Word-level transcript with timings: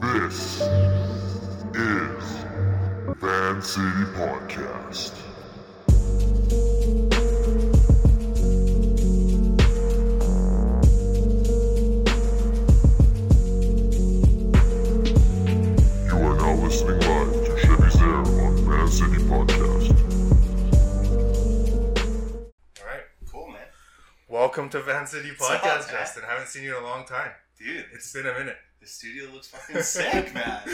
This 0.00 0.60
is 1.74 2.44
Van 3.20 3.60
City 3.60 4.04
Podcast. 4.14 5.12
You 14.84 16.16
are 16.20 16.36
now 16.36 16.54
listening 16.62 17.00
live 17.00 17.32
to 17.46 17.56
Chevy's 17.58 17.96
Air 17.96 18.14
on 18.44 18.56
Van 18.68 18.88
City 18.88 19.22
Podcast. 19.24 19.90
All 22.80 22.86
right. 22.86 23.02
Cool, 23.30 23.48
man. 23.48 23.62
Welcome 24.28 24.68
to 24.70 24.80
Van 24.82 25.06
City 25.06 25.30
What's 25.36 25.50
up, 25.50 25.60
Podcast, 25.62 25.86
man? 25.92 26.00
Justin. 26.00 26.22
haven't 26.28 26.48
seen 26.48 26.64
you 26.64 26.76
in 26.76 26.82
a 26.82 26.86
long 26.86 27.04
time. 27.06 27.30
Dude, 27.58 27.86
It's 27.92 28.12
been 28.12 28.26
a 28.26 28.32
minute. 28.32 28.56
the 28.80 28.86
studio 28.86 29.30
looks 29.32 29.48
fucking 29.48 29.82
sick, 29.82 30.34
man. 30.34 30.60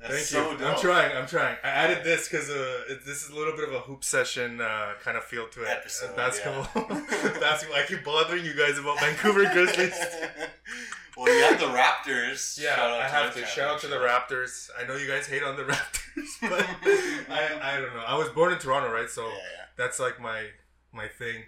That's 0.00 0.14
Thank 0.14 0.24
so 0.26 0.52
you. 0.52 0.56
dope. 0.58 0.66
I'm 0.76 0.80
trying. 0.80 1.14
I'm 1.16 1.26
trying. 1.26 1.56
I 1.62 1.68
added 1.68 2.02
this 2.04 2.26
because 2.26 2.48
uh, 2.48 2.84
this 3.04 3.22
is 3.22 3.28
a 3.28 3.34
little 3.36 3.54
bit 3.54 3.68
of 3.68 3.74
a 3.74 3.80
hoop 3.80 4.02
session 4.02 4.58
uh, 4.58 4.94
kind 5.04 5.18
of 5.18 5.24
feel 5.24 5.46
to 5.48 5.62
it. 5.62 5.68
Episode, 5.68 6.10
Uh, 6.12 6.16
basketball. 6.16 6.68
yeah. 6.74 7.38
basketball. 7.38 7.76
I 7.80 7.84
keep 7.86 8.02
bothering 8.02 8.42
you 8.46 8.54
guys 8.54 8.78
about 8.78 8.98
Vancouver 8.98 9.44
Grizzlies. 9.52 9.92
well, 11.18 11.30
you 11.36 11.42
have 11.44 11.60
the 11.60 11.66
Raptors. 11.66 12.58
Yeah, 12.58 12.76
Shout 12.76 12.90
out 12.90 13.00
I 13.02 13.08
have 13.08 13.34
to. 13.34 13.44
Shout 13.44 13.68
out 13.74 13.80
to 13.82 13.88
the. 13.88 13.96
Raptors. 13.96 14.70
I 14.80 14.86
know 14.88 14.96
you 14.96 15.06
guys 15.06 15.26
hate 15.26 15.42
on 15.42 15.56
the 15.56 15.64
Raptors, 15.64 16.30
but 16.40 16.66
I, 17.30 17.74
I 17.76 17.80
don't 17.80 17.92
know. 17.94 18.02
I 18.06 18.16
was 18.16 18.30
born 18.30 18.54
in 18.54 18.58
Toronto, 18.58 18.90
right? 18.90 19.10
So 19.10 19.26
Yeah, 19.26 19.34
yeah. 19.34 19.64
that's 19.76 20.00
like 20.00 20.18
my 20.18 20.46
my 20.94 21.08
thing. 21.08 21.42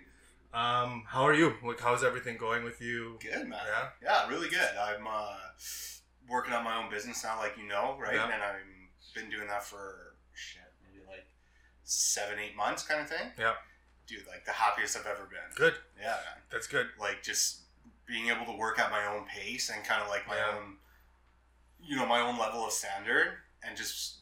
Um, 0.53 1.05
how 1.07 1.23
are 1.23 1.35
you? 1.35 1.55
Like, 1.65 1.81
how's 1.81 2.05
everything 2.05 2.37
going 2.37 2.65
with 2.65 2.81
you? 2.81 3.19
Good, 3.21 3.49
man. 3.49 3.61
Yeah. 3.67 3.89
Yeah, 4.03 4.29
really 4.29 4.49
good. 4.49 4.69
I'm 4.79 5.07
uh, 5.07 5.37
working 6.29 6.53
on 6.53 6.63
my 6.65 6.77
own 6.77 6.91
business 6.91 7.25
now, 7.25 7.39
like 7.39 7.57
you 7.57 7.67
know, 7.67 7.97
right? 7.99 8.15
Yeah. 8.17 8.25
And 8.25 8.43
I've 8.43 9.15
been 9.15 9.31
doing 9.31 9.49
that 9.49 9.63
for 9.65 10.15
shit, 10.35 10.63
maybe 10.83 11.05
like 11.09 11.27
seven, 11.85 12.39
eight 12.39 12.55
months, 12.57 12.83
kind 12.83 13.01
of 13.01 13.09
thing. 13.09 13.29
Yeah. 13.39 13.55
Dude, 14.07 14.27
like 14.29 14.45
the 14.45 14.53
happiest 14.53 14.97
I've 14.97 15.07
ever 15.07 15.25
been. 15.31 15.57
Good. 15.57 15.75
Yeah, 15.99 16.09
man. 16.09 16.43
That's 16.51 16.67
good. 16.67 16.87
like 17.01 17.23
just 17.23 17.61
being 18.07 18.29
able 18.29 18.45
to 18.45 18.59
work 18.59 18.79
at 18.79 18.91
my 18.91 19.07
own 19.07 19.25
pace 19.27 19.71
and 19.75 19.83
kind 19.85 20.03
of 20.03 20.09
like 20.09 20.27
my 20.29 20.37
Yeah. 20.37 20.57
own 20.59 20.77
you 21.85 21.97
know 21.97 22.07
my 22.07 22.21
own 22.21 22.39
level 22.39 22.65
of 22.67 22.73
standard 22.73 23.29
and 23.67 23.77
just 23.77 24.19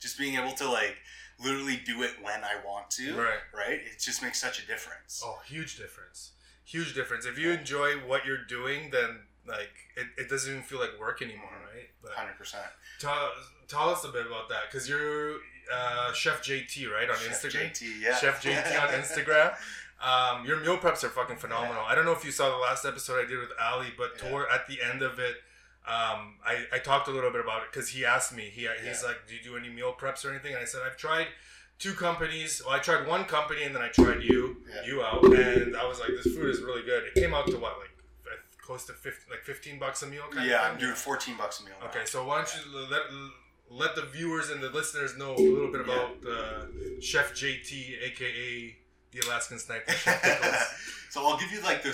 just 0.00 0.18
being 0.18 0.34
able 0.36 0.52
to 0.52 0.68
like 0.70 0.96
literally 1.42 1.80
do 1.84 2.02
it 2.02 2.12
when 2.22 2.42
i 2.44 2.54
want 2.64 2.90
to 2.90 3.14
Right. 3.14 3.38
right 3.54 3.80
it 3.92 3.98
just 4.00 4.22
makes 4.22 4.40
such 4.40 4.62
a 4.62 4.66
difference 4.66 5.22
Oh, 5.24 5.38
huge 5.46 5.76
difference. 5.76 6.32
Huge 6.64 6.94
difference. 6.96 7.26
If 7.26 7.38
you 7.38 7.52
enjoy 7.52 7.92
what 8.08 8.24
you're 8.26 8.44
doing, 8.44 8.90
then 8.90 9.20
like 9.46 9.70
it, 9.96 10.06
it 10.18 10.28
doesn't 10.28 10.50
even 10.50 10.62
feel 10.64 10.80
like 10.80 10.98
work 10.98 11.22
anymore, 11.22 11.48
right? 11.72 11.88
But 12.02 12.10
100% 12.12 12.56
tell, 12.98 13.30
tell 13.68 13.88
us 13.90 14.02
a 14.04 14.08
bit 14.08 14.26
about 14.26 14.48
that 14.48 14.62
because 14.68 14.88
you're 14.88 15.36
uh, 15.72 16.12
Chef 16.12 16.42
JT, 16.42 16.90
right, 16.90 17.08
on 17.08 17.14
Chef 17.16 17.40
Instagram. 17.40 17.70
jt 17.70 18.00
yeah 18.00 18.16
Chef 18.16 18.42
JT 18.42 18.82
on 18.82 18.88
Instagram. 19.00 19.54
Um, 20.02 20.44
your 20.44 20.58
meal 20.60 20.76
preps 20.76 21.04
are 21.04 21.08
fucking 21.08 21.36
phenomenal. 21.36 21.82
I 21.86 21.94
don't 21.94 22.04
know 22.04 22.12
if 22.12 22.24
you 22.24 22.32
saw 22.32 22.50
the 22.50 22.56
last 22.56 22.84
episode 22.84 23.24
I 23.24 23.28
did 23.28 23.38
with 23.38 23.50
Ali, 23.62 23.92
but 23.96 24.12
Yeah. 24.20 24.28
toward 24.30 24.46
at 24.52 24.66
the 24.66 24.82
end 24.82 25.02
of 25.02 25.18
it, 25.20 25.36
um, 25.86 26.34
I, 26.44 26.64
I 26.72 26.78
talked 26.78 27.08
a 27.08 27.10
little 27.12 27.30
bit 27.30 27.40
about 27.40 27.62
it 27.62 27.68
because 27.72 27.88
he 27.90 28.04
asked 28.04 28.34
me. 28.34 28.44
He 28.44 28.62
he's 28.84 29.02
Yeah. 29.02 29.08
like, 29.08 29.26
"Do 29.28 29.34
you 29.34 29.42
do 29.42 29.56
any 29.56 29.68
meal 29.68 29.94
preps 29.98 30.24
or 30.24 30.30
anything?" 30.30 30.52
And 30.54 30.62
I 30.62 30.66
said, 30.66 30.80
"I've 30.84 30.96
tried 30.96 31.28
two 31.78 31.92
companies. 31.92 32.62
Well, 32.64 32.74
I 32.74 32.78
tried 32.80 33.06
one 33.06 33.24
company 33.24 33.62
and 33.62 33.74
then 33.74 33.82
I 33.82 33.88
tried 33.88 34.22
you, 34.22 34.56
Yeah. 34.68 34.84
you 34.86 35.02
out, 35.02 35.22
and 35.24 35.76
I 35.76 35.86
was 35.86 36.00
like, 36.00 36.08
this 36.10 36.34
food 36.34 36.48
is 36.48 36.60
really 36.62 36.82
good. 36.82 37.04
It 37.04 37.14
came 37.14 37.34
out 37.34 37.46
to 37.48 37.58
what 37.58 37.78
like 37.78 37.90
close 38.58 38.84
to 38.86 38.92
15, 38.94 39.30
like 39.30 39.42
fifteen 39.44 39.78
bucks 39.78 40.02
a 40.02 40.06
meal. 40.06 40.24
Kind 40.30 40.48
yeah 40.50 40.66
of 40.66 40.72
i'm 40.72 40.80
doing 40.80 40.94
14 40.94 41.36
bucks 41.36 41.60
a 41.60 41.64
meal 41.64 41.74
now. 41.80 41.86
Okay, 41.88 42.04
so 42.04 42.26
why 42.26 42.38
don't 42.38 42.52
you 42.56 42.78
let 42.90 43.02
let 43.70 43.94
the 43.94 44.02
viewers 44.02 44.50
and 44.50 44.60
the 44.62 44.70
listeners 44.70 45.16
know 45.16 45.34
a 45.36 45.38
little 45.38 45.70
bit 45.70 45.82
about 45.82 46.10
uh, 46.28 46.66
Chef 47.00 47.32
JT, 47.34 48.02
aka 48.02 48.76
the 49.20 49.26
Alaskan 49.26 49.58
Sniper. 49.58 49.92
Chef 49.92 50.22
Pickles. 50.22 50.54
so 51.10 51.26
I'll 51.26 51.38
give 51.38 51.50
you 51.52 51.62
like 51.62 51.82
the, 51.82 51.90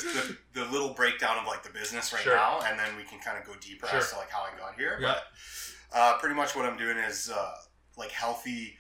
the, 0.55 0.61
the 0.61 0.71
little 0.73 0.91
breakdown 0.95 1.39
of 1.39 1.47
like 1.47 1.63
the 1.63 1.71
business 1.71 2.13
right 2.13 2.23
Sure. 2.23 2.35
now, 2.37 2.61
and 2.67 2.79
then 2.79 2.97
we 2.97 3.05
can 3.05 3.19
kind 3.21 3.39
of 3.39 3.45
go 3.45 3.53
deeper 3.61 3.87
Sure. 3.87 3.99
as 3.99 4.11
to 4.11 4.17
like 4.17 4.31
how 4.31 4.43
I 4.43 4.59
got 4.59 4.75
here. 4.77 4.99
Yeah. 5.01 5.15
But 5.15 5.99
uh, 5.99 6.19
pretty 6.19 6.35
much 6.35 6.57
what 6.57 6.65
I'm 6.65 6.77
doing 6.79 6.97
is 6.99 7.31
uh, 7.31 7.55
like 7.97 8.11
healthy, 8.11 8.77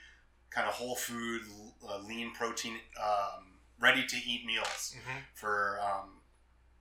kind 0.50 0.66
of 0.66 0.74
whole 0.74 0.96
food, 0.96 1.42
uh, 1.88 1.98
lean 2.06 2.32
protein, 2.34 2.74
um, 3.02 3.44
ready 3.80 4.06
to 4.06 4.16
eat 4.16 4.44
meals 4.46 4.94
Mhm. 4.96 5.18
for 5.34 5.78
um, 5.82 6.20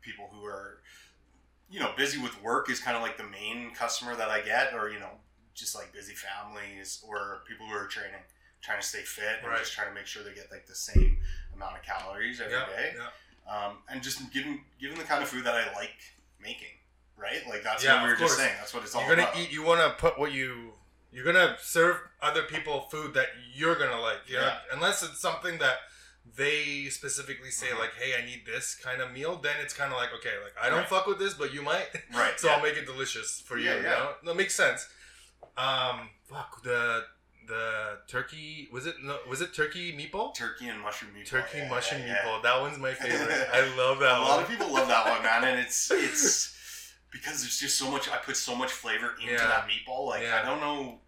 people 0.01 0.29
who 0.31 0.45
are 0.45 0.81
you 1.69 1.79
know 1.79 1.91
busy 1.95 2.17
with 2.21 2.41
work 2.43 2.69
is 2.69 2.79
kind 2.79 2.95
of 2.97 3.01
like 3.01 3.17
the 3.17 3.23
main 3.23 3.73
customer 3.73 4.15
that 4.15 4.29
I 4.29 4.41
get, 4.41 4.73
or 4.73 4.89
you 4.89 4.99
know 4.99 5.11
just 5.53 5.75
like 5.75 5.91
busy 5.93 6.13
families 6.13 7.03
or 7.05 7.43
people 7.47 7.65
who 7.67 7.73
are 7.73 7.87
training, 7.87 8.21
trying 8.61 8.79
to 8.79 8.85
stay 8.87 9.01
fit 9.01 9.39
and 9.41 9.47
Right. 9.49 9.59
just 9.59 9.73
trying 9.73 9.87
to 9.89 9.93
make 9.93 10.05
sure 10.07 10.23
they 10.23 10.33
get 10.33 10.49
like 10.51 10.65
the 10.65 10.75
same 10.75 11.17
amount 11.55 11.77
of 11.77 11.83
calories 11.83 12.39
every 12.41 12.53
day, 12.53 12.93
Yeah, 12.95 13.65
um, 13.67 13.77
and 13.89 14.01
just 14.01 14.19
giving 14.33 14.63
giving 14.79 14.97
the 14.97 15.03
kind 15.03 15.21
of 15.23 15.29
food 15.29 15.43
that 15.45 15.55
I 15.55 15.73
like 15.75 15.93
making. 16.39 16.67
Right, 17.17 17.47
like 17.47 17.63
that's 17.63 17.83
Yeah, 17.83 17.95
what 18.01 18.03
we 18.05 18.09
were 18.13 18.15
just 18.17 18.37
saying. 18.37 18.53
That's 18.57 18.73
what 18.73 18.83
it's 18.83 18.95
all 18.95 19.01
about. 19.01 19.07
You're 19.09 19.15
gonna 19.17 19.29
about. 19.29 19.41
eat. 19.41 19.51
You 19.51 19.63
want 19.63 19.79
to 19.81 19.89
put 20.01 20.17
what 20.17 20.31
you. 20.31 20.73
You're 21.11 21.25
gonna 21.25 21.55
serve 21.61 21.97
other 22.21 22.43
people 22.43 22.87
food 22.89 23.13
that 23.13 23.27
you're 23.53 23.75
gonna 23.75 23.99
like. 23.99 24.19
You 24.27 24.37
know, 24.37 24.45
Yeah. 24.47 24.59
unless 24.73 25.03
it's 25.03 25.19
something 25.19 25.57
that 25.59 25.77
they 26.35 26.87
specifically 26.89 27.51
say 27.51 27.67
Mhm. 27.67 27.79
like, 27.79 27.93
"Hey, 27.95 28.15
I 28.17 28.25
need 28.25 28.45
this 28.45 28.73
kind 28.75 29.01
of 29.01 29.11
meal." 29.11 29.35
Then 29.35 29.55
it's 29.59 29.73
kind 29.73 29.91
of 29.91 29.97
like, 29.99 30.13
okay, 30.13 30.37
like 30.43 30.55
I 30.59 30.69
don't 30.69 30.79
Right. 30.79 30.89
fuck 30.89 31.05
with 31.05 31.19
this, 31.19 31.33
but 31.35 31.53
you 31.53 31.61
might. 31.61 31.89
Right. 32.13 32.39
so 32.39 32.47
yeah. 32.47 32.55
I'll 32.55 32.61
make 32.63 32.77
it 32.77 32.85
delicious 32.85 33.41
for 33.41 33.57
you. 33.57 33.65
Yeah, 33.69 33.75
You 33.75 33.83
yeah. 33.83 33.89
know, 33.89 34.15
that 34.23 34.35
makes 34.35 34.55
sense. 34.55 34.87
Um, 35.57 36.09
fuck 36.27 36.63
the 36.63 37.05
the 37.47 37.97
turkey 38.07 38.67
was 38.71 38.85
it 38.85 38.95
no 39.03 39.17
was 39.29 39.41
it 39.41 39.53
turkey 39.53 39.91
meatball? 39.93 40.33
turkey 40.35 40.67
and 40.67 40.79
mushroom 40.81 41.11
meatball. 41.15 41.25
Turkey 41.29 41.57
yeah, 41.59 41.69
mushroom 41.69 42.01
yeah, 42.01 42.07
yeah. 42.07 42.17
meatball. 42.29 42.43
That 42.43 42.61
one's 42.61 42.77
my 42.77 42.93
favorite. 42.93 43.47
I 43.53 43.61
love 43.77 43.99
that 43.99 44.17
A 44.17 44.21
one. 44.21 44.29
lot 44.29 44.41
of 44.41 44.47
people 44.49 44.71
love 44.71 44.87
that 44.87 45.05
one, 45.09 45.23
man, 45.23 45.43
and 45.43 45.59
it's 45.59 45.89
it's 45.93 46.93
because 47.11 47.41
there's 47.41 47.59
just 47.59 47.77
so 47.77 47.89
much. 47.91 48.09
I 48.09 48.17
put 48.17 48.37
so 48.37 48.55
much 48.55 48.71
flavor 48.71 49.15
into 49.21 49.33
Yeah. 49.33 49.47
that 49.47 49.67
meatball. 49.67 50.07
Like 50.07 50.23
Yeah. 50.23 50.41
I 50.41 50.45
don't 50.45 50.61
know 50.61 50.99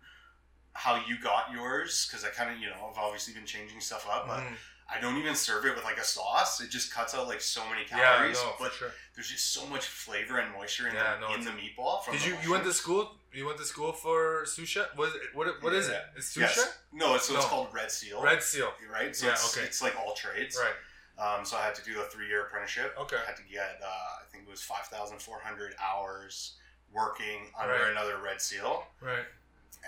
how 0.74 0.96
you 1.08 1.18
got 1.22 1.52
yours 1.54 2.08
because 2.10 2.26
I 2.26 2.30
kind 2.30 2.52
of 2.54 2.60
you 2.60 2.68
know 2.68 2.90
I've 2.92 2.98
obviously 2.98 3.34
been 3.34 3.46
changing 3.46 3.80
stuff 3.80 4.08
up, 4.12 4.28
but 4.28 4.40
Mhm. 4.40 4.54
I 4.96 5.00
don't 5.02 5.18
even 5.18 5.36
serve 5.36 5.66
it 5.66 5.76
with 5.76 5.84
like 5.84 5.98
a 5.98 6.04
sauce. 6.04 6.62
It 6.62 6.70
just 6.70 6.94
cuts 6.94 7.16
out 7.16 7.28
like 7.28 7.42
so 7.42 7.62
many 7.70 7.86
calories. 7.86 8.38
Yeah, 8.38 8.44
no, 8.44 8.54
but 8.60 8.74
sure. 8.74 8.92
there's 9.16 9.30
just 9.30 9.52
so 9.54 9.66
much 9.68 9.86
flavor 9.86 10.38
and 10.40 10.52
moisture 10.54 10.88
in 10.88 10.94
Yeah, 10.94 11.16
the 11.16 11.28
no, 11.28 11.34
in 11.36 11.44
the 11.44 11.52
meatball. 11.52 12.04
From 12.04 12.14
Did 12.14 12.24
the 12.24 12.28
you 12.30 12.36
you 12.44 12.52
went 12.52 12.64
to 12.66 12.74
school? 12.74 13.16
You 13.34 13.46
went 13.48 13.58
to 13.58 13.66
school 13.66 13.92
for 13.92 14.44
susha? 14.46 14.96
Was 14.96 15.16
it 15.16 15.22
what? 15.34 15.48
What 15.64 15.74
is 15.74 15.88
it? 15.90 16.02
It's 16.16 16.36
susha. 16.36 16.42
Yes. 16.42 16.78
No, 16.94 17.16
it's, 17.16 17.28
so 17.28 17.36
it's 17.36 17.46
called 17.46 17.68
Red 17.74 17.92
Seal. 17.92 18.22
Red 18.22 18.44
Seal. 18.44 18.72
Right. 18.92 19.16
So 19.16 19.26
Yeah, 19.26 19.32
it's, 19.34 19.58
okay. 19.58 19.66
it's 19.66 19.82
like 19.82 19.96
all 20.00 20.14
trades. 20.14 20.58
Right. 20.62 20.78
Um, 21.16 21.46
so 21.46 21.58
I 21.58 21.62
had 21.62 21.76
to 21.76 21.84
do 21.84 22.00
a 22.02 22.06
three-year 22.06 22.44
apprenticeship. 22.48 22.96
Okay. 23.00 23.18
I 23.22 23.26
had 23.26 23.36
to 23.38 23.44
get, 23.44 23.80
uh, 23.84 23.88
I 23.88 24.26
think 24.32 24.46
it 24.48 24.50
was 24.50 24.62
five 24.62 24.86
thousand 24.88 25.20
four 25.22 25.40
hundred 25.40 25.74
hours 25.84 26.54
working 26.94 27.50
under 27.60 27.74
Right. 27.74 27.92
another 27.92 28.18
Red 28.24 28.42
Seal, 28.42 28.86
Right. 29.02 29.26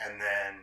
and 0.04 0.20
then 0.22 0.54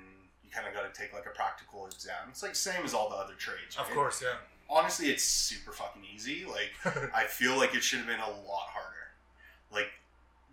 kind 0.53 0.67
of 0.67 0.75
got 0.75 0.93
to 0.93 1.01
take 1.01 1.13
like 1.13 1.27
a 1.27 1.31
practical 1.31 1.87
exam. 1.87 2.29
It's 2.31 2.43
like 2.43 2.55
same 2.55 2.85
as 2.85 2.95
all 2.95 3.09
the 3.11 3.17
other 3.17 3.35
trades. 3.35 3.77
Of 3.79 3.89
course, 3.91 4.23
yeah. 4.23 4.37
Honestly, 4.69 5.09
it's 5.09 5.25
super 5.25 5.73
fucking 5.73 6.03
easy. 6.15 6.45
Like 6.45 6.71
I 7.15 7.25
feel 7.25 7.57
like 7.57 7.75
it 7.75 7.83
should 7.83 7.99
have 7.99 8.09
been 8.09 8.21
a 8.21 8.31
lot 8.31 8.69
harder. 8.69 9.13
Like 9.73 9.89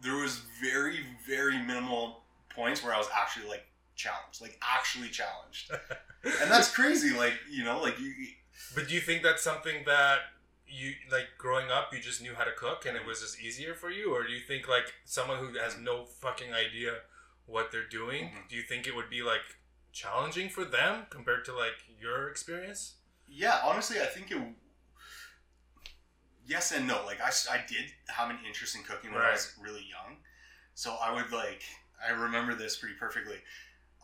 there 0.02 0.16
was 0.16 0.42
very, 0.62 1.00
very 1.28 1.58
minimal 1.58 2.22
points 2.50 2.84
where 2.84 2.94
I 2.94 2.98
was 2.98 3.08
actually 3.16 3.48
like 3.48 3.66
challenged, 3.96 4.42
like 4.42 4.58
actually 4.62 5.10
challenged, 5.10 5.72
and 6.24 6.50
that's 6.52 6.74
crazy. 6.74 7.16
Like 7.16 7.34
you 7.50 7.64
know, 7.64 7.82
like 7.82 8.00
you. 8.00 8.14
but 8.76 8.88
do 8.88 8.94
you 8.94 9.02
think 9.02 9.24
that's 9.24 9.44
something 9.44 9.84
that 9.86 10.20
you 10.68 10.94
like 11.12 11.26
growing 11.38 11.70
up? 11.70 11.94
You 11.94 12.00
just 12.00 12.22
knew 12.22 12.34
how 12.36 12.44
to 12.46 12.52
cook, 12.58 12.86
and 12.86 12.96
it 12.96 13.06
was 13.06 13.22
just 13.22 13.42
easier 13.42 13.74
for 13.74 13.90
you, 13.90 14.14
or 14.14 14.26
do 14.26 14.32
you 14.32 14.40
think 14.40 14.68
like 14.68 14.94
someone 15.06 15.38
who 15.40 15.58
has 15.60 15.78
no 15.78 16.06
fucking 16.06 16.54
idea 16.54 16.94
what 17.46 17.72
they're 17.72 17.88
doing? 17.88 18.26
Mhm. 18.26 18.50
Do 18.50 18.56
you 18.56 18.62
think 18.64 18.88
it 18.88 18.96
would 18.96 19.10
be 19.10 19.22
like 19.22 19.42
challenging 20.00 20.50
for 20.50 20.64
them 20.64 21.06
compared 21.10 21.44
to 21.46 21.54
like 21.54 21.76
your 22.00 22.30
experience? 22.30 22.96
Yeah, 23.28 23.60
honestly, 23.64 24.00
I 24.00 24.06
think 24.06 24.32
it. 24.32 24.42
Yes 26.48 26.72
and 26.72 26.88
no. 26.88 27.02
Like 27.06 27.20
I, 27.22 27.30
I 27.52 27.64
did 27.68 27.86
have 28.08 28.30
an 28.30 28.38
interest 28.48 28.76
in 28.76 28.84
cooking 28.84 29.12
when 29.12 29.22
I 29.22 29.32
was 29.32 29.54
really 29.62 29.86
young, 29.90 30.18
so 30.74 30.96
I 31.02 31.14
would 31.14 31.32
like. 31.32 31.62
I 32.06 32.12
remember 32.12 32.56
this 32.56 32.78
pretty 32.78 32.96
perfectly. 32.96 33.36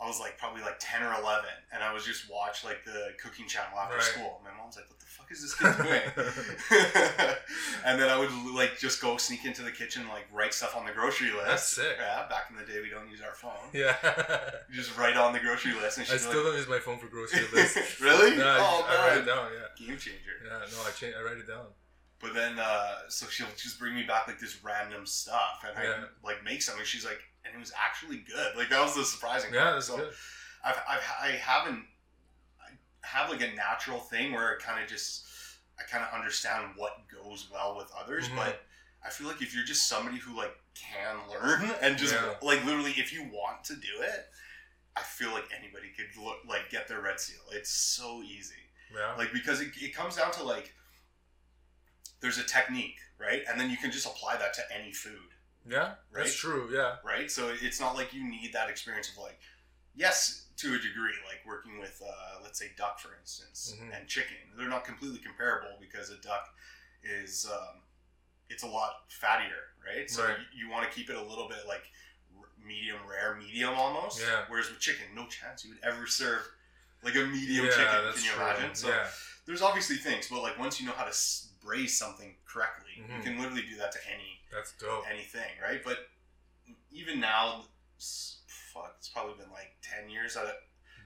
I 0.01 0.07
was 0.07 0.19
like 0.19 0.37
probably 0.37 0.61
like 0.61 0.75
ten 0.79 1.01
or 1.03 1.13
eleven, 1.13 1.49
and 1.73 1.81
I 1.83 1.93
was 1.93 2.05
just 2.05 2.29
watch 2.29 2.63
like 2.65 2.83
the 2.85 3.13
cooking 3.21 3.47
channel 3.47 3.79
after 3.79 3.95
Right. 3.95 4.03
school. 4.03 4.41
My 4.43 4.51
mom's 4.57 4.75
like, 4.75 4.89
"What 4.89 4.99
the 4.99 5.05
fuck 5.05 5.31
is 5.31 5.41
this 5.41 5.55
kid 5.55 5.71
doing?" 5.77 6.01
and 7.85 7.99
then 8.01 8.09
I 8.09 8.17
would 8.19 8.29
like 8.53 8.77
just 8.77 9.01
go 9.01 9.17
sneak 9.17 9.45
into 9.45 9.61
the 9.61 9.71
kitchen, 9.71 10.01
and, 10.03 10.11
like 10.11 10.27
write 10.33 10.53
stuff 10.53 10.75
on 10.75 10.85
the 10.85 10.91
grocery 10.91 11.31
list. 11.31 11.45
That's 11.47 11.63
sick. 11.67 11.95
Yeah, 11.99 12.27
back 12.27 12.47
in 12.49 12.57
the 12.57 12.65
day, 12.65 12.81
we 12.81 12.89
don't 12.89 13.09
use 13.09 13.21
our 13.21 13.33
phone. 13.33 13.69
Yeah. 13.73 13.95
You 14.69 14.75
just 14.81 14.97
write 14.97 15.15
on 15.15 15.31
the 15.31 15.39
grocery 15.39 15.73
list, 15.73 15.99
and 15.99 16.07
I 16.11 16.17
still 16.17 16.31
like, 16.43 16.43
don't 16.43 16.55
use 16.57 16.67
my 16.67 16.79
phone 16.79 16.97
for 16.97 17.07
grocery 17.07 17.45
lists. 17.53 18.01
"Really? 18.01 18.35
No, 18.35 18.43
I, 18.47 18.57
oh 18.59 18.85
I 18.89 19.07
write 19.07 19.17
it 19.19 19.25
down. 19.25 19.47
Yeah. 19.53 19.87
game 19.87 19.97
changer." 19.97 20.35
Yeah. 20.43 20.59
No, 20.71 20.83
I 20.85 20.91
change. 20.91 21.15
I 21.17 21.23
write 21.23 21.37
it 21.37 21.47
down. 21.47 21.67
But 22.19 22.33
then, 22.33 22.57
uh, 22.59 23.07
so 23.07 23.27
she'll 23.27 23.47
just 23.55 23.77
bring 23.79 23.93
me 23.95 24.03
back 24.03 24.27
like 24.27 24.39
this 24.39 24.63
random 24.63 25.05
stuff, 25.05 25.63
and 25.67 25.77
I 25.77 26.03
like 26.23 26.43
make 26.43 26.61
something. 26.61 26.83
She's 26.85 27.05
like, 27.05 27.19
and 27.45 27.55
it 27.55 27.59
was 27.59 27.71
actually 27.77 28.17
good. 28.17 28.55
Like 28.57 28.69
that 28.69 28.81
was 28.81 28.95
the 28.95 29.03
surprising. 29.05 29.53
Yeah, 29.53 29.61
part. 29.63 29.73
that's 29.75 29.87
so 29.87 29.97
good. 29.97 30.13
I've, 30.63 30.77
I've 30.89 31.01
I 31.21 31.27
haven't 31.31 31.85
I 32.59 33.07
have 33.07 33.29
like 33.29 33.41
a 33.41 33.53
natural 33.55 33.99
thing 33.99 34.33
where 34.33 34.53
it 34.53 34.59
kind 34.61 34.81
of 34.83 34.89
just 34.89 35.25
I 35.79 35.83
kind 35.83 36.03
of 36.03 36.13
understand 36.13 36.73
what 36.75 36.93
goes 37.11 37.47
well 37.51 37.75
with 37.77 37.91
others, 37.99 38.27
Mhm. 38.29 38.35
but 38.37 38.61
I 39.05 39.09
feel 39.09 39.27
like 39.27 39.41
if 39.41 39.53
you're 39.53 39.65
just 39.65 39.87
somebody 39.87 40.17
who 40.17 40.35
like 40.35 40.55
can 40.73 41.17
learn 41.29 41.69
and 41.81 41.97
just 41.97 42.13
Yeah. 42.13 42.35
like 42.41 42.63
literally 42.65 42.91
if 42.91 43.13
you 43.13 43.23
want 43.23 43.63
to 43.65 43.75
do 43.75 44.01
it, 44.01 44.25
I 44.95 45.01
feel 45.03 45.31
like 45.31 45.45
anybody 45.57 45.89
could 45.95 46.15
look, 46.21 46.37
like 46.47 46.69
get 46.69 46.87
their 46.87 47.01
red 47.01 47.19
seal. 47.19 47.41
It's 47.51 47.69
so 47.69 48.21
easy 48.23 48.55
Yeah. 48.93 49.13
like 49.17 49.31
because 49.33 49.61
it, 49.61 49.69
it 49.77 49.93
comes 49.95 50.15
down 50.15 50.31
to 50.33 50.43
like 50.43 50.73
there's 52.21 52.37
a 52.37 52.43
technique 52.43 52.97
right 53.19 53.43
and 53.47 53.59
then 53.59 53.69
you 53.69 53.77
can 53.77 53.91
just 53.91 54.05
apply 54.05 54.37
that 54.37 54.53
to 54.55 54.61
any 54.73 54.91
food 54.91 55.34
yeah. 55.69 55.93
That's 56.13 56.35
true. 56.35 56.69
Yeah. 56.71 56.95
right 57.05 57.29
so 57.31 57.53
it's 57.61 57.79
not 57.79 57.95
like 57.95 58.13
you 58.13 58.23
need 58.29 58.51
that 58.53 58.69
experience 58.69 59.09
of 59.09 59.17
like 59.21 59.39
yes 59.95 60.45
to 60.57 60.67
a 60.69 60.77
degree 60.77 61.13
like 61.27 61.41
working 61.45 61.79
with 61.79 62.01
uh, 62.05 62.39
let's 62.43 62.59
say 62.59 62.71
duck 62.77 62.99
for 62.99 63.15
instance 63.19 63.75
Mhm. 63.79 63.97
and 63.99 64.07
chicken 64.07 64.37
they're 64.57 64.69
not 64.69 64.85
completely 64.85 65.19
comparable 65.19 65.75
because 65.79 66.09
a 66.09 66.17
duck 66.17 66.49
is 67.03 67.45
um, 67.51 67.81
it's 68.49 68.63
a 68.63 68.67
lot 68.67 69.09
fattier 69.09 69.73
right 69.85 70.09
so 70.09 70.23
Right. 70.23 70.37
you, 70.53 70.65
you 70.67 70.71
want 70.71 70.89
to 70.89 70.95
keep 70.95 71.09
it 71.09 71.15
a 71.15 71.21
little 71.21 71.47
bit 71.49 71.67
like 71.67 71.83
r- 72.37 72.45
medium 72.65 72.99
rare 73.09 73.35
medium 73.35 73.73
almost 73.73 74.21
Yeah. 74.21 74.43
whereas 74.47 74.69
with 74.69 74.79
chicken 74.79 75.05
no 75.15 75.27
chance 75.27 75.63
you 75.65 75.71
would 75.71 75.83
ever 75.83 76.05
serve 76.07 76.41
like 77.03 77.15
a 77.15 77.25
medium 77.25 77.65
yeah, 77.65 77.71
chicken 77.71 77.99
that's 78.05 78.17
can 78.17 78.25
you 78.25 78.31
true. 78.31 78.43
imagine 78.43 78.75
so 78.75 78.87
yeah. 78.89 79.07
there's 79.45 79.61
obviously 79.61 79.97
things, 79.97 80.27
but 80.27 80.41
like 80.41 80.57
once 80.57 80.79
you 80.81 80.87
know 80.87 80.93
how 80.93 81.03
to 81.05 81.13
braise 81.65 81.97
something 81.97 82.35
correctly, 82.45 82.91
Mhm. 83.01 83.17
you 83.17 83.23
can 83.23 83.37
literally 83.39 83.63
do 83.65 83.75
that 83.77 83.91
to 83.91 84.07
any 84.07 84.39
That's 84.51 84.71
dope. 84.73 85.07
anything, 85.07 85.59
right? 85.59 85.83
But 85.83 86.09
even 86.91 87.19
now, 87.19 87.67
fuck, 88.73 88.95
it's 88.99 89.09
probably 89.09 89.33
been 89.41 89.51
like 89.51 89.75
ten 89.81 90.09
years 90.09 90.37
out 90.37 90.45
of, 90.45 90.55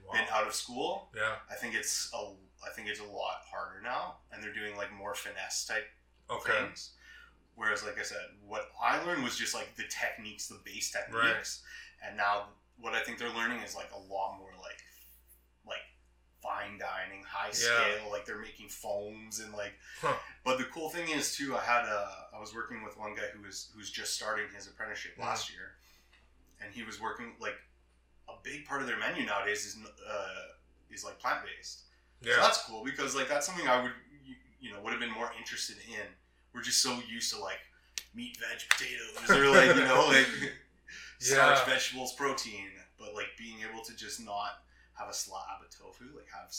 Wow. 0.04 0.12
been 0.12 0.28
out 0.28 0.46
of 0.46 0.54
school. 0.54 1.10
Yeah. 1.14 1.38
I 1.48 1.54
think 1.54 1.74
it's 1.74 2.12
a 2.12 2.36
I 2.62 2.68
think 2.72 2.88
it's 2.88 3.00
a 3.00 3.04
lot 3.04 3.42
harder 3.50 3.80
now, 3.80 4.20
and 4.30 4.42
they're 4.44 4.52
doing 4.52 4.76
like 4.76 4.90
more 4.92 5.14
finesse 5.14 5.64
type 5.64 5.90
Okay. 6.28 6.52
things. 6.52 6.92
Whereas, 7.54 7.82
like 7.82 7.98
I 7.98 8.02
said, 8.02 8.36
what 8.42 8.70
I 8.78 9.02
learned 9.02 9.24
was 9.24 9.36
just 9.38 9.54
like 9.54 9.74
the 9.76 9.84
techniques, 9.88 10.46
the 10.46 10.56
base 10.64 10.90
techniques, 10.90 11.62
and 12.02 12.18
now 12.18 12.52
what 12.76 12.94
I 12.94 13.02
think 13.02 13.18
they're 13.18 13.30
learning 13.30 13.60
is 13.60 13.74
like 13.74 13.90
a 13.92 13.98
lot 13.98 14.36
more 14.38 14.52
fine 16.42 16.78
dining, 16.78 17.22
high 17.28 17.48
Yeah. 17.48 17.52
scale. 17.52 18.10
Like 18.10 18.24
they're 18.24 18.40
making 18.40 18.68
foams 18.68 19.40
and 19.40 19.52
like. 19.52 19.72
Huh. 20.00 20.14
But 20.44 20.58
the 20.58 20.64
cool 20.64 20.88
thing 20.90 21.08
is 21.10 21.34
too, 21.36 21.56
I 21.56 21.60
had 21.60 21.84
a 21.84 22.28
I 22.34 22.38
was 22.40 22.54
working 22.54 22.82
with 22.82 22.96
one 22.96 23.14
guy 23.14 23.26
who 23.34 23.42
was 23.42 23.70
who's 23.74 23.90
just 23.90 24.14
starting 24.14 24.46
his 24.54 24.66
apprenticeship 24.66 25.16
Mhm. 25.16 25.22
last 25.22 25.50
year, 25.50 25.76
and 26.60 26.72
he 26.72 26.82
was 26.82 27.00
working 27.00 27.36
like 27.40 27.56
a 28.28 28.34
big 28.42 28.64
part 28.66 28.80
of 28.80 28.86
their 28.86 28.96
menu 28.98 29.24
nowadays 29.26 29.66
is 29.66 29.76
uh, 30.08 30.48
is 30.90 31.04
like 31.04 31.18
plant 31.18 31.44
based. 31.44 31.82
So 32.22 32.30
Yeah. 32.30 32.36
that's 32.36 32.62
cool 32.64 32.84
because 32.84 33.14
like 33.14 33.28
that's 33.28 33.46
something 33.46 33.66
I 33.68 33.82
would 33.82 33.92
you, 34.60 34.72
know 34.72 34.80
would 34.80 34.92
have 34.92 35.00
been 35.00 35.10
more 35.12 35.32
interested 35.38 35.76
in. 35.88 36.06
We're 36.52 36.62
just 36.62 36.82
so 36.82 37.00
used 37.08 37.32
to 37.34 37.40
like 37.40 37.60
meat, 38.14 38.36
veg, 38.38 38.60
potatoes, 38.68 39.30
or 39.30 39.48
like 39.50 39.74
you 39.76 39.84
know 39.84 40.06
like 40.08 40.26
starch, 41.18 41.58
Yeah. 41.58 41.64
vegetables, 41.64 42.12
protein. 42.14 42.70
But 42.98 43.14
like 43.14 43.28
being 43.38 43.56
able 43.62 43.82
to 43.84 43.94
just 43.96 44.20
not 44.20 44.62
have 45.00 45.08
a 45.08 45.14
slab 45.14 45.64
of 45.64 45.70
tofu, 45.70 46.04
like 46.14 46.28
have 46.32 46.52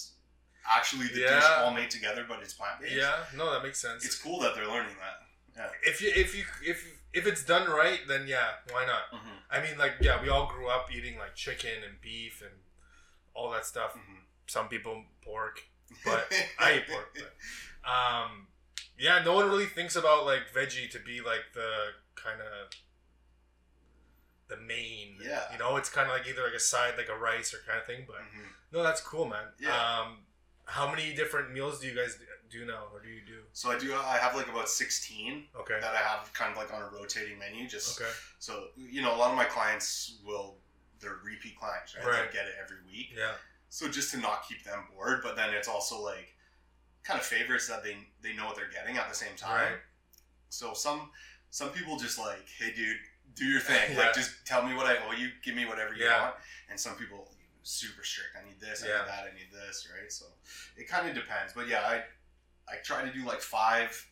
actually 0.70 1.08
the 1.08 1.20
dish 1.20 1.44
all 1.60 1.74
made 1.74 1.90
together, 1.90 2.26
but 2.28 2.40
it's 2.42 2.54
plant 2.54 2.82
based. 2.82 2.96
Yeah. 2.96 3.16
No, 3.38 3.52
that 3.52 3.64
makes 3.64 3.80
sense. 3.80 4.06
it's 4.06 4.18
cool 4.18 4.40
that 4.42 4.56
they're 4.56 4.68
learning 4.68 4.96
that. 5.00 5.28
Yeah. 5.56 5.68
if 5.84 6.02
you 6.02 6.12
if 6.16 6.36
you 6.36 6.44
if 6.66 6.86
if 7.14 7.28
it's 7.28 7.44
done 7.44 7.70
right, 7.70 8.00
then 8.08 8.26
yeah, 8.28 8.48
why 8.72 8.86
not? 8.86 9.12
Mm-hmm. 9.14 9.38
I 9.50 9.62
mean, 9.62 9.78
like 9.78 9.94
yeah, 10.02 10.22
we 10.22 10.30
all 10.30 10.48
grew 10.48 10.70
up 10.70 10.90
eating 10.96 11.18
like 11.18 11.36
chicken 11.36 11.84
and 11.88 12.00
beef 12.02 12.42
and 12.42 12.52
all 13.34 13.52
that 13.52 13.66
stuff. 13.66 13.92
Mm-hmm. 13.92 14.24
Some 14.48 14.70
people 14.70 15.04
pork, 15.24 15.62
but 16.06 16.32
I 16.60 16.78
eat 16.78 16.88
pork. 16.90 17.16
But, 17.16 17.90
um, 17.90 18.48
yeah, 18.98 19.22
no 19.24 19.34
one 19.34 19.50
really 19.50 19.66
thinks 19.66 19.96
about 19.96 20.26
like 20.26 20.52
veggie 20.56 20.90
to 20.92 21.00
be 21.00 21.20
like 21.20 21.54
the 21.54 21.70
kind 22.16 22.40
of 22.40 22.72
the 24.52 24.58
main. 24.58 25.18
Yeah. 25.24 25.44
You 25.52 25.58
know, 25.58 25.78
it's 25.78 25.90
kind 25.90 26.10
of 26.12 26.16
like 26.18 26.28
either 26.28 26.44
like 26.44 26.54
a 26.54 26.60
side, 26.60 26.94
like 26.98 27.10
a 27.10 27.18
rice 27.18 27.54
or 27.54 27.60
kind 27.66 27.80
of 27.80 27.86
thing. 27.88 28.04
But 28.06 28.18
Mhm. 28.18 28.46
no, 28.72 28.84
that's 28.84 29.02
cool, 29.02 29.26
man. 29.26 29.48
Yeah. 29.58 29.72
Um, 29.76 30.26
how 30.66 30.90
many 30.92 31.14
different 31.16 31.52
meals 31.52 31.80
do 31.80 31.88
you 31.88 31.96
guys 31.96 32.20
do 32.50 32.66
now, 32.66 32.88
or 32.94 33.00
do 33.02 33.08
you 33.10 33.22
do? 33.22 33.44
So 33.54 33.72
I 33.72 33.80
do. 33.80 33.96
I 33.96 34.18
have 34.18 34.36
like 34.36 34.48
about 34.50 34.70
sixteen 34.70 35.48
Okay. 35.56 35.80
that 35.80 35.96
I 35.96 36.00
have 36.00 36.32
kind 36.34 36.52
of 36.52 36.58
like 36.58 36.72
on 36.74 36.82
a 36.82 36.88
rotating 36.90 37.40
menu. 37.40 37.68
Just 37.68 38.00
Okay. 38.00 38.12
so 38.40 38.72
you 38.76 39.02
know, 39.02 39.16
a 39.16 39.18
lot 39.18 39.32
of 39.32 39.38
my 39.38 39.46
clients 39.46 40.20
will 40.24 40.60
they're 41.00 41.16
repeat 41.24 41.58
clients, 41.58 41.96
right? 41.96 42.06
Right. 42.06 42.28
They 42.32 42.38
get 42.38 42.46
it 42.48 42.56
every 42.62 42.78
week. 42.84 43.14
Yeah. 43.16 43.34
So 43.70 43.88
just 43.88 44.12
to 44.12 44.18
not 44.18 44.46
keep 44.48 44.64
them 44.64 44.86
bored, 44.94 45.24
but 45.24 45.36
then 45.36 45.52
it's 45.54 45.68
also 45.68 46.00
like 46.00 46.36
kind 47.04 47.20
of 47.20 47.26
favorites 47.26 47.68
that 47.70 47.84
they 47.84 47.96
they 48.22 48.34
know 48.34 48.46
what 48.48 48.56
they're 48.58 48.70
getting 48.70 48.98
at 48.98 49.10
the 49.10 49.16
same 49.16 49.36
time. 49.38 49.72
Right. 49.74 49.82
So 50.50 50.74
some 50.74 51.12
some 51.50 51.72
people 51.72 51.98
just 51.98 52.18
like, 52.20 52.48
hey, 52.60 52.72
dude, 52.74 53.00
do 53.36 53.46
your 53.46 53.62
thing. 53.62 53.94
Yeah. 53.94 54.00
Like, 54.00 54.14
just 54.14 54.32
tell 54.46 54.64
me 54.66 54.76
what 54.76 54.86
I 54.86 54.98
owe 55.08 55.12
you. 55.14 55.30
Give 55.44 55.56
me 55.56 55.66
whatever 55.66 55.94
you 55.94 56.06
Yeah. 56.06 56.22
want. 56.24 56.36
And 56.70 56.80
some 56.80 56.96
people 56.96 57.32
super 57.64 58.04
strict. 58.04 58.36
I 58.40 58.46
need 58.48 58.60
this. 58.60 58.84
I 58.84 58.88
Yeah. 58.88 58.98
need 59.00 59.08
that. 59.08 59.24
I 59.32 59.34
need 59.36 59.52
this. 59.52 59.88
Right. 59.92 60.12
So 60.12 60.26
it 60.78 60.88
kind 60.88 61.08
of 61.08 61.16
depends. 61.16 61.54
But 61.54 61.68
yeah, 61.68 61.82
I 61.88 62.04
I 62.72 62.78
try 62.78 63.04
to 63.04 63.12
do 63.12 63.26
like 63.26 63.42
five 63.42 64.08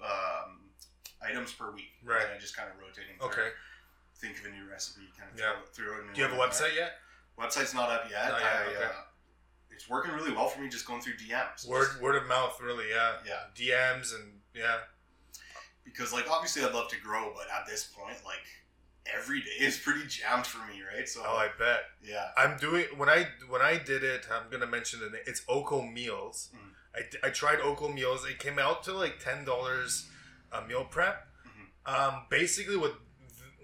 um, 0.00 0.70
items 1.22 1.52
per 1.52 1.70
week. 1.72 1.92
Right. 2.04 2.22
And 2.24 2.32
I 2.34 2.38
just 2.38 2.56
kind 2.56 2.68
of 2.70 2.78
rotating. 2.78 3.18
Through, 3.18 3.28
Okay. 3.28 3.50
Think 4.16 4.38
of 4.38 4.46
a 4.46 4.50
new 4.50 4.68
recipe. 4.68 5.08
Kind 5.18 5.30
of 5.32 5.38
Yeah. 5.38 5.52
throw, 5.52 5.62
it- 5.62 5.74
throw 5.74 5.98
it. 6.08 6.14
Do 6.14 6.20
you 6.20 6.24
have 6.24 6.32
a 6.32 6.36
there. 6.36 6.48
website 6.48 6.74
yet? 6.74 6.98
Website's 7.38 7.74
not 7.74 7.88
up 7.90 8.10
yet. 8.10 8.28
Not 8.28 8.40
yet, 8.40 8.52
I, 8.52 8.64
okay. 8.66 8.84
uh, 8.84 9.04
it's 9.70 9.88
working 9.88 10.12
really 10.12 10.32
well 10.32 10.48
for 10.48 10.60
me 10.60 10.68
just 10.68 10.86
going 10.86 11.00
through 11.02 11.16
DMs. 11.18 11.66
Word 11.66 12.00
word 12.00 12.16
of 12.16 12.26
mouth, 12.26 12.60
really. 12.60 12.88
Yeah. 12.90 13.20
Yeah. 13.24 13.44
DMs 13.54 14.12
and 14.14 14.40
yeah. 14.54 14.80
Because, 15.90 16.12
like, 16.12 16.30
obviously 16.30 16.64
I'd 16.64 16.74
love 16.74 16.88
to 16.88 16.96
grow, 17.00 17.32
but 17.34 17.46
at 17.54 17.66
this 17.66 17.84
point, 17.84 18.16
like, 18.24 18.44
every 19.06 19.40
day 19.40 19.56
is 19.60 19.78
pretty 19.78 20.06
jammed 20.06 20.46
for 20.46 20.58
me, 20.66 20.82
right? 20.82 21.08
So, 21.08 21.22
Oh, 21.24 21.36
I 21.36 21.48
bet. 21.58 21.84
yeah. 22.02 22.30
I'm 22.36 22.58
doing 22.58 22.84
when 22.96 23.08
I 23.08 23.26
when 23.48 23.62
I 23.62 23.78
did 23.78 24.04
it. 24.04 24.26
I'm 24.30 24.50
gonna 24.50 24.66
mention 24.66 25.00
the 25.00 25.08
name. 25.10 25.22
It's 25.26 25.42
Oko 25.48 25.82
Meals. 25.82 26.50
Mhm. 26.54 26.74
I, 26.94 27.00
d- 27.10 27.18
I 27.22 27.30
tried 27.30 27.60
Oko 27.60 27.88
Meals. 27.88 28.24
It 28.26 28.38
came 28.38 28.58
out 28.58 28.82
to 28.84 28.92
like 28.92 29.18
ten 29.18 29.44
dollars 29.44 30.08
a 30.52 30.62
meal 30.62 30.84
prep. 30.84 31.26
Mhm. 31.46 31.90
Um, 31.92 32.26
basically, 32.28 32.76
what 32.76 32.98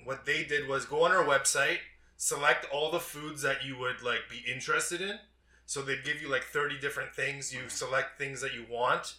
what 0.05 0.25
they 0.25 0.45
did 0.45 0.67
was 0.69 0.85
go 0.87 1.05
on 1.05 1.13
our 1.13 1.25
website, 1.25 1.81
select 2.17 2.65
all 2.71 2.91
the 2.91 3.01
foods 3.01 3.43
that 3.43 3.65
you 3.65 3.77
would 3.79 4.03
like 4.03 4.29
be 4.31 4.39
interested 4.51 5.01
in. 5.01 5.19
So 5.67 5.83
they'd 5.83 6.05
give 6.05 6.23
you 6.23 6.29
like 6.29 6.45
thirty 6.45 6.79
different 6.79 7.15
things. 7.15 7.53
You 7.53 7.65
Mhm. 7.65 7.71
select 7.71 8.17
things 8.19 8.41
that 8.41 8.55
you 8.55 8.65
want, 8.69 9.15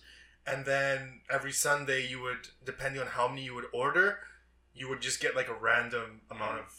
and 0.47 0.65
then 0.65 1.21
every 1.29 1.51
Sunday 1.51 2.05
you 2.07 2.21
would, 2.21 2.49
depending 2.63 3.01
on 3.01 3.07
how 3.07 3.27
many 3.27 3.43
you 3.43 3.55
would 3.55 3.65
order, 3.73 4.19
you 4.73 4.87
would 4.89 5.01
just 5.01 5.19
get 5.21 5.35
like 5.35 5.47
a 5.49 5.53
random 5.53 6.21
amount 6.29 6.59
of 6.59 6.73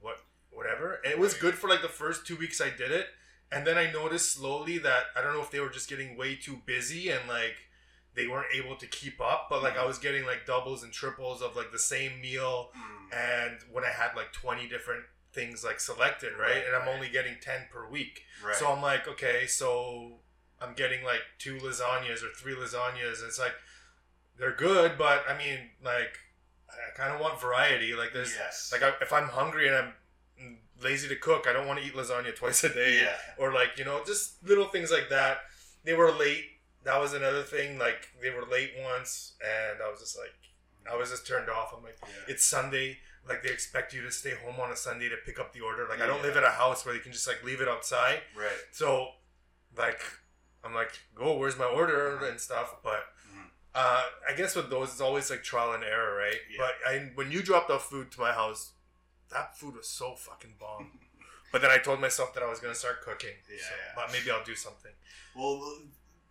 what 0.00 0.18
whatever. 0.50 1.00
And 1.04 1.12
it 1.12 1.18
was 1.18 1.34
good 1.34 1.54
for 1.54 1.68
like 1.68 1.82
the 1.82 1.88
first 1.88 2.26
two 2.26 2.36
weeks 2.36 2.60
I 2.60 2.70
did 2.70 2.90
it, 2.90 3.08
and 3.52 3.66
then 3.66 3.76
I 3.78 3.90
noticed 3.90 4.32
slowly 4.32 4.78
that 4.78 5.04
I 5.16 5.22
don't 5.22 5.34
know 5.34 5.42
if 5.42 5.50
they 5.50 5.60
were 5.60 5.68
just 5.70 5.88
getting 5.88 6.16
way 6.16 6.36
too 6.36 6.60
busy 6.66 7.10
and 7.10 7.28
like 7.28 7.56
they 8.14 8.28
weren't 8.28 8.54
able 8.54 8.76
to 8.76 8.86
keep 8.86 9.20
up, 9.20 9.48
but 9.50 9.62
like 9.62 9.76
I 9.76 9.82
Mhm. 9.82 9.88
was 9.88 9.98
getting 9.98 10.24
like 10.24 10.46
doubles 10.46 10.84
and 10.84 10.92
triples 10.92 11.42
of 11.42 11.56
like 11.56 11.72
the 11.72 11.78
same 11.80 12.20
meal, 12.20 12.72
Mm. 12.76 13.12
and 13.12 13.62
when 13.72 13.84
I 13.84 13.90
had 13.90 14.14
like 14.14 14.32
twenty 14.32 14.68
different 14.68 15.04
things 15.32 15.64
like 15.64 15.80
selected, 15.80 16.32
right? 16.34 16.54
Right, 16.54 16.64
and 16.66 16.76
I'm 16.76 16.82
right. 16.82 16.94
only 16.94 17.08
getting 17.08 17.40
ten 17.40 17.66
per 17.72 17.88
week. 17.88 18.24
Right. 18.40 18.54
So 18.54 18.72
I'm 18.72 18.80
like, 18.80 19.08
okay, 19.08 19.48
so 19.48 20.20
I'm 20.60 20.74
getting 20.74 21.04
like 21.04 21.20
two 21.38 21.56
lasagnas 21.56 22.22
or 22.22 22.30
three 22.36 22.54
lasagnas. 22.54 23.18
And 23.20 23.28
it's 23.28 23.38
like 23.38 23.54
they're 24.38 24.54
good, 24.54 24.96
but 24.98 25.24
I 25.28 25.36
mean, 25.36 25.58
like 25.84 26.18
I 26.70 26.96
kind 26.96 27.14
of 27.14 27.20
want 27.20 27.40
variety. 27.40 27.94
Like 27.94 28.12
there's 28.12 28.34
yes. 28.36 28.70
like 28.72 28.82
I, 28.82 28.92
if 29.00 29.12
I'm 29.12 29.28
hungry 29.28 29.68
and 29.68 29.76
I'm 29.76 29.92
lazy 30.82 31.08
to 31.08 31.16
cook, 31.16 31.46
I 31.48 31.52
don't 31.52 31.66
want 31.66 31.80
to 31.80 31.86
eat 31.86 31.94
lasagna 31.94 32.34
twice 32.34 32.64
a 32.64 32.68
day. 32.72 33.00
yeah. 33.02 33.16
Or 33.38 33.52
like 33.52 33.78
you 33.78 33.84
know, 33.84 34.02
just 34.06 34.46
little 34.46 34.66
things 34.66 34.90
like 34.90 35.08
that. 35.10 35.38
They 35.84 35.94
were 35.94 36.10
late. 36.12 36.44
That 36.84 37.00
was 37.00 37.12
another 37.14 37.42
thing. 37.42 37.78
Like 37.78 38.08
they 38.22 38.30
were 38.30 38.44
late 38.50 38.72
once, 38.82 39.34
and 39.42 39.82
I 39.82 39.90
was 39.90 40.00
just 40.00 40.18
like, 40.18 40.32
I 40.90 40.96
was 40.96 41.10
just 41.10 41.26
turned 41.26 41.48
off. 41.48 41.74
I'm 41.76 41.82
like, 41.82 41.96
Yeah. 42.02 42.08
it's 42.34 42.44
Sunday. 42.44 42.98
Like 43.26 43.42
they 43.42 43.48
expect 43.50 43.94
you 43.94 44.02
to 44.02 44.10
stay 44.10 44.32
home 44.44 44.60
on 44.60 44.70
a 44.70 44.76
Sunday 44.76 45.08
to 45.08 45.16
pick 45.24 45.38
up 45.40 45.52
the 45.54 45.60
order. 45.60 45.86
Like 45.88 46.02
I 46.02 46.06
don't 46.06 46.22
live 46.22 46.36
at 46.36 46.44
a 46.44 46.50
house 46.50 46.84
where 46.84 46.94
you 46.94 47.00
can 47.00 47.12
just 47.12 47.26
like 47.26 47.42
leave 47.42 47.60
it 47.62 47.68
outside. 47.68 48.20
Right. 48.36 48.50
So, 48.70 49.08
like, 49.78 50.02
I'm 50.64 50.74
like, 50.74 50.92
go, 51.14 51.36
where's 51.36 51.58
my 51.58 51.64
order 51.66 52.16
and 52.26 52.40
stuff. 52.40 52.76
But 52.82 53.04
Mhm. 53.28 53.50
uh, 53.74 54.04
I 54.28 54.32
guess 54.34 54.54
with 54.56 54.70
those, 54.70 54.90
it's 54.92 55.00
always 55.00 55.30
like 55.30 55.42
trial 55.44 55.72
and 55.72 55.84
error, 55.84 56.16
right? 56.16 56.40
Yeah. 56.50 56.56
But 56.58 56.74
I, 56.90 56.98
when 57.14 57.30
you 57.30 57.42
dropped 57.42 57.70
off 57.70 57.88
food 57.88 58.10
to 58.12 58.20
my 58.20 58.32
house, 58.32 58.72
that 59.30 59.58
food 59.58 59.76
was 59.76 59.88
so 59.88 60.14
fucking 60.14 60.56
bomb. 60.58 60.98
but 61.52 61.60
then 61.62 61.70
I 61.70 61.78
told 61.78 62.00
myself 62.00 62.32
that 62.34 62.42
I 62.42 62.48
was 62.48 62.60
gonna 62.60 62.74
start 62.74 63.02
cooking. 63.02 63.34
Yeah, 63.50 63.58
so, 63.58 63.74
yeah. 63.74 63.92
But 63.94 64.12
maybe 64.12 64.30
I'll 64.30 64.44
do 64.44 64.54
something. 64.54 64.92
Well, 65.34 65.82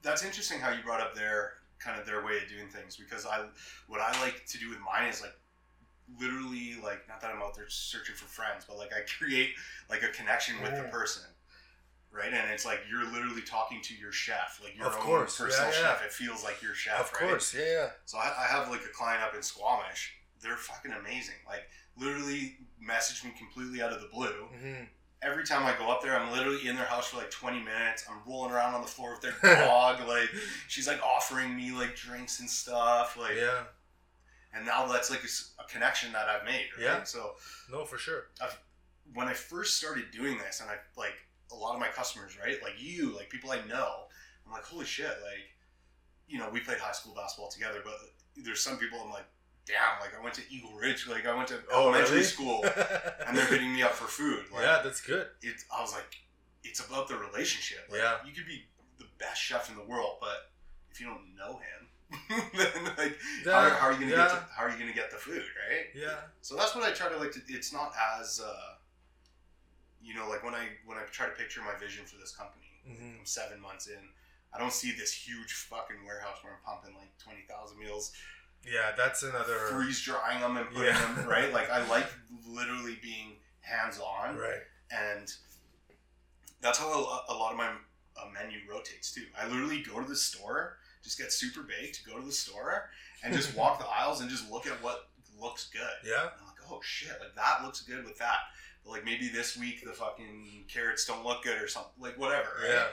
that's 0.01 0.23
interesting 0.23 0.59
how 0.59 0.69
you 0.71 0.81
brought 0.83 1.01
up 1.01 1.13
their 1.15 1.53
kind 1.79 1.99
of 1.99 2.05
their 2.05 2.23
way 2.25 2.37
of 2.37 2.47
doing 2.47 2.69
things 2.69 2.95
because 2.95 3.25
I 3.25 3.45
what 3.87 3.99
I 3.99 4.09
like 4.21 4.45
to 4.47 4.57
do 4.57 4.69
with 4.69 4.79
mine 4.79 5.09
is 5.09 5.21
like 5.21 5.35
literally 6.19 6.75
like 6.83 7.07
not 7.07 7.21
that 7.21 7.31
I'm 7.31 7.41
out 7.41 7.55
there 7.55 7.67
searching 7.69 8.15
for 8.15 8.25
friends, 8.25 8.65
but 8.67 8.77
like 8.77 8.91
I 8.93 9.01
create 9.17 9.51
like 9.89 10.03
a 10.03 10.09
connection 10.09 10.61
with 10.61 10.71
the 10.75 10.83
Mm. 10.83 10.91
person. 10.91 11.23
Right, 12.15 12.31
and 12.31 12.51
it's 12.51 12.63
like 12.63 12.81
you're 12.87 13.11
literally 13.11 13.41
talking 13.41 13.81
to 13.81 13.95
your 13.95 14.11
chef, 14.11 14.59
like 14.63 14.77
your 14.77 14.85
Of 14.85 14.93
own 14.93 14.99
course, 15.01 15.35
personal 15.35 15.71
yeah, 15.71 15.75
yeah. 15.81 15.81
chef. 15.95 16.05
It 16.05 16.11
feels 16.13 16.43
like 16.43 16.61
your 16.61 16.75
chef, 16.75 16.99
of 16.99 17.11
right? 17.19 17.29
course, 17.29 17.55
yeah, 17.57 17.65
yeah. 17.65 17.89
So 18.05 18.19
I, 18.19 18.31
I 18.37 18.45
have 18.45 18.69
like 18.69 18.81
a 18.85 18.93
client 18.93 19.23
up 19.23 19.33
in 19.33 19.41
Squamish. 19.41 20.13
They're 20.39 20.55
fucking 20.55 20.91
amazing. 20.91 21.33
Like 21.47 21.63
literally 21.97 22.57
message 22.79 23.23
me 23.23 23.31
completely 23.35 23.81
out 23.81 23.91
of 23.91 23.99
the 24.01 24.07
blue. 24.07 24.27
hmm 24.61 24.83
Every 25.23 25.43
time 25.45 25.65
I 25.65 25.73
go 25.79 25.89
up 25.89 26.03
there, 26.03 26.19
I'm 26.19 26.31
literally 26.33 26.67
in 26.67 26.75
their 26.75 26.85
house 26.85 27.07
for 27.07 27.17
like 27.17 27.31
20 27.31 27.59
minutes. 27.61 28.03
I'm 28.09 28.17
rolling 28.29 28.51
around 28.51 28.75
on 28.75 28.81
the 28.81 28.87
floor 28.87 29.13
with 29.13 29.21
their 29.41 29.55
dog. 29.65 30.05
like 30.07 30.29
she's 30.67 30.85
like 30.87 31.01
offering 31.01 31.55
me 31.55 31.71
like 31.71 31.95
drinks 31.95 32.41
and 32.41 32.49
stuff. 32.49 33.17
Like 33.17 33.37
yeah, 33.37 33.63
and 34.53 34.65
now 34.67 34.85
that's 34.85 35.09
like 35.09 35.21
a 35.23 35.63
connection 35.71 36.11
that 36.11 36.27
I've 36.29 36.45
made. 36.45 36.67
Right? 36.77 36.83
Yeah. 36.83 37.03
So 37.03 37.35
no, 37.71 37.85
for 37.85 37.97
sure. 37.97 38.25
when 39.13 39.27
I 39.27 39.33
first 39.33 39.77
started 39.77 40.11
doing 40.11 40.37
this, 40.37 40.59
and 40.61 40.69
I 40.69 40.75
like 40.97 41.15
a 41.51 41.55
lot 41.55 41.73
of 41.73 41.79
my 41.79 41.87
customers, 41.89 42.37
right? 42.43 42.61
Like 42.63 42.73
you, 42.77 43.15
like 43.15 43.29
people 43.29 43.51
I 43.51 43.57
know, 43.67 44.05
I'm 44.45 44.51
like, 44.51 44.63
holy 44.63 44.85
shit, 44.85 45.05
like, 45.07 45.45
you 46.27 46.37
know, 46.39 46.49
we 46.51 46.59
played 46.59 46.77
high 46.79 46.91
school 46.93 47.13
basketball 47.13 47.49
together, 47.49 47.79
but 47.83 47.95
there's 48.37 48.61
some 48.61 48.77
people 48.77 48.99
I'm 49.03 49.11
like, 49.11 49.25
damn, 49.65 49.99
like 50.01 50.17
I 50.17 50.21
went 50.23 50.35
to 50.35 50.41
Eagle 50.49 50.73
Ridge, 50.73 51.07
like 51.07 51.25
I 51.25 51.35
went 51.35 51.47
to 51.49 51.59
Oh, 51.71 51.83
elementary 51.83 52.11
really? 52.17 52.23
school, 52.23 52.65
and 53.27 53.37
they're 53.37 53.45
hitting 53.45 53.73
me 53.73 53.83
up 53.83 53.91
for 53.91 54.05
food. 54.07 54.45
Like, 54.53 54.63
yeah, 54.63 54.81
that's 54.83 55.01
good. 55.01 55.27
it, 55.41 55.55
I 55.75 55.81
was 55.81 55.93
like, 55.93 56.15
it's 56.63 56.85
about 56.85 57.07
the 57.07 57.15
relationship. 57.17 57.87
Like, 57.89 57.99
Yeah. 58.01 58.15
you 58.25 58.33
could 58.33 58.45
be 58.47 58.63
the 58.99 59.05
best 59.19 59.41
chef 59.41 59.69
in 59.69 59.75
the 59.75 59.83
world, 59.83 60.17
but 60.21 60.51
if 60.91 60.99
you 60.99 61.07
don't 61.07 61.35
know 61.37 61.57
him, 61.59 61.87
then 62.53 62.83
like, 62.97 63.17
Yeah, 63.45 63.69
how, 63.69 63.75
how 63.75 63.87
are 63.87 63.93
you 63.93 63.99
gonna 63.99 64.11
yeah. 64.11 64.17
get 64.17 64.29
to, 64.29 64.43
how 64.55 64.63
are 64.63 64.69
you 64.69 64.77
gonna 64.77 64.93
get 64.93 65.11
the 65.11 65.17
food, 65.17 65.43
right? 65.69 65.85
Yeah, 65.95 66.15
So 66.41 66.55
that's 66.55 66.75
what 66.75 66.83
I 66.83 66.91
try 66.91 67.09
to 67.09 67.17
like. 67.17 67.31
To, 67.33 67.41
it's 67.49 67.71
not 67.73 67.91
as, 68.19 68.39
uh, 68.45 68.72
you 70.03 70.13
know, 70.13 70.27
like 70.29 70.43
when 70.43 70.53
I 70.53 70.67
when 70.85 70.97
I 70.97 71.03
try 71.11 71.25
to 71.27 71.31
picture 71.33 71.61
my 71.61 71.77
vision 71.79 72.05
for 72.05 72.17
this 72.17 72.35
company. 72.35 72.65
Mhm. 72.87 73.19
I'm 73.19 73.25
seven 73.25 73.61
months 73.61 73.87
in. 73.87 74.09
I 74.53 74.59
don't 74.59 74.73
see 74.73 74.91
this 74.91 75.13
huge 75.13 75.53
fucking 75.53 76.05
warehouse 76.05 76.37
where 76.43 76.53
I'm 76.53 76.59
pumping 76.65 76.95
like 76.99 77.17
twenty 77.17 77.41
thousand 77.49 77.79
meals, 77.79 78.11
yeah. 78.65 78.91
That's 78.95 79.23
another 79.23 79.57
freeze 79.71 80.01
drying 80.01 80.41
them 80.41 80.57
and 80.57 80.67
putting 80.67 80.83
Yeah. 80.93 81.13
them 81.15 81.27
right. 81.27 81.51
Like 81.53 81.69
I 81.71 81.87
like 81.95 82.07
literally 82.45 82.97
being 83.01 83.37
hands 83.61 83.99
on, 83.99 84.35
right. 84.37 84.61
and 84.91 85.31
that's 86.61 86.77
how 86.77 86.87
a, 86.91 87.25
a 87.29 87.35
lot 87.35 87.51
of 87.51 87.57
my 87.57 87.67
uh, 87.67 88.25
menu 88.33 88.59
rotates 88.69 89.11
too. 89.11 89.25
I 89.39 89.47
literally 89.47 89.81
go 89.81 89.99
to 90.01 90.07
the 90.07 90.15
store, 90.15 90.77
just 91.03 91.17
get 91.17 91.31
super 91.31 91.61
baked, 91.63 92.05
go 92.05 92.19
to 92.19 92.25
the 92.25 92.31
store, 92.31 92.89
and 93.23 93.33
just 93.33 93.55
walk 93.57 93.79
the 93.79 93.87
aisles 93.87 94.21
and 94.21 94.29
just 94.29 94.49
look 94.51 94.67
at 94.67 94.81
what 94.83 95.09
looks 95.39 95.69
good. 95.71 95.81
Yeah, 96.09 96.21
And 96.21 96.31
I'm 96.41 96.47
like, 96.47 96.71
oh 96.71 96.79
shit, 96.83 97.09
like 97.19 97.35
that 97.35 97.63
looks 97.65 97.81
good 97.81 98.05
with 98.05 98.17
that. 98.19 98.39
Like 98.85 99.05
maybe 99.05 99.29
this 99.29 99.57
week 99.57 99.83
the 99.85 99.91
fucking 99.93 100.65
carrots 100.67 101.05
don't 101.05 101.25
look 101.25 101.43
good 101.43 101.61
or 101.61 101.67
something, 101.67 101.91
like 101.99 102.17
whatever. 102.17 102.49
Right? 102.61 102.69
yeah. 102.73 102.83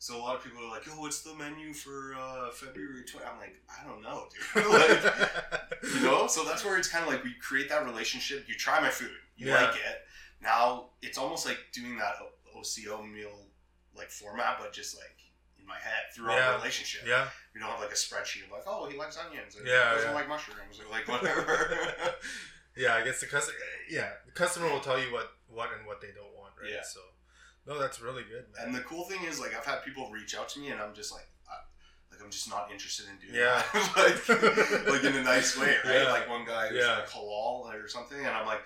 So 0.00 0.16
a 0.16 0.18
lot 0.20 0.36
of 0.36 0.44
people 0.44 0.62
are 0.64 0.70
like, 0.70 0.82
oh, 0.90 1.00
what's 1.00 1.22
the 1.22 1.34
menu 1.34 1.72
for 1.72 2.14
uh, 2.16 2.50
February 2.50 3.02
20? 3.04 3.26
I'm 3.26 3.38
like, 3.38 3.56
I 3.68 3.84
don't 3.88 4.00
know, 4.02 4.26
dude. 4.54 4.66
like, 4.70 5.92
you 5.94 6.00
know? 6.02 6.26
So 6.28 6.44
that's 6.44 6.64
where 6.64 6.76
it's 6.76 6.88
kind 6.88 7.04
of 7.04 7.12
like 7.12 7.24
we 7.24 7.34
create 7.40 7.68
that 7.70 7.84
relationship. 7.84 8.44
You 8.48 8.54
try 8.54 8.80
my 8.80 8.90
food, 8.90 9.10
you 9.36 9.48
Yeah. 9.48 9.62
like 9.62 9.74
it. 9.74 10.02
Now 10.40 10.90
it's 11.02 11.18
almost 11.18 11.46
like 11.46 11.58
doing 11.72 11.98
that 11.98 12.14
Oko 12.54 13.02
meal 13.02 13.46
like 13.96 14.10
format, 14.10 14.58
but 14.60 14.72
just 14.72 14.96
like 14.96 15.16
in 15.58 15.66
my 15.66 15.74
head 15.78 16.14
through 16.14 16.30
Yeah. 16.30 16.50
our 16.52 16.58
relationship. 16.58 17.02
yeah, 17.06 17.26
We 17.54 17.60
don't 17.60 17.68
have 17.70 17.80
like 17.80 17.90
a 17.90 17.94
spreadsheet 17.94 18.44
of 18.46 18.52
like, 18.52 18.62
oh, 18.68 18.88
he 18.88 18.96
likes 18.96 19.18
onions, 19.18 19.56
and 19.56 19.66
Yeah, 19.66 19.90
he 19.90 19.94
doesn't 19.96 20.10
yeah. 20.10 20.14
like 20.16 20.28
mushrooms, 20.28 20.78
or 20.80 20.88
like 20.92 21.08
whatever. 21.12 21.76
Yeah. 22.78 22.94
I 22.94 23.04
guess 23.04 23.20
the 23.20 23.26
customer, 23.26 23.56
yeah, 23.90 24.10
the 24.26 24.32
customer 24.32 24.68
will 24.72 24.80
tell 24.80 24.98
you 24.98 25.12
what 25.12 25.32
what 25.48 25.70
and 25.76 25.86
what 25.86 26.00
they 26.00 26.08
don't 26.14 26.34
want, 26.36 26.52
right? 26.60 26.70
Yeah. 26.72 26.82
So, 26.84 27.00
no, 27.66 27.78
that's 27.78 28.00
really 28.00 28.22
good, 28.22 28.44
man. 28.56 28.66
And 28.66 28.74
the 28.74 28.80
cool 28.80 29.04
thing 29.04 29.24
is, 29.24 29.38
like, 29.40 29.54
I've 29.56 29.64
had 29.66 29.82
people 29.84 30.10
reach 30.10 30.36
out 30.36 30.48
to 30.50 30.60
me, 30.60 30.68
and 30.68 30.80
I'm 30.80 30.94
just 30.94 31.12
like, 31.12 31.26
I, 31.48 31.56
like 32.12 32.22
I'm 32.24 32.30
just 32.30 32.48
not 32.48 32.70
interested 32.72 33.06
in 33.10 33.16
doing 33.18 33.34
Yeah. 33.42 33.62
that, 33.74 34.24
like, 34.88 34.88
like 34.88 35.04
in 35.04 35.16
a 35.20 35.22
nice 35.22 35.58
way, 35.58 35.74
right? 35.84 36.02
Yeah. 36.02 36.10
Like 36.12 36.28
one 36.28 36.44
guy 36.46 36.68
was 36.68 36.76
Yeah. 36.78 36.96
like 36.98 37.08
halal 37.08 37.72
or 37.74 37.88
something, 37.88 38.18
and 38.18 38.28
I'm 38.28 38.46
like, 38.46 38.62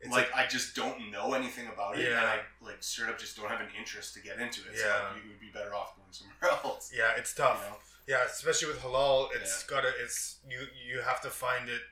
It's 0.00 0.10
like 0.12 0.28
I 0.34 0.46
just 0.46 0.74
don't 0.76 1.10
know 1.10 1.34
anything 1.34 1.66
about 1.68 1.98
it, 1.98 2.06
and 2.08 2.16
I 2.18 2.40
like 2.62 2.82
straight 2.82 3.10
up 3.10 3.18
just 3.18 3.36
don't 3.36 3.48
have 3.50 3.60
an 3.60 3.68
interest 3.78 4.14
to 4.14 4.20
get 4.20 4.38
into 4.38 4.60
it. 4.68 4.76
So 4.78 4.86
Yeah. 4.86 5.08
like, 5.12 5.22
you 5.24 5.28
would 5.30 5.40
be 5.40 5.50
better 5.52 5.74
off 5.74 5.96
going 5.96 6.08
somewhere 6.12 6.36
else. 6.64 6.90
yeah, 6.96 7.12
it's 7.18 7.36
You 7.36 7.44
tough. 7.44 7.60
know? 7.68 7.76
Yeah, 8.06 8.24
especially 8.24 8.68
with 8.68 8.80
halal, 8.80 9.28
it's 9.34 9.62
gotta 9.64 9.92
it's 10.02 10.38
you 10.48 10.60
you 10.88 11.00
have 11.02 11.20
to 11.22 11.30
find 11.30 11.68
it. 11.68 11.82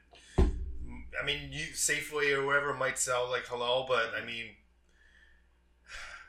I 1.21 1.25
mean, 1.25 1.51
you 1.51 1.67
Safeway 1.75 2.33
or 2.37 2.45
wherever 2.47 2.75
might 2.75 2.99
sell 2.99 3.29
like 3.31 3.45
halal, 3.47 3.87
but 3.89 4.13
I 4.21 4.25
mean, 4.25 4.47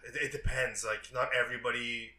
it, 0.07 0.15
it 0.23 0.31
depends. 0.31 0.83
Like, 0.85 1.13
not 1.13 1.29
everybody. 1.37 2.11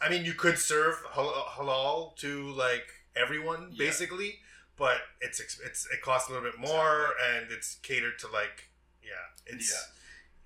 I 0.00 0.08
mean, 0.08 0.24
you 0.24 0.34
could 0.34 0.58
serve 0.58 0.96
hal- 1.14 1.46
halal 1.56 2.16
to 2.16 2.50
like 2.52 2.86
everyone 3.16 3.68
Yeah. 3.72 3.86
basically, 3.86 4.38
but 4.76 4.98
it's 5.20 5.40
it's 5.40 5.86
it 5.92 6.02
costs 6.02 6.28
a 6.28 6.32
little 6.32 6.48
bit 6.50 6.58
more 6.58 7.14
and 7.32 7.50
it's 7.50 7.76
catered 7.82 8.18
to 8.20 8.28
like 8.28 8.68
yeah, 9.02 9.26
it's 9.46 9.72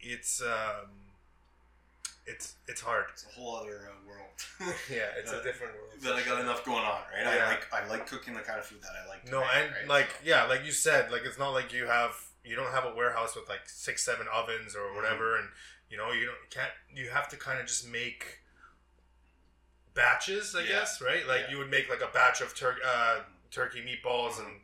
it's 0.00 0.42
um 0.42 0.90
it's 2.28 2.54
it's 2.68 2.80
hard. 2.80 3.06
It's 3.12 3.24
a 3.24 3.28
whole 3.40 3.56
other 3.56 3.90
uh, 3.90 4.08
world. 4.08 4.24
Yeah, 4.90 5.08
it's 5.18 5.32
a 5.32 5.42
different 5.42 5.74
world. 5.74 5.94
But 6.02 6.12
I 6.12 6.18
got 6.18 6.26
sure. 6.26 6.40
enough 6.40 6.64
going 6.64 6.84
on, 6.84 7.00
right? 7.12 7.24
Yeah. 7.34 7.44
I 7.44 7.48
like 7.48 7.66
I 7.72 7.88
like 7.88 8.06
cooking 8.06 8.34
the 8.34 8.40
kind 8.40 8.58
of 8.58 8.64
food 8.66 8.82
that 8.82 8.92
I 9.04 9.08
like. 9.08 9.28
No, 9.30 9.40
make, 9.40 9.48
and 9.56 9.70
right? 9.72 9.88
like 9.88 10.10
So- 10.10 10.16
yeah, 10.24 10.44
like 10.44 10.64
you 10.64 10.72
said, 10.72 11.10
like 11.10 11.22
it's 11.24 11.38
not 11.38 11.50
like 11.50 11.72
you 11.72 11.86
have 11.86 12.12
you 12.44 12.54
don't 12.54 12.70
have 12.72 12.84
a 12.84 12.94
warehouse 12.94 13.34
with 13.34 13.48
like 13.48 13.62
six, 13.68 14.04
seven 14.04 14.26
ovens 14.32 14.76
or 14.76 14.94
whatever, 14.94 15.36
and 15.38 15.48
you 15.90 15.96
know 15.96 16.12
you 16.12 16.26
don't 16.26 16.36
you 16.44 16.50
can't 16.50 16.70
you 16.94 17.10
have 17.10 17.28
to 17.30 17.36
kind 17.36 17.58
of 17.60 17.66
just 17.66 17.88
make 17.90 18.40
batches, 19.94 20.54
I 20.54 20.60
Yeah. 20.62 20.66
guess, 20.80 21.00
right? 21.00 21.26
Like 21.26 21.42
Yeah. 21.46 21.50
you 21.52 21.58
would 21.58 21.70
make 21.70 21.88
like 21.88 22.00
a 22.02 22.08
batch 22.12 22.40
of 22.40 22.54
tur- 22.54 22.80
uh, 22.84 23.20
turkey 23.50 23.82
meatballs, 23.82 24.38
and 24.38 24.60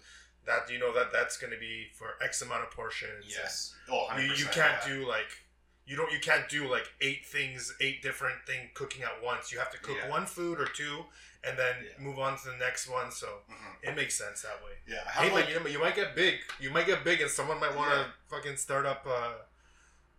that 0.47 0.71
you 0.71 0.79
know 0.79 0.93
that 0.95 1.13
that's 1.13 1.37
going 1.37 1.53
to 1.53 1.59
be 1.59 1.89
for 1.95 2.17
X 2.23 2.43
amount 2.43 2.63
of 2.63 2.71
portions. 2.71 3.25
yes, 3.29 3.75
oh, 3.91 4.07
100%, 4.11 4.23
you, 4.29 4.35
you 4.35 4.47
can't 4.47 4.77
yeah. 4.87 4.89
do 4.89 5.07
like. 5.09 5.44
You 5.87 5.97
don't. 5.97 6.11
You 6.13 6.19
can't 6.19 6.49
do 6.49 6.67
like 6.67 6.87
eight 7.01 7.27
things, 7.27 7.75
eight 7.81 8.03
different 8.03 8.37
thing 8.47 8.71
cooking 8.75 9.03
at 9.03 9.23
once. 9.23 9.53
You 9.53 9.59
have 9.59 9.71
to 9.73 9.79
cook 9.79 9.97
Yeah. 9.99 10.09
one 10.09 10.25
food 10.27 10.59
or 10.61 10.67
two, 10.67 11.05
and 11.43 11.59
then 11.59 11.75
Yeah. 11.85 11.91
move 12.03 12.19
on 12.19 12.39
to 12.39 12.45
the 12.51 12.57
next 12.57 12.87
one. 12.89 13.11
So 13.13 13.43
Mhm. 13.51 13.77
it 13.83 13.95
makes 13.95 14.15
sense 14.15 14.43
that 14.43 14.63
way. 14.65 14.79
Yeah, 14.87 15.05
Hey, 15.11 15.31
like 15.31 15.49
you, 15.51 15.61
know, 15.61 15.67
you 15.67 15.79
might 15.79 15.95
get 15.95 16.15
big. 16.15 16.41
You 16.59 16.71
might 16.71 16.87
get 16.87 17.05
big, 17.05 17.21
and 17.21 17.31
someone 17.31 17.61
might 17.61 17.75
want 17.75 17.91
to 17.93 17.99
Yeah. 17.99 18.11
fucking 18.31 18.57
start 18.57 18.87
up. 18.87 19.07
Uh, 19.07 19.35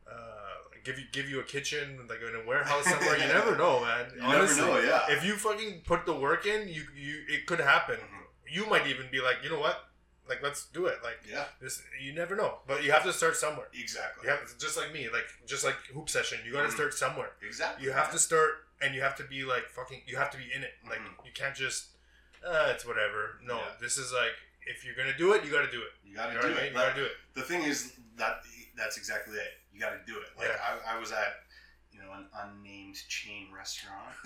uh, 0.08 0.56
give 0.84 1.00
you 1.00 1.06
give 1.12 1.28
you 1.30 1.40
a 1.40 1.44
kitchen 1.44 2.06
like 2.08 2.22
in 2.22 2.36
a 2.36 2.46
warehouse 2.46 2.84
somewhere. 2.86 3.18
you 3.18 3.28
never 3.40 3.56
know, 3.56 3.80
man. 3.82 4.12
you 4.16 4.22
Honestly, 4.22 4.62
never 4.62 4.82
know. 4.84 4.88
Yeah, 4.88 5.16
if 5.16 5.24
you 5.24 5.36
fucking 5.38 5.82
put 5.82 6.06
the 6.06 6.14
work 6.14 6.46
in, 6.46 6.68
you 6.68 6.86
you 6.96 7.26
it 7.28 7.48
could 7.48 7.60
happen. 7.60 7.98
Mhm. 8.00 8.22
You 8.48 8.66
might 8.68 8.86
even 8.86 9.10
be 9.10 9.20
like, 9.20 9.38
you 9.42 9.50
know 9.50 9.60
what, 9.60 9.90
like 10.30 10.42
let's 10.44 10.66
do 10.68 10.86
it. 10.88 10.98
Like 11.04 11.20
yeah, 11.30 11.46
this, 11.62 11.82
you 12.02 12.14
never 12.14 12.36
know. 12.36 12.60
But 12.68 12.84
you 12.84 12.92
have 12.92 13.04
to 13.04 13.14
start 13.14 13.36
somewhere. 13.36 13.68
exactly. 13.74 14.26
You 14.26 14.32
have 14.32 14.42
just 14.58 14.76
like 14.78 14.92
me, 14.94 15.08
like 15.12 15.26
just 15.46 15.64
like 15.64 15.76
hoop 15.94 16.10
session. 16.10 16.40
You 16.46 16.54
got 16.54 16.64
to 16.64 16.68
Mhm. 16.70 16.74
start 16.74 16.94
somewhere. 16.94 17.32
Exactly. 17.46 17.86
You 17.86 17.92
have 17.94 18.12
to 18.12 18.20
start, 18.20 18.66
and 18.82 18.94
you 18.96 19.02
have 19.02 19.16
to 19.18 19.24
be 19.24 19.44
like 19.44 19.70
fucking. 19.70 20.02
You 20.08 20.18
have 20.18 20.32
to 20.32 20.38
be 20.38 20.52
in 20.56 20.64
it. 20.64 20.74
Like 20.90 21.00
Mhm. 21.00 21.26
you 21.26 21.32
can't 21.34 21.56
just. 21.56 21.88
Uh, 22.46 22.68
it's 22.74 22.86
whatever. 22.86 23.40
No, 23.42 23.58
Yeah. 23.58 23.72
this 23.82 23.98
is 23.98 24.12
like 24.14 24.36
if 24.68 24.84
you're 24.84 24.96
gonna 24.96 25.18
do 25.18 25.34
it, 25.34 25.44
you 25.44 25.52
got 25.52 25.62
to 25.66 25.72
do 25.72 25.82
it. 25.82 25.92
You 26.04 26.16
got 26.16 26.30
You 26.30 26.36
know 26.36 26.42
do 26.42 26.48
it. 26.50 26.56
mean? 26.58 26.66
You 26.68 26.74
gotta 26.74 26.96
do 26.96 27.06
it. 27.06 27.18
the 27.34 27.42
thing 27.44 27.64
is 27.64 27.94
that 28.18 28.42
that's 28.76 28.98
exactly 28.98 29.38
it. 29.38 29.54
You 29.74 29.80
got 29.80 29.92
to 29.92 30.00
do 30.12 30.20
it. 30.20 30.30
Like 30.38 30.48
Yeah. 30.50 30.80
I, 30.88 30.96
I 30.96 31.00
was 31.00 31.12
at 31.12 31.44
you 31.92 32.02
know 32.02 32.12
an 32.14 32.28
unnamed 32.34 32.98
chain 33.08 33.52
restaurant. 33.54 34.14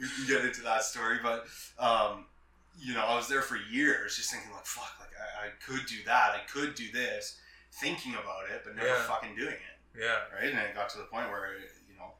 we 0.00 0.08
can 0.08 0.26
get 0.26 0.44
into 0.44 0.62
that 0.62 0.82
story, 0.84 1.18
but 1.22 1.46
um, 1.78 2.26
you 2.78 2.94
know 2.94 3.00
I 3.04 3.16
was 3.16 3.28
there 3.28 3.42
for 3.42 3.56
years, 3.56 4.16
just 4.16 4.30
thinking 4.30 4.50
like, 4.52 4.66
fuck, 4.66 4.92
like 5.00 5.10
I, 5.18 5.46
I 5.46 5.50
could 5.64 5.86
do 5.86 5.96
that, 6.06 6.32
I 6.34 6.40
could 6.50 6.74
do 6.74 6.90
this, 6.92 7.38
thinking 7.80 8.14
about 8.14 8.48
it, 8.54 8.62
but 8.64 8.76
never 8.76 8.88
Yeah. 8.88 9.02
fucking 9.02 9.34
doing 9.36 9.54
it. 9.54 9.98
Yeah. 9.98 10.16
Right, 10.34 10.50
and 10.50 10.58
it 10.58 10.74
got 10.74 10.88
to 10.90 10.98
the 10.98 11.04
point 11.04 11.28
where 11.30 11.54
you 11.90 11.96
know 11.96 12.12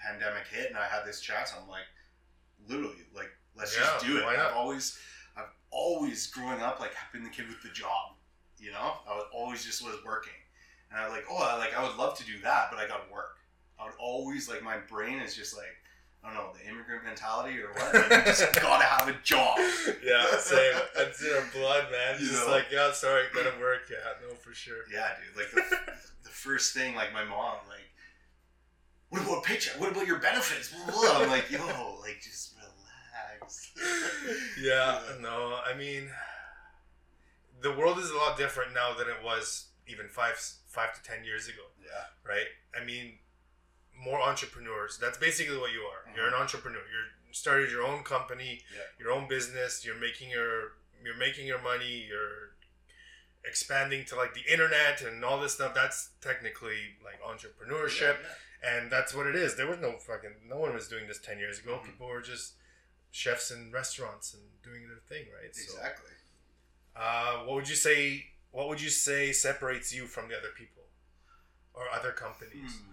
pandemic 0.00 0.46
hit, 0.48 0.68
and 0.68 0.76
I 0.78 0.86
had 0.86 1.04
this 1.04 1.20
chat. 1.20 1.48
So 1.48 1.56
I'm 1.62 1.68
like, 1.68 1.86
literally, 2.68 3.02
like 3.14 3.30
let's 3.56 3.74
just 3.74 4.04
do 4.04 4.18
it. 4.18 4.24
I've 4.24 4.54
always, 4.54 4.98
I've 5.36 5.50
always 5.70 6.26
growing 6.28 6.60
up 6.62 6.78
like 6.80 6.92
been 7.12 7.24
the 7.24 7.30
kid 7.30 7.48
with 7.48 7.62
the 7.62 7.70
job. 7.70 8.14
You 8.58 8.70
know, 8.72 8.92
I 9.08 9.14
was 9.14 9.24
always 9.32 9.64
just 9.64 9.82
was 9.84 9.96
working, 10.04 10.32
and 10.90 11.00
I 11.00 11.04
was 11.04 11.12
like, 11.12 11.24
oh, 11.30 11.36
I, 11.38 11.56
like 11.58 11.76
I 11.76 11.82
would 11.86 11.96
love 11.96 12.16
to 12.18 12.24
do 12.24 12.38
that, 12.42 12.68
but 12.70 12.78
I 12.78 12.86
got 12.86 13.10
work. 13.10 13.38
I 13.80 13.84
would 13.84 13.94
always 13.98 14.48
like 14.48 14.62
my 14.62 14.78
brain 14.78 15.18
is 15.20 15.34
just 15.34 15.56
like. 15.56 15.66
I 16.24 16.34
don't 16.34 16.34
know 16.34 16.52
the 16.52 16.68
immigrant 16.68 17.04
mentality 17.04 17.58
or 17.60 17.72
what. 17.72 17.94
Like, 17.94 18.10
you 18.26 18.32
just 18.32 18.52
gotta 18.60 18.84
have 18.84 19.08
a 19.08 19.16
job. 19.22 19.56
Yeah, 20.04 20.36
same. 20.38 20.74
It's 20.96 21.22
in 21.22 21.32
our 21.32 21.44
blood, 21.54 21.86
man. 21.92 22.20
You 22.20 22.26
Just 22.28 22.46
know? 22.46 22.52
like, 22.52 22.66
yeah, 22.72 22.92
sorry, 22.92 23.22
gotta 23.32 23.58
work. 23.60 23.82
Yeah, 23.90 23.96
no, 24.26 24.34
for 24.34 24.52
sure. 24.52 24.82
Yeah, 24.92 25.08
dude. 25.16 25.36
Like 25.36 25.50
the, 25.52 25.92
the 26.24 26.28
first 26.30 26.74
thing, 26.74 26.94
like 26.94 27.12
my 27.12 27.24
mom, 27.24 27.56
like, 27.68 27.86
what 29.10 29.22
about 29.22 29.44
paycheck? 29.44 29.80
What 29.80 29.92
about 29.92 30.06
your 30.06 30.18
benefits? 30.18 30.72
Blah, 30.72 30.92
blah. 30.92 31.22
I'm 31.22 31.28
like, 31.28 31.50
yo, 31.50 31.60
like 32.02 32.20
just 32.20 32.54
relax. 32.56 33.72
yeah, 34.60 35.00
no, 35.20 35.56
I 35.64 35.76
mean, 35.76 36.10
the 37.62 37.72
world 37.72 37.98
is 37.98 38.10
a 38.10 38.16
lot 38.16 38.36
different 38.36 38.74
now 38.74 38.92
than 38.98 39.06
it 39.08 39.22
was 39.24 39.68
even 39.86 40.08
five 40.08 40.34
five 40.66 40.94
to 40.94 41.02
ten 41.08 41.24
years 41.24 41.48
ago, 41.48 41.62
Yeah. 41.82 42.04
right? 42.28 42.46
I 42.78 42.84
mean, 42.84 43.18
more 43.98 44.20
entrepreneurs. 44.20 44.98
That's 44.98 45.18
basically 45.18 45.58
what 45.58 45.72
you 45.72 45.80
are. 45.80 46.02
You're 46.14 46.28
an 46.28 46.34
entrepreneur. 46.34 46.78
You're 46.80 47.32
started 47.32 47.70
your 47.70 47.82
own 47.82 48.02
company, 48.04 48.62
Yeah. 48.74 48.80
your 48.98 49.10
own 49.12 49.28
business. 49.28 49.84
You're 49.84 49.96
making 49.96 50.30
your 50.30 50.72
you're 51.04 51.16
making 51.16 51.46
your 51.46 51.60
money. 51.60 52.06
You're 52.08 52.54
expanding 53.44 54.04
to 54.06 54.16
like 54.16 54.34
the 54.34 54.42
internet 54.52 55.00
and 55.02 55.24
all 55.24 55.40
this 55.40 55.54
stuff. 55.54 55.74
That's 55.74 56.10
technically 56.20 56.96
like 57.04 57.20
entrepreneurship, 57.22 58.16
and 58.62 58.90
that's 58.90 59.14
what 59.14 59.26
it 59.26 59.34
is. 59.36 59.56
There 59.56 59.66
was 59.66 59.78
no 59.78 59.98
fucking 59.98 60.34
no 60.48 60.58
one 60.58 60.74
was 60.74 60.88
doing 60.88 61.06
this 61.06 61.18
ten 61.18 61.38
years 61.38 61.58
ago. 61.60 61.78
Mhm. 61.78 61.86
People 61.86 62.08
were 62.08 62.22
just 62.22 62.54
chefs 63.10 63.50
in 63.50 63.70
restaurants 63.72 64.34
and 64.34 64.42
doing 64.62 64.88
their 64.88 64.98
thing, 64.98 65.30
right? 65.32 65.54
So, 65.54 65.62
Exactly. 65.74 66.12
uh, 66.96 67.44
what 67.44 67.54
would 67.56 67.68
you 67.68 67.76
say? 67.76 68.32
What 68.50 68.68
would 68.68 68.80
you 68.80 68.90
say 68.90 69.32
separates 69.32 69.92
you 69.92 70.06
from 70.06 70.28
the 70.28 70.36
other 70.36 70.50
people 70.50 70.84
or 71.74 71.88
other 71.90 72.12
companies? 72.12 72.72
Hmm. 72.76 72.92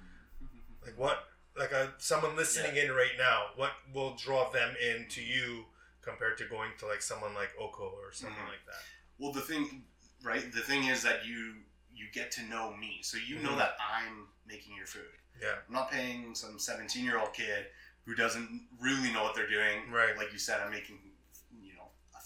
Like 0.85 0.97
what? 0.97 1.27
Like 1.57 1.71
a 1.71 1.93
someone 1.97 2.35
listening 2.35 2.75
in 2.75 2.91
right 2.91 3.15
now, 3.17 3.47
what 3.55 3.71
will 3.93 4.15
draw 4.15 4.49
them 4.51 4.75
in 4.81 5.07
to 5.09 5.21
you 5.21 5.65
compared 6.01 6.37
to 6.37 6.45
going 6.45 6.71
to 6.79 6.85
like 6.85 7.01
someone 7.01 7.33
like 7.33 7.49
Oko 7.59 7.83
or 7.83 8.11
something 8.11 8.37
Mhm. 8.37 8.47
like 8.49 8.65
that? 8.67 8.83
Well, 9.17 9.31
the 9.31 9.41
thing, 9.41 9.85
right? 10.21 10.51
The 10.51 10.61
thing 10.61 10.87
is 10.87 11.01
that 11.03 11.25
you 11.25 11.63
you 11.93 12.07
get 12.11 12.29
to 12.31 12.41
know 12.43 12.73
me, 12.75 12.99
so 13.01 13.17
you 13.17 13.37
know 13.39 13.51
Mhm. 13.53 13.57
that 13.57 13.77
I'm 13.79 14.27
making 14.45 14.75
your 14.75 14.85
food. 14.85 15.17
Yeah, 15.41 15.59
I'm 15.65 15.73
not 15.73 15.89
paying 15.89 16.35
some 16.35 16.59
17 16.59 17.05
year 17.05 17.17
old 17.17 17.33
kid 17.33 17.71
who 18.03 18.15
doesn't 18.15 18.67
really 18.79 19.11
know 19.13 19.23
what 19.23 19.33
they're 19.33 19.49
doing. 19.49 19.89
Right. 19.89 20.15
Like 20.17 20.31
you 20.33 20.37
said, 20.39 20.59
I'm 20.61 20.71
making, 20.71 20.97
know, 21.05 21.14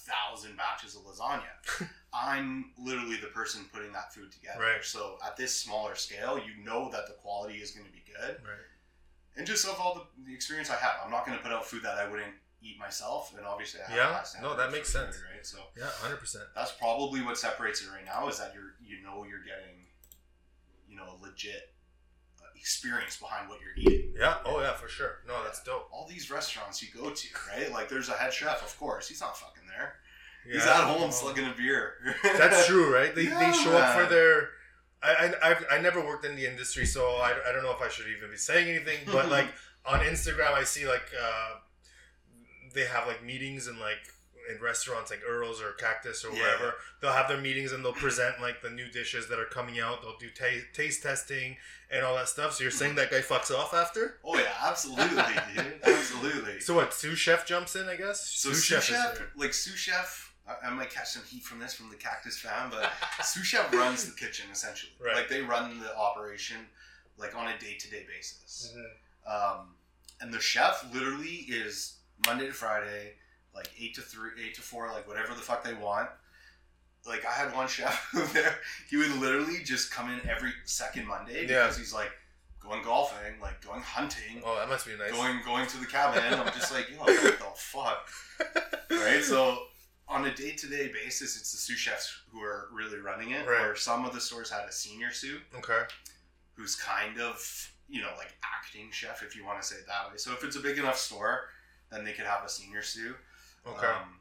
thousand 0.09 0.57
batches 0.57 0.95
of 0.95 1.03
lasagna. 1.03 1.87
I'm 2.13 2.71
literally 2.77 3.17
the 3.17 3.27
person 3.27 3.61
putting 3.71 3.91
that 3.93 4.13
food 4.13 4.31
together. 4.31 4.59
Right. 4.59 4.83
So 4.83 5.17
at 5.25 5.37
this 5.37 5.55
smaller 5.55 5.95
scale, 5.95 6.37
you 6.39 6.63
know 6.63 6.89
that 6.91 7.05
the 7.07 7.13
quality 7.13 7.55
is 7.59 7.71
going 7.71 7.85
to 7.85 7.91
be 7.91 8.03
good. 8.05 8.37
right. 8.43 8.65
And 9.37 9.45
just 9.47 9.65
of 9.67 9.79
all 9.79 9.93
the, 9.95 10.25
the 10.25 10.33
experience 10.33 10.69
I 10.69 10.75
have, 10.75 10.95
I'm 11.05 11.11
not 11.11 11.25
going 11.25 11.37
to 11.37 11.43
put 11.43 11.53
out 11.53 11.65
food 11.65 11.83
that 11.83 11.97
I 11.97 12.09
wouldn't 12.09 12.33
eat 12.61 12.77
myself. 12.79 13.33
And 13.37 13.45
obviously, 13.45 13.79
I 13.87 13.91
have 13.91 14.31
Yeah. 14.35 14.41
No, 14.41 14.57
that 14.57 14.71
makes 14.71 14.91
food, 14.91 15.01
sense. 15.13 15.21
Right. 15.33 15.45
So 15.45 15.59
Yeah, 15.77 15.85
hundred 16.01 16.17
percent. 16.17 16.45
that's 16.55 16.71
probably 16.73 17.21
what 17.21 17.37
separates 17.37 17.81
it 17.81 17.87
right 17.89 18.03
now 18.05 18.27
is 18.27 18.37
that 18.39 18.53
you're 18.53 18.73
you 18.83 19.01
know 19.03 19.23
you're 19.23 19.43
getting 19.45 19.85
you 20.89 20.97
know 20.97 21.05
a 21.05 21.23
legit 21.23 21.73
experience 22.59 23.17
behind 23.17 23.49
what 23.49 23.59
you're 23.61 23.77
eating 23.77 24.13
Yeah. 24.19 24.35
Oh 24.45 24.59
yeah, 24.59 24.73
for 24.73 24.87
sure. 24.87 25.19
No, 25.27 25.43
that's 25.43 25.63
dope. 25.63 25.89
all 25.91 26.05
these 26.07 26.29
restaurants 26.29 26.81
you 26.83 26.89
go 26.93 27.09
to 27.09 27.27
right 27.49 27.71
like 27.71 27.89
there's 27.89 28.09
a 28.09 28.13
head 28.13 28.33
chef 28.33 28.61
of 28.63 28.77
course 28.79 29.07
he's 29.07 29.21
not 29.21 29.37
fucking 29.37 29.63
there 29.67 29.95
he's 30.51 30.65
at 30.65 30.83
home 30.83 31.11
slugging 31.11 31.45
a 31.45 31.53
beer 31.55 31.93
That's 32.23 32.65
true, 32.67 32.93
right? 32.93 33.13
They, 33.13 33.25
they 33.25 33.51
show 33.53 33.75
up 33.77 33.97
for 33.97 34.05
their. 34.05 34.49
I, 35.01 35.31
I, 35.41 35.49
I've, 35.51 35.65
I 35.71 35.79
never 35.79 36.05
worked 36.05 36.25
in 36.25 36.35
the 36.35 36.45
industry, 36.45 36.85
so 36.85 37.01
I, 37.01 37.33
I 37.47 37.53
don't 37.53 37.63
know 37.63 37.71
if 37.71 37.81
I 37.81 37.87
should 37.87 38.07
even 38.07 38.29
be 38.29 38.37
saying 38.37 38.67
anything. 38.67 38.97
But 39.05 39.29
like 39.37 39.47
on 39.85 40.01
Instagram, 40.01 40.53
I 40.53 40.63
see 40.63 40.87
like 40.87 41.09
uh, 41.21 41.51
they 42.73 42.85
have 42.85 43.07
like 43.07 43.23
meetings 43.23 43.67
and 43.67 43.79
like 43.79 43.99
in 44.49 44.59
restaurants 44.61 45.11
like 45.11 45.21
Earl's 45.27 45.61
or 45.61 45.73
Cactus 45.73 46.25
or 46.25 46.31
Yeah. 46.33 46.41
wherever. 46.41 46.73
They'll 47.01 47.13
have 47.13 47.27
their 47.27 47.39
meetings 47.39 47.71
and 47.71 47.83
they'll 47.85 47.93
present 47.93 48.41
like 48.41 48.61
the 48.61 48.69
new 48.69 48.87
dishes 48.89 49.27
that 49.29 49.39
are 49.39 49.45
coming 49.45 49.79
out. 49.79 50.01
They'll 50.01 50.17
do 50.17 50.29
ta- 50.29 50.65
taste 50.73 51.03
testing 51.03 51.57
and 51.91 52.03
all 52.03 52.15
that 52.15 52.29
stuff. 52.29 52.53
So 52.55 52.63
you're 52.63 52.71
saying 52.71 52.95
that 52.95 53.11
guy 53.11 53.19
fucks 53.21 53.51
off 53.51 53.73
after? 53.73 54.17
oh 54.23 54.37
yeah 54.37 54.51
absolutely 54.61 55.23
dude 55.55 55.79
absolutely 55.83 56.59
So 56.59 56.73
what? 56.75 56.93
Sous 56.93 57.17
chef 57.17 57.45
jumps 57.45 57.75
in, 57.75 57.87
I 57.87 57.95
guess. 57.95 58.19
so 58.27 58.49
sous 58.49 58.57
is 58.71 58.83
chef, 58.83 59.15
there. 59.17 59.27
like 59.35 59.53
sous 59.53 59.75
chef 59.77 60.33
I, 60.63 60.71
might 60.71 60.89
catch 60.89 61.09
some 61.11 61.21
heat 61.25 61.43
from 61.43 61.59
this 61.59 61.75
from 61.75 61.89
the 61.91 61.95
cactus 61.95 62.39
fan 62.39 62.71
but 62.71 62.91
sous 63.23 63.45
chef 63.45 63.71
runs 63.71 64.05
the 64.05 64.15
kitchen 64.15 64.47
essentially 64.51 64.91
Right. 64.99 65.15
like 65.15 65.29
they 65.29 65.41
run 65.41 65.79
the 65.79 65.95
operation 65.95 66.57
like 67.17 67.35
on 67.35 67.47
a 67.47 67.57
day-to-day 67.59 68.05
basis 68.11 68.73
Mhm. 68.75 68.89
Um, 69.59 69.75
and 70.21 70.33
the 70.33 70.39
chef 70.39 70.83
literally 70.91 71.45
is 71.47 71.97
Monday 72.25 72.47
to 72.47 72.53
Friday, 72.53 73.13
like 73.55 73.69
eight 73.79 73.95
to 73.95 74.01
three, 74.01 74.31
eight 74.45 74.55
to 74.55 74.61
four, 74.61 74.87
like 74.87 75.07
whatever 75.07 75.29
the 75.33 75.41
fuck 75.41 75.63
they 75.63 75.73
want. 75.73 76.09
Like 77.07 77.25
I 77.25 77.31
had 77.31 77.53
one 77.55 77.67
chef 77.77 78.09
there, 78.33 78.55
he 78.89 78.97
would 78.97 79.15
literally 79.19 79.59
just 79.63 79.91
come 79.91 80.09
in 80.11 80.19
every 80.29 80.51
second 80.65 81.07
Monday 81.07 81.41
Yeah. 81.47 81.63
because 81.63 81.77
he's 81.77 81.93
like 81.93 82.11
going 82.59 82.83
golfing, 82.83 83.39
like 83.41 83.65
going 83.65 83.81
hunting, 83.81 84.41
Oh, 84.45 84.55
that 84.57 84.67
must 84.69 84.85
be 84.85 84.91
nice. 84.97 85.11
going 85.11 85.39
going 85.45 85.65
to 85.67 85.77
the 85.77 85.85
cabin. 85.85 86.21
I'm 86.37 86.45
just 86.53 86.73
like, 86.73 86.89
yo, 86.89 86.97
what 86.97 87.07
the 87.39 87.45
fuck, 87.55 88.09
right? 88.91 89.23
So 89.23 89.59
on 90.09 90.25
a 90.25 90.33
day 90.35 90.51
to 90.51 90.67
day 90.67 90.91
basis, 90.91 91.37
it's 91.37 91.51
the 91.51 91.57
sous 91.57 91.77
chefs 91.77 92.21
who 92.31 92.41
are 92.41 92.67
really 92.73 92.97
running 92.99 93.31
it. 93.31 93.47
Right. 93.47 93.65
Or 93.65 93.75
some 93.75 94.05
of 94.05 94.13
the 94.13 94.19
stores 94.21 94.49
had 94.49 94.67
a 94.67 94.71
senior 94.71 95.11
sous 95.11 95.39
Okay. 95.57 95.81
who's 96.55 96.75
kind 96.75 97.19
of 97.19 97.71
you 97.87 98.01
know 98.01 98.09
like 98.17 98.33
acting 98.43 98.89
chef 98.91 99.23
if 99.23 99.35
you 99.35 99.43
want 99.45 99.59
to 99.61 99.65
say 99.67 99.75
it 99.77 99.87
that 99.87 100.11
way 100.11 100.17
so 100.17 100.31
if 100.31 100.43
it's 100.43 100.55
a 100.55 100.59
big 100.59 100.77
enough 100.77 100.95
store 100.97 101.45
then 101.89 102.03
they 102.05 102.11
could 102.11 102.25
have 102.25 102.43
a 102.45 102.49
senior 102.49 102.83
sous 102.83 103.15
Okay. 103.77 103.87
um, 103.87 104.15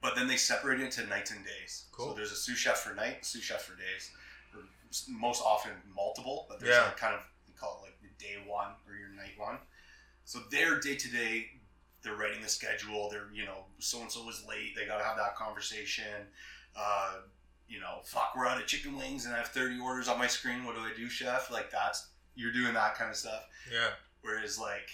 but 0.00 0.14
then 0.14 0.28
they 0.28 0.36
separate 0.36 0.80
it 0.80 0.84
into 0.84 1.04
nights 1.06 1.30
and 1.30 1.44
days 1.44 1.84
Cool. 1.92 2.10
so 2.10 2.14
there's 2.14 2.32
a 2.32 2.36
sous 2.36 2.56
chef 2.58 2.78
for 2.78 2.94
night 2.94 3.24
sous 3.24 3.42
chef 3.42 3.62
for 3.62 3.76
days 3.76 4.10
or 4.54 4.60
most 5.08 5.42
often 5.44 5.72
multiple 5.94 6.46
but 6.48 6.60
there's 6.60 6.74
Yeah. 6.74 6.84
like 6.84 6.96
kind 6.96 7.14
of 7.14 7.20
they 7.46 7.52
call 7.58 7.80
it 7.82 7.86
like 7.88 8.00
the 8.00 8.24
day 8.24 8.36
one 8.46 8.68
or 8.88 8.94
your 8.94 9.10
night 9.10 9.32
one 9.36 9.58
so 10.24 10.40
their 10.50 10.78
day 10.80 10.94
to 10.96 11.10
day 11.10 11.46
they're 12.02 12.14
writing 12.16 12.40
the 12.42 12.48
schedule 12.48 13.08
they're 13.10 13.26
you 13.34 13.44
know 13.44 13.64
so 13.78 14.00
and 14.00 14.10
so 14.10 14.24
was 14.24 14.44
late 14.48 14.74
they 14.76 14.86
got 14.86 14.98
to 14.98 15.04
have 15.04 15.16
that 15.16 15.34
conversation 15.36 16.26
uh, 16.76 17.14
you 17.66 17.80
know, 17.80 17.98
fuck, 18.04 18.32
we're 18.36 18.46
out 18.46 18.58
of 18.58 18.66
chicken 18.66 18.96
wings 18.96 19.26
and 19.26 19.34
I 19.34 19.38
have 19.38 19.48
30 19.48 19.78
orders 19.80 20.06
on 20.08 20.16
my 20.18 20.26
screen. 20.28 20.64
What 20.64 20.74
do 20.76 20.80
I 20.80 20.92
do, 20.96 21.08
chef? 21.10 21.50
Like, 21.50 21.70
that's, 21.70 22.06
you're 22.34 22.52
doing 22.52 22.72
that 22.72 22.94
kind 22.94 23.10
of 23.10 23.16
stuff. 23.16 23.42
yeah. 23.70 23.88
Whereas, 24.22 24.58
like, 24.58 24.88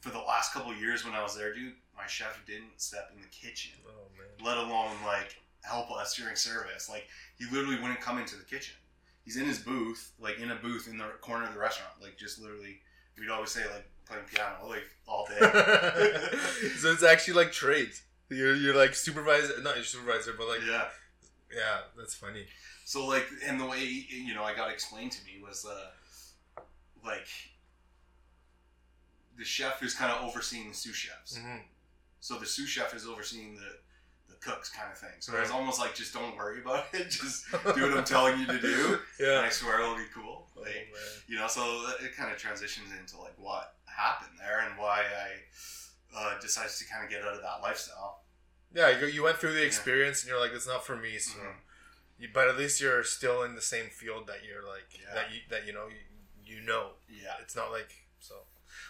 for 0.00 0.10
the 0.10 0.18
last 0.20 0.52
couple 0.52 0.70
of 0.70 0.78
years 0.78 1.04
when 1.04 1.14
I 1.14 1.22
was 1.22 1.34
there, 1.36 1.52
dude, 1.54 1.72
my 1.96 2.06
chef 2.06 2.42
didn't 2.46 2.80
step 2.80 3.10
in 3.14 3.20
the 3.22 3.28
kitchen, 3.28 3.72
Oh 3.86 4.08
man. 4.18 4.46
let 4.46 4.56
alone, 4.58 4.92
like, 5.04 5.36
help 5.62 5.90
us 5.92 6.14
during 6.16 6.36
service. 6.36 6.88
Like, 6.88 7.06
he 7.38 7.44
literally 7.54 7.76
wouldn't 7.80 8.00
come 8.00 8.18
into 8.18 8.36
the 8.36 8.44
kitchen. 8.44 8.74
He's 9.24 9.36
in 9.36 9.46
his 9.46 9.58
booth, 9.58 10.12
like, 10.18 10.38
in 10.38 10.50
a 10.50 10.56
booth 10.56 10.86
in 10.88 10.98
the 10.98 11.04
corner 11.20 11.46
of 11.46 11.54
the 11.54 11.60
restaurant. 11.60 11.94
Like, 12.02 12.16
just 12.18 12.40
literally, 12.40 12.80
we'd 13.18 13.30
always 13.30 13.50
say, 13.50 13.62
like, 13.72 13.88
playing 14.06 14.24
piano, 14.24 14.66
like, 14.68 14.84
all 15.06 15.26
day. 15.26 15.38
so 16.78 16.92
it's 16.92 17.02
actually 17.02 17.34
like 17.34 17.52
trades. 17.52 18.02
You're, 18.30 18.54
you're 18.56 18.74
like 18.74 18.94
supervisor, 18.94 19.60
not 19.62 19.76
your 19.76 19.84
supervisor, 19.84 20.32
but 20.36 20.48
like 20.48 20.60
yeah. 20.66 20.86
yeah, 21.54 21.80
that's 21.96 22.14
funny. 22.14 22.46
So 22.84 23.06
like, 23.06 23.26
and 23.46 23.60
the 23.60 23.66
way 23.66 23.80
you 23.84 24.34
know 24.34 24.42
I 24.42 24.54
got 24.54 24.70
explained 24.70 25.12
to 25.12 25.24
me 25.24 25.42
was 25.46 25.64
uh, 25.66 26.62
like 27.04 27.26
the 29.36 29.44
chef 29.44 29.82
is 29.82 29.94
kind 29.94 30.12
of 30.12 30.24
overseeing 30.26 30.68
the 30.68 30.74
sous 30.74 30.94
chefs. 30.96 31.36
hmm 31.36 31.56
So 32.24 32.38
the 32.38 32.46
sous 32.46 32.70
chef 32.70 32.94
is 32.94 33.06
overseeing 33.06 33.54
the 33.56 33.70
the 34.30 34.36
cooks 34.36 34.70
kind 34.70 34.90
of 34.90 34.96
thing. 34.96 35.10
So 35.20 35.36
it's 35.36 35.50
Right. 35.50 35.58
almost 35.58 35.78
like 35.78 35.94
just 35.94 36.14
don't 36.14 36.34
worry 36.34 36.62
about 36.62 36.86
it. 36.94 37.10
Just 37.10 37.44
do 37.52 37.82
what 37.82 37.98
I'm 37.98 38.04
telling 38.04 38.40
you 38.40 38.46
to 38.46 38.58
do, 38.58 38.98
and 39.18 39.26
Yeah. 39.28 39.40
I 39.40 39.50
swear 39.50 39.80
it'll 39.80 39.94
be 39.96 40.06
cool. 40.14 40.48
Oh, 40.56 40.60
Like 40.62 40.88
man. 40.90 41.02
you 41.28 41.36
know, 41.36 41.46
so 41.48 41.60
it 42.00 42.16
kind 42.16 42.32
of 42.32 42.38
transitions 42.38 42.88
into 42.98 43.18
like 43.20 43.34
what 43.36 43.74
happened 43.84 44.38
there 44.38 44.60
and 44.60 44.78
why 44.78 45.02
I 45.04 45.30
uh, 46.16 46.40
decided 46.40 46.72
to 46.72 46.84
kind 46.86 47.04
of 47.04 47.10
get 47.10 47.20
out 47.20 47.34
of 47.34 47.42
that 47.42 47.60
lifestyle. 47.60 48.22
Yeah, 48.74 48.88
you, 48.98 49.06
you 49.08 49.22
went 49.22 49.36
through 49.36 49.52
the 49.52 49.62
experience 49.64 50.22
and 50.22 50.30
you're 50.30 50.40
like, 50.40 50.52
it's 50.54 50.66
not 50.66 50.86
for 50.86 50.96
me. 50.96 51.18
So, 51.18 51.38
Mhm. 51.38 51.56
you, 52.18 52.28
but 52.32 52.48
at 52.48 52.56
least 52.56 52.80
you're 52.80 53.04
still 53.04 53.42
in 53.42 53.54
the 53.54 53.60
same 53.74 53.90
field 53.90 54.26
that 54.28 54.44
you're 54.48 54.66
like 54.66 54.88
Yeah. 54.98 55.12
that 55.14 55.30
you 55.30 55.40
that 55.50 55.66
you 55.66 55.74
know 55.74 55.88
you, 55.88 56.00
you 56.56 56.60
know. 56.62 56.92
Yeah. 57.10 57.34
It's 57.42 57.54
not 57.54 57.70
like 57.70 57.92
so. 58.18 58.46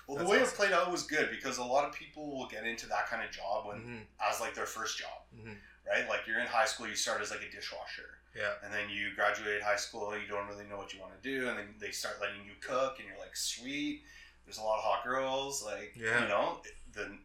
Well, 0.06 0.18
the 0.18 0.24
way 0.24 0.40
awesome. 0.40 0.52
it 0.52 0.56
played 0.56 0.72
out 0.72 0.90
was 0.92 1.02
good 1.04 1.30
because 1.30 1.58
a 1.58 1.64
lot 1.64 1.84
of 1.88 1.94
people 1.94 2.36
will 2.36 2.46
get 2.46 2.64
into 2.64 2.86
that 2.88 3.08
kind 3.08 3.24
of 3.24 3.30
job 3.30 3.66
when 3.66 3.78
hmm 3.78 3.96
as 4.30 4.40
like 4.40 4.54
their 4.54 4.66
first 4.66 4.98
job, 4.98 5.18
hmm 5.34 5.52
right? 5.86 6.08
Like 6.08 6.26
you're 6.26 6.38
in 6.40 6.46
high 6.46 6.64
school, 6.66 6.86
you 6.88 6.94
start 6.94 7.20
as 7.20 7.30
like 7.30 7.42
a 7.42 7.50
dishwasher, 7.54 8.18
Yeah. 8.34 8.52
and 8.64 8.72
then 8.72 8.88
you 8.90 9.14
graduate 9.14 9.62
high 9.62 9.76
school, 9.76 10.16
you 10.18 10.26
don't 10.28 10.46
really 10.48 10.64
know 10.64 10.76
what 10.76 10.92
you 10.94 11.00
want 11.00 11.12
to 11.20 11.28
do, 11.28 11.48
and 11.48 11.58
then 11.58 11.74
they 11.78 11.90
start 11.90 12.16
letting 12.20 12.44
you 12.44 12.52
cook, 12.60 12.98
and 12.98 13.08
you're 13.08 13.18
like, 13.18 13.36
sweet. 13.36 14.02
There's 14.46 14.58
a 14.58 14.62
lot 14.62 14.78
of 14.78 14.84
hot 14.84 15.04
girls, 15.04 15.62
like 15.64 15.94
Yeah. 15.96 16.22
you 16.22 16.28
know, 16.28 16.58
the 16.92 17.18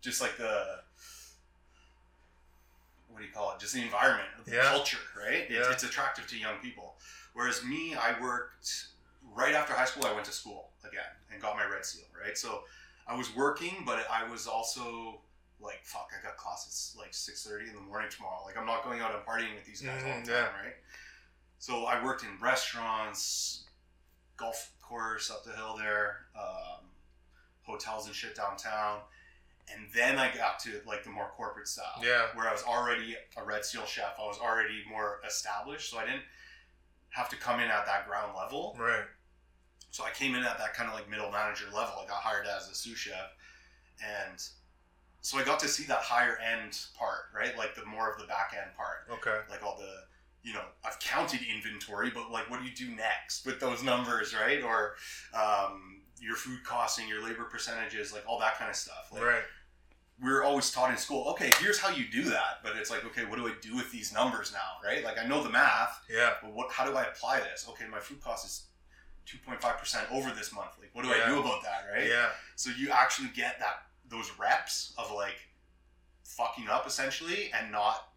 just 0.00 0.20
like 0.20 0.36
the 0.38 0.80
what 3.08 3.20
do 3.20 3.26
you 3.26 3.32
call 3.32 3.52
it? 3.52 3.60
Just 3.60 3.74
the 3.74 3.82
environment, 3.82 4.28
the 4.44 4.56
Yeah. 4.56 4.70
culture, 4.70 4.98
right? 5.16 5.46
It's, 5.48 5.68
it's 5.68 5.84
attractive 5.84 6.26
to 6.26 6.36
young 6.38 6.58
people. 6.58 6.96
Whereas 7.32 7.64
me, 7.64 7.94
I 7.94 8.18
worked 8.20 8.86
right 9.32 9.54
after 9.54 9.72
high 9.72 9.84
school. 9.84 10.04
I 10.04 10.12
went 10.12 10.24
to 10.26 10.32
school 10.32 10.70
again 10.86 11.02
and 11.32 11.40
got 11.40 11.56
my 11.56 11.64
red 11.66 11.84
seal, 11.84 12.04
right? 12.24 12.36
So 12.36 12.64
I 13.06 13.16
was 13.16 13.34
working, 13.34 13.82
but 13.84 14.06
I 14.10 14.28
was 14.30 14.46
also 14.46 15.20
like, 15.60 15.80
fuck, 15.84 16.10
I 16.18 16.22
got 16.22 16.36
classes 16.36 16.94
like 16.98 17.14
six 17.14 17.46
thirty 17.46 17.68
in 17.68 17.74
the 17.74 17.80
morning 17.80 18.08
tomorrow. 18.10 18.42
Like, 18.44 18.56
I'm 18.58 18.66
not 18.66 18.84
going 18.84 19.00
out 19.00 19.14
and 19.14 19.24
partying 19.24 19.54
with 19.54 19.64
these 19.66 19.80
guys 19.80 20.02
all 20.02 20.10
Mhm, 20.10 20.24
the 20.26 20.32
time, 20.32 20.50
right? 20.64 20.74
So 21.58 21.84
I 21.86 22.02
worked 22.04 22.22
in 22.22 22.38
restaurants, 22.40 23.64
golf 24.36 24.72
course 24.82 25.30
up 25.30 25.44
the 25.44 25.52
hill 25.52 25.76
there, 25.78 26.26
um, 26.38 26.90
hotels 27.62 28.06
and 28.06 28.14
shit 28.14 28.34
downtown, 28.34 29.00
and 29.72 29.86
then 29.94 30.18
I 30.18 30.34
got 30.36 30.58
to 30.60 30.80
like 30.86 31.04
the 31.04 31.10
more 31.10 31.28
corporate 31.36 31.68
style. 31.68 32.02
Yeah. 32.02 32.26
Where 32.34 32.48
I 32.48 32.52
was 32.52 32.62
already 32.64 33.16
a 33.36 33.42
Red 33.44 33.64
Seal 33.64 33.86
chef. 33.86 34.14
I 34.18 34.22
was 34.26 34.38
already 34.38 34.82
more 34.88 35.20
established, 35.26 35.90
so 35.90 35.98
I 35.98 36.04
didn't 36.04 36.24
have 37.10 37.28
to 37.30 37.36
come 37.36 37.60
in 37.60 37.70
at 37.70 37.86
that 37.86 38.06
ground 38.06 38.32
level. 38.36 38.76
Right. 38.78 39.04
So 39.94 40.02
I 40.02 40.10
came 40.10 40.34
in 40.34 40.42
at 40.42 40.58
that 40.58 40.74
kind 40.74 40.88
of 40.88 40.94
like 40.96 41.08
middle 41.08 41.30
manager 41.30 41.66
level. 41.66 41.94
I 42.02 42.06
got 42.08 42.16
hired 42.16 42.48
as 42.48 42.68
a 42.68 42.74
sous 42.74 42.98
chef, 42.98 43.30
and 44.04 44.42
so 45.20 45.38
I 45.38 45.44
got 45.44 45.60
to 45.60 45.68
see 45.68 45.84
that 45.84 45.98
higher 46.00 46.36
end 46.38 46.76
part, 46.98 47.26
right? 47.32 47.56
Like 47.56 47.76
the 47.76 47.84
more 47.86 48.10
of 48.10 48.18
the 48.20 48.26
back 48.26 48.56
end 48.60 48.74
part, 48.76 49.06
Okay. 49.08 49.38
like 49.48 49.62
all 49.62 49.78
the, 49.78 49.94
you 50.42 50.52
know, 50.52 50.64
I've 50.84 50.98
counted 50.98 51.42
inventory, 51.42 52.10
but 52.12 52.32
like, 52.32 52.50
what 52.50 52.58
do 52.60 52.66
you 52.66 52.74
do 52.74 52.92
next 52.96 53.46
with 53.46 53.60
those 53.60 53.84
numbers, 53.84 54.34
right? 54.34 54.64
Or 54.64 54.94
um, 55.32 56.00
your 56.18 56.34
food 56.34 56.64
costing, 56.64 57.06
your 57.06 57.22
labor 57.22 57.44
percentages, 57.44 58.12
like 58.12 58.24
all 58.26 58.40
that 58.40 58.58
kind 58.58 58.70
of 58.70 58.76
stuff. 58.76 59.10
Like, 59.12 59.22
Right. 59.22 59.44
we're 60.20 60.42
always 60.42 60.72
taught 60.72 60.90
in 60.90 60.96
school, 60.96 61.28
okay, 61.28 61.50
here's 61.60 61.78
how 61.78 61.90
you 61.90 62.06
do 62.10 62.24
that, 62.30 62.64
but 62.64 62.74
it's 62.74 62.90
like, 62.90 63.04
okay, 63.04 63.24
what 63.26 63.38
do 63.38 63.46
I 63.46 63.52
do 63.62 63.76
with 63.76 63.92
these 63.92 64.12
numbers 64.12 64.52
now, 64.52 64.84
right? 64.84 65.04
Like 65.04 65.18
I 65.20 65.24
know 65.28 65.44
the 65.44 65.50
math, 65.50 66.00
Yeah. 66.10 66.32
but 66.42 66.52
what? 66.52 66.72
How 66.72 66.84
do 66.84 66.96
I 66.96 67.04
apply 67.04 67.38
this? 67.38 67.64
Okay, 67.68 67.86
my 67.88 68.00
food 68.00 68.20
cost 68.20 68.44
is 68.44 68.64
two 69.26 69.38
point 69.46 69.60
five 69.60 69.78
percent 69.78 70.06
over 70.12 70.30
this 70.30 70.52
month. 70.52 70.70
Like, 70.80 70.90
what 70.92 71.04
do 71.04 71.10
I 71.10 71.26
do 71.28 71.40
about 71.40 71.62
that, 71.62 71.86
right? 71.92 72.06
Yeah. 72.06 72.28
So 72.56 72.70
you 72.76 72.90
actually 72.90 73.28
get 73.34 73.58
that 73.60 73.82
those 74.08 74.30
reps 74.38 74.92
of 74.98 75.10
like 75.12 75.36
fucking 76.24 76.68
up 76.68 76.86
essentially, 76.86 77.50
and 77.58 77.70
not 77.72 78.08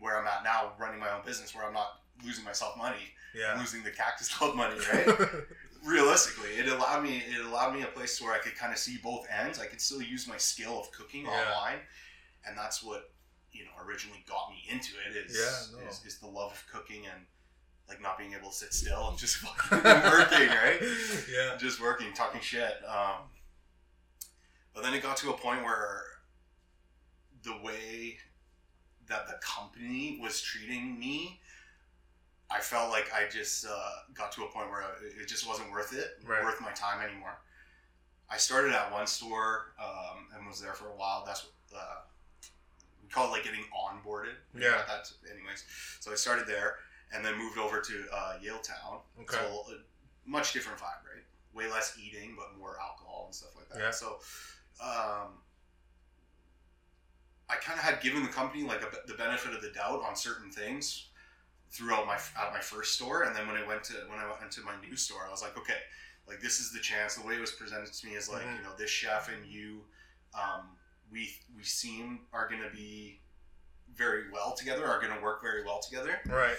where 0.00 0.18
I'm 0.18 0.26
at 0.26 0.42
now, 0.44 0.72
running 0.78 0.98
my 1.00 1.10
own 1.10 1.24
business, 1.24 1.54
where 1.54 1.64
I'm 1.64 1.72
not 1.74 2.00
losing 2.24 2.44
myself 2.44 2.76
money, 2.76 3.12
Yeah. 3.34 3.56
losing 3.58 3.82
the 3.82 3.90
Cactus 3.90 4.28
Club 4.34 4.54
money, 4.56 4.76
right? 4.92 5.06
Realistically, 5.84 6.50
it 6.50 6.68
allowed 6.68 7.02
me 7.02 7.18
it 7.28 7.44
allowed 7.44 7.74
me 7.74 7.82
a 7.82 7.86
place 7.86 8.20
where 8.20 8.32
I 8.32 8.38
could 8.38 8.56
kind 8.56 8.72
of 8.72 8.78
see 8.78 8.96
both 9.02 9.26
ends. 9.30 9.58
I 9.58 9.66
could 9.66 9.80
still 9.80 10.00
use 10.00 10.26
my 10.26 10.38
skill 10.38 10.80
of 10.80 10.90
cooking 10.92 11.26
Yeah. 11.26 11.30
online, 11.54 11.80
and 12.46 12.56
that's 12.56 12.82
what 12.82 13.10
you 13.52 13.64
know 13.64 13.70
originally 13.86 14.24
got 14.26 14.48
me 14.50 14.64
into 14.68 14.92
it. 15.06 15.14
Is 15.26 15.36
Yeah, 15.38 15.78
no. 15.82 15.86
is, 15.88 16.02
is 16.06 16.18
the 16.18 16.26
love 16.26 16.52
of 16.52 16.64
cooking 16.72 17.02
and 17.06 17.26
like 17.88 18.00
not 18.00 18.16
being 18.18 18.32
able 18.32 18.48
to 18.50 18.54
sit 18.54 18.72
still 18.72 19.08
and 19.10 19.18
just 19.18 19.36
fucking 19.38 19.78
working, 19.84 20.48
right? 20.48 20.80
yeah. 21.32 21.56
just 21.58 21.80
working, 21.80 22.12
talking 22.14 22.40
shit. 22.40 22.74
Um, 22.88 23.28
but 24.74 24.82
then 24.82 24.94
it 24.94 25.02
got 25.02 25.16
to 25.18 25.30
a 25.30 25.34
point 25.36 25.62
where 25.62 26.02
the 27.42 27.56
way 27.62 28.16
that 29.08 29.26
the 29.28 29.34
company 29.42 30.18
was 30.22 30.40
treating 30.40 30.98
me, 30.98 31.40
I 32.50 32.60
felt 32.60 32.90
like 32.90 33.10
I 33.12 33.28
just 33.30 33.66
uh, 33.66 33.90
got 34.14 34.32
to 34.32 34.44
a 34.44 34.48
point 34.48 34.70
where 34.70 34.82
it 35.20 35.28
just 35.28 35.46
wasn't 35.46 35.70
worth 35.70 35.92
it, 35.92 36.06
Right. 36.26 36.42
worth 36.42 36.60
my 36.60 36.72
time 36.72 37.02
anymore. 37.06 37.38
I 38.30 38.38
started 38.38 38.72
at 38.72 38.90
one 38.90 39.06
store 39.06 39.74
um, 39.78 40.26
and 40.34 40.46
was 40.46 40.60
there 40.60 40.72
for 40.72 40.86
a 40.88 40.96
while. 40.96 41.22
That's 41.26 41.44
what 41.44 41.78
uh, 41.80 42.50
we 43.02 43.08
call 43.10 43.28
it 43.28 43.30
like 43.32 43.44
getting 43.44 43.64
onboarded. 43.76 44.34
Yeah. 44.58 44.70
got 44.70 44.86
that, 44.88 45.12
anyways. 45.30 45.64
So 46.00 46.10
I 46.10 46.14
started 46.14 46.46
there 46.46 46.76
and 47.14 47.24
then 47.24 47.38
moved 47.38 47.58
over 47.58 47.80
to 47.80 48.04
uh, 48.12 48.32
Yaletown. 48.44 49.00
Okay. 49.20 49.36
So 49.36 49.64
a 49.72 50.28
much 50.28 50.52
different 50.52 50.78
vibe, 50.78 51.04
right? 51.12 51.24
Way 51.54 51.70
less 51.70 51.96
eating, 52.02 52.34
but 52.36 52.58
more 52.58 52.76
alcohol 52.80 53.24
and 53.26 53.34
stuff 53.34 53.50
like 53.56 53.68
that. 53.70 53.78
Yeah. 53.78 53.90
So 53.90 54.18
um, 54.82 55.38
I 57.48 57.56
kind 57.56 57.78
of 57.78 57.84
had 57.84 58.00
given 58.00 58.22
the 58.22 58.28
company 58.28 58.64
like 58.64 58.82
a, 58.82 59.06
the 59.06 59.14
benefit 59.14 59.54
of 59.54 59.62
the 59.62 59.70
doubt 59.70 60.02
on 60.06 60.16
certain 60.16 60.50
things 60.50 61.06
throughout 61.70 62.06
my 62.06 62.14
at 62.14 62.52
my 62.52 62.60
first 62.60 62.94
store, 62.94 63.22
and 63.24 63.34
then 63.36 63.46
when 63.46 63.56
I 63.56 63.66
went 63.66 63.84
to 63.84 63.94
when 64.08 64.18
I 64.18 64.24
went 64.28 64.42
into 64.42 64.62
my 64.62 64.74
new 64.86 64.96
store, 64.96 65.26
I 65.26 65.30
was 65.30 65.42
like, 65.42 65.56
okay, 65.58 65.78
like 66.26 66.40
this 66.40 66.58
is 66.60 66.72
the 66.72 66.80
chance. 66.80 67.14
The 67.16 67.26
way 67.26 67.34
it 67.34 67.40
was 67.40 67.52
presented 67.52 67.92
to 67.92 68.06
me 68.06 68.14
is 68.14 68.28
like, 68.28 68.42
Mhm. 68.42 68.56
you 68.56 68.62
know, 68.62 68.74
this 68.76 68.90
chef 68.90 69.28
and 69.28 69.44
you, 69.46 69.84
um, 70.34 70.76
we 71.10 71.30
we 71.56 71.62
seem 71.62 72.20
are 72.32 72.48
going 72.48 72.62
to 72.62 72.70
be 72.70 73.20
very 73.94 74.30
well 74.32 74.52
together, 74.54 74.86
are 74.86 75.00
going 75.00 75.14
to 75.16 75.22
work 75.22 75.40
very 75.42 75.64
well 75.64 75.78
together 75.80 76.18
Right. 76.26 76.56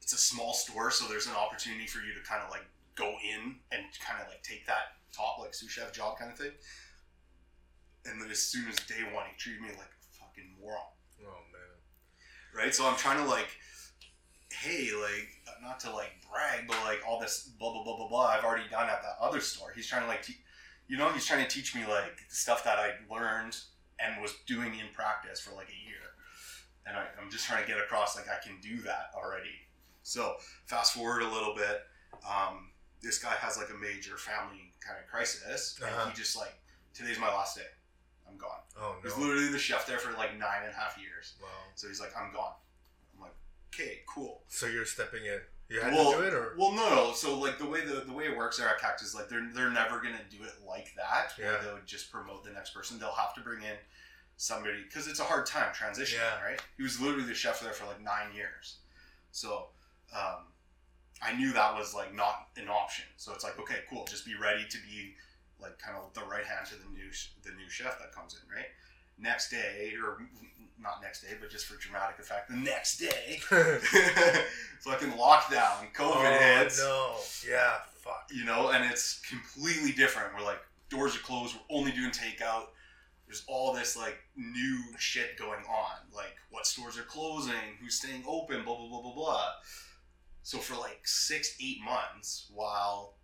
It's 0.00 0.12
a 0.12 0.18
small 0.18 0.52
store, 0.54 0.90
so 0.90 1.06
there's 1.06 1.26
an 1.26 1.34
opportunity 1.34 1.86
for 1.86 1.98
you 1.98 2.12
to 2.14 2.20
kind 2.28 2.42
of 2.42 2.50
like 2.50 2.64
go 2.96 3.08
in 3.22 3.56
and 3.72 3.82
kind 4.04 4.20
of 4.22 4.28
like 4.28 4.42
take 4.42 4.66
that 4.66 4.96
top 5.16 5.38
like 5.38 5.54
sous 5.54 5.70
chef 5.70 5.92
job 5.92 6.18
kind 6.18 6.30
of 6.30 6.38
thing. 6.38 6.52
And 8.06 8.20
then 8.20 8.30
as 8.30 8.38
soon 8.42 8.68
as 8.68 8.76
day 8.76 9.02
one, 9.12 9.26
he 9.30 9.36
treated 9.36 9.60
me 9.62 9.68
like 9.68 9.90
a 9.92 10.24
fucking 10.24 10.56
moron, 10.60 10.80
Oh 11.22 11.40
man. 11.52 12.62
right? 12.64 12.74
So 12.74 12.86
I'm 12.88 12.96
trying 12.96 13.18
to 13.22 13.28
like, 13.28 13.48
hey, 14.52 14.88
like 15.00 15.28
not 15.62 15.78
to 15.80 15.90
like 15.94 16.12
brag, 16.30 16.66
but 16.66 16.76
like 16.84 17.00
all 17.06 17.20
this 17.20 17.50
blah 17.58 17.72
blah 17.72 17.84
blah 17.84 17.96
blah 17.96 18.08
blah 18.08 18.26
I've 18.26 18.44
already 18.44 18.68
done 18.70 18.88
at 18.88 19.02
that 19.02 19.16
other 19.20 19.40
store. 19.40 19.72
He's 19.74 19.86
trying 19.86 20.02
to 20.02 20.08
like, 20.08 20.22
te- 20.22 20.38
you 20.88 20.96
know, 20.96 21.10
he's 21.10 21.26
trying 21.26 21.44
to 21.46 21.50
teach 21.50 21.74
me 21.74 21.82
like 21.86 22.18
stuff 22.28 22.64
that 22.64 22.78
I 22.78 22.92
learned 23.14 23.56
and 24.00 24.20
was 24.22 24.32
doing 24.46 24.72
in 24.74 24.86
practice 24.94 25.40
for 25.40 25.54
like 25.54 25.68
a 25.68 25.86
year. 25.86 26.00
And 26.86 26.96
I, 26.96 27.04
I'm 27.22 27.30
just 27.30 27.46
trying 27.46 27.62
to 27.62 27.68
get 27.68 27.78
across 27.78 28.16
like 28.16 28.26
I 28.28 28.42
can 28.42 28.58
do 28.62 28.80
that 28.82 29.10
already. 29.14 29.52
So 30.02 30.36
fast 30.66 30.94
forward 30.94 31.22
a 31.22 31.28
little 31.30 31.54
bit, 31.54 31.82
um, 32.28 32.70
this 33.02 33.18
guy 33.18 33.32
has 33.34 33.56
like 33.56 33.70
a 33.70 33.74
major 33.74 34.16
family 34.16 34.72
kind 34.80 34.98
of 34.98 35.06
crisis, 35.10 35.78
and 35.82 35.90
Uh-huh. 35.94 36.08
he 36.10 36.14
just 36.16 36.36
like 36.36 36.54
today's 36.94 37.18
my 37.18 37.28
last 37.28 37.56
day, 37.56 37.66
I'm 38.28 38.36
gone. 38.36 38.60
Oh 38.78 38.96
He's 39.02 39.16
literally 39.16 39.48
the 39.48 39.58
chef 39.58 39.86
there 39.86 39.98
for 39.98 40.12
like 40.16 40.36
nine 40.38 40.62
and 40.64 40.72
a 40.72 40.76
half 40.76 40.98
years, 40.98 41.34
Wow. 41.42 41.48
so 41.74 41.88
he's 41.88 42.00
like 42.00 42.16
I'm 42.16 42.32
gone. 42.32 42.54
I'm 43.14 43.22
like 43.22 43.34
okay, 43.72 44.00
cool. 44.06 44.42
So 44.48 44.66
you're 44.66 44.84
stepping 44.86 45.24
in. 45.24 45.40
You 45.68 45.80
had 45.80 45.92
well, 45.92 46.10
to 46.12 46.18
do 46.18 46.24
it, 46.24 46.34
or 46.34 46.54
well, 46.58 46.72
no, 46.72 46.88
no. 46.90 47.12
So 47.12 47.38
like 47.38 47.56
the 47.58 47.66
way 47.66 47.84
the, 47.84 48.00
the 48.00 48.12
way 48.12 48.24
it 48.24 48.36
works 48.36 48.56
there 48.58 48.68
at 48.68 48.80
Cactus, 48.80 49.14
like 49.14 49.28
they're 49.28 49.48
they're 49.54 49.70
never 49.70 50.00
gonna 50.00 50.18
do 50.28 50.42
it 50.42 50.52
like 50.66 50.92
that. 50.96 51.32
Yeah. 51.38 51.58
they 51.64 51.72
would 51.72 51.86
just 51.86 52.10
promote 52.10 52.42
the 52.42 52.50
next 52.50 52.70
person. 52.70 52.98
They'll 52.98 53.12
have 53.12 53.34
to 53.34 53.40
bring 53.40 53.62
in 53.62 53.76
somebody 54.36 54.82
because 54.82 55.06
it's 55.06 55.20
a 55.20 55.24
hard 55.24 55.46
time 55.46 55.72
transitioning, 55.72 56.14
Yeah. 56.14 56.42
right? 56.42 56.60
He 56.76 56.82
was 56.82 57.00
literally 57.00 57.24
the 57.26 57.34
chef 57.34 57.60
there 57.60 57.72
for 57.72 57.86
like 57.86 58.00
nine 58.02 58.34
years, 58.34 58.78
so 59.30 59.68
um, 60.14 60.44
I 61.22 61.36
knew 61.36 61.52
that 61.52 61.74
was 61.76 61.94
like 61.94 62.14
not 62.14 62.48
an 62.56 62.68
option. 62.68 63.04
So 63.16 63.32
it's 63.32 63.44
like 63.44 63.58
okay, 63.60 63.80
cool. 63.88 64.06
Just 64.08 64.24
be 64.24 64.34
ready 64.34 64.64
to 64.68 64.78
be 64.88 65.14
like 65.60 65.78
kind 65.78 65.96
of 65.96 66.12
the 66.14 66.28
right 66.28 66.44
hand 66.44 66.66
to 66.66 66.74
the 66.74 66.90
new 66.92 67.10
the 67.42 67.50
new 67.56 67.68
chef 67.68 67.98
that 67.98 68.12
comes 68.12 68.34
in, 68.34 68.54
right? 68.54 68.68
Next 69.18 69.50
day, 69.50 69.92
or 70.02 70.22
not 70.80 71.02
next 71.02 71.22
day, 71.22 71.36
but 71.38 71.50
just 71.50 71.66
for 71.66 71.76
dramatic 71.76 72.18
effect, 72.18 72.48
the 72.48 72.56
next 72.56 72.98
day, 72.98 73.40
fucking 74.80 75.10
lockdown, 75.12 75.92
COVID 75.94 76.14
oh 76.16 76.58
hits 76.58 76.78
no. 76.78 77.16
Yeah. 77.50 77.74
Fuck. 77.96 78.30
you 78.32 78.44
know, 78.44 78.70
and 78.70 78.90
it's 78.90 79.20
completely 79.28 79.92
different. 79.92 80.34
We're 80.34 80.44
like 80.44 80.60
doors 80.88 81.14
are 81.14 81.20
closed. 81.20 81.54
We're 81.54 81.76
only 81.76 81.92
doing 81.92 82.10
takeout. 82.10 82.68
There's 83.26 83.44
all 83.46 83.74
this 83.74 83.96
like 83.96 84.18
new 84.36 84.82
shit 84.98 85.38
going 85.38 85.60
on, 85.68 85.96
like 86.14 86.34
what 86.50 86.66
stores 86.66 86.98
are 86.98 87.02
closing, 87.02 87.76
who's 87.80 87.96
staying 87.96 88.24
open, 88.26 88.64
blah 88.64 88.76
blah 88.76 88.88
blah 88.88 89.02
blah 89.02 89.14
blah. 89.14 89.48
So 90.42 90.58
for 90.58 90.74
like 90.76 91.00
six 91.04 91.56
eight 91.60 91.80
months, 91.84 92.50
while 92.52 93.14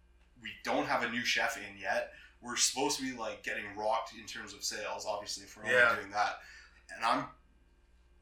we 0.40 0.50
don't 0.64 0.86
have 0.86 1.02
a 1.02 1.08
new 1.10 1.24
chef 1.24 1.56
in 1.56 1.78
yet, 1.80 2.12
we're 2.42 2.56
supposed 2.56 2.98
to 2.98 3.02
be 3.10 3.16
like 3.16 3.42
getting 3.42 3.64
rocked 3.76 4.12
in 4.14 4.26
terms 4.26 4.52
of 4.52 4.62
sales. 4.62 5.06
Obviously, 5.08 5.44
if 5.44 5.56
we're 5.56 5.64
only 5.64 5.74
Yeah. 5.76 5.94
doing 5.96 6.10
that, 6.10 6.40
and 6.94 7.04
I'm 7.04 7.26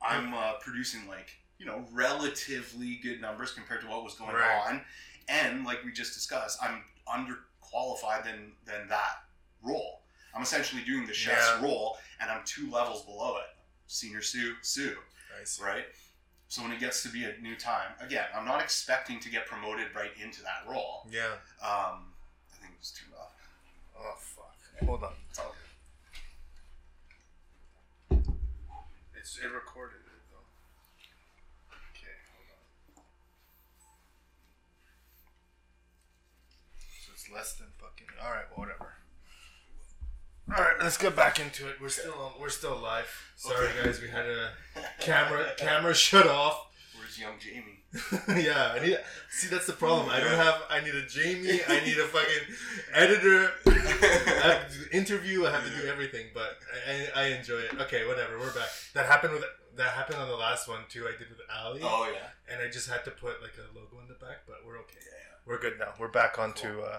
I'm 0.01 0.35
uh, 0.35 0.53
producing 0.61 1.07
like 1.09 1.31
you 1.59 1.67
know 1.67 1.85
relatively 1.93 2.97
good 2.97 3.21
numbers 3.21 3.53
compared 3.53 3.81
to 3.83 3.87
what 3.89 4.05
was 4.05 4.15
going 4.15 4.35
Right. 4.35 4.63
on, 4.69 4.85
and 5.29 5.65
like 5.65 5.83
we 5.85 5.93
just 5.93 6.15
discussed, 6.15 6.59
I'm 6.63 6.85
underqualified 7.09 8.25
than 8.25 8.53
than 8.65 8.89
that 8.89 9.25
role. 9.63 10.03
I'm 10.35 10.43
essentially 10.43 10.83
doing 10.83 11.07
the 11.07 11.15
chef's 11.15 11.47
Yeah. 11.47 11.63
role, 11.63 11.99
and 12.21 12.31
I'm 12.31 12.45
two 12.45 12.71
levels 12.71 13.05
below 13.05 13.37
it. 13.39 13.47
Senior 13.87 14.23
Sous, 14.23 14.57
Sous, 14.63 14.97
right? 15.61 15.87
So 16.55 16.63
when 16.63 16.71
it 16.71 16.79
gets 16.79 17.03
to 17.03 17.09
be 17.09 17.25
a 17.25 17.35
new 17.43 17.57
time, 17.57 17.99
again, 17.99 18.27
I'm 18.33 18.45
not 18.45 18.63
expecting 18.63 19.19
to 19.19 19.29
get 19.29 19.45
promoted 19.45 19.87
right 19.93 20.13
into 20.23 20.41
that 20.43 20.63
role. 20.71 21.03
Yeah. 21.11 21.35
Um, 21.61 22.15
I 22.47 22.63
think 22.63 22.75
it 22.75 22.79
was 22.79 22.93
turned 22.95 23.13
off. 23.19 23.35
Oh 23.99 24.15
fuck. 24.17 24.55
Hold 24.87 25.03
on. 25.03 25.15
It's 25.31 25.41
all 25.41 25.53
It's 29.19 29.37
it 29.37 29.51
recorded 29.51 29.97
it 30.07 30.23
though. 30.31 30.47
Okay, 31.91 32.15
hold 32.31 32.47
on. 32.55 33.03
So 37.05 37.11
it's 37.15 37.29
less 37.35 37.55
than 37.55 37.67
fucking. 37.81 38.07
All 38.23 38.31
right, 38.31 38.47
well, 38.57 38.69
whatever. 38.69 38.95
All 40.49 40.63
right, 40.63 40.75
let's 40.83 40.99
get 40.99 41.17
back 41.17 41.41
into 41.41 41.69
it. 41.69 41.77
We're 41.81 41.89
still 41.89 42.13
on, 42.13 42.33
we're 42.39 42.51
still 42.51 42.77
live. 42.77 43.09
Sorry 43.37 43.69
Okay. 43.69 43.85
guys, 43.85 44.01
we 44.01 44.09
had 44.09 44.27
a 44.27 44.51
camera 45.01 45.47
camera 45.57 45.95
shut 45.95 46.27
off. 46.27 46.67
Where's 46.99 47.19
young 47.19 47.39
Jamie? 47.39 47.85
yeah, 48.43 48.75
I 48.75 48.85
need. 48.85 48.99
See, 49.31 49.49
that's 49.49 49.67
the 49.67 49.73
problem. 49.73 50.11
I 50.11 50.21
don't 50.21 50.37
have. 50.37 50.63
I 50.69 50.81
need 50.81 50.95
a 50.95 51.07
Jamie. 51.07 51.61
I 51.69 51.81
need 51.81 51.97
a 51.97 52.07
fucking 52.07 52.55
editor. 52.93 53.53
I 53.67 53.71
have 53.71 54.71
to 54.71 54.79
do 54.79 54.85
interview. 54.93 55.47
I 55.47 55.53
have 55.53 55.65
to 55.65 55.81
do 55.81 55.89
everything. 55.89 56.27
But 56.35 56.59
I, 56.89 57.23
I, 57.23 57.27
enjoy 57.29 57.61
it. 57.61 57.81
Okay, 57.83 58.07
whatever. 58.07 58.39
We're 58.39 58.53
back. 58.53 58.69
That 58.95 59.07
happened 59.07 59.35
with 59.35 59.45
that 59.77 59.91
happened 59.91 60.19
on 60.19 60.29
the 60.29 60.37
last 60.37 60.69
one 60.69 60.81
too. 60.91 61.07
I 61.07 61.13
did 61.13 61.31
with 61.31 61.41
Ali, 61.51 61.81
oh 61.85 62.11
yeah. 62.13 62.53
and 62.53 62.61
I 62.61 62.71
just 62.71 62.89
had 62.91 63.05
to 63.05 63.11
put 63.13 63.41
like 63.41 63.55
a 63.59 63.75
logo 63.79 64.01
in 64.03 64.09
the 64.09 64.15
back. 64.15 64.43
But 64.47 64.57
we're 64.67 64.79
okay. 64.81 64.99
Yeah, 65.01 65.37
We're 65.47 65.61
good 65.61 65.79
now. 65.79 65.95
We're 65.99 66.09
back 66.09 66.39
on 66.39 66.53
to 66.55 66.83
uh, 66.83 66.99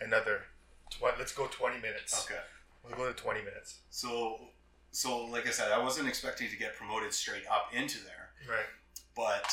another. 0.00 0.42
Tw- 0.90 1.18
let's 1.18 1.32
go 1.34 1.46
twenty 1.48 1.80
minutes. 1.80 2.24
Okay. 2.24 2.40
We'll 2.88 2.96
go 2.96 3.06
to 3.12 3.14
twenty 3.14 3.40
minutes. 3.42 3.80
So, 3.90 4.38
so 4.92 5.24
like 5.26 5.46
I 5.46 5.50
said, 5.50 5.72
I 5.72 5.78
wasn't 5.82 6.08
expecting 6.08 6.48
to 6.50 6.56
get 6.56 6.76
promoted 6.76 7.12
straight 7.12 7.46
up 7.50 7.70
into 7.72 7.98
there, 8.04 8.30
Right. 8.48 8.66
but 9.14 9.52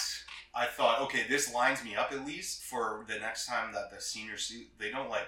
I 0.55 0.67
thought, 0.67 1.01
okay, 1.01 1.25
this 1.27 1.51
lines 1.53 1.83
me 1.83 1.95
up 1.95 2.11
at 2.11 2.25
least 2.25 2.63
for 2.63 3.05
the 3.07 3.17
next 3.19 3.47
time 3.47 3.73
that 3.73 3.89
the 3.91 3.99
senior 3.99 4.37
suit. 4.37 4.67
They 4.77 4.89
don't 4.91 5.09
like. 5.09 5.27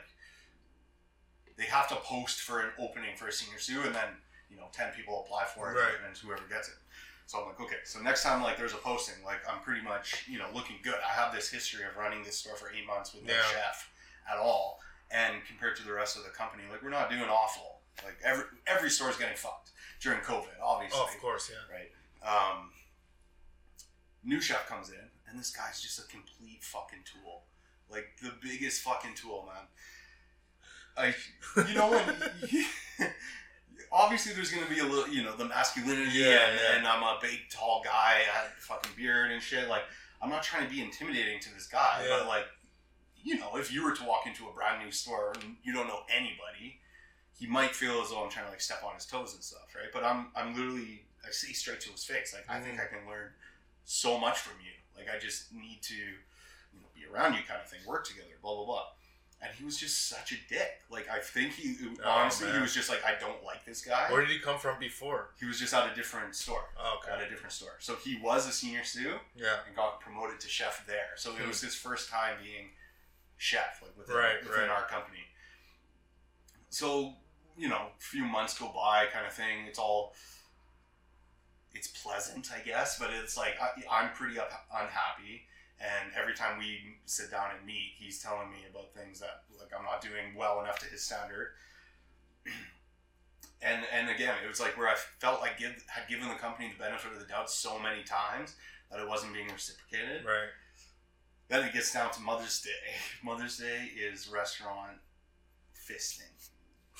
They 1.57 1.65
have 1.65 1.87
to 1.89 1.95
post 1.95 2.41
for 2.41 2.59
an 2.59 2.71
opening 2.77 3.15
for 3.15 3.27
a 3.27 3.31
senior 3.31 3.59
suit, 3.59 3.85
and 3.85 3.95
then 3.95 4.09
you 4.49 4.57
know, 4.57 4.67
ten 4.71 4.91
people 4.93 5.23
apply 5.25 5.45
for 5.45 5.71
it, 5.71 5.75
Right. 5.75 5.95
and 6.07 6.15
whoever 6.17 6.43
gets 6.47 6.67
it. 6.67 6.75
So 7.27 7.39
I'm 7.41 7.47
like, 7.47 7.59
okay, 7.59 7.77
so 7.85 7.99
next 8.01 8.21
time 8.23 8.43
like 8.43 8.55
there's 8.57 8.73
a 8.73 8.77
posting, 8.77 9.23
like 9.25 9.39
I'm 9.49 9.61
pretty 9.61 9.81
much 9.81 10.25
you 10.27 10.37
know 10.37 10.47
looking 10.53 10.77
good. 10.83 10.95
I 11.03 11.11
have 11.13 11.33
this 11.33 11.49
history 11.49 11.83
of 11.83 11.95
running 11.97 12.23
this 12.23 12.37
store 12.37 12.55
for 12.55 12.69
eight 12.71 12.85
months 12.85 13.13
with 13.13 13.23
no 13.23 13.33
Yeah. 13.33 13.41
chef 13.51 13.89
at 14.31 14.37
all, 14.37 14.79
and 15.09 15.43
compared 15.47 15.75
to 15.77 15.83
the 15.83 15.93
rest 15.93 16.17
of 16.17 16.23
the 16.23 16.29
company, 16.29 16.63
like 16.69 16.83
we're 16.83 16.89
not 16.89 17.09
doing 17.09 17.23
awful. 17.23 17.74
Like 18.03 18.17
every 18.23 18.43
every 18.67 18.89
store's 18.89 19.17
getting 19.17 19.38
fucked 19.38 19.71
during 20.01 20.19
COVID, 20.21 20.60
obviously, 20.62 20.99
Oh, 21.01 21.05
of 21.13 21.21
course, 21.21 21.49
yeah. 21.51 21.75
right? 21.75 21.91
Um, 22.25 22.71
new 24.23 24.41
chef 24.41 24.67
comes 24.67 24.89
in, 24.89 25.10
and 25.29 25.39
this 25.39 25.51
guy's 25.55 25.81
just 25.81 25.99
a 25.99 26.03
complete 26.08 26.63
fucking 26.63 26.99
tool, 27.05 27.43
like 27.89 28.08
the 28.21 28.31
biggest 28.41 28.81
fucking 28.81 29.13
tool, 29.15 29.47
man. 29.47 29.65
I, 30.97 31.13
you 31.67 31.75
know, 31.75 31.91
when 31.91 33.10
obviously 33.91 34.34
there's 34.34 34.51
gonna 34.51 34.69
be 34.69 34.79
a 34.79 34.84
little, 34.86 35.08
you 35.13 35.23
know, 35.23 35.36
the 35.36 35.45
masculinity, 35.45 36.12
Yeah, 36.17 36.47
and, 36.49 36.60
yeah. 36.60 36.77
and 36.77 36.88
I'm 36.88 37.03
a 37.03 37.17
big, 37.21 37.39
tall 37.49 37.81
guy, 37.84 37.91
I 38.21 38.38
had 38.38 38.51
fucking 38.60 38.91
beard 38.97 39.31
and 39.31 39.41
shit. 39.41 39.67
Like, 39.67 39.84
I'm 40.21 40.29
not 40.29 40.43
trying 40.43 40.67
to 40.67 40.73
be 40.73 40.81
intimidating 40.81 41.39
to 41.41 41.53
this 41.53 41.67
guy, 41.67 42.03
Yeah. 42.08 42.17
but 42.19 42.27
like, 42.27 42.45
you 43.23 43.38
know, 43.39 43.58
if 43.58 43.71
you 43.73 43.84
were 43.84 43.93
to 43.95 44.03
walk 44.03 44.25
into 44.27 44.47
a 44.47 44.53
brand 44.53 44.84
new 44.84 44.91
store 44.91 45.34
and 45.41 45.55
you 45.63 45.73
don't 45.73 45.88
know 45.88 46.01
anybody, 46.15 46.79
he 47.38 47.48
might 47.48 47.76
feel 47.76 48.02
as 48.02 48.10
though 48.10 48.24
I'm 48.24 48.30
trying 48.30 48.45
to 48.45 48.52
like 48.52 48.62
step 48.62 48.84
on 48.86 48.95
his 48.95 49.06
toes 49.06 49.34
and 49.34 49.43
stuff, 49.43 49.74
right? 49.76 49.89
But 49.93 50.04
I'm, 50.04 50.28
I'm 50.36 50.56
literally, 50.56 51.04
I 51.26 51.32
see 51.32 51.54
straight 51.54 51.82
to 51.82 51.91
his 51.91 52.04
face, 52.04 52.34
like, 52.34 52.45
I 52.50 52.60
think 52.62 52.80
I 52.80 52.86
can 52.86 53.08
learn 53.08 53.30
so 53.84 54.17
much 54.19 54.38
from 54.39 54.54
you. 54.63 54.71
Like, 54.98 55.13
I 55.13 55.19
just 55.19 55.54
need 55.54 55.80
to, 55.84 55.95
you 55.95 56.80
know, 56.80 56.88
be 56.95 57.02
around 57.12 57.34
you, 57.34 57.41
kind 57.48 57.60
of 57.62 57.69
thing, 57.69 57.80
work 57.86 58.06
together, 58.06 58.30
blah 58.41 58.56
blah 58.56 58.65
blah. 58.65 58.84
And 59.41 59.54
he 59.54 59.65
was 59.65 59.78
just 59.78 60.08
such 60.08 60.32
a 60.32 60.36
dick. 60.50 60.80
Like, 60.89 61.08
I 61.10 61.19
think 61.19 61.54
he 61.54 61.76
Oh, 62.04 62.10
honestly, 62.10 62.50
he 62.52 62.58
was 62.60 62.74
just 62.74 62.89
like, 62.89 63.04
I 63.06 63.19
don't 63.19 63.43
like 63.43 63.65
this 63.65 63.82
guy. 63.84 64.10
Where 64.10 64.21
did 64.21 64.30
he 64.30 64.39
come 64.39 64.58
from 64.58 64.80
before? 64.80 65.32
He 65.39 65.45
was 65.45 65.60
just 65.60 65.74
at 65.74 65.91
a 65.91 65.93
different 65.93 66.34
store. 66.36 66.63
Oh, 66.80 67.00
At 67.12 67.21
a 67.21 67.30
different 67.30 67.52
store. 67.52 67.76
So 67.80 67.95
he 67.98 68.17
was 68.24 68.48
a 68.48 68.52
senior 68.54 68.86
stew 68.86 69.15
Yeah. 69.36 69.58
and 69.67 69.76
got 69.76 70.00
promoted 70.00 70.39
to 70.39 70.48
chef 70.48 70.88
there. 70.88 71.10
So 71.17 71.32
it 71.34 71.39
Hmm. 71.41 71.50
was 71.50 71.60
his 71.62 71.76
first 71.76 72.10
time 72.10 72.38
being 72.41 72.69
chef, 73.38 73.82
like 73.84 73.95
within, 73.98 74.15
Right, 74.15 74.41
within 74.41 74.62
right. 74.62 74.69
our 74.69 74.88
company. 74.88 75.26
So 76.69 77.13
you 77.57 77.69
know, 77.69 77.87
a 77.97 78.01
few 78.01 78.25
months 78.25 78.57
go 78.57 78.71
by, 78.73 79.05
kind 79.11 79.25
of 79.25 79.33
thing. 79.33 79.65
It's 79.67 79.79
all, 79.79 80.13
it's 81.73 81.87
pleasant, 81.87 82.49
I 82.53 82.65
guess, 82.65 82.99
but 82.99 83.09
it's 83.11 83.37
like 83.37 83.55
I, 83.61 83.69
I'm 83.91 84.11
pretty 84.11 84.39
up, 84.39 84.51
unhappy. 84.73 85.43
And 85.79 86.11
every 86.17 86.33
time 86.33 86.57
we 86.57 86.79
sit 87.05 87.31
down 87.31 87.49
and 87.55 87.65
meet, 87.65 87.93
he's 87.97 88.21
telling 88.21 88.49
me 88.49 88.59
about 88.69 88.93
things 88.93 89.19
that 89.19 89.43
like 89.59 89.71
I'm 89.77 89.83
not 89.83 90.01
doing 90.01 90.35
well 90.37 90.61
enough 90.61 90.79
to 90.79 90.85
his 90.85 91.03
standard. 91.03 91.49
And 93.61 93.83
and 93.91 94.09
again, 94.09 94.35
it 94.43 94.47
was 94.47 94.59
like 94.59 94.77
where 94.77 94.89
I 94.89 94.95
felt 95.19 95.41
like 95.41 95.57
give, 95.57 95.83
had 95.87 96.07
given 96.07 96.27
the 96.27 96.35
company 96.35 96.69
the 96.69 96.83
benefit 96.83 97.13
of 97.13 97.19
the 97.19 97.25
doubt 97.25 97.49
so 97.49 97.79
many 97.79 98.03
times 98.03 98.53
that 98.91 98.99
it 98.99 99.07
wasn't 99.07 99.33
being 99.33 99.47
reciprocated. 99.47 100.23
Right. 100.23 100.49
Then 101.47 101.63
it 101.63 101.73
gets 101.73 101.91
down 101.91 102.11
to 102.11 102.21
Mother's 102.21 102.61
Day. 102.61 102.69
Mother's 103.23 103.57
Day 103.57 103.89
is 103.97 104.27
restaurant 104.27 104.97
fisting. 105.89 106.29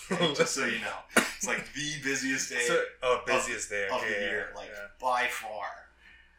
Just 0.36 0.54
so 0.54 0.66
you 0.66 0.80
know, 0.80 1.24
it's 1.38 1.48
like 1.48 1.74
the 1.74 1.94
busiest 2.04 2.50
day 2.50 2.66
So, 2.68 2.82
oh, 3.04 3.22
busiest 3.26 3.70
day 3.70 3.88
of 3.88 3.94
okay, 3.94 4.08
the 4.08 4.14
yeah, 4.14 4.30
year, 4.30 4.48
like 4.56 4.68
yeah. 4.68 4.88
by 5.02 5.28
far. 5.28 5.66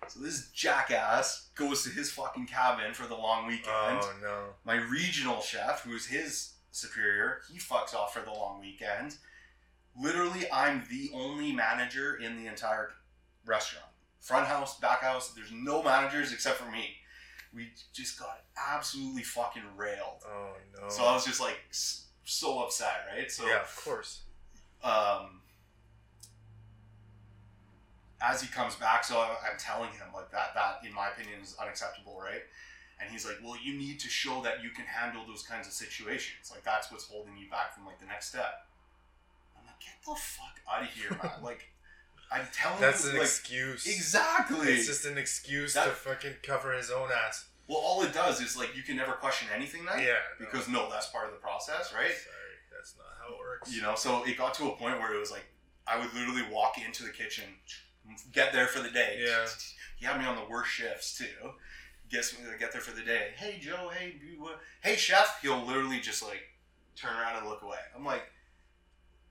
So 0.08 0.20
this 0.20 0.50
jackass 0.50 1.48
goes 1.54 1.82
to 1.84 1.90
his 1.90 2.10
fucking 2.10 2.46
cabin 2.46 2.94
for 2.94 3.06
the 3.06 3.16
long 3.16 3.46
weekend. 3.46 3.66
Oh 4.02 4.14
no. 4.22 4.44
My 4.64 4.74
regional 4.74 5.40
chef, 5.40 5.82
who's 5.82 6.06
his 6.06 6.52
superior, 6.70 7.40
he 7.50 7.58
fucks 7.58 7.94
off 7.94 8.14
for 8.14 8.20
the 8.20 8.30
long 8.30 8.60
weekend. 8.60 9.16
Literally, 9.98 10.46
I'm 10.52 10.84
the 10.90 11.10
only 11.14 11.52
manager 11.52 12.16
in 12.16 12.36
the 12.36 12.46
entire 12.46 12.90
restaurant. 13.46 13.86
Front 14.20 14.46
house, 14.46 14.78
back 14.78 15.00
house, 15.00 15.32
there's 15.34 15.52
no 15.52 15.82
managers 15.82 16.32
except 16.32 16.58
for 16.58 16.70
me. 16.70 16.96
We 17.54 17.70
just 17.94 18.18
got 18.18 18.42
absolutely 18.70 19.22
fucking 19.22 19.62
railed. 19.76 20.22
Oh 20.28 20.52
no. 20.78 20.88
So 20.88 21.04
I 21.04 21.14
was 21.14 21.24
just 21.24 21.40
like 21.40 21.58
so 22.26 22.58
upset, 22.62 23.06
right? 23.16 23.30
So 23.30 23.46
yeah, 23.46 23.62
of 23.62 23.76
course. 23.84 24.20
um, 24.84 25.40
as 28.22 28.40
he 28.42 28.48
comes 28.48 28.74
back, 28.76 29.04
so 29.04 29.18
I'm 29.20 29.58
telling 29.58 29.90
him 29.90 30.08
like 30.14 30.30
that. 30.32 30.54
That, 30.54 30.80
in 30.86 30.92
my 30.94 31.08
opinion, 31.08 31.40
is 31.42 31.56
unacceptable, 31.60 32.18
right? 32.22 32.42
And 33.00 33.10
he's 33.10 33.26
like, 33.26 33.36
"Well, 33.44 33.56
you 33.62 33.74
need 33.78 34.00
to 34.00 34.08
show 34.08 34.42
that 34.42 34.62
you 34.62 34.70
can 34.70 34.84
handle 34.86 35.22
those 35.26 35.42
kinds 35.42 35.66
of 35.66 35.72
situations. 35.72 36.50
Like 36.50 36.64
that's 36.64 36.90
what's 36.90 37.04
holding 37.04 37.36
you 37.36 37.48
back 37.50 37.74
from 37.74 37.84
like 37.86 38.00
the 38.00 38.06
next 38.06 38.28
step." 38.28 38.66
I'm 39.56 39.66
like, 39.66 39.80
"Get 39.80 39.94
the 40.04 40.14
fuck 40.18 40.60
out 40.70 40.82
of 40.82 40.88
here, 40.88 41.10
man!" 41.22 41.32
like, 41.42 41.68
I'm 42.32 42.46
telling 42.52 42.78
him. 42.78 42.82
That's 42.82 43.04
you, 43.04 43.10
an 43.10 43.16
like, 43.16 43.24
excuse. 43.24 43.86
exactly. 43.86 44.72
It's 44.72 44.86
just 44.86 45.04
an 45.04 45.18
excuse 45.18 45.74
That- 45.74 45.84
to 45.84 45.90
fucking 45.92 46.36
cover 46.42 46.72
his 46.72 46.90
own 46.90 47.10
ass. 47.12 47.44
Well, 47.68 47.78
all 47.78 48.02
it 48.02 48.12
does 48.12 48.40
is 48.40 48.56
like 48.56 48.76
you 48.76 48.82
can 48.82 48.96
never 48.96 49.12
question 49.12 49.48
anything 49.54 49.84
then, 49.84 49.98
Yeah. 50.00 50.14
because 50.38 50.68
no, 50.68 50.88
that's 50.90 51.06
part 51.08 51.26
of 51.26 51.32
the 51.32 51.38
process, 51.38 51.92
right? 51.94 52.10
Sorry, 52.12 52.54
that's 52.72 52.94
not 52.96 53.06
how 53.20 53.34
it 53.34 53.38
works. 53.38 53.74
You 53.74 53.82
know, 53.82 53.94
so 53.94 54.24
it 54.24 54.36
got 54.38 54.54
to 54.54 54.64
a 54.68 54.76
point 54.76 54.98
where 55.00 55.14
it 55.14 55.18
was 55.20 55.30
like 55.30 55.44
I 55.86 55.98
would 55.98 56.12
literally 56.14 56.42
walk 56.50 56.78
into 56.84 57.02
the 57.04 57.10
kitchen, 57.10 57.44
get 58.32 58.52
there 58.52 58.66
for 58.66 58.80
the 58.80 58.90
day. 58.90 59.20
Yeah. 59.24 59.46
He 59.98 60.04
had 60.06 60.18
me 60.20 60.26
on 60.26 60.36
the 60.36 60.44
worst 60.50 60.70
shifts 60.70 61.16
too. 61.16 61.52
Gets 62.10 62.38
me 62.38 62.44
to 62.50 62.56
get 62.58 62.70
there 62.72 62.80
for 62.80 62.94
the 62.94 63.02
day. 63.02 63.30
Hey 63.36 63.58
Joe, 63.60 63.90
hey 63.96 64.14
hey 64.82 64.94
chef. 64.96 65.38
He'll 65.42 65.64
literally 65.64 65.98
just 66.00 66.22
like 66.22 66.40
turn 66.94 67.16
around 67.16 67.38
and 67.38 67.48
look 67.48 67.62
away. 67.62 67.78
I'm 67.96 68.04
like, 68.04 68.22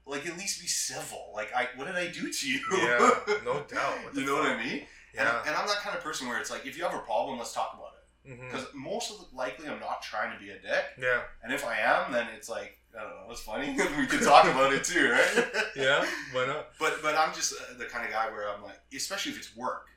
like 0.05 0.27
at 0.27 0.37
least 0.37 0.59
be 0.61 0.67
civil. 0.67 1.31
Like 1.33 1.53
I, 1.55 1.67
what 1.75 1.85
did 1.87 1.95
I 1.95 2.07
do 2.07 2.31
to 2.31 2.49
you? 2.49 2.59
Yeah, 2.73 3.11
no 3.45 3.63
doubt. 3.69 3.97
You 4.13 4.25
know 4.25 4.35
what? 4.35 4.47
I 4.51 4.57
mean? 4.63 4.81
Yeah. 5.13 5.39
And, 5.39 5.47
and 5.47 5.55
I'm 5.55 5.67
that 5.67 5.77
kind 5.77 5.95
of 5.97 6.03
person 6.03 6.27
where 6.27 6.37
it's 6.39 6.51
like, 6.51 6.65
if 6.65 6.77
you 6.77 6.83
have 6.83 6.93
a 6.93 6.99
problem, 6.99 7.37
let's 7.37 7.53
talk 7.53 7.71
about 7.73 7.93
it. 7.94 7.94
Mhm. 8.27 8.51
Because 8.51 8.67
most 8.73 9.11
of 9.11 9.17
the 9.19 9.35
likely, 9.35 9.67
I'm 9.69 9.79
not 9.79 10.01
trying 10.01 10.33
to 10.33 10.39
be 10.43 10.49
a 10.51 10.59
dick. 10.59 10.85
Yeah. 10.97 11.21
And 11.43 11.53
if 11.53 11.65
I 11.65 11.77
am, 11.77 12.11
then 12.11 12.27
it's 12.35 12.49
like, 12.49 12.79
I 12.97 13.01
don't 13.03 13.11
know, 13.11 13.27
it's 13.31 13.41
funny. 13.41 13.69
we 13.97 14.07
can 14.07 14.21
talk 14.23 14.45
about 14.45 14.73
it 14.73 14.83
too, 14.83 15.11
right? 15.11 15.47
Yeah. 15.75 16.05
Why 16.31 16.45
not? 16.47 16.69
But 16.79 17.01
but 17.01 17.15
I'm 17.15 17.33
just 17.33 17.53
uh, 17.53 17.77
the 17.77 17.85
kind 17.85 18.05
of 18.05 18.11
guy 18.11 18.29
where 18.31 18.49
I'm 18.49 18.63
like, 18.63 18.79
especially 18.95 19.33
if 19.33 19.37
it's 19.37 19.55
work, 19.55 19.87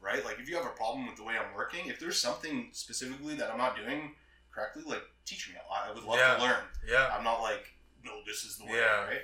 right? 0.00 0.24
Like 0.24 0.38
if 0.38 0.48
you 0.48 0.56
have 0.56 0.64
a 0.66 0.70
problem 0.70 1.06
with 1.06 1.16
the 1.16 1.24
way 1.24 1.34
I'm 1.36 1.54
working, 1.54 1.86
if 1.88 1.98
there's 2.00 2.20
something 2.20 2.68
specifically 2.72 3.34
that 3.36 3.50
I'm 3.50 3.58
not 3.58 3.76
doing 3.76 4.14
correctly, 4.52 4.84
like 4.86 5.02
teach 5.24 5.48
me. 5.50 5.56
I 5.70 5.90
I 5.90 5.92
would 5.92 6.04
love 6.04 6.18
Yeah. 6.18 6.36
to 6.36 6.42
learn. 6.42 6.64
Yeah. 6.88 7.14
I'm 7.16 7.24
not 7.24 7.42
like, 7.42 7.72
no, 8.04 8.12
this 8.26 8.44
is 8.44 8.56
the 8.58 8.64
way, 8.64 8.76
Yeah. 8.78 9.04
right? 9.04 9.22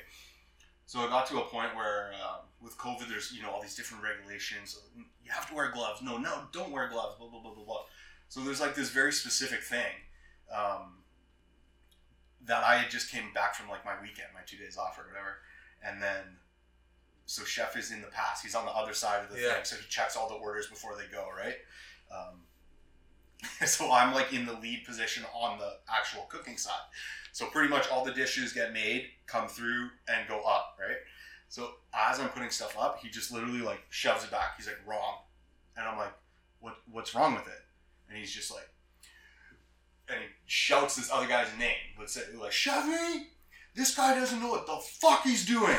So 0.87 1.01
I 1.01 1.07
got 1.09 1.27
to 1.29 1.39
a 1.41 1.45
point 1.45 1.75
where 1.75 2.13
um, 2.23 2.41
with 2.61 2.77
COVID, 2.77 3.09
there's 3.09 3.33
you 3.33 3.43
know 3.43 3.51
all 3.51 3.63
these 3.63 3.77
different 3.77 4.03
regulations. 4.05 4.77
You 5.25 5.31
have 5.31 5.49
to 5.49 5.55
wear 5.55 5.71
gloves. 5.71 6.03
No, 6.03 6.19
no, 6.19 6.49
don't 6.53 6.71
wear 6.73 6.89
gloves. 6.89 7.17
Blah 7.19 7.29
blah 7.29 7.41
blah 7.41 7.55
blah 7.55 7.65
blah. 7.65 7.85
So 8.33 8.41
there's 8.41 8.63
like 8.63 8.75
this 8.75 8.89
very 8.89 9.13
specific 9.13 9.63
thing 9.63 9.93
um, 10.51 11.03
that 12.47 12.65
I 12.65 12.77
had 12.79 12.91
just 12.91 13.11
came 13.11 13.31
back 13.35 13.55
from 13.55 13.69
like 13.69 13.85
my 13.85 13.93
weekend, 14.01 14.29
my 14.33 14.41
two 14.47 14.57
days 14.57 14.79
off 14.79 14.99
or 14.99 15.03
whatever, 15.03 15.37
and 15.85 16.03
then 16.03 16.39
so 17.27 17.45
chef 17.45 17.77
is 17.77 17.93
in 17.93 18.01
the 18.01 18.07
past. 18.07 18.43
He's 18.43 18.55
on 18.55 18.65
the 18.65 18.71
other 18.71 18.95
side 18.95 19.23
of 19.23 19.31
the 19.31 19.39
Yeah. 19.39 19.57
thing, 19.57 19.65
so 19.65 19.77
he 19.77 19.87
checks 19.91 20.17
all 20.17 20.31
the 20.31 20.37
orders 20.37 20.67
before 20.67 20.97
they 20.97 21.15
go, 21.15 21.29
right? 21.37 21.57
Um, 22.11 22.47
so 23.67 23.93
I'm 23.93 24.15
like 24.15 24.33
in 24.33 24.47
the 24.47 24.55
lead 24.55 24.87
position 24.87 25.25
on 25.35 25.59
the 25.59 25.75
actual 25.95 26.23
cooking 26.31 26.57
side. 26.57 26.87
So 27.33 27.49
pretty 27.49 27.69
much 27.69 27.91
all 27.91 28.03
the 28.03 28.15
dishes 28.15 28.55
get 28.55 28.73
made, 28.73 29.11
come 29.27 29.47
through, 29.47 29.91
and 30.09 30.27
go 30.27 30.41
up, 30.41 30.79
right? 30.81 30.97
So 31.51 31.73
as 31.93 32.19
I'm 32.19 32.31
putting 32.31 32.49
stuff 32.49 32.79
up, 32.79 32.99
he 33.03 33.11
just 33.11 33.31
literally 33.31 33.61
like 33.61 33.83
shoves 33.91 34.25
it 34.25 34.31
back. 34.31 34.57
He's 34.57 34.69
like, 34.69 34.81
wrong. 34.87 35.19
And 35.77 35.87
I'm 35.87 35.99
like, 35.99 36.15
what 36.61 36.77
what's 36.91 37.15
wrong 37.15 37.35
with 37.35 37.47
it? 37.47 37.62
And 38.13 38.21
he's 38.21 38.31
just 38.31 38.51
like 38.51 38.69
and 40.13 40.19
he 40.21 40.29
shouts 40.47 40.97
this 40.97 41.11
other 41.11 41.27
guy's 41.27 41.49
name. 41.59 41.97
Let's 41.99 42.13
say 42.15 42.23
like, 42.39 42.53
Chevy, 42.53 43.29
this 43.75 43.95
guy 43.95 44.15
doesn't 44.15 44.41
know 44.41 44.51
what 44.51 44.67
the 44.67 44.77
fuck 44.77 45.23
he's 45.23 45.47
doing. 45.47 45.77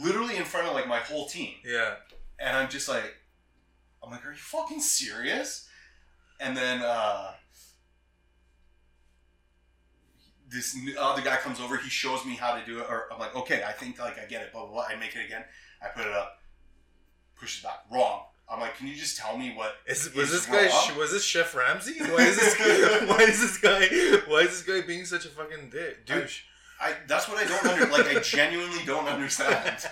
Literally 0.00 0.36
in 0.36 0.44
front 0.44 0.66
of 0.66 0.74
like 0.74 0.88
my 0.88 0.98
whole 0.98 1.26
team. 1.26 1.54
Yeah. 1.64 1.94
And 2.38 2.56
I'm 2.56 2.70
just 2.70 2.88
like, 2.88 3.14
I'm 4.02 4.10
like, 4.10 4.24
are 4.24 4.32
you 4.32 4.38
fucking 4.38 4.80
serious? 4.80 5.68
And 6.40 6.56
then 6.56 6.80
uh, 6.82 7.32
this 10.48 10.76
other 10.98 11.22
guy 11.22 11.36
comes 11.36 11.60
over. 11.60 11.76
He 11.76 11.90
shows 11.90 12.24
me 12.24 12.34
how 12.34 12.56
to 12.58 12.64
do 12.64 12.80
it. 12.80 12.86
Or 12.88 13.12
I'm 13.12 13.18
like, 13.18 13.36
okay, 13.36 13.62
I 13.66 13.72
think 13.72 14.00
like 14.00 14.18
I 14.18 14.24
get 14.24 14.42
it. 14.42 14.52
Blah 14.52 14.64
blah 14.64 14.72
blah. 14.72 14.84
I 14.84 14.96
make 14.96 15.14
it 15.14 15.24
again. 15.24 15.44
I 15.82 15.88
put 15.88 16.06
it 16.06 16.12
up. 16.12 16.38
Pushes 17.38 17.62
back. 17.62 17.84
Wrong. 17.92 18.22
I'm 18.52 18.60
like, 18.60 18.76
can 18.76 18.86
you 18.86 18.94
just 18.94 19.16
tell 19.16 19.38
me 19.38 19.54
what? 19.54 19.76
Is, 19.86 20.12
was 20.14 20.30
is 20.30 20.46
this 20.46 20.46
guy? 20.46 20.98
Was 20.98 21.10
this 21.10 21.24
Chef 21.24 21.54
Ramsay? 21.54 21.98
Why 22.00 22.26
is 22.26 22.36
this? 22.36 22.54
guy, 22.54 23.06
why 23.06 23.22
is 23.22 23.40
this 23.40 23.56
guy? 23.56 23.86
Why 24.30 24.40
is 24.40 24.50
this 24.50 24.62
guy 24.62 24.86
being 24.86 25.06
such 25.06 25.24
a 25.24 25.28
fucking 25.28 25.70
dick, 25.70 26.04
douche? 26.04 26.42
I 26.78 26.92
that's 27.06 27.28
what 27.28 27.38
I 27.38 27.44
don't 27.48 27.66
under 27.66 27.86
like. 27.86 28.14
I 28.14 28.20
genuinely 28.20 28.84
don't 28.84 29.08
understand. 29.08 29.86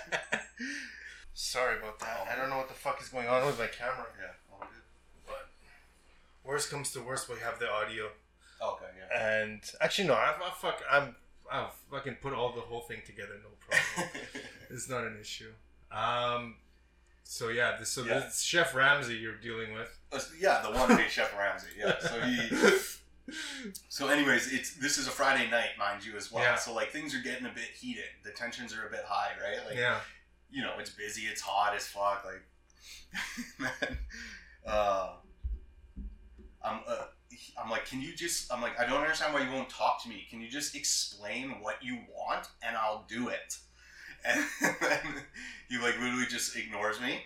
Sorry 1.33 1.79
about 1.79 1.99
that. 2.01 2.27
I 2.31 2.35
don't 2.35 2.49
know 2.51 2.57
what 2.57 2.67
the 2.67 2.75
fuck 2.75 3.01
is 3.01 3.09
going 3.09 3.27
on 3.27 3.45
with 3.47 3.57
my 3.57 3.65
camera. 3.65 4.05
Yeah. 4.19 4.27
all 4.53 4.59
good. 4.59 5.25
But 5.25 5.49
worst 6.43 6.69
comes 6.69 6.91
to 6.91 7.01
worst, 7.01 7.29
we 7.29 7.39
have 7.39 7.57
the 7.57 7.67
audio. 7.67 8.09
Okay. 8.61 8.85
Yeah. 8.95 9.41
And 9.41 9.61
actually, 9.81 10.07
no, 10.07 10.13
I, 10.13 10.33
I 10.35 10.51
fuck, 10.61 10.83
I'm, 10.91 11.15
I'll 11.51 11.73
fucking 11.89 12.17
put 12.21 12.33
all 12.33 12.53
the 12.53 12.61
whole 12.61 12.81
thing 12.81 13.01
together, 13.05 13.39
no 13.41 13.49
problem. 13.59 14.23
it's 14.69 14.87
not 14.87 15.03
an 15.03 15.17
issue. 15.19 15.51
Um, 15.91 16.57
so 17.31 17.47
yeah, 17.47 17.77
this, 17.79 17.89
so 17.89 18.03
Yeah. 18.03 18.19
this 18.19 18.41
Chef 18.41 18.75
Ramsay 18.75 19.15
you're 19.15 19.37
dealing 19.37 19.71
with. 19.71 19.87
Uh, 20.11 20.19
yeah, 20.37 20.61
the 20.61 20.67
wannabe 20.67 21.07
Chef 21.07 21.33
Ramsay. 21.37 21.69
Yeah. 21.77 21.95
So 22.01 22.19
he. 22.19 22.77
So, 23.87 24.09
anyways, 24.09 24.51
it's 24.51 24.73
this 24.75 24.97
is 24.97 25.07
a 25.07 25.11
Friday 25.11 25.49
night, 25.49 25.69
mind 25.79 26.05
you, 26.05 26.17
as 26.17 26.29
well. 26.29 26.43
Yeah. 26.43 26.57
So 26.57 26.73
like 26.73 26.91
things 26.91 27.15
are 27.15 27.21
getting 27.21 27.45
a 27.45 27.53
bit 27.53 27.69
heated. 27.79 28.03
The 28.25 28.31
tensions 28.31 28.75
are 28.75 28.85
a 28.85 28.91
bit 28.91 29.05
high, 29.05 29.31
right? 29.41 29.65
Like 29.65 29.77
yeah, 29.77 29.99
you 30.49 30.61
know, 30.61 30.73
it's 30.77 30.89
busy, 30.89 31.21
it's 31.21 31.39
hot 31.39 31.73
as 31.73 31.87
fuck. 31.87 32.25
Like, 32.25 32.43
man, 33.59 33.97
uh, 34.67 35.13
I'm, 36.61 36.81
uh, 36.85 37.05
I'm 37.63 37.69
like, 37.69 37.85
can 37.85 38.01
you 38.01 38.13
just? 38.13 38.51
I'm 38.51 38.61
like, 38.61 38.77
I 38.77 38.85
don't 38.85 39.01
understand 39.01 39.33
why 39.33 39.41
you 39.41 39.51
won't 39.53 39.69
talk 39.69 40.03
to 40.03 40.09
me. 40.09 40.27
Can 40.29 40.41
you 40.41 40.49
just 40.49 40.75
explain 40.75 41.61
what 41.61 41.81
you 41.81 41.99
want, 42.13 42.49
and 42.61 42.75
I'll 42.75 43.05
do 43.07 43.29
it. 43.29 43.57
And 44.25 44.43
then 44.81 44.99
he 45.69 45.77
like 45.77 45.99
literally 45.99 46.25
just 46.29 46.55
ignores 46.55 46.99
me. 47.01 47.21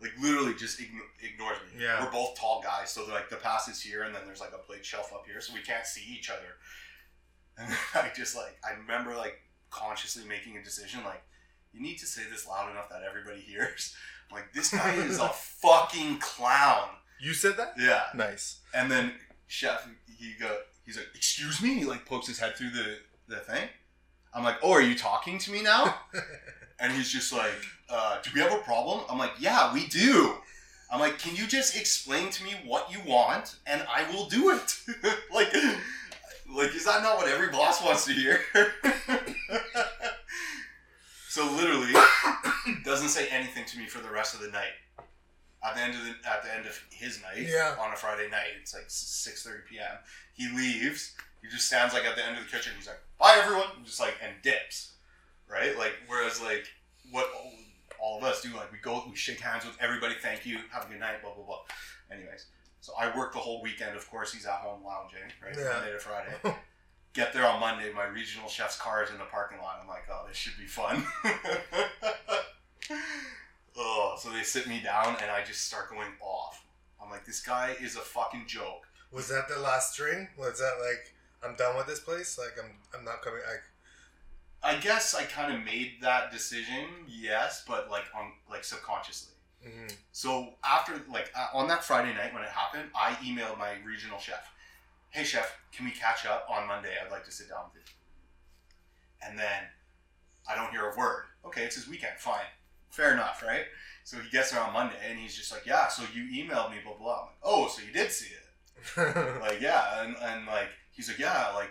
Like 0.00 0.12
literally 0.20 0.54
just 0.54 0.78
ign- 0.78 1.00
ignores 1.22 1.56
me. 1.72 1.82
Yeah. 1.84 2.04
We're 2.04 2.10
both 2.10 2.38
tall 2.38 2.60
guys, 2.62 2.90
so 2.90 3.06
like 3.06 3.30
the 3.30 3.36
pass 3.36 3.66
is 3.68 3.80
here, 3.80 4.02
and 4.02 4.14
then 4.14 4.22
there's 4.26 4.40
like 4.40 4.52
a 4.54 4.58
plate 4.58 4.84
shelf 4.84 5.12
up 5.14 5.24
here, 5.26 5.40
so 5.40 5.54
we 5.54 5.60
can't 5.60 5.86
see 5.86 6.02
each 6.12 6.30
other. 6.30 6.40
And 7.58 7.72
I 7.94 8.10
just 8.14 8.36
like 8.36 8.58
I 8.62 8.78
remember 8.78 9.16
like 9.16 9.40
consciously 9.70 10.24
making 10.28 10.58
a 10.58 10.62
decision 10.62 11.00
like 11.04 11.22
you 11.72 11.80
need 11.80 11.96
to 12.00 12.06
say 12.06 12.20
this 12.30 12.46
loud 12.46 12.70
enough 12.70 12.90
that 12.90 13.00
everybody 13.08 13.40
hears. 13.46 13.96
I'm 14.30 14.36
like 14.36 14.52
this 14.52 14.70
guy 14.70 14.92
is 14.96 15.18
a 15.18 15.28
fucking 15.30 16.18
clown. 16.18 16.88
you 17.18 17.32
said 17.32 17.56
that. 17.56 17.72
Yeah. 17.78 18.02
Nice. 18.14 18.60
And 18.74 18.90
then 18.90 19.12
chef 19.46 19.88
he 20.18 20.34
go 20.38 20.54
he's 20.84 20.98
like 20.98 21.08
excuse 21.14 21.62
me. 21.62 21.76
He 21.78 21.84
like 21.86 22.04
pokes 22.04 22.26
his 22.26 22.38
head 22.38 22.56
through 22.56 22.70
the 22.70 22.98
the 23.26 23.36
thing. 23.36 23.68
I'm 24.36 24.44
like 24.44 24.58
oh 24.62 24.70
are 24.72 24.82
you 24.82 24.94
talking 24.94 25.38
to 25.38 25.50
me 25.50 25.62
now? 25.62 25.96
And 26.78 26.92
he's 26.92 27.08
just 27.08 27.32
like, 27.32 27.54
uh, 27.88 28.18
do 28.22 28.28
we 28.34 28.40
have 28.42 28.52
a 28.52 28.58
problem? 28.58 29.00
I'm 29.08 29.16
like, 29.16 29.30
yeah, 29.38 29.72
we 29.72 29.86
do. 29.86 30.34
I'm 30.92 31.00
like, 31.00 31.18
can 31.18 31.34
you 31.34 31.46
just 31.46 31.74
explain 31.74 32.28
to 32.32 32.44
me 32.44 32.50
what 32.66 32.92
you 32.92 32.98
want 33.06 33.56
and 33.66 33.82
I 33.88 34.04
will 34.12 34.26
do 34.28 34.50
it? 34.50 34.76
like, 35.34 35.50
like, 36.54 36.74
is 36.74 36.84
that 36.84 37.02
not 37.02 37.16
what 37.16 37.28
every 37.28 37.48
boss 37.48 37.82
wants 37.82 38.04
to 38.04 38.12
hear? 38.12 38.42
so 41.30 41.50
literally, 41.56 41.92
doesn't 42.84 43.08
say 43.08 43.28
anything 43.28 43.64
to 43.66 43.78
me 43.78 43.86
for 43.86 44.00
the 44.00 44.10
rest 44.10 44.34
of 44.34 44.40
the 44.40 44.48
night. 44.48 44.74
At 45.64 45.76
the 45.76 45.80
end 45.80 45.94
of 45.94 46.00
the 46.04 46.14
at 46.30 46.42
the 46.44 46.54
end 46.54 46.66
of 46.66 46.78
his 46.90 47.22
night, 47.22 47.46
Yeah. 47.48 47.74
on 47.80 47.90
a 47.92 47.96
Friday 47.96 48.28
night, 48.30 48.52
it's 48.60 48.74
like 48.74 48.84
six 48.88 49.42
thirty 49.44 49.62
p.m. 49.68 49.96
He 50.34 50.48
leaves. 50.54 51.12
He 51.42 51.48
just 51.48 51.66
stands 51.66 51.94
like 51.94 52.04
at 52.04 52.16
the 52.16 52.24
end 52.26 52.36
of 52.36 52.44
the 52.44 52.50
kitchen. 52.50 52.72
He's 52.76 52.86
like, 52.86 53.00
"Bye, 53.18 53.40
everyone," 53.42 53.68
and 53.76 53.84
just 53.86 54.00
like 54.00 54.14
and 54.22 54.34
dips 54.42 54.92
right? 55.48 55.76
Like 55.76 55.94
whereas 56.06 56.40
like 56.40 56.66
what 57.10 57.28
all, 57.34 57.52
all 57.98 58.18
of 58.18 58.24
us 58.24 58.42
do, 58.42 58.54
like 58.54 58.72
we 58.72 58.78
go, 58.78 59.04
we 59.08 59.16
shake 59.16 59.40
hands 59.40 59.64
with 59.64 59.76
everybody, 59.80 60.14
thank 60.20 60.46
you, 60.46 60.58
have 60.70 60.84
a 60.86 60.88
good 60.88 61.00
night, 61.00 61.22
blah 61.22 61.32
blah 61.34 61.44
blah. 61.44 61.60
Anyways, 62.10 62.46
so 62.80 62.92
I 62.98 63.16
work 63.16 63.32
the 63.32 63.38
whole 63.38 63.62
weekend. 63.62 63.96
Of 63.96 64.08
course, 64.10 64.32
he's 64.32 64.46
at 64.46 64.54
home 64.54 64.84
lounging, 64.84 65.20
right, 65.42 65.54
Yeah. 65.56 65.72
Monday 65.74 65.92
to 65.92 65.98
Friday. 65.98 66.34
Get 67.14 67.32
there 67.32 67.46
on 67.46 67.60
Monday. 67.60 67.90
My 67.94 68.04
regional 68.04 68.48
chef's 68.48 68.78
car 68.78 69.02
is 69.02 69.10
in 69.10 69.16
the 69.16 69.24
parking 69.24 69.58
lot. 69.58 69.78
I'm 69.80 69.88
like, 69.88 70.04
oh, 70.12 70.26
this 70.28 70.36
should 70.36 70.58
be 70.58 70.66
fun. 70.66 71.02
oh, 73.78 74.16
so 74.18 74.28
they 74.30 74.42
sit 74.42 74.66
me 74.66 74.82
down 74.84 75.16
and 75.22 75.30
I 75.30 75.42
just 75.42 75.64
start 75.64 75.88
going 75.88 76.10
off. 76.20 76.62
I'm 77.02 77.10
like, 77.10 77.24
this 77.24 77.40
guy 77.40 77.74
is 77.80 77.96
a 77.96 78.00
fucking 78.00 78.44
joke. 78.46 78.86
Was 79.10 79.28
that 79.28 79.48
the 79.48 79.58
last 79.58 79.94
string? 79.94 80.28
Was 80.36 80.58
that 80.58 80.74
like 80.78 81.14
I'm 81.44 81.54
done 81.56 81.76
with 81.76 81.86
this 81.86 82.00
place? 82.00 82.38
Like 82.38 82.54
I'm 82.62 82.70
I'm 82.96 83.04
not 83.04 83.22
coming. 83.22 83.40
Like 83.46 83.62
I 84.62 84.76
guess 84.80 85.14
I 85.14 85.24
kind 85.24 85.54
of 85.54 85.64
made 85.64 85.94
that 86.00 86.32
decision, 86.32 86.86
yes, 87.06 87.64
but 87.66 87.90
like 87.90 88.04
on 88.14 88.32
like 88.50 88.64
subconsciously. 88.64 89.34
mhm. 89.64 89.92
So 90.12 90.54
after 90.64 91.00
like 91.10 91.30
uh, 91.36 91.48
on 91.54 91.68
that 91.68 91.84
Friday 91.84 92.14
night 92.14 92.34
when 92.34 92.42
it 92.42 92.48
happened, 92.50 92.90
I 92.94 93.12
emailed 93.24 93.58
my 93.58 93.74
regional 93.84 94.18
chef, 94.18 94.50
"Hey 95.10 95.24
chef, 95.24 95.56
can 95.72 95.84
we 95.84 95.92
catch 95.92 96.26
up 96.26 96.46
on 96.50 96.66
Monday? 96.66 96.94
I'd 97.04 97.10
like 97.12 97.24
to 97.24 97.32
sit 97.32 97.48
down 97.48 97.64
with 97.72 97.82
you." 97.84 99.28
And 99.28 99.38
then 99.38 99.62
I 100.48 100.54
don't 100.54 100.70
hear 100.70 100.90
a 100.90 100.96
word. 100.96 101.24
Okay, 101.44 101.64
it's 101.64 101.76
his 101.76 101.88
weekend. 101.88 102.18
Fine, 102.18 102.46
fair 102.90 103.12
enough, 103.12 103.42
right? 103.42 103.64
So 104.04 104.18
he 104.18 104.30
gets 104.30 104.50
there 104.52 104.60
on 104.60 104.72
Monday 104.72 104.96
and 105.08 105.18
he's 105.18 105.36
just 105.36 105.52
like, 105.52 105.66
"Yeah, 105.66 105.88
so 105.88 106.04
you 106.14 106.24
emailed 106.24 106.70
me, 106.70 106.78
blah 106.84 106.94
blah." 106.94 107.20
I'm 107.20 107.26
like, 107.26 107.34
"Oh, 107.42 107.68
so 107.68 107.82
you 107.82 107.92
did 107.92 108.10
see 108.10 108.30
it?" 108.34 108.42
like, 109.40 109.60
yeah, 109.60 110.02
and, 110.04 110.16
and 110.16 110.46
like 110.46 110.68
he's 110.96 111.08
like, 111.08 111.18
"Yeah, 111.18 111.52
like." 111.54 111.70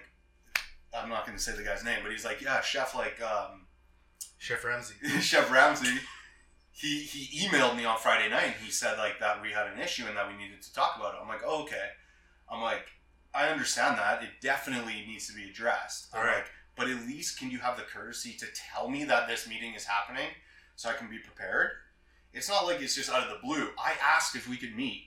I'm 0.97 1.09
not 1.09 1.25
going 1.25 1.37
to 1.37 1.43
say 1.43 1.51
the 1.51 1.61
guy's 1.61 1.83
name, 1.83 1.97
but 2.03 2.11
he's 2.13 2.23
like, 2.23 2.41
yeah, 2.41 2.61
chef, 2.61 2.95
like, 2.95 3.21
um, 3.21 3.65
Chef 4.37 4.63
Ramsay. 4.63 4.95
Chef 5.21 5.51
Ramsay, 5.51 5.99
he 6.71 6.99
he 6.99 7.47
emailed 7.47 7.75
me 7.75 7.85
on 7.85 7.97
Friday 7.97 8.29
night 8.29 8.45
and 8.45 8.63
he 8.63 8.69
said 8.69 8.97
like 8.97 9.19
that 9.19 9.41
we 9.41 9.49
had 9.49 9.67
an 9.67 9.79
issue 9.79 10.05
and 10.07 10.15
that 10.17 10.27
we 10.27 10.37
needed 10.37 10.61
to 10.61 10.73
talk 10.73 10.95
about 10.97 11.15
it. 11.15 11.19
I'm 11.21 11.27
like, 11.27 11.41
oh, 11.45 11.63
okay. 11.63 11.87
I'm 12.51 12.61
like, 12.61 12.85
I 13.33 13.47
understand 13.47 13.97
that. 13.97 14.21
It 14.21 14.29
definitely 14.41 15.03
needs 15.07 15.27
to 15.27 15.33
be 15.33 15.49
addressed. 15.49 16.09
I'm 16.13 16.19
Alright. 16.19 16.35
like, 16.35 16.45
but 16.75 16.89
at 16.89 17.07
least 17.07 17.39
can 17.39 17.49
you 17.49 17.59
have 17.59 17.77
the 17.77 17.83
courtesy 17.83 18.33
to 18.33 18.45
tell 18.53 18.89
me 18.89 19.03
that 19.05 19.27
this 19.27 19.47
meeting 19.47 19.73
is 19.73 19.85
happening 19.85 20.27
so 20.75 20.89
I 20.89 20.93
can 20.93 21.09
be 21.09 21.17
prepared? 21.17 21.71
It's 22.33 22.49
not 22.49 22.65
like 22.65 22.81
it's 22.81 22.95
just 22.95 23.09
out 23.09 23.23
of 23.23 23.29
the 23.29 23.39
blue. 23.41 23.69
I 23.79 23.93
asked 24.03 24.35
if 24.35 24.47
we 24.47 24.57
could 24.57 24.75
meet. 24.75 25.05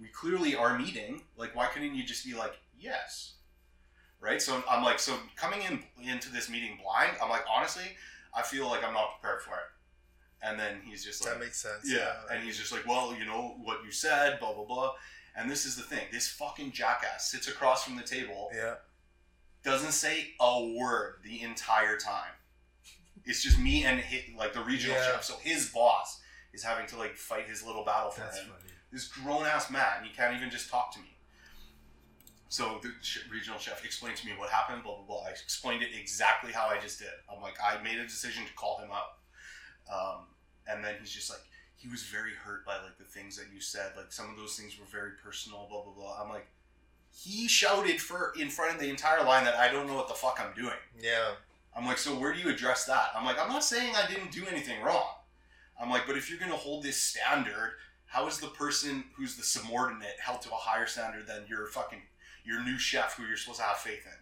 We 0.00 0.06
clearly 0.08 0.54
are 0.54 0.78
meeting. 0.78 1.22
Like, 1.36 1.54
why 1.54 1.66
couldn't 1.66 1.94
you 1.94 2.04
just 2.04 2.24
be 2.24 2.34
like, 2.34 2.54
yes? 2.78 3.34
Right? 4.22 4.40
So 4.40 4.62
I'm 4.70 4.84
like, 4.84 4.98
so 5.00 5.16
coming 5.36 5.62
in 5.62 5.82
into 6.08 6.30
this 6.32 6.48
meeting 6.48 6.78
blind, 6.82 7.10
I'm 7.22 7.28
like, 7.28 7.44
honestly, 7.52 7.84
I 8.32 8.42
feel 8.42 8.68
like 8.68 8.84
I'm 8.84 8.94
not 8.94 9.20
prepared 9.20 9.42
for 9.42 9.50
it. 9.54 9.66
And 10.44 10.58
then 10.58 10.80
he's 10.84 11.04
just 11.04 11.24
like, 11.24 11.34
that 11.34 11.40
makes 11.40 11.60
sense. 11.60 11.84
yeah, 11.84 12.12
and 12.32 12.42
he's 12.42 12.56
just 12.58 12.72
like, 12.72 12.86
well, 12.86 13.14
you 13.18 13.24
know 13.26 13.56
what 13.62 13.84
you 13.84 13.90
said, 13.90 14.38
blah 14.40 14.54
blah 14.54 14.64
blah. 14.64 14.92
And 15.36 15.50
this 15.50 15.66
is 15.66 15.76
the 15.76 15.82
thing: 15.82 16.06
this 16.12 16.28
fucking 16.28 16.72
jackass 16.72 17.30
sits 17.30 17.48
across 17.48 17.84
from 17.84 17.96
the 17.96 18.02
table, 18.02 18.48
yeah. 18.54 18.74
doesn't 19.64 19.92
say 19.92 20.34
a 20.40 20.72
word 20.78 21.16
the 21.24 21.42
entire 21.42 21.96
time. 21.96 22.32
It's 23.24 23.42
just 23.42 23.58
me 23.58 23.84
and 23.84 24.00
his, 24.00 24.22
like 24.36 24.52
the 24.52 24.62
regional 24.62 24.96
Yeah. 24.96 25.12
chef. 25.12 25.24
So 25.24 25.34
his 25.42 25.68
boss 25.70 26.20
is 26.52 26.62
having 26.64 26.86
to 26.88 26.96
like 26.96 27.14
fight 27.16 27.48
his 27.48 27.62
little 27.64 27.84
battle 27.84 28.10
for 28.10 28.20
That's 28.22 28.38
him. 28.38 28.46
funny. 28.48 28.72
This 28.92 29.06
grown 29.08 29.46
ass 29.46 29.70
man, 29.70 30.02
he 30.04 30.10
can't 30.14 30.36
even 30.36 30.50
just 30.50 30.70
talk 30.70 30.92
to 30.94 31.00
me. 31.00 31.11
So 32.52 32.78
the 32.82 32.92
regional 33.30 33.58
chef 33.58 33.82
explained 33.82 34.18
to 34.18 34.26
me 34.26 34.34
what 34.36 34.50
happened, 34.50 34.82
blah 34.82 34.96
blah 34.96 35.06
blah. 35.06 35.24
I 35.26 35.30
explained 35.30 35.82
it 35.82 35.88
exactly 35.98 36.52
how 36.52 36.66
I 36.66 36.78
just 36.78 36.98
did. 36.98 37.08
I'm 37.34 37.40
like, 37.40 37.54
I 37.64 37.82
made 37.82 37.96
a 37.96 38.04
decision 38.04 38.44
to 38.44 38.52
call 38.52 38.76
him 38.76 38.90
up, 38.92 39.22
um, 39.90 40.26
and 40.68 40.84
then 40.84 40.96
he's 41.00 41.10
just 41.10 41.30
like, 41.30 41.40
he 41.76 41.88
was 41.88 42.02
very 42.02 42.32
hurt 42.34 42.66
by 42.66 42.74
like 42.74 42.98
the 42.98 43.04
things 43.04 43.38
that 43.38 43.46
you 43.54 43.58
said. 43.62 43.92
Like 43.96 44.12
some 44.12 44.28
of 44.28 44.36
those 44.36 44.54
things 44.54 44.78
were 44.78 44.84
very 44.84 45.12
personal, 45.24 45.66
blah 45.66 45.82
blah 45.82 45.94
blah. 45.94 46.22
I'm 46.22 46.28
like, 46.28 46.46
he 47.10 47.48
shouted 47.48 47.98
for 48.02 48.34
in 48.38 48.50
front 48.50 48.74
of 48.74 48.78
the 48.78 48.90
entire 48.90 49.24
line 49.24 49.44
that 49.44 49.54
I 49.54 49.72
don't 49.72 49.86
know 49.86 49.94
what 49.94 50.08
the 50.08 50.14
fuck 50.14 50.38
I'm 50.38 50.54
doing. 50.54 50.76
Yeah. 51.00 51.30
I'm 51.74 51.86
like, 51.86 51.96
so 51.96 52.10
where 52.18 52.34
do 52.34 52.40
you 52.40 52.50
address 52.50 52.84
that? 52.84 53.12
I'm 53.16 53.24
like, 53.24 53.40
I'm 53.40 53.48
not 53.48 53.64
saying 53.64 53.94
I 53.96 54.06
didn't 54.06 54.30
do 54.30 54.44
anything 54.46 54.82
wrong. 54.82 55.08
I'm 55.80 55.88
like, 55.88 56.06
but 56.06 56.18
if 56.18 56.28
you're 56.28 56.38
gonna 56.38 56.52
hold 56.52 56.82
this 56.82 56.98
standard, 56.98 57.76
how 58.04 58.26
is 58.26 58.40
the 58.40 58.48
person 58.48 59.04
who's 59.16 59.36
the 59.36 59.42
subordinate 59.42 60.20
held 60.20 60.42
to 60.42 60.50
a 60.50 60.54
higher 60.54 60.86
standard 60.86 61.26
than 61.26 61.46
your 61.48 61.66
fucking 61.68 62.02
your 62.44 62.62
new 62.64 62.78
chef 62.78 63.14
who 63.16 63.24
you're 63.24 63.36
supposed 63.36 63.60
to 63.60 63.64
have 63.66 63.78
faith 63.78 64.04
in? 64.06 64.12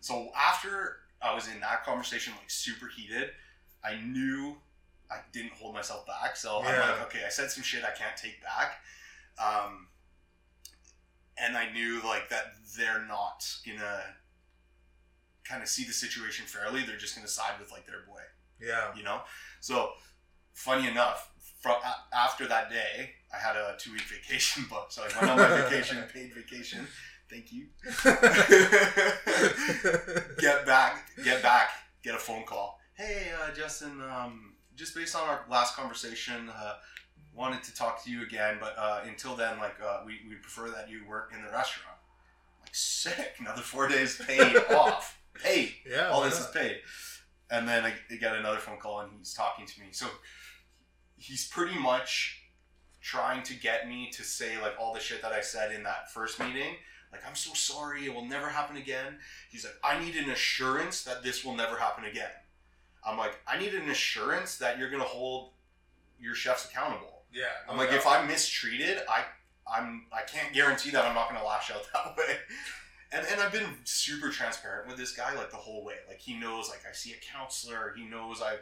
So 0.00 0.30
after 0.36 0.98
I 1.20 1.34
was 1.34 1.48
in 1.48 1.60
that 1.60 1.84
conversation, 1.84 2.32
like 2.38 2.50
super 2.50 2.86
heated, 2.86 3.30
I 3.84 3.96
knew 3.96 4.56
I 5.10 5.16
didn't 5.32 5.52
hold 5.52 5.74
myself 5.74 6.06
back. 6.06 6.36
So 6.36 6.58
I'm 6.58 6.64
like, 6.64 7.02
okay, 7.06 7.22
I 7.26 7.30
said 7.30 7.50
some 7.50 7.62
shit 7.62 7.82
I 7.84 7.90
can't 7.96 8.16
take 8.16 8.42
back. 8.42 8.80
Um, 9.42 9.86
and 11.36 11.56
I 11.56 11.72
knew 11.72 12.00
like 12.04 12.28
that 12.30 12.54
they're 12.76 13.04
not 13.06 13.44
gonna 13.66 14.02
kind 15.44 15.62
of 15.62 15.68
see 15.68 15.84
the 15.84 15.92
situation 15.92 16.46
fairly. 16.46 16.82
They're 16.82 16.96
just 16.96 17.14
gonna 17.16 17.28
side 17.28 17.52
with 17.60 17.70
like 17.72 17.86
their 17.86 18.02
boy, 18.06 18.20
Yeah. 18.60 18.94
you 18.96 19.02
know. 19.02 19.22
So 19.60 19.92
funny 20.52 20.88
enough, 20.88 21.30
from 21.60 21.76
after 22.12 22.46
that 22.46 22.70
day, 22.70 23.10
I 23.32 23.38
had 23.38 23.56
a 23.56 23.76
two 23.78 23.92
week 23.92 24.02
vacation 24.12 24.64
booked. 24.68 24.92
So 24.92 25.02
I 25.02 25.18
went 25.18 25.30
on 25.30 25.38
my 25.38 25.62
vacation, 25.62 26.02
paid 26.12 26.34
vacation. 26.34 26.86
Thank 27.30 27.52
you. 27.52 27.66
get 30.38 30.64
back, 30.66 31.10
get 31.22 31.42
back, 31.42 31.70
get 32.02 32.14
a 32.14 32.18
phone 32.18 32.44
call. 32.44 32.78
Hey, 32.94 33.30
uh, 33.42 33.52
Justin. 33.54 34.00
Um, 34.02 34.54
just 34.76 34.94
based 34.94 35.14
on 35.16 35.28
our 35.28 35.44
last 35.50 35.76
conversation, 35.76 36.48
uh, 36.48 36.74
wanted 37.34 37.62
to 37.64 37.74
talk 37.74 38.02
to 38.04 38.10
you 38.10 38.22
again, 38.22 38.56
but 38.60 38.74
uh, 38.78 39.00
until 39.06 39.36
then, 39.36 39.58
like 39.58 39.76
uh, 39.84 40.00
we 40.06 40.20
we 40.28 40.36
prefer 40.36 40.70
that 40.70 40.88
you 40.88 41.06
work 41.08 41.32
in 41.34 41.42
the 41.42 41.50
restaurant. 41.50 41.98
Like 42.60 42.74
sick, 42.74 43.34
another 43.38 43.62
four 43.62 43.88
days 43.88 44.20
paid 44.26 44.56
off. 44.70 45.18
paid. 45.34 45.74
Yeah, 45.88 46.08
all 46.08 46.22
this 46.22 46.38
not? 46.40 46.48
is 46.48 46.54
paid. 46.54 46.76
And 47.50 47.68
then 47.68 47.84
I, 47.84 47.94
I 48.10 48.16
get 48.16 48.36
another 48.36 48.58
phone 48.58 48.78
call 48.78 49.00
and 49.00 49.10
he's 49.18 49.32
talking 49.32 49.66
to 49.66 49.80
me. 49.80 49.86
So 49.90 50.06
he's 51.16 51.48
pretty 51.48 51.78
much 51.78 52.42
trying 53.00 53.42
to 53.44 53.54
get 53.54 53.88
me 53.88 54.10
to 54.12 54.22
say 54.22 54.60
like 54.60 54.74
all 54.78 54.92
the 54.92 55.00
shit 55.00 55.22
that 55.22 55.32
I 55.32 55.40
said 55.40 55.72
in 55.72 55.82
that 55.84 56.10
first 56.12 56.38
meeting. 56.40 56.74
Like, 57.12 57.26
I'm 57.26 57.34
so 57.34 57.54
sorry, 57.54 58.04
it 58.04 58.14
will 58.14 58.24
never 58.24 58.48
happen 58.48 58.76
again. 58.76 59.18
He's 59.50 59.64
like, 59.64 59.76
I 59.82 60.02
need 60.04 60.16
an 60.16 60.30
assurance 60.30 61.04
that 61.04 61.22
this 61.22 61.44
will 61.44 61.54
never 61.54 61.76
happen 61.76 62.04
again. 62.04 62.30
I'm 63.06 63.16
like, 63.16 63.38
I 63.46 63.58
need 63.58 63.74
an 63.74 63.88
assurance 63.88 64.58
that 64.58 64.78
you're 64.78 64.90
gonna 64.90 65.04
hold 65.04 65.52
your 66.20 66.34
chefs 66.34 66.66
accountable. 66.66 67.22
Yeah. 67.32 67.44
I'm 67.68 67.76
like, 67.76 67.90
doubt. 67.90 67.98
if 67.98 68.06
I'm 68.06 68.26
mistreated, 68.26 68.98
I 69.08 69.24
I'm 69.70 70.06
I 70.12 70.22
can't 70.22 70.52
guarantee 70.52 70.90
that 70.90 71.04
I'm 71.04 71.14
not 71.14 71.28
gonna 71.30 71.44
lash 71.44 71.70
out 71.70 71.86
that 71.94 72.16
way. 72.16 72.36
And 73.12 73.26
and 73.30 73.40
I've 73.40 73.52
been 73.52 73.68
super 73.84 74.30
transparent 74.30 74.88
with 74.88 74.96
this 74.96 75.12
guy 75.12 75.34
like 75.34 75.50
the 75.50 75.56
whole 75.56 75.84
way. 75.84 75.94
Like 76.08 76.18
he 76.18 76.34
knows 76.34 76.68
like 76.68 76.82
I 76.88 76.92
see 76.92 77.12
a 77.12 77.32
counselor. 77.32 77.94
He 77.96 78.04
knows 78.04 78.42
I 78.42 78.56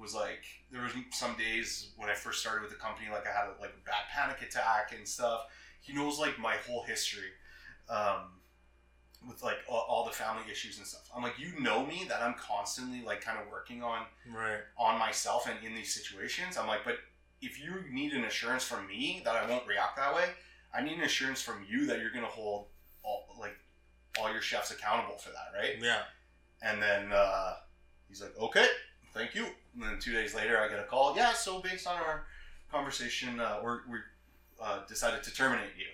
was 0.00 0.14
like 0.14 0.44
there 0.70 0.82
was 0.82 0.92
some 1.10 1.36
days 1.36 1.90
when 1.96 2.08
I 2.08 2.14
first 2.14 2.40
started 2.40 2.62
with 2.62 2.70
the 2.70 2.76
company 2.76 3.08
like 3.10 3.26
I 3.26 3.30
had 3.30 3.48
like 3.60 3.70
a 3.70 3.86
bad 3.86 4.08
panic 4.10 4.42
attack 4.42 4.94
and 4.96 5.06
stuff. 5.06 5.46
He 5.80 5.92
knows 5.92 6.18
like 6.18 6.38
my 6.38 6.56
whole 6.66 6.82
history. 6.84 7.30
Um, 7.92 8.32
with 9.28 9.42
like 9.42 9.58
all, 9.68 9.86
all 9.88 10.04
the 10.04 10.10
family 10.10 10.42
issues 10.50 10.78
and 10.78 10.86
stuff. 10.86 11.08
I'm 11.14 11.22
like, 11.22 11.38
you 11.38 11.60
know 11.60 11.84
me 11.86 12.04
that 12.08 12.22
I'm 12.22 12.34
constantly 12.34 13.02
like 13.04 13.20
kind 13.20 13.38
of 13.38 13.50
working 13.50 13.82
on 13.82 14.02
right. 14.34 14.60
on 14.78 14.98
myself 14.98 15.48
and 15.48 15.64
in 15.64 15.74
these 15.74 15.94
situations. 15.94 16.56
I'm 16.56 16.66
like, 16.66 16.84
but 16.84 16.96
if 17.40 17.62
you 17.62 17.84
need 17.90 18.12
an 18.12 18.24
assurance 18.24 18.64
from 18.64 18.86
me 18.86 19.22
that 19.24 19.36
I 19.36 19.48
won't 19.48 19.66
react 19.66 19.96
that 19.96 20.14
way, 20.14 20.24
I 20.74 20.82
need 20.82 20.98
an 20.98 21.04
assurance 21.04 21.42
from 21.42 21.64
you 21.68 21.86
that 21.86 22.00
you're 22.00 22.12
gonna 22.12 22.26
hold 22.26 22.66
all 23.02 23.26
like 23.38 23.56
all 24.18 24.30
your 24.32 24.42
chefs 24.42 24.70
accountable 24.70 25.18
for 25.18 25.30
that, 25.30 25.58
right? 25.58 25.76
Yeah. 25.80 26.02
And 26.62 26.82
then 26.82 27.12
uh, 27.12 27.54
he's 28.08 28.22
like, 28.22 28.38
okay, 28.38 28.66
thank 29.14 29.34
you. 29.34 29.46
And 29.74 29.82
then 29.82 29.98
two 30.00 30.12
days 30.12 30.34
later, 30.34 30.58
I 30.58 30.68
get 30.68 30.78
a 30.78 30.84
call. 30.84 31.16
Yeah, 31.16 31.32
so 31.32 31.60
based 31.60 31.86
on 31.86 31.96
our 31.96 32.26
conversation, 32.70 33.40
uh, 33.40 33.58
we're 33.62 33.80
we 33.90 33.98
uh, 34.60 34.80
decided 34.86 35.22
to 35.24 35.34
terminate 35.34 35.72
you. 35.76 35.86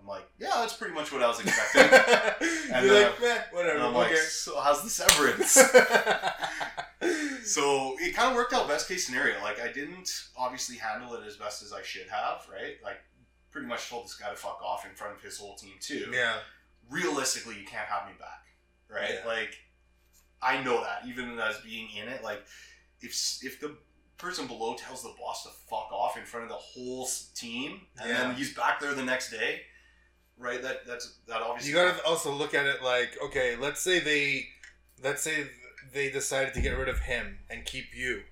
I'm 0.00 0.06
like, 0.06 0.26
yeah, 0.38 0.52
that's 0.56 0.72
pretty 0.74 0.94
much 0.94 1.12
what 1.12 1.22
I 1.22 1.28
was 1.28 1.40
expecting. 1.44 1.82
And, 2.74 2.86
You're 2.86 2.94
uh, 2.96 3.02
like, 3.10 3.20
"Meh, 3.20 3.38
whatever. 3.52 3.74
and 3.76 3.82
I'm 3.84 3.96
okay. 3.96 4.10
like, 4.10 4.16
so 4.16 4.58
how's 4.60 4.82
the 4.82 4.88
severance? 4.90 5.58
So 7.44 7.96
it 7.98 8.14
kind 8.14 8.30
of 8.30 8.36
worked 8.36 8.52
out 8.52 8.68
best 8.68 8.86
case 8.88 9.06
scenario. 9.06 9.40
Like 9.42 9.60
I 9.60 9.72
didn't 9.72 10.10
obviously 10.36 10.76
handle 10.76 11.14
it 11.14 11.26
as 11.26 11.36
best 11.36 11.62
as 11.62 11.72
I 11.72 11.82
should 11.82 12.06
have, 12.08 12.46
right? 12.52 12.76
Like 12.84 12.98
pretty 13.50 13.66
much 13.66 13.88
told 13.88 14.04
this 14.04 14.14
guy 14.14 14.30
to 14.30 14.36
fuck 14.36 14.60
off 14.64 14.84
in 14.88 14.94
front 14.94 15.16
of 15.16 15.22
his 15.22 15.38
whole 15.38 15.56
team 15.56 15.72
too. 15.80 16.10
yeah. 16.12 16.36
Realistically, 16.90 17.56
you 17.58 17.64
can't 17.66 17.86
have 17.88 18.06
me 18.06 18.12
back, 18.18 18.44
right? 18.88 19.18
Yeah. 19.22 19.26
Like 19.28 19.54
I 20.42 20.62
know 20.62 20.82
that 20.82 21.02
even 21.08 21.38
as 21.38 21.58
being 21.60 21.88
in 21.96 22.08
it, 22.08 22.22
like 22.22 22.42
if 23.00 23.12
if 23.42 23.58
the 23.60 23.76
person 24.18 24.46
below 24.46 24.74
tells 24.76 25.02
the 25.02 25.12
boss 25.18 25.42
to 25.44 25.48
fuck 25.68 25.90
off 25.92 26.16
in 26.18 26.24
front 26.24 26.44
of 26.44 26.50
the 26.50 26.56
whole 26.56 27.08
team, 27.34 27.80
and 28.00 28.10
Yeah. 28.10 28.18
then 28.24 28.34
he's 28.34 28.54
back 28.54 28.78
there 28.80 28.94
the 28.94 29.04
next 29.04 29.30
day, 29.30 29.62
right? 30.40 30.60
That 30.62 30.86
that's 30.86 31.14
that 31.28 31.40
obviously 31.42 31.70
You 31.70 31.76
gotta 31.76 32.04
also 32.04 32.32
look 32.32 32.54
at 32.54 32.66
it 32.66 32.82
like, 32.82 33.16
okay, 33.22 33.56
let's 33.56 33.80
say 33.80 34.00
they, 34.00 34.48
let's 35.02 35.22
say 35.22 35.46
they 35.92 36.10
decided 36.10 36.54
to 36.54 36.60
get 36.60 36.76
rid 36.76 36.88
of 36.88 37.00
him 37.00 37.38
and 37.48 37.64
keep 37.64 37.94
you. 37.94 38.22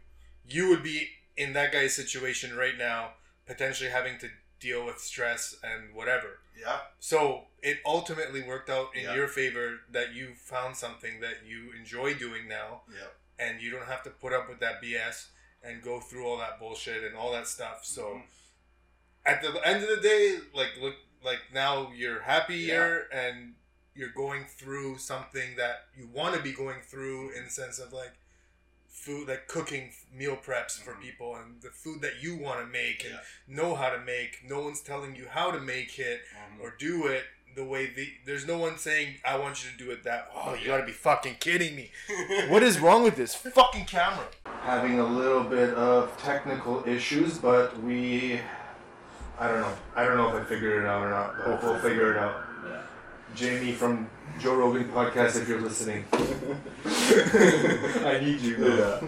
You 0.48 0.68
would 0.70 0.82
be 0.82 1.08
in 1.36 1.52
that 1.52 1.72
guy's 1.72 1.94
situation 1.94 2.56
right 2.56 2.76
now, 2.76 3.10
potentially 3.46 3.90
having 3.90 4.18
to 4.18 4.28
deal 4.60 4.84
with 4.84 4.98
stress 4.98 5.54
and 5.62 5.94
whatever. 5.94 6.38
yeah. 6.60 6.80
So 6.98 7.44
it 7.62 7.78
ultimately 7.86 8.42
worked 8.42 8.68
out 8.70 8.88
in 8.96 9.04
Yeah. 9.04 9.14
your 9.14 9.28
favor 9.28 9.80
that 9.92 10.12
you 10.14 10.34
found 10.34 10.76
something 10.76 11.20
that 11.20 11.44
you 11.46 11.72
enjoy 11.78 12.14
doing 12.14 12.48
now, 12.48 12.82
Yeah. 12.92 13.06
and 13.38 13.62
you 13.62 13.70
don't 13.70 13.86
have 13.86 14.02
to 14.04 14.10
put 14.10 14.32
up 14.32 14.48
with 14.48 14.58
that 14.60 14.82
BS 14.82 15.28
and 15.62 15.80
go 15.82 16.00
through 16.00 16.26
all 16.26 16.38
that 16.38 16.58
bullshit 16.58 17.04
and 17.04 17.14
all 17.16 17.30
that 17.32 17.46
stuff. 17.46 17.84
So 17.84 18.02
Mhm. 18.14 18.22
at 19.26 19.42
the 19.42 19.50
end 19.66 19.84
of 19.84 19.88
the 19.90 20.00
day, 20.00 20.40
like 20.52 20.76
look, 20.80 20.96
like 21.24 21.40
now 21.52 21.90
you're 21.94 22.20
happier 22.20 23.06
and 23.12 23.54
you're 23.94 24.10
going 24.10 24.44
through 24.44 24.98
something 24.98 25.56
that 25.56 25.86
you 25.96 26.08
want 26.12 26.34
to 26.36 26.40
be 26.42 26.52
going 26.52 26.80
through 26.86 27.30
in 27.36 27.44
the 27.44 27.50
sense 27.50 27.78
of 27.78 27.92
like 27.92 28.12
food, 28.88 29.28
like 29.28 29.46
cooking 29.48 29.90
meal 30.12 30.36
preps 30.36 30.78
for 30.80 30.92
Mhm. 30.94 31.00
people 31.02 31.36
and 31.36 31.60
the 31.62 31.70
food 31.70 32.00
that 32.02 32.22
you 32.22 32.36
want 32.36 32.60
to 32.60 32.66
make 32.66 33.04
and 33.04 33.14
Yeah. 33.14 33.20
know 33.46 33.74
how 33.74 33.90
to 33.90 33.98
make. 33.98 34.44
No 34.44 34.60
one's 34.60 34.80
telling 34.80 35.14
you 35.16 35.28
how 35.28 35.50
to 35.50 35.60
make 35.60 35.98
it 35.98 36.22
Mhm. 36.34 36.60
or 36.60 36.70
do 36.78 37.06
it 37.06 37.24
the 37.54 37.64
way 37.64 37.86
the 37.86 38.12
there's 38.24 38.46
no 38.46 38.56
one 38.58 38.78
saying 38.78 39.20
I 39.24 39.36
want 39.36 39.64
you 39.64 39.70
to 39.72 39.76
do 39.76 39.90
it 39.90 40.04
that. 40.04 40.30
Oh, 40.32 40.54
you 40.54 40.66
gotta 40.66 40.84
be 40.86 40.92
fucking 40.92 41.36
kidding 41.36 41.74
me. 41.74 41.90
What 42.48 42.62
is 42.62 42.78
wrong 42.78 43.02
with 43.02 43.16
this 43.16 43.34
fucking 43.34 43.86
camera? 43.86 44.28
Having 44.62 44.98
a 45.00 45.04
little 45.06 45.42
bit 45.44 45.74
of 45.74 46.16
technical 46.22 46.86
issues, 46.88 47.38
but 47.38 47.76
we. 47.82 48.40
I 49.40 49.48
don't 49.48 49.60
know. 49.60 49.72
I 49.94 50.04
don't 50.04 50.16
know 50.16 50.36
if 50.36 50.42
I 50.42 50.44
figured 50.44 50.82
it 50.82 50.86
out 50.86 51.06
or 51.06 51.10
not. 51.10 51.34
But 51.44 51.62
we'll 51.62 51.78
figure 51.78 52.12
it 52.12 52.18
out. 52.18 52.44
Jamie 53.34 53.72
from 53.72 54.08
Joe 54.40 54.56
Rogan 54.56 54.88
podcast, 54.88 55.40
if 55.40 55.48
you're 55.48 55.60
listening. 55.60 56.04
I 58.04 58.18
need 58.20 58.40
you. 58.40 58.56
Yeah. 58.76 59.00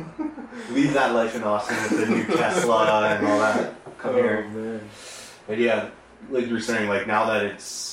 Leave 0.70 0.92
that 0.92 1.14
life 1.14 1.34
in 1.34 1.42
Austin 1.42 1.76
with 1.82 2.08
the 2.08 2.14
new 2.14 2.24
Tesla 2.36 3.16
and 3.16 3.26
all 3.26 3.38
that. 3.40 3.74
Come 3.98 4.14
oh, 4.14 4.22
here. 4.22 4.48
man. 4.48 4.80
But 5.46 5.58
yeah, 5.58 5.88
like 6.30 6.46
you 6.46 6.52
were 6.54 6.60
saying, 6.60 6.88
like 6.88 7.06
now 7.06 7.26
that 7.26 7.44
it's 7.46 7.90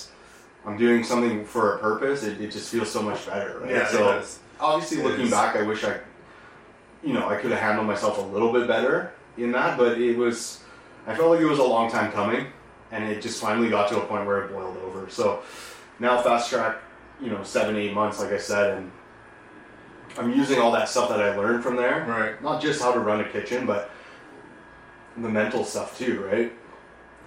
I'm 0.66 0.78
doing 0.78 1.04
something 1.04 1.46
for 1.46 1.76
a 1.76 1.80
purpose, 1.80 2.24
it, 2.24 2.42
it 2.42 2.52
just 2.52 2.70
feels 2.70 2.92
so 2.92 3.02
much 3.02 3.26
better, 3.26 3.60
right? 3.60 3.72
Yeah, 3.72 3.88
so 3.88 3.98
it 4.10 4.16
does. 4.18 4.40
obviously 4.60 5.00
It 5.00 5.06
looking 5.06 5.26
is. 5.26 5.32
back, 5.32 5.56
I 5.56 5.62
wish 5.62 5.84
I, 5.86 5.98
you 7.04 7.14
know, 7.14 7.30
I 7.30 7.38
could 7.38 7.52
have 7.52 7.62
handled 7.62 7.88
myself 7.88 8.18
a 8.18 8.22
little 8.22 8.52
bit 8.52 8.68
better 8.68 9.14
in 9.38 9.54
that, 9.54 9.78
but 9.78 9.98
it 9.98 10.18
was, 10.18 10.62
I 11.08 11.16
felt 11.16 11.32
like 11.32 11.40
it 11.40 11.46
was 11.46 11.60
a 11.60 11.64
long 11.64 11.90
time 11.90 12.12
coming, 12.12 12.48
and 12.92 13.04
it 13.06 13.22
just 13.22 13.42
finally 13.42 13.70
got 13.70 13.90
to 13.90 13.98
a 14.02 14.06
point 14.06 14.26
where 14.26 14.44
it 14.44 14.52
boiled 14.52 14.78
over. 14.78 15.10
So 15.10 15.42
now 16.00 16.22
fast 16.22 16.50
track, 16.50 16.78
you 17.22 17.30
know, 17.30 17.42
seven, 17.44 17.76
eight 17.78 17.94
months, 17.94 18.20
like 18.20 18.32
I 18.34 18.38
said, 18.38 18.78
and 18.78 18.92
I'm 20.18 20.32
using 20.34 20.60
all 20.60 20.72
that 20.74 20.90
stuff 20.90 21.10
that 21.10 21.22
I 21.22 21.36
learned 21.36 21.64
from 21.64 21.76
there 21.76 22.06
Right. 22.08 22.42
not 22.44 22.62
just 22.62 22.82
how 22.82 22.92
to 22.92 23.00
run 23.00 23.22
a 23.22 23.24
kitchen, 23.30 23.66
but 23.66 23.90
the 25.16 25.30
mental 25.30 25.64
stuff 25.64 25.98
too, 25.98 26.24
right? 26.30 26.52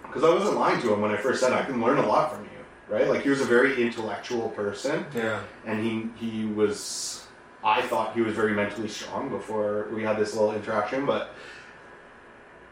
Because 0.02 0.24
I 0.24 0.30
wasn't 0.30 0.58
lying 0.58 0.80
to 0.82 0.92
him 0.92 1.00
when 1.00 1.10
I 1.10 1.16
first 1.16 1.40
said 1.40 1.52
I 1.52 1.64
can 1.64 1.80
learn 1.80 1.98
a 1.98 2.06
lot 2.06 2.32
from 2.34 2.44
you, 2.44 2.94
right? 2.94 3.08
Like 3.08 3.22
he 3.22 3.30
was 3.30 3.40
a 3.40 3.44
very 3.44 3.80
intellectual 3.82 4.48
person, 4.50 5.06
Yeah. 5.14 5.40
and 5.64 5.82
he 5.84 6.08
he 6.26 6.44
was. 6.46 7.26
I 7.62 7.82
thought 7.82 8.14
he 8.14 8.22
was 8.22 8.34
very 8.34 8.52
mentally 8.54 8.88
strong 8.88 9.28
before 9.28 9.88
we 9.92 10.02
had 10.02 10.16
this 10.18 10.34
little 10.34 10.52
interaction, 10.54 11.04
but 11.06 11.34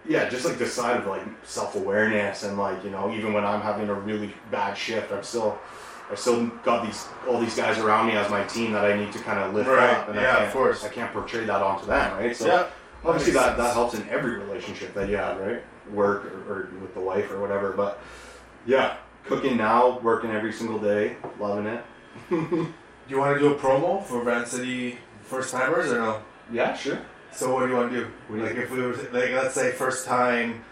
yeah, 0.07 0.29
just 0.29 0.45
like 0.45 0.59
the 0.59 0.67
side 0.67 0.97
of 0.99 1.07
like 1.07 1.23
self 1.45 1.75
awareness 1.77 2.43
and 2.45 2.59
like 2.59 2.83
you 2.85 2.91
know 2.91 3.13
even 3.13 3.33
when 3.33 3.45
I'm 3.45 3.61
having 3.61 3.89
a 3.89 3.95
really 3.95 4.35
bad 4.51 4.75
shift, 4.77 5.13
I'm 5.13 5.23
still. 5.23 5.59
I 6.11 6.15
still 6.15 6.47
got 6.65 6.87
these 6.87 7.07
all 7.29 7.39
these 7.39 7.55
guys 7.55 7.77
around 7.79 8.07
me 8.07 8.15
as 8.15 8.31
my 8.31 8.43
team 8.45 8.73
that 8.73 8.83
I 8.83 8.97
need 8.97 9.13
to 9.13 9.19
kind 9.19 9.39
of 9.41 9.53
lift 9.55 9.69
Right, 9.69 9.91
up, 9.91 10.09
and 10.09 10.17
yeah, 10.17 10.23
I 10.23 10.31
of 10.31 10.39
can't, 10.39 10.53
course. 10.55 10.83
I 10.83 10.89
can't 10.89 11.13
portray 11.13 11.45
that 11.45 11.61
onto 11.61 11.85
them, 11.85 12.17
right? 12.17 12.35
So 12.35 12.47
yeah. 12.47 12.67
obviously 13.05 13.35
makes 13.35 13.45
that, 13.45 13.59
that 13.59 13.75
helps 13.75 13.93
in 13.93 14.09
every 14.09 14.39
relationship 14.39 14.95
that 14.95 15.11
you 15.11 15.19
have 15.19 15.39
right 15.39 15.63
work 15.93 16.25
or, 16.25 16.51
or 16.51 16.69
with 16.81 16.95
the 16.95 17.01
wife 17.01 17.31
or 17.31 17.41
whatever 17.41 17.73
but 17.73 17.99
yeah 18.67 18.97
cooking 19.25 19.57
now 19.59 19.99
working 20.01 20.31
every 20.31 20.53
single 20.53 20.79
day 20.79 21.17
loving 21.39 21.67
it 21.67 21.85
Do 22.31 22.69
you 23.09 23.19
want 23.19 23.35
to 23.35 23.41
do 23.41 23.53
a 23.55 23.59
promo 23.59 24.03
for 24.03 24.23
Van 24.23 24.45
City 24.47 24.99
first 25.23 25.53
timers 25.53 25.93
or 25.93 25.99
no? 25.99 26.23
yeah 26.53 26.75
sure 26.75 26.99
So 27.33 27.55
what 27.55 27.65
do 27.67 27.69
you 27.73 27.77
want 27.77 27.93
to 27.93 28.01
do? 28.01 28.07
Like 28.43 28.57
if 28.57 28.71
we 28.71 28.83
were 28.83 28.93
to- 28.95 29.11
like 29.13 29.31
let's 29.33 29.55
say 29.55 29.73
first 29.73 30.07
time, 30.07 30.65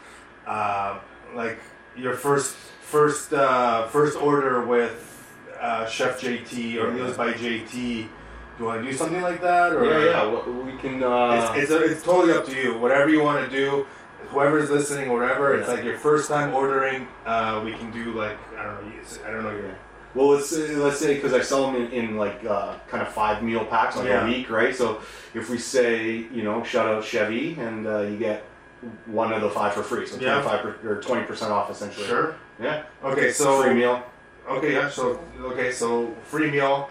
uh, 0.46 0.98
like 1.34 1.58
your 1.96 2.14
first 2.14 2.54
first 2.80 3.32
uh, 3.32 3.86
first 3.88 4.16
order 4.20 4.64
with 4.64 5.02
uh, 5.60 5.86
Chef 5.86 6.20
JT 6.20 6.76
or 6.82 6.90
meals 6.90 7.16
by 7.16 7.32
JT. 7.32 7.70
Do 7.72 8.08
you 8.58 8.64
want 8.64 8.82
to 8.84 8.90
do 8.90 8.96
something 8.96 9.20
like 9.20 9.40
that 9.42 9.72
or 9.74 9.84
yeah 9.84 10.04
yeah 10.32 10.48
we 10.48 10.76
can 10.78 11.02
uh, 11.02 11.52
It's, 11.56 11.70
it's, 11.70 11.92
it's 11.92 12.02
totally 12.02 12.32
up 12.32 12.46
to 12.46 12.54
you. 12.56 12.78
Whatever 12.78 13.10
you 13.10 13.22
want 13.22 13.44
to 13.48 13.54
do, 13.54 13.86
whoever's 14.28 14.70
listening, 14.70 15.12
whatever. 15.12 15.54
It's 15.58 15.68
like 15.68 15.84
your 15.84 15.98
first 15.98 16.28
time 16.28 16.54
ordering. 16.54 17.06
Uh, 17.26 17.60
we 17.64 17.72
can 17.74 17.90
do 17.90 18.12
like 18.14 18.38
I 18.58 18.64
don't 18.64 18.82
know. 18.86 18.92
you- 18.94 19.02
I 19.26 19.30
don't 19.30 19.42
know 19.44 19.50
your. 19.50 19.76
Well 20.16 20.28
let's 20.34 20.48
say, 20.50 20.74
let's 20.76 20.98
say 20.98 21.14
because 21.14 21.34
I 21.34 21.42
sell 21.42 21.62
them 21.70 21.76
in, 21.82 21.92
in 21.92 22.16
like 22.16 22.44
uh, 22.44 22.74
kind 22.88 23.02
of 23.06 23.08
five 23.12 23.42
meal 23.42 23.64
packs 23.64 23.96
like 23.96 24.06
Yeah. 24.08 24.24
a 24.24 24.28
week 24.32 24.50
right 24.50 24.74
so 24.74 25.00
if 25.34 25.50
we 25.50 25.58
say 25.58 25.96
you 26.36 26.42
know 26.42 26.64
shout 26.64 26.86
out 26.88 27.04
Chevy 27.04 27.54
and 27.66 27.86
uh, 27.86 28.00
you 28.00 28.16
get 28.16 28.38
one 29.06 29.32
of 29.32 29.40
the 29.42 29.50
five 29.50 29.72
for 29.74 29.82
free 29.82 30.06
so 30.06 30.16
Yeah. 30.18 30.40
25 30.42 30.60
per, 30.62 30.90
or 30.90 30.96
20 31.02 31.22
percent 31.30 31.52
off 31.52 31.70
essentially 31.70 32.06
Sure. 32.06 32.34
yeah 32.60 32.84
Okay, 33.04 33.30
so 33.32 33.62
free 33.62 33.74
meal 33.74 34.02
Okay, 34.48 34.72
yeah. 34.74 34.88
So 34.88 35.18
okay, 35.40 35.72
so 35.72 36.14
free 36.22 36.50
meal 36.52 36.88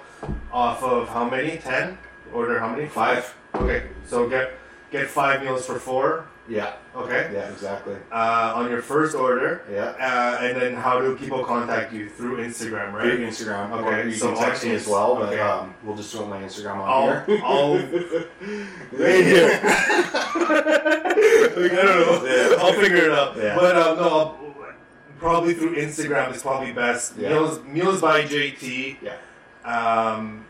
off 0.51 0.84
of 0.84 1.07
how 1.07 1.23
many? 1.30 1.55
Ten. 1.57 1.97
Order 2.34 2.59
how 2.59 2.67
many? 2.67 2.86
Five. 2.88 3.34
Okay, 3.55 3.80
so 4.05 4.28
get 4.28 4.51
get 4.91 5.07
five 5.07 5.41
meals 5.41 5.65
for 5.65 5.80
four. 5.80 6.28
Yeah. 6.48 6.74
Okay. 6.96 7.32
Yeah. 7.34 7.50
Exactly. 7.52 7.96
Uh, 8.12 8.54
on 8.56 8.70
your 8.70 8.82
first 8.82 9.16
order, 9.16 9.64
Yeah. 9.72 9.96
uh, 10.00 10.38
and 10.43 10.62
then 10.62 10.76
how 10.76 11.00
do 11.02 11.16
people 11.18 11.43
contact 11.43 11.91
you 11.91 12.08
through 12.10 12.38
Instagram, 12.38 12.93
right? 12.93 13.04
Through? 13.16 13.28
Instagram. 13.28 13.72
Okay, 13.72 14.06
you 14.10 14.14
so 14.16 14.34
can 14.34 14.43
text 14.43 14.64
me 14.64 14.76
as 14.76 14.88
well, 14.88 15.16
but 15.16 15.30
okay. 15.34 15.41
um, 15.41 15.74
we'll 15.84 15.96
just 15.96 16.12
throw 16.14 16.26
my 16.28 16.41
Instagram 16.41 16.76
on 16.78 16.89
I'll- 16.89 17.26
here. 17.26 17.41
I'll- 17.43 17.76
Right 19.00 19.26
here. 19.26 19.60
I 19.64 21.52
don't 21.56 22.24
know. 22.24 22.26
Yeah. 22.26 22.56
I'll 22.64 22.74
figure 22.74 23.06
it 23.06 23.12
out. 23.12 23.36
Yeah. 23.38 23.56
But 23.56 23.76
um, 23.78 23.98
no, 23.98 24.04
I'll, 24.04 24.38
probably 25.18 25.54
through 25.54 25.76
Instagram 25.78 26.34
is 26.34 26.41
probably 26.41 26.72
best. 26.74 27.18
Yeah. 27.18 27.30
Meals, 27.30 27.64
meals 27.66 28.02
by 28.02 28.24
JT. 28.24 28.98
Yeah. 29.02 29.16
Um, 29.66 30.46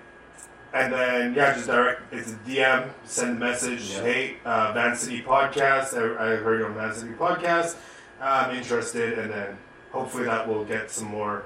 and 0.76 0.92
then 0.94 1.34
yeah, 1.34 1.54
just 1.54 1.68
direct. 1.68 2.14
It's 2.14 2.32
a 2.34 2.36
DM. 2.48 2.90
Send 3.06 3.38
a 3.38 3.40
message. 3.40 3.92
Yeah. 3.92 4.02
Hey, 4.02 4.38
uh, 4.46 4.72
Van 4.74 4.96
City 4.96 5.22
Podcast. 5.22 5.94
I, 5.98 6.34
I 6.34 6.36
heard 6.36 6.60
you 6.60 6.66
on 6.66 6.74
Van 6.76 6.94
City 6.94 7.14
Podcast. 7.14 7.78
I'm 8.22 8.56
interested, 8.56 9.18
and 9.18 9.32
then 9.32 9.58
hopefully 9.92 10.26
that 10.26 10.48
will 10.48 10.66
get 10.66 10.92
some 10.92 11.08
more 11.08 11.46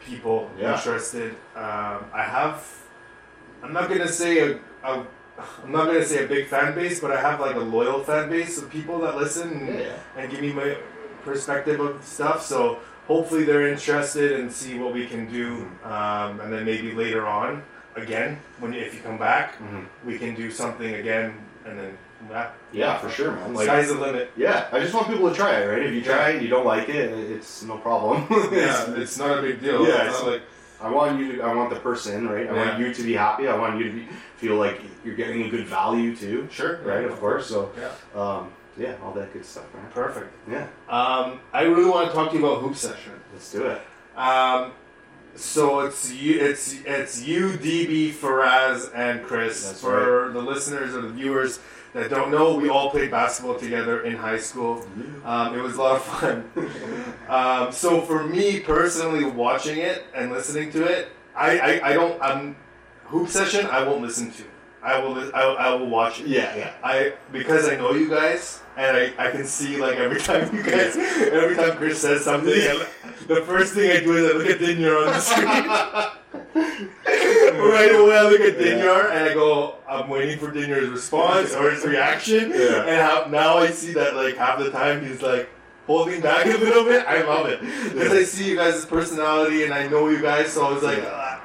people 0.00 0.50
Yeah. 0.56 0.74
interested. 0.76 1.32
Um, 1.56 2.04
I 2.14 2.22
have. 2.22 2.64
I'm 3.62 3.72
not 3.72 3.88
gonna 3.88 4.08
say 4.08 4.38
a, 4.52 4.58
a. 4.84 5.04
I'm 5.64 5.72
not 5.72 5.86
gonna 5.86 6.04
say 6.04 6.24
a 6.24 6.28
big 6.28 6.46
fan 6.46 6.74
base, 6.74 7.00
but 7.00 7.10
I 7.10 7.20
have 7.20 7.40
like 7.40 7.56
a 7.56 7.60
loyal 7.60 8.04
fan 8.04 8.30
base 8.30 8.56
of 8.58 8.70
people 8.70 9.00
that 9.00 9.16
listen 9.16 9.50
and, 9.50 9.78
Yeah. 9.80 9.92
and 10.16 10.30
give 10.30 10.40
me 10.40 10.52
my 10.52 10.76
perspective 11.24 11.80
of 11.80 12.04
stuff. 12.04 12.42
So 12.44 12.78
hopefully 13.08 13.42
they're 13.44 13.66
interested 13.66 14.38
and 14.38 14.52
see 14.52 14.78
what 14.78 14.92
we 14.94 15.06
can 15.06 15.30
do, 15.30 15.68
um, 15.84 16.38
and 16.40 16.52
then 16.52 16.64
maybe 16.64 16.92
later 16.92 17.26
on, 17.26 17.62
again, 17.96 18.38
when 18.58 18.74
if 18.74 18.94
you 18.94 19.00
come 19.00 19.18
back, 19.18 19.58
Mhm. 19.58 19.86
we 20.04 20.18
can 20.18 20.34
do 20.34 20.50
something 20.50 20.94
again, 20.94 21.34
and 21.64 21.78
then 21.78 21.98
yeah, 22.30 22.48
Yeah, 22.72 22.98
for 22.98 23.08
sure, 23.08 23.30
man. 23.32 23.54
Like, 23.54 23.66
sky's 23.66 23.88
the 23.88 23.94
limit. 23.94 24.30
yeah, 24.36 24.66
I 24.72 24.78
just 24.80 24.92
want 24.92 25.08
people 25.08 25.30
to 25.30 25.34
try 25.34 25.52
it, 25.60 25.66
right? 25.66 25.82
If 25.82 25.92
you 25.94 26.02
try 26.02 26.28
it, 26.30 26.34
and 26.36 26.42
you 26.42 26.50
don't 26.50 26.66
like 26.66 26.88
it, 26.90 27.10
it's 27.12 27.62
no 27.62 27.78
problem. 27.78 28.26
Yeah, 28.52 28.90
it's 28.96 29.18
not 29.18 29.38
a 29.38 29.42
big 29.42 29.60
deal. 29.62 29.86
Yeah, 29.86 30.04
it's 30.04 30.14
it's 30.16 30.22
not 30.22 30.32
like 30.32 30.42
I 30.82 30.88
want 30.90 31.18
you 31.18 31.36
to. 31.36 31.42
I 31.42 31.54
want 31.54 31.70
the 31.70 31.76
person, 31.80 32.28
right? 32.28 32.48
I 32.48 32.54
Yeah. 32.54 32.66
want 32.66 32.78
you 32.78 32.92
to 32.94 33.02
be 33.02 33.14
happy. 33.14 33.48
I 33.48 33.56
want 33.56 33.78
you 33.78 33.84
to 33.84 33.90
be, 33.92 34.08
feel 34.36 34.56
like 34.56 34.80
you're 35.04 35.14
getting 35.16 35.42
a 35.44 35.48
good 35.50 35.66
value 35.66 36.14
too, 36.14 36.46
sure, 36.50 36.80
right? 36.84 37.04
Of 37.04 37.18
course. 37.20 37.46
So, 37.46 37.70
Yeah, 37.78 38.20
um, 38.20 38.52
yeah, 38.78 38.92
all 39.04 39.12
that 39.12 39.32
good 39.32 39.44
stuff, 39.44 39.64
man. 39.74 39.84
perfect. 39.94 40.30
Yeah, 40.50 40.66
Um, 40.88 41.40
I 41.52 41.62
really 41.62 41.84
want 41.88 42.08
to 42.08 42.14
talk 42.14 42.30
to 42.30 42.36
you 42.38 42.44
about 42.46 42.60
hoop 42.62 42.76
session. 42.76 43.12
let's 43.32 43.50
do 43.52 43.64
it. 43.66 43.80
Um, 44.16 44.72
so 45.34 45.80
it's 45.80 46.12
you, 46.12 46.38
it's 46.40 46.74
it's 46.84 47.22
you, 47.22 47.50
DB, 47.50 48.12
Faraz, 48.12 48.90
and 48.94 49.22
Chris. 49.22 49.66
That's 49.66 49.80
For 49.80 50.30
the 50.32 50.40
listeners 50.40 50.94
or 50.94 51.02
the 51.02 51.08
viewers 51.08 51.60
that 51.92 52.08
don't 52.08 52.30
know, 52.30 52.54
we 52.54 52.68
all 52.68 52.90
played 52.90 53.10
basketball 53.10 53.56
together 53.56 54.02
in 54.02 54.16
high 54.16 54.38
school. 54.38 54.86
Um, 55.24 55.58
it 55.58 55.62
was 55.62 55.74
a 55.74 55.82
lot 55.82 55.96
of 55.96 56.04
fun. 56.04 56.50
um, 57.28 57.72
so 57.72 58.00
for 58.02 58.24
me 58.24 58.60
personally, 58.60 59.24
watching 59.24 59.78
it 59.78 60.04
and 60.14 60.30
listening 60.30 60.70
to 60.72 60.84
it, 60.84 61.12
I, 61.34 61.58
I, 61.58 61.88
I 61.90 61.92
don't 61.94 62.20
I'm 62.22 62.56
hoop 63.04 63.28
session. 63.28 63.66
I 63.66 63.82
won't 63.82 64.02
listen 64.02 64.30
to. 64.32 64.44
I 64.82 64.98
will 64.98 65.18
I, 65.34 65.42
I 65.42 65.74
will 65.74 65.88
watch 65.88 66.20
it. 66.20 66.28
Yeah, 66.28 66.56
yeah. 66.56 66.72
I 66.82 67.14
because 67.32 67.68
I 67.68 67.76
know 67.76 67.92
you 67.92 68.08
guys 68.08 68.62
and 68.80 68.96
I, 68.96 69.26
I 69.26 69.30
can 69.30 69.44
see 69.44 69.76
like 69.76 69.98
every 69.98 70.20
time 70.20 70.54
you 70.56 70.62
guys 70.62 70.96
every 70.96 71.54
time 71.54 71.76
Chris 71.76 72.00
says 72.00 72.24
something 72.24 72.52
and 72.52 72.86
the 73.28 73.42
first 73.42 73.74
thing 73.74 73.90
I 73.90 74.00
do 74.00 74.16
is 74.16 74.32
I 74.32 74.38
look 74.38 74.46
at 74.48 74.58
Dinyar 74.58 75.06
on 75.06 75.12
the 75.12 75.20
screen. 75.20 75.46
right 77.70 77.94
away 77.94 78.16
I 78.16 78.22
look 78.22 78.40
at 78.40 78.56
Dinyar 78.58 79.10
and 79.10 79.28
I 79.28 79.34
go, 79.34 79.76
I'm 79.88 80.08
waiting 80.08 80.38
for 80.38 80.50
Dinyar's 80.50 80.88
response 80.88 81.54
or 81.54 81.70
his 81.70 81.84
reaction. 81.84 82.50
Yeah. 82.50 82.86
And 82.86 83.00
how, 83.02 83.26
now 83.30 83.58
I 83.58 83.68
see 83.68 83.92
that 83.92 84.16
like 84.16 84.36
half 84.36 84.58
the 84.58 84.70
time 84.70 85.04
he's 85.04 85.20
like 85.20 85.50
holding 85.86 86.22
back 86.22 86.46
a 86.46 86.56
little 86.56 86.84
bit. 86.84 87.06
I 87.06 87.22
love 87.22 87.46
it. 87.46 87.60
Because 87.60 88.12
I 88.12 88.24
see 88.24 88.48
you 88.48 88.56
guys' 88.56 88.86
personality 88.86 89.64
and 89.64 89.74
I 89.74 89.88
know 89.88 90.08
you 90.08 90.22
guys, 90.22 90.52
so 90.52 90.66
I 90.66 90.72
was 90.72 90.82
like 90.82 90.98
Yeah. 90.98 91.10
"Ah." 91.12 91.40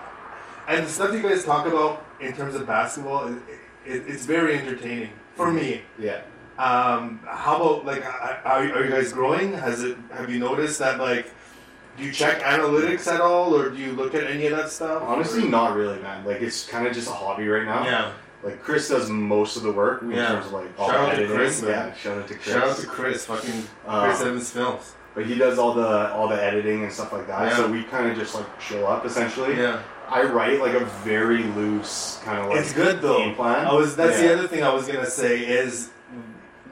and 0.69 0.85
the 0.87 0.89
stuff 0.89 1.13
you 1.13 1.21
guys 1.21 1.43
talk 1.43 1.67
about 1.67 2.03
in 2.21 2.33
terms 2.33 2.55
of 2.55 2.65
basketball, 2.65 3.27
it, 3.27 3.37
it, 3.85 4.03
it's 4.07 4.25
very 4.25 4.57
entertaining 4.57 5.11
for 5.35 5.51
me. 5.51 5.81
Yeah. 5.99 6.21
Um, 6.57 7.19
how 7.27 7.57
about 7.57 7.85
like, 7.85 8.05
are, 8.05 8.45
are 8.45 8.83
you 8.85 8.89
guys 8.91 9.11
growing? 9.11 9.53
Has 9.53 9.83
it? 9.83 9.97
Have 10.13 10.29
you 10.29 10.39
noticed 10.39 10.79
that 10.79 10.99
like, 10.99 11.29
do 11.97 12.03
you 12.05 12.11
check 12.11 12.41
analytics 12.41 13.07
at 13.13 13.19
all, 13.21 13.53
or 13.55 13.69
do 13.69 13.77
you 13.77 13.91
look 13.91 14.15
at 14.15 14.23
any 14.25 14.47
of 14.47 14.55
that 14.57 14.69
stuff? 14.69 15.03
Honestly, 15.03 15.47
not 15.47 15.75
really, 15.75 15.99
man. 16.01 16.23
Like 16.25 16.41
it's 16.41 16.65
kind 16.67 16.87
of 16.87 16.93
just 16.93 17.09
a 17.09 17.13
hobby 17.13 17.47
right 17.47 17.65
now. 17.65 17.83
yeah. 17.83 18.11
Like 18.43 18.61
Chris 18.61 18.89
does 18.89 19.09
most 19.09 19.57
of 19.57 19.63
the 19.63 19.71
work 19.71 20.03
in 20.03 20.11
Yeah. 20.11 20.27
terms 20.27 20.45
of 20.45 20.51
like 20.53 20.67
all 20.79 20.87
Shout 20.89 20.93
the 20.97 20.99
out 21.01 21.09
to 21.09 21.15
editing. 21.15 21.35
Chris, 21.35 21.61
man. 21.63 21.71
yeah, 21.71 21.93
shout 21.95 22.17
out 22.19 22.27
to 22.27 22.33
Chris. 22.35 22.53
Shout 22.53 22.63
out 22.63 22.77
to 22.77 22.85
Chris, 22.85 23.25
fucking 23.25 23.63
Uh, 23.87 24.05
Chris 24.05 24.21
Evans 24.21 24.51
Films. 24.51 24.93
But 25.15 25.25
he 25.25 25.35
does 25.35 25.57
all 25.57 25.73
the 25.73 26.13
all 26.13 26.27
the 26.27 26.41
editing 26.41 26.83
and 26.83 26.91
stuff 26.93 27.11
like 27.11 27.25
that. 27.27 27.49
Yeah. 27.49 27.55
So 27.57 27.67
we 27.71 27.83
kind 27.83 28.09
of 28.09 28.17
just 28.17 28.35
like 28.35 28.45
show 28.61 28.85
up 28.85 29.03
essentially. 29.05 29.57
Yeah, 29.57 29.81
I 30.09 30.23
write 30.23 30.59
like 30.61 30.73
a 30.73 30.85
very 31.03 31.43
loose 31.43 32.19
kind 32.23 32.39
of 32.39 32.49
like 32.49 32.59
it's 32.59 32.71
good 32.73 33.01
though. 33.01 33.17
game 33.17 33.33
plan. 33.35 33.65
I 33.65 33.73
was. 33.73 33.95
That's 33.95 34.21
Yeah. 34.21 34.27
the 34.29 34.39
other 34.39 34.47
thing 34.47 34.63
I 34.63 34.73
was 34.73 34.85
gonna 34.87 35.09
say 35.09 35.39
is, 35.39 35.89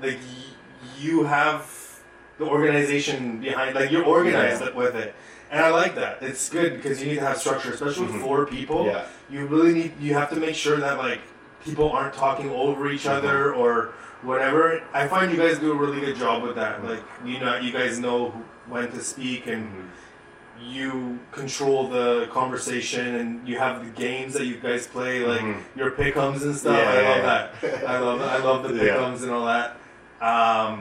like, 0.04 0.18
y- 0.20 0.54
you 1.00 1.24
have 1.24 1.66
the 2.38 2.46
organization 2.46 3.40
behind. 3.40 3.76
Like, 3.76 3.90
you're 3.92 4.04
organized 4.06 4.62
Yeah. 4.62 4.72
with 4.72 4.96
it, 4.96 5.16
and 5.52 5.60
I 5.64 5.70
like 5.70 5.96
that. 5.96 6.18
It's 6.22 6.50
good 6.50 6.72
because 6.78 7.02
you 7.02 7.08
need 7.10 7.20
to 7.20 7.26
have 7.26 7.38
structure, 7.38 7.72
especially 7.72 8.08
with 8.08 8.16
Mhm. 8.16 8.22
four 8.28 8.46
people. 8.46 8.86
Yeah. 8.86 9.06
you 9.30 9.46
really 9.48 9.74
need 9.74 9.92
you 10.00 10.14
have 10.14 10.30
to 10.30 10.36
make 10.36 10.54
sure 10.54 10.78
that 10.78 10.98
like 11.00 11.20
people 11.66 11.90
aren't 11.90 12.14
talking 12.14 12.50
over 12.52 12.92
each 12.92 13.06
Mm-hmm. 13.06 13.26
other 13.26 13.54
or 13.54 13.94
whatever 14.22 14.82
i 14.94 15.08
find 15.08 15.32
you 15.32 15.38
guys 15.38 15.58
do 15.60 15.72
a 15.72 15.76
really 15.84 16.02
good 16.02 16.18
job 16.18 16.44
with 16.44 16.56
that 16.56 16.82
Mhm. 16.82 16.90
like 16.90 17.04
you 17.26 17.40
know 17.40 17.56
you 17.56 17.72
guys 17.72 17.98
know 18.00 18.20
when 18.68 18.92
to 18.92 19.02
speak 19.02 19.48
and 19.48 19.64
Mhm. 19.66 19.86
you 20.76 21.20
control 21.32 21.88
the 21.88 22.28
conversation 22.32 23.16
and 23.16 23.48
you 23.48 23.58
have 23.58 23.76
the 23.84 23.92
games 24.06 24.34
that 24.34 24.46
you 24.46 24.56
guys 24.56 24.86
play 24.88 25.20
like 25.26 25.42
Mhm. 25.42 25.58
your 25.76 25.92
pickums 25.92 26.42
and 26.44 26.56
stuff 26.56 26.78
Yeah, 26.78 26.90
i 26.92 27.02
love 27.10 27.18
yeah. 27.18 27.48
that 27.72 27.84
i 27.94 27.98
love 27.98 28.22
i 28.22 28.38
love 28.38 28.60
the 28.68 28.74
Yeah. 28.76 28.84
pickums 28.98 29.24
and 29.24 29.32
all 29.32 29.46
that 29.46 29.78
um, 30.32 30.74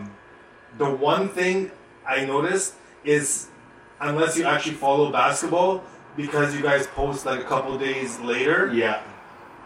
the 0.79 0.89
one 0.89 1.29
thing 1.29 1.71
i 2.07 2.25
noticed 2.25 2.75
is 3.05 3.49
unless 4.01 4.37
you 4.39 4.45
actually 4.45 4.75
follow 4.87 5.11
basketball 5.13 5.83
because 6.17 6.55
you 6.55 6.63
guys 6.63 6.87
post 6.89 7.27
like 7.27 7.41
a 7.41 7.45
couple 7.55 7.77
days 7.79 8.11
later 8.21 8.59
Yeah. 8.73 9.01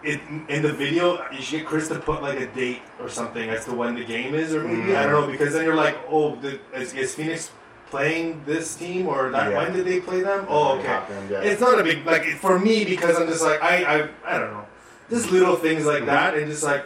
it, 0.03 0.21
in 0.55 0.61
the 0.63 0.73
video, 0.73 1.05
you 1.33 1.41
should 1.43 1.61
get 1.61 1.67
Chris 1.67 1.89
to 1.89 1.99
put 1.99 2.23
like 2.23 2.39
a 2.41 2.47
date 2.63 2.83
or 3.03 3.09
something 3.09 3.47
as 3.51 3.65
to 3.67 3.73
when 3.75 3.93
the 4.01 4.05
game 4.05 4.33
is, 4.43 4.55
or 4.55 4.63
maybe 4.63 4.93
Mm. 4.93 4.97
I 4.97 5.03
don't 5.07 5.15
know, 5.19 5.27
because 5.35 5.51
then 5.55 5.65
you're 5.67 5.75
like, 5.87 5.97
oh, 6.09 6.37
the, 6.37 6.61
is, 6.83 6.95
is 6.95 7.15
Phoenix 7.17 7.51
playing 7.91 8.43
this 8.47 8.77
team, 8.77 9.09
or 9.09 9.31
that, 9.31 9.51
Yeah. 9.51 9.57
when 9.59 9.73
did 9.73 9.85
they 9.91 9.99
play 10.01 10.21
them? 10.21 10.47
Oh, 10.49 10.79
okay. 10.79 10.87
Happened, 10.87 11.31
yeah. 11.31 11.41
It's 11.49 11.61
not 11.61 11.81
a 11.81 11.83
big 11.83 12.07
like 12.07 12.25
for 12.45 12.57
me 12.67 12.85
because 12.85 13.15
I'm 13.19 13.27
just 13.27 13.43
like 13.43 13.61
I 13.73 13.75
I, 13.95 13.97
I 14.25 14.39
don't 14.39 14.53
know, 14.57 14.67
just 15.11 15.33
little 15.33 15.57
things 15.57 15.85
like 15.93 16.03
Mm-hmm. 16.07 16.07
that, 16.07 16.31
and 16.39 16.47
just 16.55 16.63
like. 16.63 16.85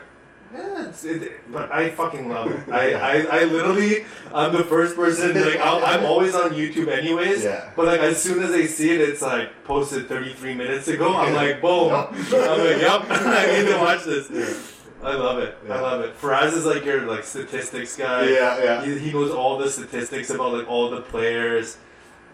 Yeah, 0.53 0.89
it's, 0.89 1.05
it, 1.05 1.53
but 1.53 1.71
I 1.73 1.91
fucking 1.91 2.29
love 2.29 2.51
it. 2.51 2.69
I, 2.73 2.93
I, 2.95 3.41
I 3.41 3.45
literally, 3.45 4.05
I'm 4.35 4.53
the 4.53 4.65
first 4.65 4.97
person, 4.97 5.33
like, 5.41 5.61
I'll, 5.61 5.85
I'm 5.85 6.05
always 6.05 6.35
on 6.35 6.51
YouTube 6.51 6.89
anyways. 6.89 7.45
Yeah. 7.45 7.71
But, 7.77 7.87
like, 7.87 8.01
as 8.01 8.21
soon 8.21 8.43
as 8.43 8.51
I 8.51 8.67
see 8.67 8.91
it, 8.91 9.01
it's 9.01 9.23
like 9.23 9.63
posted 9.65 10.09
33 10.09 10.55
minutes 10.55 10.89
ago. 10.89 11.15
I'm 11.15 11.35
like, 11.35 11.61
boom. 11.61 11.93
I'm 11.93 12.11
like, 12.15 12.81
yep, 12.83 13.05
I 13.11 13.59
need 13.63 13.69
to 13.71 13.79
watch 13.79 14.05
this. 14.05 14.77
I 15.03 15.15
love 15.15 15.39
it. 15.39 15.57
I 15.71 15.81
love 15.81 16.01
it. 16.01 16.21
Faraz 16.21 16.53
is 16.53 16.65
like 16.67 16.85
your, 16.85 17.03
like, 17.03 17.23
statistics 17.25 17.97
guy. 17.97 18.29
yeah, 18.29 18.63
yeah. 18.63 18.85
He, 18.85 18.99
he 18.99 19.13
knows 19.13 19.31
all 19.31 19.57
the 19.57 19.71
statistics 19.71 20.31
about, 20.31 20.53
like, 20.53 20.69
all 20.69 20.91
the 20.91 21.01
players. 21.03 21.79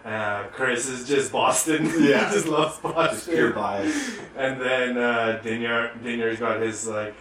Uh, 0.03 0.43
Chris 0.53 0.87
is 0.87 1.07
just 1.07 1.31
Boston. 1.31 1.85
Yeah. 1.99 2.31
just 2.31 2.47
loves 2.47 2.79
Boston. 2.79 3.15
Just 3.15 3.29
pure 3.29 3.51
bias. 3.51 4.17
And 4.37 4.59
then 4.59 4.97
uh, 4.97 5.41
Dinyar, 5.43 6.01
Dinyar's 6.01 6.39
got 6.39 6.61
his 6.61 6.87
like, 6.87 7.13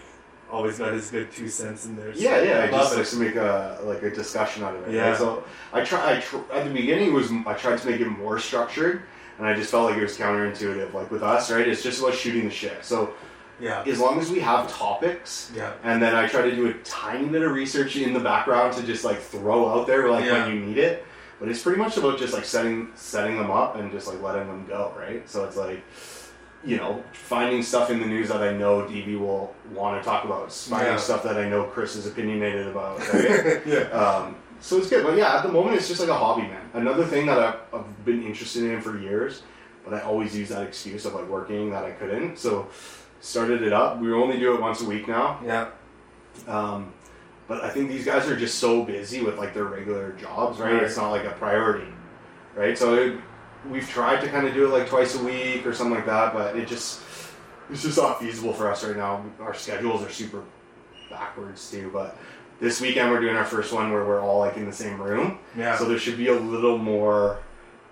always 0.50 0.78
got 0.78 0.92
his 0.92 1.10
good 1.10 1.30
two 1.32 1.48
cents 1.48 1.86
in 1.86 1.96
there. 1.96 2.14
so 2.14 2.20
Yeah, 2.20 2.42
yeah. 2.42 2.64
I 2.64 2.70
just 2.70 2.96
like 2.96 3.06
to 3.08 3.16
make 3.16 3.34
a 3.36 3.78
like 3.84 4.02
a 4.02 4.10
discussion 4.10 4.62
out 4.64 4.74
of 4.76 4.86
it. 4.88 4.94
Yeah. 4.94 5.10
Right? 5.10 5.18
So 5.18 5.44
I 5.72 5.84
try. 5.84 6.16
I 6.16 6.20
tr- 6.20 6.38
at 6.52 6.64
the 6.64 6.70
beginning 6.70 7.12
was 7.12 7.30
I 7.46 7.54
tried 7.54 7.78
to 7.78 7.90
make 7.90 8.00
it 8.00 8.08
more 8.08 8.38
structured, 8.38 9.02
and 9.38 9.46
I 9.46 9.54
just 9.54 9.70
felt 9.70 9.90
like 9.90 9.98
it 9.98 10.02
was 10.02 10.16
counterintuitive. 10.16 10.92
Like 10.94 11.10
with 11.10 11.22
us, 11.22 11.50
right? 11.50 11.66
It's 11.66 11.82
just 11.82 12.00
about 12.00 12.14
shooting 12.14 12.44
the 12.44 12.50
shit. 12.50 12.84
So 12.84 13.14
Yeah, 13.58 13.82
as 13.86 13.98
long 13.98 14.20
as 14.20 14.30
we 14.30 14.40
have 14.40 14.70
topics, 14.70 15.50
yeah, 15.54 15.72
and 15.82 16.00
then 16.02 16.14
I 16.14 16.26
try 16.28 16.42
to 16.42 16.54
do 16.54 16.66
a 16.68 16.74
tiny 16.84 17.26
bit 17.28 17.42
of 17.42 17.52
research 17.52 17.96
in 17.96 18.12
the 18.12 18.20
background 18.20 18.74
to 18.74 18.82
just 18.82 19.02
like 19.04 19.18
throw 19.20 19.68
out 19.68 19.86
there 19.86 20.10
like 20.10 20.24
Yeah. 20.26 20.46
when 20.46 20.54
you 20.54 20.60
need 20.66 20.78
it. 20.78 21.04
But 21.40 21.48
it's 21.48 21.62
pretty 21.62 21.78
much 21.78 21.96
about 21.96 22.18
just 22.18 22.32
like 22.34 22.44
setting 22.44 22.92
setting 22.94 23.36
them 23.36 23.50
up 23.50 23.76
and 23.76 23.90
just 23.90 24.06
like 24.08 24.20
letting 24.22 24.46
them 24.46 24.64
go, 24.68 24.92
right? 24.98 25.28
So 25.28 25.44
it's 25.44 25.56
like 25.56 25.82
you 26.64 26.76
know, 26.76 27.02
finding 27.12 27.62
stuff 27.62 27.90
in 27.90 28.00
the 28.00 28.06
news 28.06 28.28
that 28.28 28.42
I 28.42 28.52
know 28.52 28.82
DB 28.82 29.18
will 29.18 29.54
want 29.72 30.00
to 30.02 30.08
talk 30.08 30.24
about, 30.24 30.52
finding 30.52 30.92
Yeah. 30.94 30.98
stuff 30.98 31.22
that 31.24 31.36
I 31.36 31.48
know 31.48 31.64
Chris 31.64 31.96
is 31.96 32.06
opinionated 32.06 32.66
about. 32.68 32.98
Right? 33.12 33.62
yeah. 33.66 33.80
um, 33.90 34.36
so 34.60 34.78
it's 34.78 34.88
good, 34.88 35.04
but 35.04 35.16
yeah, 35.16 35.36
at 35.36 35.42
the 35.42 35.52
moment 35.52 35.76
it's 35.76 35.88
just 35.88 36.00
like 36.00 36.08
a 36.08 36.14
hobby, 36.14 36.42
man. 36.42 36.62
Another 36.74 37.04
thing 37.04 37.26
that 37.26 37.38
I've, 37.38 37.56
I've 37.74 38.04
been 38.04 38.22
interested 38.22 38.64
in 38.64 38.80
for 38.80 38.98
years, 38.98 39.42
but 39.84 39.92
I 39.94 40.00
always 40.00 40.36
use 40.36 40.48
that 40.48 40.62
excuse 40.62 41.04
of 41.04 41.14
like 41.14 41.28
working 41.28 41.70
that 41.70 41.84
I 41.84 41.90
couldn't. 41.92 42.38
So 42.38 42.68
started 43.20 43.62
it 43.62 43.72
up. 43.72 44.00
We 44.00 44.12
only 44.12 44.38
do 44.38 44.54
it 44.54 44.60
once 44.60 44.80
a 44.82 44.84
week 44.86 45.08
now. 45.08 45.40
Yeah. 45.44 45.68
Um, 46.48 46.92
But 47.48 47.62
I 47.62 47.68
think 47.70 47.88
these 47.88 48.04
guys 48.04 48.26
are 48.28 48.36
just 48.36 48.58
so 48.58 48.82
busy 48.84 49.22
with 49.22 49.38
like 49.38 49.54
their 49.54 49.64
regular 49.64 50.12
jobs, 50.12 50.58
right? 50.58 50.72
Right. 50.74 50.82
It's 50.82 50.96
not 50.96 51.10
like 51.10 51.24
a 51.24 51.30
priority, 51.32 51.86
right? 52.56 52.76
So 52.76 52.94
it, 52.94 53.18
we've 53.70 53.88
tried 53.88 54.20
to 54.22 54.28
kind 54.28 54.46
of 54.48 54.54
do 54.54 54.64
it 54.66 54.70
like 54.76 54.88
twice 54.88 55.14
a 55.14 55.22
week 55.22 55.64
or 55.66 55.72
something 55.72 55.94
like 55.94 56.06
that, 56.06 56.32
but 56.34 56.56
it 56.56 56.66
just 56.66 57.00
it's 57.70 57.82
just 57.82 57.98
not 57.98 58.20
feasible 58.20 58.52
for 58.52 58.70
us 58.70 58.84
right 58.84 58.96
now. 58.96 59.24
Our 59.40 59.54
schedules 59.54 60.02
are 60.02 60.10
super 60.10 60.42
backwards 61.10 61.70
too, 61.70 61.90
but. 61.92 62.16
This 62.58 62.80
weekend 62.80 63.10
we're 63.10 63.20
doing 63.20 63.36
our 63.36 63.44
first 63.44 63.70
one 63.70 63.92
where 63.92 64.02
we're 64.06 64.22
all 64.22 64.38
like 64.38 64.56
in 64.56 64.64
the 64.64 64.72
same 64.72 64.98
room, 64.98 65.38
Yeah. 65.58 65.76
so 65.76 65.84
there 65.84 65.98
should 65.98 66.16
be 66.16 66.28
a 66.28 66.32
little 66.34 66.78
more 66.78 67.40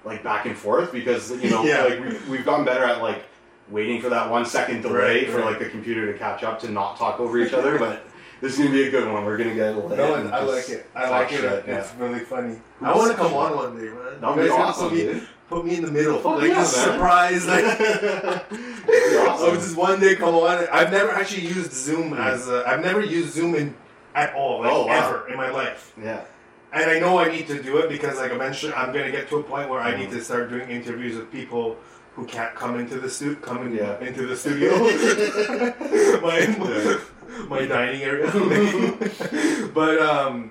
like 0.06 0.22
back 0.22 0.46
and 0.46 0.56
forth 0.56 0.90
because 0.90 1.30
you 1.42 1.50
know 1.50 1.62
Yeah. 1.66 1.82
like 1.84 2.00
we've, 2.00 2.28
we've 2.30 2.44
gotten 2.46 2.64
better 2.64 2.82
at 2.84 3.02
like 3.02 3.24
waiting 3.68 4.00
for 4.00 4.08
that 4.08 4.30
one 4.30 4.46
second 4.46 4.80
delay 4.80 5.24
Right, 5.24 5.28
for 5.30 5.40
right. 5.40 5.44
like 5.50 5.58
the 5.58 5.66
computer 5.68 6.10
to 6.10 6.18
catch 6.18 6.42
up 6.44 6.58
to 6.60 6.70
not 6.70 6.96
talk 6.96 7.20
over 7.20 7.36
each 7.36 7.52
other. 7.52 7.78
But 7.78 8.04
this 8.44 8.52
is 8.52 8.58
gonna 8.58 8.70
be 8.72 8.88
a 8.88 8.90
good 8.90 9.10
one. 9.10 9.24
We're 9.24 9.38
gonna 9.38 9.54
get. 9.54 9.74
No, 9.74 9.88
I 9.88 10.42
like 10.42 10.68
it. 10.68 10.86
I 10.94 11.08
like 11.08 11.32
it. 11.32 11.44
It's 11.66 11.94
really 11.94 12.20
funny. 12.20 12.56
I 12.82 12.94
want 12.94 13.10
to 13.10 13.16
come 13.16 13.32
on 13.32 13.56
one 13.56 13.76
day, 13.78 13.88
man. 13.88 14.20
That'd 14.20 14.44
be 14.44 14.50
awesome, 14.50 14.88
put 14.90 14.94
me, 14.96 15.02
dude. 15.02 15.28
put 15.48 15.64
me 15.64 15.76
in 15.76 15.84
the 15.86 15.90
middle, 15.90 16.18
Fuck 16.18 16.38
like 16.42 16.48
yeah, 16.48 16.52
a 16.52 16.56
man. 16.56 16.66
surprise. 16.66 17.46
Like, 17.46 17.64
awesome. 19.28 19.54
just 19.54 19.76
one 19.76 19.98
day 19.98 20.14
come 20.16 20.34
on. 20.34 20.66
I've 20.70 20.90
never 20.90 21.10
actually 21.12 21.46
used 21.46 21.72
Zoom 21.72 22.12
as 22.12 22.46
a, 22.48 22.64
I've 22.66 22.82
never 22.82 23.00
used 23.00 23.32
Zoom 23.34 23.54
in 23.54 23.74
at 24.14 24.34
all, 24.34 24.60
like 24.60 24.70
Oh, 24.72 24.86
wow. 24.86 24.92
ever 25.08 25.28
in 25.28 25.36
my 25.36 25.48
life. 25.50 25.92
Yeah. 26.00 26.24
And 26.72 26.90
I 26.90 26.98
know 26.98 27.18
I 27.18 27.30
need 27.30 27.46
to 27.48 27.62
do 27.62 27.78
it 27.78 27.88
because 27.88 28.16
like 28.18 28.32
eventually 28.32 28.74
I'm 28.74 28.92
gonna 28.92 29.10
get 29.10 29.28
to 29.30 29.36
a 29.36 29.42
point 29.42 29.70
where 29.70 29.80
I 29.80 29.96
need 29.96 30.10
to 30.10 30.20
start 30.22 30.50
doing 30.50 30.68
interviews 30.68 31.16
with 31.16 31.30
people 31.32 31.76
who 32.14 32.24
can't 32.26 32.54
come 32.54 32.78
into 32.78 33.00
the 33.00 33.08
stu- 33.10 33.36
come 33.36 33.66
in, 33.66 33.74
Yeah. 33.74 33.98
into 34.00 34.26
the 34.26 34.36
studio. 34.36 34.70
my, 36.20 36.38
Yeah. 36.40 36.98
my 37.48 37.66
dining 37.66 38.02
area. 38.02 38.30
but 39.74 39.98
um 40.00 40.50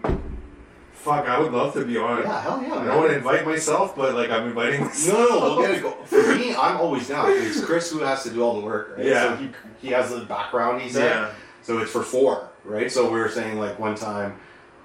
fuck, 1.03 1.27
I 1.27 1.37
would 1.37 1.51
love 1.51 1.73
to 1.73 1.83
be 1.83 1.97
on. 1.97 2.21
Yeah. 2.21 2.41
Hell 2.41 2.63
yeah. 2.63 2.75
I 2.75 2.85
man. 2.85 2.97
want 2.97 3.09
to 3.09 3.17
invite 3.17 3.45
myself, 3.45 3.95
but 3.95 4.15
like 4.15 4.29
I'm 4.29 4.47
inviting 4.47 4.81
myself. 4.85 5.17
No, 5.17 5.39
no, 5.39 5.39
we'll 5.39 5.61
get 5.61 5.77
it. 5.77 5.83
Go. 5.83 5.91
For 6.05 6.35
me, 6.35 6.55
I'm 6.55 6.77
always 6.77 7.07
down. 7.09 7.29
It's 7.29 7.63
Chris 7.63 7.91
who 7.91 7.99
has 7.99 8.23
to 8.23 8.29
do 8.29 8.41
all 8.41 8.59
the 8.59 8.65
work, 8.65 8.95
right? 8.97 9.05
Yeah. 9.05 9.37
So 9.37 9.43
he, 9.43 9.49
he 9.81 9.87
has 9.89 10.11
the 10.11 10.21
background. 10.21 10.81
He's 10.81 10.95
in. 10.95 11.03
Yeah. 11.03 11.33
So 11.61 11.79
it's 11.79 11.91
for 11.91 12.03
four, 12.03 12.49
right? 12.63 12.91
So 12.91 13.11
we 13.11 13.19
were 13.19 13.29
saying 13.29 13.59
like 13.59 13.79
one 13.79 13.95
time, 13.95 14.39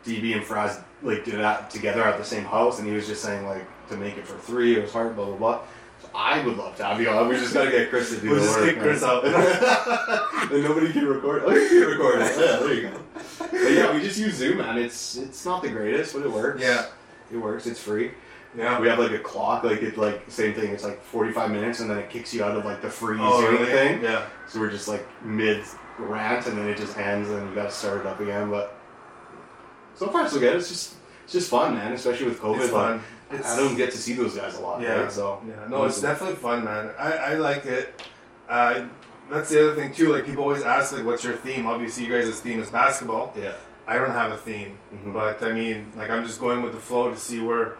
DB 0.04 0.34
and 0.34 0.44
Fraz 0.44 0.82
like 1.02 1.24
did 1.24 1.34
that 1.34 1.70
together 1.70 2.02
at 2.02 2.18
the 2.18 2.24
same 2.24 2.44
house, 2.44 2.78
and 2.78 2.88
he 2.88 2.94
was 2.94 3.06
just 3.06 3.22
saying 3.22 3.46
like 3.46 3.64
to 3.88 3.96
make 3.96 4.16
it 4.16 4.26
for 4.26 4.38
three, 4.38 4.76
it 4.76 4.82
was 4.82 4.92
hard, 4.92 5.14
blah 5.14 5.26
blah 5.26 5.36
blah. 5.36 5.60
I 6.14 6.44
would 6.44 6.56
love 6.56 6.76
to 6.76 6.84
have 6.84 7.00
you 7.00 7.08
on. 7.10 7.28
We 7.28 7.36
just 7.36 7.54
gotta 7.54 7.70
get 7.70 7.90
Chris 7.90 8.10
to 8.14 8.20
do 8.20 8.30
We'll 8.30 8.40
the 8.40 8.44
just 8.46 8.58
work. 8.58 8.68
kick 8.70 8.78
Chris 8.80 9.02
out. 9.02 9.22
then 9.22 10.62
nobody 10.62 10.92
can 10.92 11.06
record. 11.06 11.42
Oh, 11.46 11.50
you 11.54 11.68
can 11.68 11.88
record 11.88 12.22
it. 12.22 12.32
Yeah, 12.38 12.56
there 12.56 12.74
you 12.74 12.82
go. 12.90 13.00
But 13.38 13.72
yeah, 13.72 13.92
we 13.94 14.00
just 14.02 14.18
use 14.18 14.34
Zoom, 14.34 14.58
man. 14.58 14.78
It's 14.78 15.16
it's 15.16 15.44
not 15.44 15.62
the 15.62 15.68
greatest, 15.68 16.14
but 16.14 16.22
it 16.24 16.30
works. 16.30 16.60
Yeah. 16.62 16.86
it 17.32 17.36
works. 17.36 17.66
It's 17.66 17.80
free. 17.80 18.12
Yeah. 18.56 18.80
We 18.80 18.88
have 18.88 18.98
like 18.98 19.12
a 19.12 19.18
clock, 19.18 19.62
like 19.64 19.82
it 19.82 19.96
like 19.98 20.24
same 20.30 20.54
thing. 20.54 20.70
It's 20.72 20.82
like 20.84 21.02
forty 21.04 21.32
five 21.32 21.50
minutes, 21.50 21.80
and 21.80 21.90
then 21.90 21.98
it 21.98 22.10
kicks 22.10 22.32
you 22.34 22.42
out 22.42 22.56
of 22.56 22.64
like 22.64 22.80
the 22.82 22.90
free 22.90 23.18
Oh, 23.20 23.40
Zoom 23.40 23.54
really? 23.54 23.66
thing. 23.70 24.02
Yeah. 24.02 24.26
So 24.48 24.58
we're 24.60 24.70
just 24.70 24.88
like 24.88 25.06
mid 25.24 25.62
rant, 25.98 26.46
and 26.46 26.56
then 26.58 26.68
it 26.68 26.76
just 26.78 26.96
ends, 26.98 27.28
and 27.28 27.48
you 27.48 27.54
got 27.54 27.64
to 27.64 27.70
start 27.70 28.00
it 28.00 28.06
up 28.06 28.20
again. 28.20 28.50
But 28.50 28.74
so 29.94 30.08
far 30.08 30.28
so 30.28 30.38
good. 30.40 30.56
It's 30.56 30.68
just 30.68 30.94
it's 31.24 31.32
just 31.34 31.50
fun, 31.50 31.74
man. 31.74 31.92
Especially 31.92 32.26
with 32.26 32.40
COVID. 32.40 32.60
It's 32.62 32.70
fun. 32.70 32.96
It's, 32.96 33.04
I 33.30 33.56
don't 33.56 33.76
get 33.76 33.90
to 33.92 33.98
see 33.98 34.14
those 34.14 34.34
guys 34.36 34.56
a 34.56 34.60
lot. 34.60 34.80
Yeah. 34.80 35.00
Right? 35.02 35.12
So 35.12 35.40
Yeah, 35.46 35.54
no, 35.68 35.84
it's 35.84 36.00
definitely 36.00 36.36
fun, 36.36 36.64
man. 36.64 36.90
I, 36.98 37.12
I 37.12 37.34
like 37.34 37.66
it. 37.66 38.02
Uh, 38.48 38.84
that's 39.30 39.50
the 39.50 39.60
other 39.62 39.74
thing 39.80 39.92
too. 39.92 40.12
Like 40.12 40.24
people 40.24 40.42
always 40.44 40.62
ask, 40.62 40.92
like, 40.96 41.04
"What's 41.04 41.22
your 41.24 41.34
theme?" 41.34 41.66
Obviously, 41.66 42.06
you 42.06 42.12
guys' 42.12 42.40
theme 42.40 42.60
is 42.60 42.70
basketball. 42.70 43.34
Yeah. 43.38 43.52
I 43.86 43.94
don't 43.98 44.10
have 44.10 44.32
a 44.32 44.36
theme, 44.36 44.78
Mhm. 44.94 45.12
but 45.14 45.42
I 45.42 45.52
mean, 45.52 45.92
like, 45.96 46.10
I'm 46.10 46.24
just 46.24 46.40
going 46.40 46.62
with 46.62 46.72
the 46.72 46.80
flow 46.80 47.10
to 47.10 47.16
see 47.16 47.40
where 47.40 47.76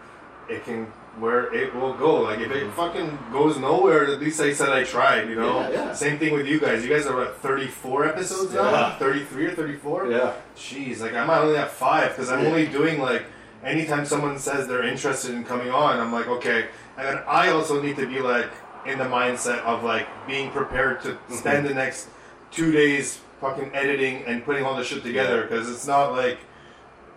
it 0.48 0.64
can, 0.64 0.86
where 1.18 1.52
it 1.54 1.74
will 1.74 1.92
go. 1.94 2.22
Like, 2.22 2.38
if 2.40 2.50
it 2.50 2.70
fucking 2.72 3.18
goes 3.32 3.58
nowhere, 3.58 4.04
at 4.06 4.20
least 4.20 4.40
I 4.40 4.52
said 4.54 4.70
I 4.70 4.84
tried. 4.84 5.28
You 5.30 5.36
know. 5.36 5.60
Yeah, 5.60 5.70
yeah. 5.70 5.92
Same 5.94 6.18
thing 6.18 6.32
with 6.34 6.46
you 6.46 6.60
guys. 6.60 6.82
You 6.84 6.90
guys 6.94 7.06
are 7.06 7.22
at 7.22 7.36
34 7.38 8.06
episodes 8.06 8.52
now. 8.54 8.96
33 8.98 9.46
or 9.46 9.50
34. 9.54 10.06
Yeah. 10.10 10.32
Jeez, 10.56 11.00
like 11.00 11.14
I'm 11.14 11.28
only 11.30 11.56
at 11.56 11.70
five 11.70 12.10
because 12.10 12.30
I'm 12.30 12.42
Yeah. 12.42 12.48
only 12.50 12.66
doing 12.66 13.00
like 13.00 13.24
anytime 13.64 14.04
someone 14.04 14.38
says 14.38 14.66
they're 14.68 14.84
interested 14.84 15.34
in 15.34 15.44
coming 15.44 15.70
on, 15.70 15.98
I'm 16.00 16.12
like 16.12 16.26
okay, 16.28 16.68
and 16.96 17.06
then 17.06 17.18
I 17.26 17.50
also 17.50 17.80
need 17.82 17.96
to 17.96 18.06
be 18.06 18.20
like 18.20 18.50
in 18.86 18.98
the 18.98 19.04
mindset 19.04 19.60
of 19.60 19.82
like 19.84 20.06
being 20.26 20.50
prepared 20.50 21.00
to 21.02 21.08
Mm-hmm. 21.10 21.34
spend 21.34 21.66
the 21.66 21.74
next 21.74 22.08
two 22.50 22.72
days 22.72 23.20
fucking 23.40 23.70
editing 23.74 24.24
and 24.24 24.44
putting 24.44 24.64
all 24.64 24.74
the 24.76 24.84
shit 24.84 25.02
together 25.02 25.42
because 25.42 25.68
it's 25.70 25.86
not 25.86 26.12
like 26.12 26.38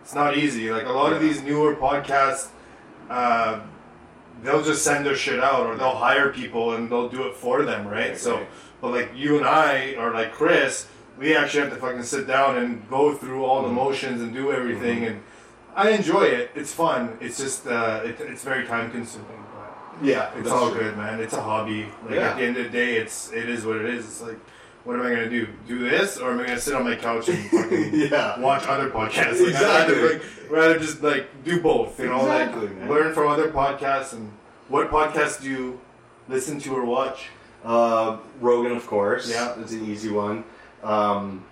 it's 0.01 0.13
not 0.15 0.35
easy. 0.37 0.71
Like 0.71 0.85
a 0.85 0.91
lot 0.91 1.13
of 1.13 1.21
these 1.21 1.41
newer 1.41 1.75
podcasts. 1.75 2.49
Uh, 3.09 3.61
They'll 4.43 4.63
just 4.63 4.83
send 4.83 5.05
their 5.05 5.15
shit 5.15 5.39
out, 5.39 5.67
or 5.67 5.75
they'll 5.75 5.93
hire 5.95 6.29
people 6.29 6.73
and 6.73 6.89
they'll 6.91 7.09
do 7.09 7.27
it 7.27 7.35
for 7.35 7.61
them, 7.63 7.87
right? 7.87 8.17
So, 8.17 8.43
but 8.81 8.89
like 8.89 9.11
you 9.15 9.37
and 9.37 9.45
I, 9.45 9.93
or 9.99 10.11
like 10.11 10.31
Chris, 10.33 10.87
we 11.19 11.35
actually 11.35 11.61
have 11.61 11.69
to 11.69 11.75
fucking 11.75 12.01
sit 12.01 12.25
down 12.25 12.57
and 12.57 12.89
go 12.89 13.13
through 13.13 13.45
all 13.45 13.61
the 13.61 13.67
Mhm. 13.67 13.73
motions 13.75 14.19
and 14.19 14.33
do 14.33 14.51
everything. 14.51 15.01
Mhm. 15.01 15.07
And 15.07 15.23
I 15.75 15.91
enjoy 15.91 16.23
it. 16.23 16.51
It's 16.55 16.73
fun. 16.73 17.17
It's 17.21 17.37
just 17.37 17.65
uh, 17.67 18.01
it, 18.03 18.17
it's 18.19 18.43
very 18.43 18.65
time 18.65 18.91
consuming. 18.91 19.27
But 19.55 20.05
Yeah. 20.05 20.31
it's 20.37 20.49
all 20.49 20.71
true. 20.71 20.81
good, 20.81 20.97
man. 20.97 21.19
It's 21.19 21.33
a 21.33 21.41
hobby. 21.41 21.87
Like 22.05 22.15
Yeah. 22.15 22.29
at 22.31 22.37
the 22.37 22.43
end 22.43 22.57
of 22.57 22.63
the 22.65 22.69
day, 22.69 22.95
it's 22.97 23.31
it 23.31 23.47
is 23.49 23.65
what 23.65 23.77
it 23.77 23.85
is. 23.85 24.05
It's 24.05 24.21
like, 24.21 24.37
what 24.83 24.95
am 24.95 25.05
I 25.05 25.09
gonna 25.09 25.29
do? 25.29 25.47
Do 25.67 25.79
this, 25.89 26.17
or 26.17 26.31
am 26.31 26.39
I 26.39 26.45
gonna 26.45 26.59
sit 26.59 26.73
on 26.75 26.83
my 26.83 26.95
couch 26.95 27.29
and 27.29 27.37
fucking 27.51 27.91
Yeah. 27.93 28.39
watch 28.39 28.67
other 28.67 28.89
podcasts? 28.89 29.39
Like, 29.39 29.55
I'd 29.55 29.89
Exactly. 29.89 29.95
rather, 29.95 30.13
like, 30.13 30.21
rather 30.49 30.79
just 30.79 31.01
like 31.03 31.43
do 31.43 31.61
both. 31.61 31.99
You 31.99 32.07
know, 32.07 32.19
Exactly, 32.19 32.67
like 32.67 32.77
man. 32.77 32.89
learn 32.89 33.13
from 33.13 33.27
other 33.27 33.49
podcasts. 33.49 34.13
And 34.13 34.31
what 34.67 34.89
podcasts 34.91 35.41
do 35.41 35.49
you 35.49 35.79
listen 36.27 36.59
to 36.61 36.75
or 36.75 36.83
watch? 36.85 37.29
Uh, 37.63 38.17
Rogan, 38.39 38.71
of 38.75 38.87
course. 38.87 39.29
Yeah. 39.29 39.53
it's 39.59 39.71
an 39.71 39.85
easy 39.85 40.09
one. 40.09 40.43
Um, 40.83 41.45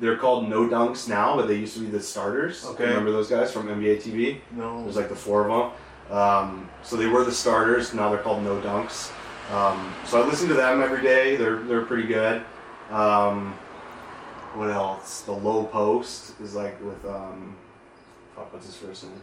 they're 0.00 0.16
called 0.16 0.48
No 0.48 0.68
Dunks 0.68 1.08
now, 1.08 1.36
but 1.36 1.46
they 1.48 1.56
used 1.56 1.74
to 1.74 1.80
be 1.80 1.86
the 1.86 2.00
starters. 2.00 2.64
Okay. 2.64 2.86
Remember 2.86 3.12
those 3.12 3.28
guys 3.28 3.52
from 3.52 3.68
NBA 3.68 4.02
TV? 4.02 4.40
No. 4.52 4.82
There's 4.82 4.96
like 4.96 5.08
the 5.08 5.16
four 5.16 5.48
of 5.48 5.72
them. 6.08 6.16
Um, 6.16 6.68
so 6.82 6.96
they 6.96 7.06
were 7.06 7.24
the 7.24 7.32
starters. 7.32 7.94
Now 7.94 8.10
they're 8.10 8.22
called 8.22 8.42
No 8.42 8.60
Dunks. 8.60 9.12
Um, 9.52 9.94
so 10.06 10.22
I 10.22 10.26
listen 10.26 10.48
to 10.48 10.54
them 10.54 10.82
every 10.82 11.02
day. 11.02 11.36
They're 11.36 11.58
they're 11.60 11.84
pretty 11.84 12.06
good. 12.08 12.42
Um, 12.90 13.52
what 14.54 14.70
else? 14.70 15.22
The 15.22 15.32
Lowe 15.32 15.64
Post 15.64 16.40
is 16.40 16.54
like 16.54 16.82
with 16.82 17.04
um, 17.04 17.56
fuck, 18.34 18.52
what's 18.52 18.66
his 18.66 18.76
first 18.76 19.04
name? 19.04 19.20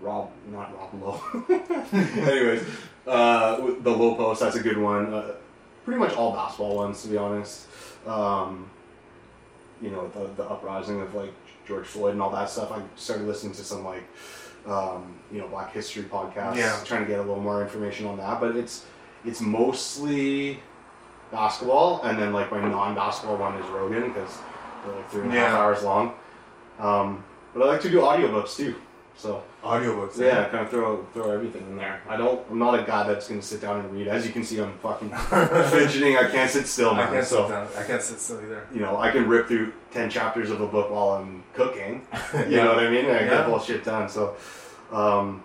Rob, 0.00 0.30
not 0.50 0.72
Rob 0.76 0.94
Lowe. 1.02 1.44
Anyways, 1.92 2.64
uh, 3.06 3.56
the 3.80 3.90
Lowe 3.90 4.14
Post. 4.14 4.40
That's 4.40 4.56
a 4.56 4.62
good 4.62 4.78
one. 4.78 5.12
Uh, 5.12 5.34
pretty 5.84 5.98
much 5.98 6.14
all 6.14 6.32
basketball 6.32 6.76
ones, 6.76 7.02
to 7.02 7.08
be 7.08 7.16
honest. 7.16 7.66
Um, 8.06 8.70
you 9.82 9.90
know, 9.90 10.08
the, 10.08 10.26
the 10.42 10.48
uprising 10.48 11.00
of 11.00 11.14
like 11.14 11.32
George 11.66 11.86
Floyd 11.86 12.12
and 12.12 12.22
all 12.22 12.30
that 12.30 12.48
stuff. 12.50 12.72
I 12.72 12.82
started 12.96 13.26
listening 13.26 13.52
to 13.54 13.64
some 13.64 13.84
like, 13.84 14.04
um, 14.66 15.14
you 15.32 15.38
know, 15.40 15.48
Black 15.48 15.72
History 15.72 16.02
podcasts, 16.04 16.56
Yeah. 16.56 16.78
trying 16.84 17.02
to 17.02 17.08
get 17.08 17.18
a 17.18 17.22
little 17.22 17.40
more 17.42 17.62
information 17.62 18.06
on 18.06 18.16
that. 18.18 18.40
But 18.40 18.56
it's 18.56 18.84
it's 19.24 19.40
mostly 19.40 20.60
basketball, 21.30 22.02
and 22.02 22.18
then 22.18 22.32
like 22.32 22.50
my 22.50 22.60
non-basketball 22.60 23.36
one 23.36 23.54
is 23.56 23.66
Rogan 23.70 24.08
because 24.08 24.38
they're 24.84 24.94
like 24.94 25.10
three 25.10 25.22
and 25.22 25.32
a 25.32 25.38
half 25.38 25.52
Yeah. 25.52 25.58
hours 25.58 25.82
long. 25.82 26.14
Um, 26.78 27.24
but 27.54 27.62
I 27.62 27.66
like 27.66 27.80
to 27.82 27.90
do 27.90 28.00
audiobooks 28.00 28.56
too. 28.56 28.74
So 29.18 29.42
Audiobooks. 29.64 30.16
yeah, 30.16 30.44
kind 30.48 30.64
of 30.64 30.70
throw 30.70 31.04
throw 31.12 31.32
everything 31.32 31.62
in 31.62 31.76
there. 31.76 32.00
I 32.08 32.16
don't. 32.16 32.40
I'm 32.48 32.58
not 32.60 32.78
a 32.78 32.84
guy 32.84 33.02
that's 33.02 33.26
gonna 33.26 33.42
sit 33.42 33.60
down 33.60 33.80
and 33.80 33.90
read. 33.92 34.06
As 34.06 34.24
you 34.24 34.32
can 34.32 34.44
see, 34.44 34.60
I'm 34.60 34.78
fucking 34.78 35.10
fidgeting. 35.70 36.16
I 36.16 36.28
can't 36.30 36.48
sit 36.48 36.68
still, 36.68 36.92
I 36.92 37.06
can't 37.06 37.26
so 37.26 37.42
sit 37.42 37.48
down. 37.52 37.68
I 37.76 37.82
can't 37.82 38.00
sit 38.00 38.20
still 38.20 38.38
either. 38.40 38.64
you 38.72 38.78
know, 38.80 38.96
I 38.96 39.10
can 39.10 39.26
rip 39.28 39.48
through 39.48 39.72
ten 39.90 40.08
chapters 40.08 40.50
of 40.52 40.60
a 40.60 40.68
book 40.68 40.88
while 40.90 41.10
I'm 41.10 41.42
cooking. 41.52 42.06
You 42.34 42.44
Yeah. 42.58 42.64
know 42.64 42.74
what 42.74 42.84
I 42.84 42.90
mean? 42.90 43.06
I 43.06 43.08
Yeah. 43.08 43.24
get 43.28 43.46
all 43.46 43.58
shit 43.58 43.82
done. 43.84 44.08
So, 44.08 44.36
um, 44.92 45.42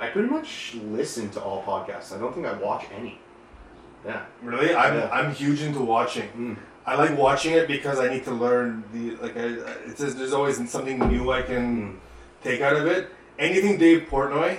I 0.00 0.08
pretty 0.08 0.28
much 0.28 0.74
listen 0.82 1.30
to 1.30 1.40
all 1.40 1.62
podcasts. 1.62 2.12
I 2.12 2.18
don't 2.18 2.34
think 2.34 2.46
I 2.46 2.54
watch 2.54 2.86
any. 2.98 3.20
Yeah. 4.04 4.22
Really, 4.42 4.74
I'm 4.74 4.94
Yeah. 4.98 5.10
I'm 5.12 5.32
huge 5.32 5.62
into 5.62 5.80
watching. 5.80 6.28
Mm. 6.36 6.56
I 6.86 6.96
like 6.96 7.16
watching 7.16 7.52
it 7.52 7.68
because 7.68 8.00
I 8.00 8.08
need 8.08 8.24
to 8.24 8.32
learn 8.32 8.82
the 8.92 9.14
like. 9.22 9.36
I, 9.36 9.42
it's 9.86 10.00
just, 10.00 10.18
there's 10.18 10.32
always 10.32 10.56
something 10.68 10.98
new 10.98 11.30
I 11.30 11.42
can 11.42 12.00
take 12.42 12.60
out 12.60 12.76
of 12.76 12.86
it. 12.86 13.10
Anything 13.38 13.78
Dave 13.78 14.06
Portnoy, 14.10 14.58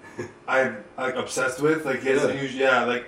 I'm 0.48 0.84
like 0.96 1.14
obsessed 1.16 1.60
with. 1.60 1.84
Like 1.84 2.02
his 2.02 2.22
Really? 2.22 2.38
huge, 2.38 2.54
yeah, 2.54 2.84
like 2.84 3.06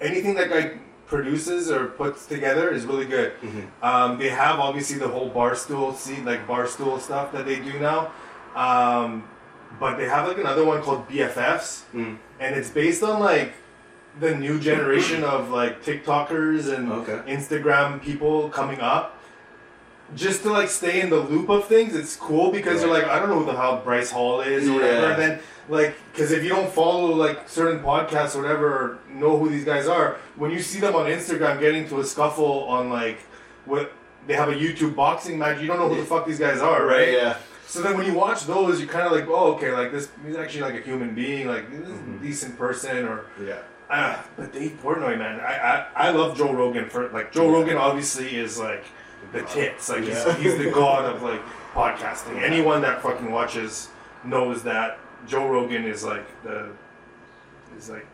anything 0.00 0.34
that 0.34 0.50
guy 0.50 0.72
produces 1.06 1.70
or 1.70 1.86
puts 1.86 2.26
together 2.26 2.70
is 2.70 2.86
really 2.86 3.06
good. 3.06 3.32
Mhm. 3.42 3.66
Um, 3.82 4.18
they 4.18 4.28
have 4.28 4.60
obviously 4.60 4.98
the 4.98 5.08
whole 5.08 5.30
barstool 5.30 5.94
scene, 5.96 6.24
like 6.24 6.46
barstool 6.46 7.00
stuff 7.00 7.32
that 7.32 7.46
they 7.46 7.56
do 7.56 7.78
now. 7.80 8.12
Um, 8.54 9.24
but 9.78 9.96
they 9.96 10.06
have 10.08 10.26
like 10.28 10.38
another 10.38 10.64
one 10.64 10.82
called 10.82 11.08
BFFs, 11.08 11.82
Mm. 11.94 12.18
and 12.38 12.54
it's 12.56 12.70
based 12.70 13.02
on 13.02 13.20
like 13.20 13.52
the 14.18 14.34
new 14.34 14.58
generation 14.60 15.22
of 15.34 15.50
like 15.50 15.82
TikTokers 15.84 16.72
and 16.74 16.90
Okay. 16.92 17.20
Instagram 17.32 18.00
people 18.02 18.48
coming 18.50 18.80
up. 18.80 19.16
Just 20.16 20.42
to 20.42 20.50
like 20.50 20.68
stay 20.68 21.00
in 21.00 21.10
the 21.10 21.16
loop 21.20 21.48
of 21.48 21.66
things, 21.66 21.94
it's 21.94 22.16
cool 22.16 22.50
because 22.50 22.82
you're 22.82 22.92
Right. 22.92 23.02
like, 23.04 23.10
I 23.12 23.18
don't 23.18 23.28
know 23.28 23.38
who 23.40 23.44
the 23.46 23.56
hell 23.56 23.80
Bryce 23.84 24.10
Hall 24.10 24.40
is 24.40 24.68
or 24.68 24.74
whatever. 24.74 25.06
And 25.12 25.22
then 25.22 25.38
like, 25.68 25.94
because 26.12 26.32
if 26.32 26.42
you 26.42 26.48
don't 26.48 26.70
follow 26.72 27.14
like 27.14 27.48
certain 27.48 27.80
podcasts 27.82 28.34
or 28.36 28.42
whatever, 28.42 28.66
or 28.68 28.98
know 29.08 29.36
who 29.38 29.48
these 29.48 29.64
guys 29.64 29.86
are, 29.86 30.16
when 30.36 30.50
you 30.50 30.60
see 30.60 30.80
them 30.80 30.94
on 30.96 31.06
Instagram 31.06 31.60
getting 31.60 31.88
to 31.88 32.00
a 32.00 32.04
scuffle 32.04 32.64
on 32.64 32.90
like 32.90 33.18
what 33.66 33.92
they 34.26 34.34
have 34.34 34.48
a 34.48 34.54
YouTube 34.54 34.94
boxing 34.96 35.38
match, 35.38 35.60
you 35.60 35.66
don't 35.66 35.78
know 35.78 35.88
who 35.88 35.96
the 36.00 36.04
fuck 36.06 36.26
these 36.26 36.38
guys 36.38 36.60
are, 36.60 36.84
right? 36.86 37.12
Yeah. 37.12 37.36
So 37.66 37.80
then 37.82 37.96
when 37.96 38.04
you 38.04 38.14
watch 38.14 38.46
those, 38.46 38.80
you're 38.80 38.88
kind 38.88 39.06
of 39.06 39.12
like, 39.12 39.28
oh, 39.28 39.52
okay, 39.54 39.70
like 39.70 39.92
this, 39.92 40.08
he's 40.26 40.34
actually 40.36 40.62
like 40.62 40.74
a 40.74 40.80
human 40.80 41.14
being, 41.14 41.46
like 41.46 41.70
this 41.70 41.80
is 41.88 41.94
Mm-hmm. 41.94 42.16
a 42.16 42.18
decent 42.18 42.58
person, 42.58 43.06
or 43.06 43.26
Yeah. 43.40 43.58
uh, 43.88 44.16
but 44.36 44.52
Dave 44.52 44.76
Portnoy, 44.82 45.16
man, 45.16 45.38
I, 45.40 45.86
I 45.94 46.08
I 46.08 46.10
love 46.10 46.36
Joe 46.36 46.52
Rogan 46.52 46.88
for 46.88 47.08
like 47.10 47.30
Joe 47.30 47.48
Rogan 47.48 47.76
obviously 47.76 48.34
is 48.36 48.58
like 48.58 48.84
the 49.32 49.42
tits, 49.42 49.88
like 49.88 50.04
Yeah. 50.06 50.34
he's, 50.34 50.42
he's 50.56 50.58
the 50.58 50.70
god 50.74 51.04
of 51.14 51.22
like 51.22 51.40
podcasting. 51.72 52.42
Anyone 52.42 52.82
that 52.82 53.02
fucking 53.02 53.30
watches 53.30 53.88
knows 54.24 54.62
that 54.64 54.98
Joe 55.26 55.46
Rogan 55.48 55.84
is 55.84 56.04
like 56.04 56.26
the 56.42 56.68
is 57.76 57.88
like 57.90 58.06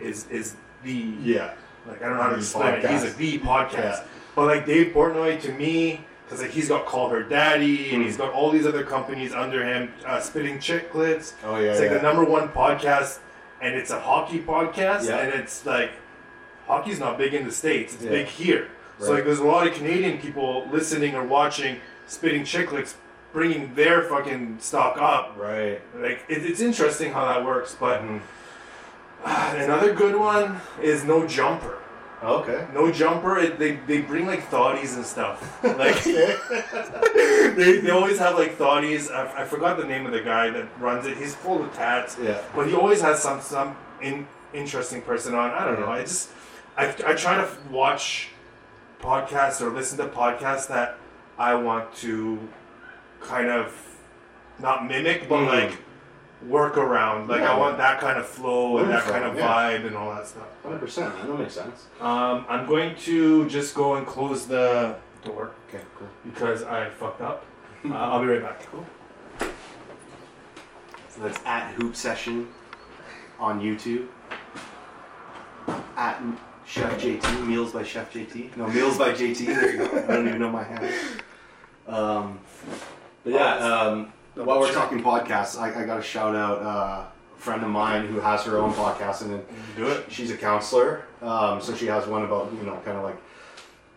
is 0.00 0.26
is 0.28 0.56
the 0.84 0.92
Yeah. 1.22 1.52
like 1.86 2.02
I 2.02 2.08
don't 2.08 2.16
know 2.16 2.22
how 2.24 2.30
to 2.30 2.36
explain 2.36 2.74
it. 2.74 2.80
He's 2.90 3.00
podcast. 3.00 3.04
like 3.04 3.16
the 3.16 3.38
podcast. 3.38 3.72
Yeah. 3.80 4.04
But 4.36 4.46
like 4.46 4.66
Dave 4.66 4.92
Portnoy 4.94 5.40
to 5.42 5.52
me, 5.52 6.04
because 6.24 6.42
like 6.42 6.50
he's 6.50 6.68
got 6.68 6.86
Call 6.86 7.08
Her 7.08 7.22
Daddy 7.22 7.90
and 7.90 8.02
Mm. 8.02 8.06
he's 8.06 8.16
got 8.16 8.32
all 8.32 8.50
these 8.50 8.66
other 8.66 8.84
companies 8.84 9.32
under 9.32 9.64
him, 9.64 9.92
uh, 10.06 10.20
Spitting 10.20 10.58
Chicklets. 10.58 11.32
Oh 11.44 11.58
yeah. 11.58 11.70
It's 11.70 11.80
like 11.80 11.90
yeah. 11.90 11.96
the 11.96 12.02
number 12.02 12.24
one 12.24 12.48
podcast, 12.50 13.18
and 13.60 13.74
it's 13.74 13.90
a 13.90 13.98
hockey 14.00 14.38
podcast, 14.40 15.06
Yeah. 15.08 15.18
and 15.18 15.34
it's 15.34 15.64
like 15.66 15.90
hockey's 16.66 17.00
not 17.00 17.16
big 17.18 17.32
in 17.34 17.44
the 17.46 17.52
states; 17.52 17.94
it's 17.94 18.04
big 18.04 18.26
here. 18.26 18.68
So 19.00 19.12
like, 19.12 19.24
there's 19.24 19.38
a 19.38 19.44
lot 19.44 19.66
of 19.66 19.74
Canadian 19.74 20.18
people 20.18 20.66
listening 20.72 21.14
or 21.14 21.24
watching 21.24 21.80
Spitting 22.06 22.42
Chicklets, 22.42 22.94
bringing 23.32 23.74
their 23.74 24.02
fucking 24.04 24.58
stock 24.60 24.98
up. 25.00 25.36
Right. 25.38 25.80
Like 25.96 26.24
it, 26.28 26.44
it's 26.44 26.60
interesting 26.60 27.12
how 27.12 27.26
that 27.26 27.44
works. 27.44 27.76
But 27.78 28.02
Mhm. 28.02 28.20
another 29.64 29.94
good 29.94 30.16
one 30.16 30.60
is 30.82 31.04
No 31.04 31.26
Jumper. 31.26 31.78
Okay. 32.22 32.66
No 32.74 32.90
Jumper. 32.90 33.38
It, 33.38 33.58
they 33.60 33.76
they 33.86 34.00
bring 34.00 34.26
like 34.26 34.50
thoughties 34.50 34.96
and 34.96 35.04
stuff. 35.06 35.62
Like 35.62 36.02
they, 37.56 37.80
they 37.80 37.90
always 37.90 38.18
have 38.18 38.34
like 38.36 38.58
thoughties. 38.58 39.10
I, 39.12 39.42
I 39.42 39.44
forgot 39.44 39.76
the 39.78 39.84
name 39.84 40.06
of 40.06 40.12
the 40.12 40.22
guy 40.22 40.50
that 40.50 40.66
runs 40.80 41.06
it. 41.06 41.16
He's 41.16 41.34
full 41.34 41.62
of 41.62 41.72
tats. 41.74 42.16
Yeah. 42.20 42.40
But 42.54 42.66
he 42.66 42.74
always 42.74 43.00
has 43.02 43.22
some 43.22 43.40
some 43.40 43.76
in, 44.00 44.26
interesting 44.52 45.02
person 45.02 45.34
on. 45.34 45.50
I 45.50 45.64
don't 45.64 45.78
know. 45.78 45.90
I 45.90 46.00
just 46.00 46.30
I, 46.76 46.88
I 47.06 47.14
try 47.14 47.36
to 47.36 47.48
watch 47.70 48.30
podcasts 49.00 49.60
or 49.60 49.70
listen 49.70 49.98
to 49.98 50.06
podcasts 50.06 50.68
that 50.68 50.96
I 51.38 51.54
want 51.54 51.94
to 51.96 52.38
kind 53.20 53.48
of 53.48 53.74
not 54.58 54.86
mimic, 54.86 55.28
but 55.28 55.38
Mm. 55.40 55.46
like 55.48 55.78
work 56.46 56.76
around. 56.76 57.28
Like 57.28 57.40
Yeah. 57.40 57.52
I 57.52 57.58
want 57.58 57.78
that 57.78 58.00
kind 58.00 58.18
of 58.18 58.26
flow 58.26 58.78
and 58.78 58.90
that 58.90 59.04
kind 59.04 59.24
of 59.24 59.36
yeah. 59.36 59.48
vibe 59.48 59.86
and 59.86 59.96
all 59.96 60.14
that 60.14 60.26
stuff. 60.26 60.46
Hundred 60.62 60.78
percent. 60.80 61.14
That 61.16 61.38
makes 61.38 61.54
sense. 61.54 61.86
Um, 62.00 62.44
I'm 62.48 62.66
going 62.66 62.94
to 62.96 63.48
just 63.48 63.74
go 63.74 63.94
and 63.96 64.06
close 64.06 64.46
the 64.46 64.96
door 65.24 65.50
Okay. 65.68 65.82
Cool. 65.96 66.08
because 66.24 66.62
I 66.64 66.88
fucked 66.90 67.20
up. 67.20 67.44
Uh, 67.88 67.94
I'll 67.94 68.20
be 68.20 68.26
right 68.26 68.42
back. 68.42 68.66
Cool. 68.72 68.84
So 69.40 71.20
that's 71.22 71.38
at 71.46 71.72
Hoop 71.74 71.94
Session 71.94 72.48
on 73.38 73.60
YouTube. 73.60 74.08
At 75.96 76.20
Chef 76.68 77.00
JT, 77.00 77.46
Meals 77.46 77.72
by 77.72 77.82
Chef 77.82 78.12
JT. 78.12 78.56
No, 78.56 78.66
Meals 78.68 78.98
by 78.98 79.12
JT. 79.12 79.46
There 79.46 79.70
you 79.72 79.78
go. 79.78 79.84
I 80.08 80.14
don't 80.14 80.28
even 80.28 80.38
know 80.40 80.50
my 80.50 80.62
handle. 80.62 80.90
Um, 81.86 82.38
but 83.24 83.32
yeah, 83.32 83.54
um, 83.56 84.12
while 84.34 84.60
we're 84.60 84.72
talking 84.72 85.02
podcasts, 85.02 85.58
I, 85.58 85.82
I 85.82 85.86
got 85.86 85.96
to 85.96 86.02
shout 86.02 86.36
out 86.36 86.58
uh, 86.60 86.66
a 87.06 87.40
friend 87.40 87.62
of 87.62 87.70
mine 87.70 88.06
who 88.06 88.20
has 88.20 88.42
her 88.44 88.58
own 88.58 88.74
podcast, 88.74 89.22
and 89.22 89.42
Do 89.76 89.86
it. 89.88 90.04
she's 90.12 90.30
a 90.30 90.36
counselor. 90.36 91.04
Um, 91.22 91.60
so 91.62 91.74
she 91.74 91.86
has 91.86 92.06
one 92.06 92.22
about 92.24 92.52
you 92.52 92.62
know 92.66 92.76
kind 92.84 92.98
of 92.98 93.02
like 93.02 93.16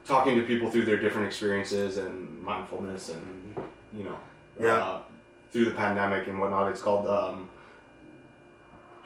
talking 0.05 0.35
to 0.35 0.43
people 0.43 0.71
through 0.71 0.85
their 0.85 0.97
different 0.97 1.27
experiences 1.27 1.97
and 1.97 2.41
mindfulness 2.41 3.09
and 3.09 3.55
you 3.95 4.05
know 4.05 4.17
Yeah. 4.59 4.75
uh, 4.77 5.01
through 5.51 5.65
the 5.65 5.71
pandemic 5.71 6.27
and 6.27 6.39
whatnot. 6.39 6.71
It's 6.71 6.81
called 6.81 7.05
um, 7.07 7.49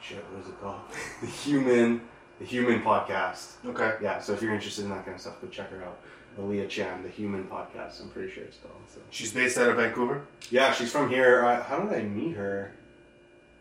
shit. 0.00 0.24
What 0.30 0.42
is 0.44 0.48
it 0.50 0.60
called? 0.60 0.80
the 1.20 1.26
human 1.26 2.00
the 2.38 2.44
human 2.44 2.82
podcast. 2.82 3.52
Okay. 3.66 3.94
Yeah. 4.02 4.20
So 4.20 4.32
if 4.32 4.42
you're 4.42 4.54
interested 4.54 4.84
in 4.84 4.90
that 4.90 5.04
kind 5.04 5.14
of 5.14 5.20
stuff, 5.20 5.40
go 5.40 5.48
check 5.48 5.70
her 5.70 5.82
out. 5.84 5.98
Aaliyah 6.38 6.68
Chan, 6.68 7.02
the 7.02 7.08
human 7.08 7.44
podcast. 7.44 8.00
I'm 8.02 8.10
pretty 8.10 8.30
sure 8.30 8.44
it's 8.44 8.58
called. 8.58 8.74
So. 8.92 9.00
She's 9.10 9.32
based 9.32 9.56
out 9.56 9.70
of 9.70 9.76
Vancouver. 9.76 10.22
Yeah, 10.50 10.70
she's 10.72 10.92
from 10.92 11.08
here. 11.08 11.44
Uh, 11.44 11.62
how 11.62 11.78
did 11.80 11.92
I 11.98 12.02
meet 12.02 12.36
her? 12.36 12.72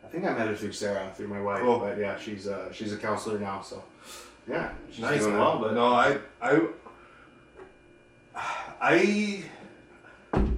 I 0.04 0.08
think 0.08 0.26
I 0.26 0.34
met 0.34 0.48
her 0.48 0.56
through 0.56 0.74
Sarah, 0.74 1.10
through 1.16 1.30
my 1.30 1.42
wife. 1.42 1.62
Cool. 1.62 1.80
But 1.80 1.98
yeah, 1.98 2.20
she's 2.20 2.48
uh, 2.48 2.72
she's 2.74 2.92
a 2.92 2.98
counselor 2.98 3.40
now. 3.40 3.62
So 3.62 3.82
yeah, 4.48 4.72
she's 4.92 5.00
nice, 5.00 5.22
doing 5.22 5.32
man. 5.34 5.40
well. 5.42 5.60
But 5.60 5.74
no, 5.74 5.88
I, 5.88 6.18
I, 6.42 6.62
I, 8.82 9.44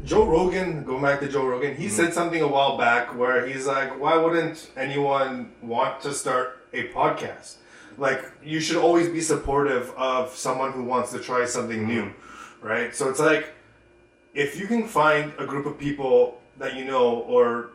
Joe 0.03 0.26
Rogan. 0.26 0.84
Going 0.84 1.01
back 1.03 1.20
to 1.20 1.28
Joe 1.28 1.45
Rogan, 1.45 1.76
he 1.76 1.86
Mhm. 1.86 1.91
said 1.91 2.13
something 2.13 2.41
a 2.41 2.47
while 2.47 2.78
back 2.78 3.15
where 3.15 3.45
he's 3.45 3.68
like, 3.68 3.99
"Why 3.99 4.18
wouldn't 4.18 4.70
anyone 4.76 5.51
want 5.61 6.01
to 6.01 6.13
start 6.13 6.65
a 6.74 6.88
podcast? 6.89 7.55
Like, 7.97 8.23
you 8.43 8.59
should 8.59 8.77
always 8.77 9.09
be 9.09 9.21
supportive 9.21 9.91
of 9.97 10.35
someone 10.35 10.71
who 10.71 10.83
wants 10.83 11.11
to 11.11 11.19
try 11.19 11.45
something 11.45 11.87
new, 11.87 12.11
right? 12.61 12.93
So 12.93 13.09
it's 13.09 13.19
like, 13.19 13.53
if 14.33 14.59
you 14.59 14.67
can 14.67 14.87
find 14.87 15.33
a 15.39 15.45
group 15.45 15.65
of 15.65 15.79
people 15.79 16.39
that 16.59 16.75
you 16.75 16.85
know 16.85 17.19
or 17.21 17.71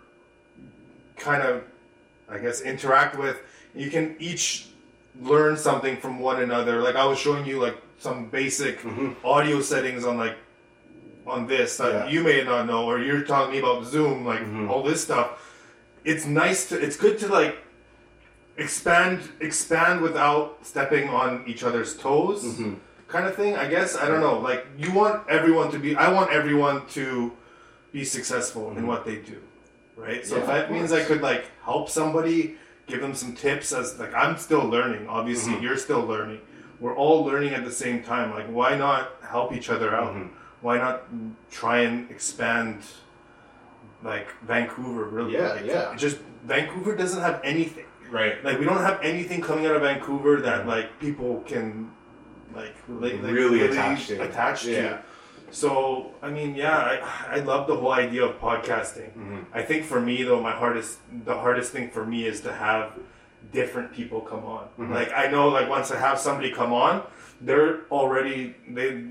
kind 1.16 1.42
of, 1.42 1.64
I 2.28 2.38
guess, 2.38 2.60
interact 2.60 3.18
with, 3.18 3.40
you 3.74 3.90
can 3.90 4.14
each 4.20 4.68
learn 5.20 5.56
something 5.56 5.96
from 5.96 6.20
one 6.20 6.40
another. 6.42 6.80
Like 6.80 6.94
I 6.96 7.04
was 7.04 7.18
showing 7.18 7.44
you 7.44 7.60
like 7.60 7.76
some 7.98 8.26
basic 8.30 8.80
Mhm. 8.82 9.14
audio 9.24 9.60
settings 9.60 10.04
on 10.04 10.16
like 10.18 10.36
on 11.26 11.46
this 11.46 11.76
that 11.76 11.92
Yeah. 11.92 12.06
you 12.12 12.22
may 12.22 12.42
not 12.44 12.66
know, 12.66 12.84
or 12.86 12.98
you're 12.98 13.22
talking 13.22 13.52
me 13.52 13.58
about 13.58 13.84
Zoom, 13.84 14.24
like 14.24 14.40
Mhm. 14.40 14.68
all 14.70 14.82
this 14.82 15.02
stuff. 15.02 15.28
It's 16.04 16.26
nice 16.26 16.68
to. 16.70 16.80
It's 16.80 16.96
good 16.96 17.18
to 17.20 17.28
like 17.28 17.56
expand 18.56 19.20
expand 19.40 20.00
without 20.00 20.58
stepping 20.62 21.08
on 21.08 21.42
each 21.46 21.62
other's 21.64 21.96
toes 21.96 22.44
Mhm. 22.44 22.76
kind 23.08 23.26
of 23.26 23.34
thing 23.34 23.56
i 23.56 23.66
guess 23.66 23.96
i 23.96 24.06
don't 24.06 24.20
know 24.20 24.38
like 24.38 24.66
you 24.76 24.92
want 24.92 25.26
everyone 25.28 25.70
to 25.70 25.78
be 25.78 25.96
i 25.96 26.08
want 26.12 26.30
everyone 26.30 26.86
to 26.88 27.32
be 27.92 28.04
successful 28.04 28.70
in 28.70 28.76
Mhm. 28.84 28.86
what 28.86 29.04
they 29.04 29.16
do 29.16 29.38
right 29.96 30.26
so 30.26 30.36
if 30.36 30.46
that 30.46 30.70
means 30.70 30.92
i 30.92 31.02
could 31.02 31.22
like 31.22 31.44
help 31.64 31.88
somebody 31.88 32.56
give 32.86 33.00
them 33.00 33.14
some 33.14 33.32
tips 33.32 33.72
as 33.72 33.98
like 33.98 34.14
i'm 34.14 34.36
still 34.36 34.64
learning 34.64 35.06
obviously 35.08 35.54
Mhm. 35.54 35.62
you're 35.62 35.76
still 35.76 36.02
learning 36.04 36.40
we're 36.80 36.94
all 36.96 37.24
learning 37.24 37.54
at 37.54 37.64
the 37.64 37.70
same 37.84 38.02
time 38.02 38.30
like 38.34 38.46
why 38.48 38.76
not 38.76 39.12
help 39.30 39.52
each 39.54 39.70
other 39.70 39.94
out 39.94 40.14
Mhm. 40.14 40.28
why 40.60 40.76
not 40.78 41.02
try 41.50 41.78
and 41.80 42.10
expand 42.10 42.82
like 44.02 44.28
vancouver 44.42 45.04
really 45.04 45.34
Yeah, 45.34 45.48
like, 45.52 45.66
yeah. 45.66 45.94
just 45.96 46.18
vancouver 46.44 46.94
doesn't 46.94 47.20
have 47.22 47.40
anything 47.44 47.84
Right. 48.12 48.44
like 48.44 48.58
we 48.58 48.64
don't 48.64 48.78
have 48.90 49.00
anything 49.02 49.40
coming 49.40 49.64
out 49.66 49.74
of 49.74 49.82
Vancouver 49.82 50.40
that 50.42 50.66
like 50.66 50.98
people 51.00 51.42
can 51.46 51.90
like 52.54 52.74
relate 52.88 53.22
like, 53.22 53.32
Really 53.32 53.62
attach 53.62 54.06
to. 54.08 54.22
attach 54.22 54.62
to. 54.64 54.72
Yeah. 54.72 54.98
So 55.50 56.12
I 56.22 56.30
mean, 56.30 56.54
yeah, 56.54 56.76
I, 56.76 57.36
I 57.36 57.38
love 57.40 57.66
the 57.66 57.76
whole 57.76 57.92
idea 57.92 58.24
of 58.24 58.38
podcasting. 58.40 59.10
Mhm. 59.16 59.44
I 59.52 59.62
think 59.62 59.84
for 59.84 60.00
me 60.00 60.22
though, 60.22 60.40
my 60.40 60.52
hardest 60.52 60.98
the 61.24 61.34
hardest 61.34 61.72
thing 61.72 61.90
for 61.90 62.04
me 62.06 62.26
is 62.26 62.40
to 62.42 62.52
have 62.52 62.92
different 63.52 63.92
people 63.92 64.20
come 64.20 64.44
on. 64.44 64.64
Mhm. 64.78 64.90
Like 64.98 65.10
I 65.14 65.26
know, 65.30 65.48
like 65.48 65.68
once 65.68 65.90
I 65.90 65.98
have 65.98 66.18
somebody 66.18 66.50
come 66.52 66.72
on, 66.72 67.02
they're 67.40 67.80
already 67.90 68.54
they 68.68 69.04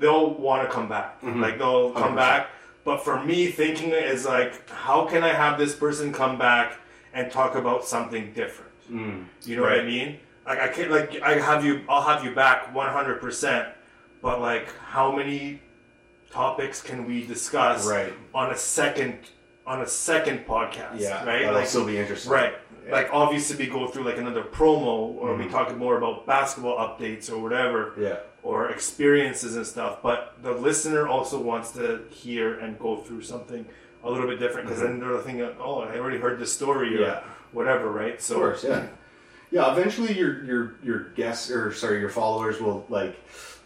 they'll 0.00 0.34
want 0.34 0.62
to 0.66 0.72
come 0.72 0.88
back. 0.88 1.20
Mhm. 1.22 1.40
Like 1.40 1.58
they'll 1.58 1.90
come 1.92 2.12
100%. 2.12 2.16
back. 2.16 2.48
But 2.84 2.98
for 3.04 3.22
me, 3.22 3.48
thinking 3.48 3.90
is 3.90 4.24
like, 4.24 4.68
how 4.70 5.04
can 5.06 5.22
I 5.22 5.32
have 5.32 5.58
this 5.58 5.74
person 5.74 6.12
come 6.12 6.38
back 6.38 6.78
and 7.12 7.30
talk 7.32 7.54
about 7.54 7.84
something 7.84 8.32
different? 8.34 8.70
Mm. 8.90 9.24
You 9.44 9.56
know 9.56 9.62
what 9.62 9.72
I 9.78 9.82
mean? 9.84 10.18
Like 10.46 10.60
I 10.60 10.68
can't 10.68 10.90
like 10.90 11.20
I 11.22 11.38
have 11.38 11.64
you 11.64 11.82
I'll 11.88 12.02
have 12.02 12.24
you 12.24 12.34
back 12.34 12.74
one 12.74 12.88
hundred 12.88 13.20
percent, 13.20 13.68
but 14.22 14.40
like 14.40 14.72
how 14.78 15.14
many 15.14 15.60
topics 16.30 16.82
can 16.82 17.06
we 17.06 17.26
discuss 17.26 17.86
Right. 17.86 18.12
on 18.34 18.50
a 18.50 18.56
second 18.56 19.18
on 19.66 19.82
a 19.82 19.86
second 19.86 20.46
podcast? 20.46 20.98
Yeah. 21.00 21.24
Right? 21.24 21.40
That'll 21.42 21.54
Like 21.54 21.66
still 21.66 21.84
be 21.86 21.98
interesting. 21.98 22.32
right. 22.32 22.54
Yeah. 22.86 22.92
Like 22.92 23.08
obviously 23.12 23.56
we 23.66 23.70
go 23.70 23.86
through 23.88 24.04
like 24.04 24.16
another 24.16 24.42
promo 24.42 25.14
or 25.20 25.34
we 25.36 25.44
Mhm. 25.44 25.50
talk 25.50 25.76
more 25.76 25.98
about 25.98 26.26
basketball 26.26 26.78
updates 26.78 27.30
or 27.30 27.38
whatever 27.38 27.92
Yeah. 27.98 28.16
or 28.42 28.70
experiences 28.70 29.56
and 29.56 29.66
stuff. 29.66 29.98
But 30.02 30.36
the 30.42 30.52
listener 30.52 31.06
also 31.06 31.38
wants 31.38 31.72
to 31.72 32.04
hear 32.08 32.58
and 32.58 32.78
go 32.78 32.96
through 32.96 33.20
something 33.22 33.66
a 34.04 34.10
little 34.10 34.26
bit 34.26 34.38
different 34.38 34.66
because 34.68 34.82
then 34.82 35.00
they're 35.00 35.18
thinking, 35.18 35.48
oh, 35.60 35.80
I 35.80 35.98
already 35.98 36.18
heard 36.18 36.38
this 36.38 36.52
story 36.52 36.94
or 36.96 36.98
Mm-hmm. 36.98 37.02
Yeah. 37.02 37.20
whatever, 37.52 37.90
right? 37.90 38.20
So 38.20 38.34
Of 38.36 38.40
course. 38.40 38.64
Yeah. 38.64 38.86
Yeah, 39.50 39.72
eventually 39.72 40.12
your 40.16 40.44
your 40.44 40.74
your 40.82 40.98
guests 41.14 41.50
or 41.50 41.72
sorry 41.72 42.00
your 42.00 42.10
followers 42.10 42.60
will 42.60 42.84
like 42.90 43.16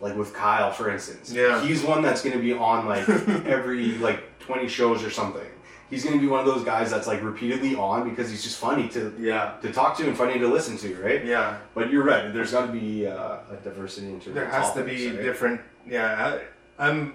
like 0.00 0.16
with 0.16 0.32
Kyle 0.32 0.70
for 0.70 0.88
instance. 0.90 1.32
Yeah. 1.32 1.60
he's 1.64 1.82
one 1.82 2.02
that's 2.02 2.22
going 2.22 2.36
to 2.36 2.42
be 2.42 2.52
on 2.52 2.86
like 2.86 3.08
every 3.46 3.98
like 3.98 4.38
twenty 4.38 4.68
shows 4.68 5.02
or 5.02 5.10
something. 5.10 5.46
He's 5.90 6.04
going 6.04 6.16
to 6.16 6.20
be 6.22 6.28
one 6.28 6.40
of 6.40 6.46
those 6.46 6.64
guys 6.64 6.90
that's 6.90 7.06
like 7.08 7.20
repeatedly 7.22 7.74
on 7.74 8.08
because 8.08 8.30
he's 8.30 8.42
just 8.44 8.58
funny 8.58 8.88
to 8.90 9.12
Yeah. 9.18 9.54
to 9.60 9.72
talk 9.72 9.96
to 9.98 10.04
and 10.06 10.16
funny 10.16 10.38
to 10.38 10.46
listen 10.46 10.76
to, 10.78 10.94
right? 11.02 11.24
Yeah. 11.24 11.58
But 11.74 11.90
you're 11.90 12.04
right. 12.04 12.32
There's 12.32 12.52
got 12.52 12.66
to 12.66 12.72
be 12.72 13.06
uh, 13.08 13.38
a 13.50 13.56
diversity 13.64 14.06
into 14.08 14.30
There 14.30 14.44
the 14.44 14.50
has 14.52 14.72
to 14.74 14.84
be 14.84 15.08
right? 15.10 15.20
different. 15.20 15.60
Yeah, 15.86 16.38
I, 16.78 16.88
I'm 16.88 17.14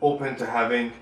open 0.00 0.34
to 0.36 0.46
having 0.46 0.92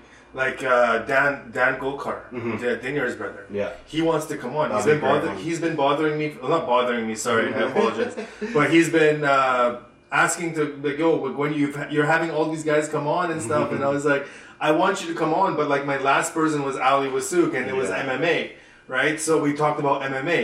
like 0.41 0.59
uh, 0.63 0.99
Dan 1.11 1.31
Dan 1.57 1.73
Golkar, 1.83 2.17
Mhm. 2.31 2.59
Dinyar's 2.83 3.15
brother. 3.21 3.43
Yeah. 3.59 3.71
He 3.93 3.99
wants 4.09 4.25
to 4.31 4.35
come 4.43 4.53
on. 4.61 4.65
He's 4.75 4.85
been 4.91 4.97
be 4.97 5.01
great 5.01 5.11
bothering. 5.13 5.35
one. 5.35 5.43
He's 5.47 5.59
been 5.65 5.75
bothering 5.83 6.15
me. 6.21 6.27
Well, 6.39 6.51
not 6.57 6.65
bothering 6.73 7.05
me. 7.09 7.15
Sorry, 7.27 7.45
I 7.59 7.61
apologize. 7.71 8.15
But 8.57 8.65
he's 8.75 8.89
been 9.01 9.19
uh, 9.35 9.69
asking 10.25 10.49
to 10.57 10.61
like, 10.85 10.97
yo, 11.03 11.09
when 11.41 11.51
you 11.59 11.65
you're 11.93 12.09
having 12.15 12.29
all 12.35 12.47
these 12.55 12.63
guys 12.71 12.83
come 12.95 13.07
on 13.19 13.25
and 13.33 13.41
stuff, 13.49 13.67
and 13.73 13.81
I 13.83 13.89
was 13.97 14.05
like, 14.13 14.23
I 14.67 14.71
want 14.81 14.93
you 15.01 15.07
to 15.13 15.17
come 15.21 15.33
on, 15.43 15.49
but 15.59 15.65
like 15.73 15.83
my 15.93 15.97
last 16.11 16.29
person 16.39 16.59
was 16.69 16.75
Ali 16.89 17.09
Wasuk, 17.17 17.51
and 17.57 17.65
it 17.71 17.75
was 17.81 17.89
MMA, 17.89 18.37
right? 18.97 19.17
So 19.27 19.31
we 19.45 19.49
talked 19.63 19.79
about 19.85 19.97
MMA. 20.11 20.41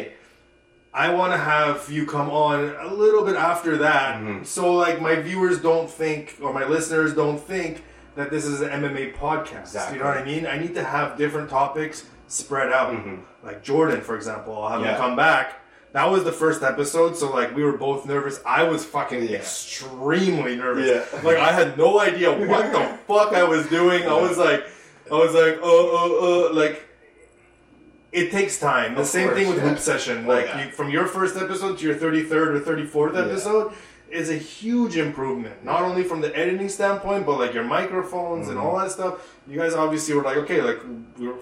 I 1.05 1.07
want 1.19 1.31
to 1.33 1.39
have 1.53 1.89
you 1.95 2.05
come 2.05 2.29
on 2.29 2.57
a 2.89 2.93
little 3.03 3.23
bit 3.29 3.35
after 3.35 3.77
that, 3.87 4.11
Mhm. 4.21 4.45
so 4.45 4.63
like 4.85 4.97
my 5.07 5.15
viewers 5.27 5.57
don't 5.69 5.89
think 6.01 6.23
or 6.43 6.49
my 6.59 6.65
listeners 6.75 7.11
don't 7.21 7.39
think 7.53 7.73
that 8.15 8.29
this 8.31 8.45
is 8.45 8.61
an 8.61 8.69
MMA 8.69 9.15
podcast. 9.17 9.61
Exactly. 9.61 9.97
You 9.97 10.03
know 10.03 10.09
what 10.09 10.17
I 10.17 10.23
mean? 10.23 10.45
I 10.45 10.57
need 10.57 10.73
to 10.75 10.83
have 10.83 11.17
different 11.17 11.49
topics 11.49 12.05
spread 12.27 12.71
out. 12.71 12.93
Mhm. 12.93 13.19
Like 13.43 13.63
Jordan, 13.63 14.01
for 14.01 14.15
example, 14.15 14.61
I'll 14.61 14.69
have 14.69 14.81
Yeah. 14.81 14.91
him 14.95 14.97
come 15.01 15.15
back. 15.15 15.59
That 15.93 16.09
was 16.09 16.23
the 16.23 16.31
first 16.31 16.63
episode, 16.63 17.15
so 17.15 17.31
like 17.31 17.55
we 17.55 17.63
were 17.63 17.77
both 17.77 18.05
nervous. 18.07 18.39
I 18.45 18.63
was 18.63 18.83
fucking 18.83 19.23
Yeah. 19.23 19.37
extremely 19.37 20.55
nervous. 20.55 20.87
Yeah. 20.89 21.19
Like 21.23 21.37
I 21.37 21.51
had 21.51 21.77
no 21.77 21.99
idea 21.99 22.31
what 22.31 22.71
the 22.71 22.79
fuck 23.07 23.33
I 23.33 23.43
was 23.43 23.67
doing. 23.67 24.03
I 24.07 24.13
was 24.19 24.37
like, 24.37 24.65
I 25.11 25.15
was 25.15 25.33
like, 25.33 25.59
oh, 25.61 25.89
oh, 25.93 26.49
oh, 26.51 26.53
like. 26.53 26.87
It 28.11 28.29
takes 28.31 28.59
time. 28.59 28.93
The 28.93 29.01
Of 29.01 29.07
same 29.07 29.27
course, 29.29 29.39
thing 29.39 29.49
with 29.49 29.57
yeah. 29.57 29.69
Hoop 29.69 29.79
Session. 29.79 30.25
Oh, 30.25 30.29
Like 30.29 30.45
you, 30.55 30.71
from 30.71 30.89
your 30.91 31.07
first 31.07 31.35
episode 31.35 31.79
to 31.79 31.85
your 31.85 31.95
thirty 31.95 32.21
third 32.23 32.55
or 32.55 32.59
thirty 32.59 32.85
fourth 32.85 33.15
episode 33.15 33.73
is 34.13 34.29
a 34.29 34.35
huge 34.37 34.95
improvement. 34.97 35.63
Not 35.65 35.81
only 35.81 36.03
from 36.03 36.21
the 36.21 36.35
editing 36.37 36.69
standpoint, 36.69 37.25
but 37.25 37.39
like 37.39 37.53
your 37.53 37.63
microphones 37.63 38.47
and 38.47 38.57
Mm-hmm. 38.57 38.65
all 38.67 38.77
that 38.79 38.91
stuff. 38.91 39.13
You 39.47 39.57
guys 39.59 39.73
obviously 39.73 40.13
were 40.15 40.23
like, 40.23 40.37
okay, 40.37 40.61
like 40.61 40.79
we're 41.17 41.35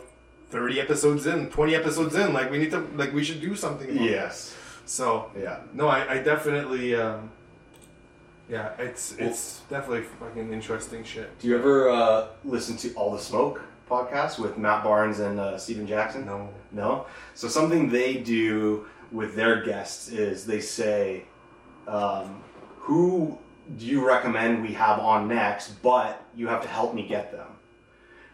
thirty 0.49 0.79
episodes 0.79 1.25
in, 1.27 1.49
twenty 1.49 1.75
episodes 1.75 2.15
in. 2.15 2.33
Like 2.33 2.49
we 2.51 2.57
need 2.57 2.71
to, 2.71 2.79
like 2.95 3.13
we 3.13 3.23
should 3.23 3.41
do 3.41 3.55
something. 3.55 3.89
About 3.89 4.01
Yes. 4.01 4.55
So 4.85 5.31
Yeah. 5.39 5.59
no, 5.73 5.87
I, 5.87 6.13
I 6.13 6.17
definitely, 6.23 6.95
um, 6.95 7.29
yeah, 8.49 8.71
it's 8.79 9.15
it's 9.17 9.61
definitely 9.69 10.03
fucking 10.19 10.51
interesting 10.51 11.03
shit. 11.03 11.37
Do 11.39 11.47
you 11.47 11.57
ever 11.57 11.89
uh, 11.89 12.27
listen 12.43 12.75
to 12.77 12.93
All 12.95 13.11
the 13.11 13.19
Smoke 13.19 13.61
podcast 13.89 14.39
with 14.39 14.57
Matt 14.57 14.83
Barnes 14.83 15.19
and 15.19 15.39
uh, 15.39 15.57
Stephen 15.57 15.87
Jackson? 15.87 16.25
No. 16.25 16.49
No. 16.71 17.05
So 17.33 17.47
something 17.47 17.89
they 17.89 18.15
do 18.15 18.85
with 19.11 19.35
their 19.35 19.61
guests 19.63 20.09
is 20.09 20.45
they 20.45 20.59
say, 20.61 21.23
um, 21.87 22.41
"Who 22.81 23.37
do 23.77 23.85
you 23.85 24.05
recommend 24.07 24.61
we 24.61 24.73
have 24.73 24.99
on 24.99 25.27
next?" 25.27 25.81
But 25.81 26.23
you 26.35 26.47
have 26.47 26.61
to 26.63 26.67
help 26.67 26.93
me 26.93 27.07
get 27.07 27.31
them. 27.31 27.47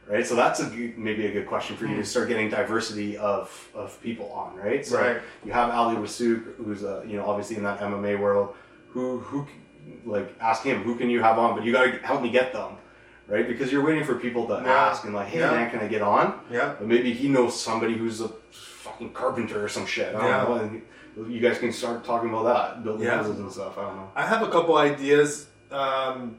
Right. 0.07 0.25
So 0.25 0.35
that's 0.35 0.61
a 0.61 0.69
maybe 0.95 1.25
a 1.25 1.31
good 1.33 1.47
question 1.47 1.75
for 1.75 1.85
you 1.85 1.95
to 1.97 2.05
start 2.05 2.29
getting 2.29 2.49
diversity 2.49 3.17
of, 3.17 3.69
of 3.75 4.01
people 4.01 4.31
on. 4.31 4.55
Right. 4.55 4.85
So 4.85 4.97
Right. 5.01 5.17
you 5.43 5.51
have 5.51 5.69
Ali 5.69 5.97
Wasuk, 5.97 6.55
who's 6.55 6.83
uh, 6.83 7.03
you 7.05 7.17
know 7.17 7.25
obviously 7.29 7.57
in 7.57 7.63
that 7.63 7.79
MMA 7.81 8.17
world. 8.19 8.55
Who 8.91 9.19
who 9.19 9.45
like 10.05 10.33
ask 10.39 10.63
him 10.63 10.81
who 10.83 10.95
can 10.95 11.09
you 11.09 11.21
have 11.21 11.37
on, 11.37 11.55
but 11.55 11.65
you 11.65 11.71
got 11.73 11.83
to 11.91 11.97
help 12.05 12.21
me 12.21 12.29
get 12.29 12.53
them. 12.53 12.77
Right, 13.27 13.45
because 13.45 13.73
you're 13.73 13.83
waiting 13.83 14.05
for 14.05 14.15
people 14.15 14.47
to 14.47 14.53
Yeah. 14.53 14.71
ask 14.87 15.03
and 15.03 15.13
like, 15.13 15.27
hey 15.27 15.39
Yeah. 15.39 15.51
man, 15.51 15.69
can 15.69 15.81
I 15.81 15.89
get 15.89 16.01
on? 16.01 16.39
Yeah. 16.49 16.75
But 16.79 16.87
maybe 16.87 17.11
he 17.11 17.27
knows 17.27 17.61
somebody 17.61 17.97
who's 17.97 18.21
a 18.21 18.29
fucking 18.51 19.11
carpenter 19.11 19.61
or 19.61 19.67
some 19.67 19.85
shit. 19.85 20.15
I 20.15 20.25
Yeah. 20.25 20.43
know. 20.43 20.81
You 21.25 21.39
guys 21.39 21.57
can 21.57 21.73
start 21.73 22.03
talking 22.05 22.29
about 22.29 22.43
that, 22.43 22.83
building 22.83 23.07
Yeah. 23.07 23.17
houses 23.17 23.39
and 23.39 23.51
stuff. 23.51 23.77
I 23.77 23.81
don't 23.81 23.95
know. 23.95 24.11
I 24.15 24.25
have 24.25 24.43
a 24.43 24.51
couple 24.51 24.77
ideas. 24.77 25.47
Um, 25.71 26.37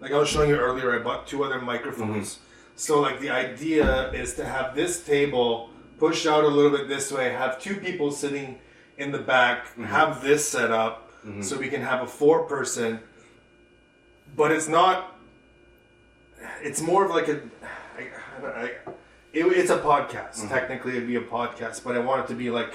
like 0.00 0.12
I 0.12 0.18
was 0.18 0.28
showing 0.28 0.50
you 0.50 0.56
earlier, 0.56 0.94
I 0.94 1.02
bought 1.02 1.26
two 1.26 1.42
other 1.42 1.60
microphones. 1.60 2.34
Mm-hmm. 2.34 2.42
So 2.76 3.00
like 3.00 3.20
the 3.20 3.30
idea 3.30 4.12
is 4.12 4.34
to 4.34 4.44
have 4.44 4.76
this 4.76 5.04
table 5.04 5.70
pushed 5.98 6.26
out 6.26 6.44
a 6.44 6.48
little 6.48 6.70
bit 6.70 6.88
this 6.88 7.10
way, 7.10 7.30
have 7.30 7.60
two 7.60 7.76
people 7.76 8.12
sitting 8.12 8.58
in 8.98 9.10
the 9.10 9.18
back, 9.18 9.66
mm-hmm. 9.70 9.84
have 9.84 10.22
this 10.22 10.48
set 10.48 10.70
up, 10.70 11.10
mm-hmm. 11.26 11.42
so 11.42 11.58
we 11.58 11.68
can 11.68 11.82
have 11.82 12.02
a 12.02 12.06
four 12.06 12.44
person. 12.44 13.00
But 14.36 14.52
it's 14.52 14.68
not. 14.68 15.16
It's 16.62 16.80
more 16.82 17.04
of 17.04 17.10
like 17.10 17.28
a. 17.28 17.40
I, 17.98 18.46
I, 18.46 18.64
it, 19.32 19.46
it's 19.46 19.70
a 19.70 19.78
podcast. 19.78 20.48
Technically, 20.48 20.96
it'd 20.96 21.08
be 21.08 21.16
a 21.16 21.22
podcast, 21.22 21.82
but 21.82 21.96
I 21.96 21.98
want 21.98 22.24
it 22.24 22.28
to 22.28 22.34
be 22.34 22.50
like 22.50 22.74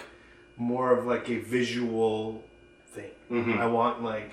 more 0.58 0.92
of 0.98 1.06
like 1.06 1.30
a 1.30 1.38
visual 1.40 2.44
thing. 2.94 3.12
Mhm. 3.32 3.58
I 3.60 3.66
want 3.68 4.04
like 4.04 4.32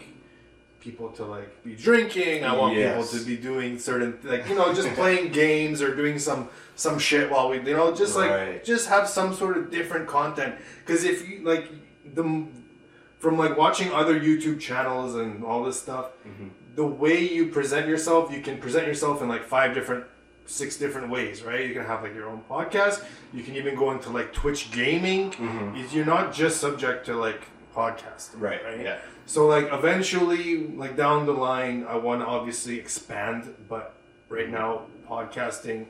people 0.80 1.08
to 1.10 1.24
like 1.24 1.62
be 1.64 1.74
drinking. 1.74 2.44
I 2.44 2.54
want 2.56 2.76
Yes. 2.76 3.10
people 3.10 3.18
to 3.20 3.26
be 3.26 3.36
doing 3.36 3.78
certain 3.78 4.18
like 4.24 4.48
you 4.48 4.54
know 4.54 4.72
just 4.72 4.88
playing 4.94 5.32
games 5.44 5.82
or 5.82 5.94
doing 5.94 6.18
some 6.18 6.48
some 6.76 6.98
shit 6.98 7.30
while 7.30 7.48
we 7.50 7.56
you 7.58 7.76
know 7.76 7.94
just 7.94 8.16
like 8.16 8.30
Right. 8.30 8.64
just 8.64 8.88
have 8.88 9.08
some 9.08 9.34
sort 9.34 9.56
of 9.56 9.70
different 9.70 10.06
content. 10.06 10.54
Because 10.84 11.04
if 11.04 11.28
you 11.28 11.40
like 11.44 11.66
the 12.14 12.44
from 13.18 13.36
like 13.36 13.56
watching 13.56 13.92
other 13.92 14.18
YouTube 14.18 14.60
channels 14.60 15.14
and 15.16 15.44
all 15.44 15.64
this 15.64 15.78
stuff, 15.80 16.06
Mm-hmm. 16.26 16.48
the 16.76 16.86
way 16.86 17.18
you 17.22 17.46
present 17.46 17.88
yourself, 17.88 18.32
you 18.32 18.40
can 18.40 18.58
present 18.58 18.86
yourself 18.86 19.20
in 19.22 19.28
like 19.28 19.42
five 19.44 19.74
different, 19.74 20.04
six 20.48 20.76
different 20.76 21.10
ways, 21.10 21.42
right? 21.42 21.66
You 21.66 21.74
can 21.74 21.84
have 21.84 22.02
like 22.02 22.14
your 22.14 22.28
own 22.28 22.42
podcast. 22.50 23.04
You 23.32 23.42
can 23.42 23.54
even 23.56 23.74
go 23.76 23.90
into 23.92 24.10
like 24.10 24.32
Twitch 24.32 24.70
gaming. 24.72 25.30
Mm-hmm. 25.32 25.94
You're 25.96 26.06
not 26.06 26.32
just 26.32 26.60
subject 26.60 27.06
to 27.06 27.14
like 27.16 27.42
podcast, 27.74 28.30
Right. 28.34 28.64
Right. 28.64 28.80
Yeah. 28.80 28.98
So 29.26 29.46
like 29.46 29.68
eventually, 29.72 30.66
like 30.68 30.96
down 30.96 31.26
the 31.26 31.32
line, 31.32 31.84
I 31.88 31.96
want 31.96 32.22
to 32.22 32.26
obviously 32.26 32.78
expand, 32.78 33.54
but 33.68 33.94
right 34.28 34.48
now 34.50 34.86
podcasting 35.08 35.86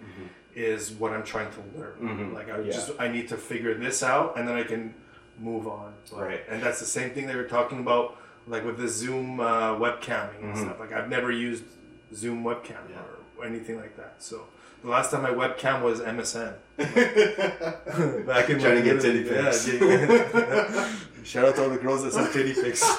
is 0.54 0.90
what 0.92 1.12
I'm 1.12 1.22
trying 1.22 1.50
to 1.52 1.61
learn. 1.78 1.96
Mhm. 2.00 2.34
Like 2.34 2.50
I 2.50 2.59
Yeah. 2.61 2.72
just 2.72 2.90
I 2.98 3.09
need 3.09 3.28
to 3.28 3.36
figure 3.36 3.74
this 3.74 4.02
out, 4.02 4.36
and 4.36 4.46
then 4.48 4.56
I 4.56 4.64
can 4.64 4.92
move 5.38 5.68
on. 5.68 5.94
But- 6.11 6.20
Right. 6.20 6.42
And 6.48 6.61
that's 6.62 6.80
the 6.80 6.86
same 6.98 7.11
thing 7.11 7.26
they 7.28 7.36
were 7.36 7.44
talking 7.59 7.78
about, 7.78 8.16
like 8.48 8.64
with 8.64 8.76
the 8.78 8.88
Zoom 8.88 9.38
uh, 9.40 9.76
webcamming 9.76 10.42
and 10.42 10.54
Mhm. 10.56 10.62
stuff. 10.64 10.80
Like 10.80 10.92
I've 10.92 11.09
never 11.09 11.30
used 11.30 11.64
Zoom 12.12 12.42
webcam 12.42 12.82
Yeah. 12.90 12.98
or 13.06 13.18
anything 13.45 13.76
like 13.76 13.97
that. 13.97 14.14
So 14.18 14.43
the 14.82 14.91
last 14.91 15.11
time 15.11 15.22
my 15.22 15.30
webcam 15.30 15.82
was 15.82 16.01
MSN. 16.01 16.55
Back 18.26 18.51
in 18.51 18.59
Trying 18.61 18.76
to 18.76 18.82
get 18.82 19.01
titty 19.01 19.20
yeah, 19.28 19.45
pics. 19.45 19.68
yeah. 19.68 20.95
Shout 21.24 21.45
out 21.47 21.57
to 21.57 21.62
all 21.64 21.70
the 21.70 21.76
girls 21.78 22.05
that 22.05 22.12
send 22.12 22.32
titty 22.32 22.55
pics. 22.55 22.82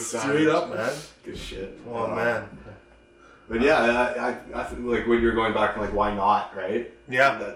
Straight 0.00 0.48
up, 0.48 0.70
man. 0.74 0.92
Good 1.24 1.38
shit. 1.38 1.78
Oh 1.88 2.06
man. 2.14 2.44
But 3.48 3.60
yeah, 3.62 3.78
I, 3.78 4.30
I, 4.30 4.60
I 4.60 4.64
think 4.64 4.84
like 4.84 5.06
when 5.06 5.20
you're 5.22 5.34
going 5.34 5.54
back 5.54 5.76
like 5.76 5.92
why 5.92 6.14
not, 6.14 6.54
right? 6.56 6.90
Yeah. 7.08 7.54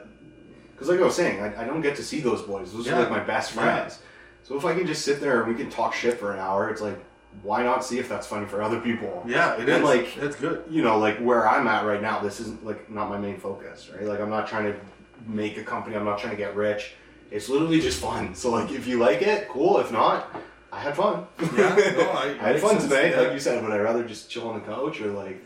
Because 0.72 0.88
like 0.88 1.00
I 1.00 1.04
was 1.04 1.14
saying, 1.14 1.40
I, 1.40 1.62
I 1.62 1.64
don't 1.64 1.80
get 1.82 1.96
to 1.96 2.02
see 2.02 2.20
those 2.20 2.42
boys. 2.42 2.72
Those 2.72 2.86
Yeah. 2.86 2.94
are 2.96 3.00
like 3.00 3.10
my 3.10 3.20
best 3.20 3.54
Yeah. 3.54 3.62
friends. 3.62 3.98
So 4.44 4.56
if 4.56 4.64
I 4.64 4.74
can 4.74 4.86
just 4.86 5.04
sit 5.04 5.20
there 5.20 5.42
and 5.42 5.48
we 5.54 5.60
can 5.60 5.70
talk 5.70 5.92
shit 5.94 6.18
for 6.18 6.32
an 6.32 6.38
hour, 6.38 6.70
it's 6.70 6.80
like, 6.80 6.98
why 7.42 7.62
not 7.62 7.84
see 7.84 7.98
if 7.98 8.08
that's 8.08 8.26
funny 8.26 8.46
for 8.46 8.62
other 8.62 8.80
people? 8.80 9.22
Yeah, 9.26 9.54
it 9.54 9.60
And, 9.60 9.68
is. 9.68 9.82
like- 9.82 10.16
it's 10.18 10.36
good. 10.36 10.64
you 10.68 10.82
know, 10.82 10.98
like 10.98 11.18
where 11.18 11.48
I'm 11.48 11.66
at 11.68 11.84
right 11.86 12.02
now, 12.02 12.20
this 12.20 12.40
isn't 12.40 12.64
like 12.66 12.90
not 12.90 13.08
my 13.08 13.18
main 13.18 13.38
focus, 13.38 13.90
right? 13.94 14.04
Like 14.06 14.20
I'm 14.20 14.30
not 14.30 14.46
trying 14.48 14.64
to 14.72 14.78
make 15.26 15.56
a 15.56 15.62
company. 15.64 15.96
I'm 15.96 16.04
not 16.04 16.18
trying 16.18 16.32
to 16.32 16.36
get 16.36 16.54
rich. 16.56 16.92
It's 17.30 17.48
literally 17.48 17.80
just 17.80 18.00
fun. 18.00 18.34
So 18.34 18.50
like, 18.50 18.70
if 18.72 18.86
you 18.86 18.98
like 18.98 19.22
it, 19.22 19.48
cool. 19.48 19.78
If 19.78 19.92
not, 19.92 20.34
I 20.72 20.80
had 20.80 20.96
fun. 20.96 21.26
Yeah, 21.56 21.74
no, 21.96 22.10
I- 22.14 22.36
I 22.40 22.52
had 22.52 22.60
fun 22.60 22.78
today, 22.78 23.10
yeah. 23.12 23.20
like 23.20 23.32
you 23.32 23.38
said. 23.40 23.62
But 23.62 23.72
I'd 23.72 23.80
rather 23.80 24.04
just 24.04 24.28
chill 24.30 24.48
on 24.48 24.54
the 24.60 24.66
couch 24.66 25.00
or 25.00 25.12
like, 25.12 25.40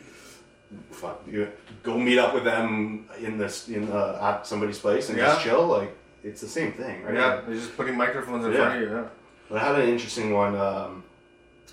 fuck, 0.91 1.23
you 1.31 1.49
go 1.83 1.97
meet 1.99 2.19
up 2.19 2.35
with 2.35 2.45
them 2.45 3.09
in 3.21 3.39
this 3.39 3.69
in 3.69 3.91
uh, 3.93 4.19
at 4.21 4.47
somebody's 4.47 4.79
place 4.79 5.09
and 5.11 5.19
just 5.19 5.43
chill. 5.43 5.67
Like 5.67 5.95
it's 6.25 6.41
the 6.41 6.49
same 6.49 6.73
thing, 6.73 7.03
right? 7.05 7.15
Yeah, 7.15 7.43
they're 7.47 7.55
just 7.55 7.77
putting 7.77 7.97
microphones 7.97 8.45
in 8.47 8.53
Yeah. 8.53 8.57
front 8.59 8.83
of 8.83 8.89
you. 8.91 8.97
Yeah. 8.97 9.05
But 9.49 9.59
I 9.63 9.67
had 9.67 9.79
an 9.79 9.89
interesting 9.89 10.33
one 10.33 10.57
um, 10.57 11.04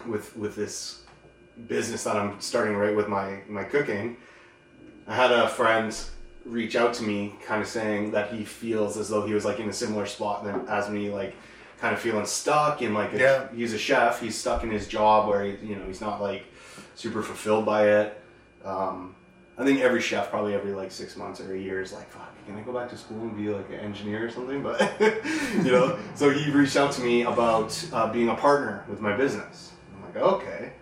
with 0.07 0.35
with 0.37 0.55
this 0.55 1.01
business 1.67 2.03
that 2.05 2.15
I'm 2.15 2.39
starting 2.41 2.75
right 2.75 2.95
with 2.95 3.07
my 3.07 3.39
my 3.47 3.63
cooking. 3.63 4.17
I 5.07 5.15
had 5.15 5.31
a 5.31 5.47
friend 5.49 5.95
reach 6.45 6.75
out 6.75 6.93
to 6.95 7.03
me, 7.03 7.35
kind 7.45 7.61
of 7.61 7.67
saying 7.67 8.11
that 8.11 8.33
he 8.33 8.43
feels 8.45 8.97
as 8.97 9.09
though 9.09 9.25
he 9.25 9.33
was 9.33 9.45
like 9.45 9.59
in 9.59 9.69
a 9.69 9.73
similar 9.73 10.05
spot 10.05 10.43
than 10.43 10.67
as 10.67 10.89
me, 10.89 11.09
like 11.09 11.35
kind 11.79 11.93
of 11.93 11.99
feeling 11.99 12.25
stuck 12.25 12.81
in 12.81 12.93
like 12.93 13.13
a, 13.13 13.17
Yeah. 13.19 13.47
he's 13.55 13.73
a 13.73 13.77
chef, 13.77 14.21
he's 14.21 14.37
stuck 14.37 14.63
in 14.63 14.71
his 14.71 14.87
job 14.87 15.27
where 15.27 15.43
he, 15.43 15.51
you 15.65 15.75
know 15.75 15.85
he's 15.85 16.01
not 16.01 16.21
like 16.21 16.45
super 16.95 17.21
fulfilled 17.23 17.65
by 17.65 17.87
it. 17.89 18.21
Um, 18.63 19.15
I 19.57 19.65
think 19.65 19.81
every 19.81 20.01
chef 20.01 20.29
probably 20.29 20.53
every 20.55 20.71
like 20.71 20.91
six 20.91 21.15
months 21.15 21.39
or 21.41 21.53
a 21.53 21.59
year 21.59 21.81
is 21.81 21.91
like, 21.93 22.09
fuck, 22.09 22.33
can 22.45 22.55
I 22.55 22.61
go 22.61 22.73
back 22.73 22.89
to 22.89 22.97
school 22.97 23.21
and 23.21 23.35
be 23.35 23.49
like 23.49 23.67
an 23.69 23.79
engineer 23.79 24.25
or 24.25 24.31
something? 24.31 24.63
But 24.63 24.79
you 25.63 25.71
know, 25.71 25.97
so 26.15 26.29
he 26.31 26.49
reached 26.51 26.77
out 26.77 26.91
to 26.93 27.01
me 27.01 27.23
about 27.23 27.77
uh, 27.93 28.11
being 28.11 28.29
a 28.29 28.35
partner 28.35 28.85
with 28.89 29.01
my 29.01 29.15
business. 29.15 29.70
Like, 30.13 30.23
okay. 30.23 30.73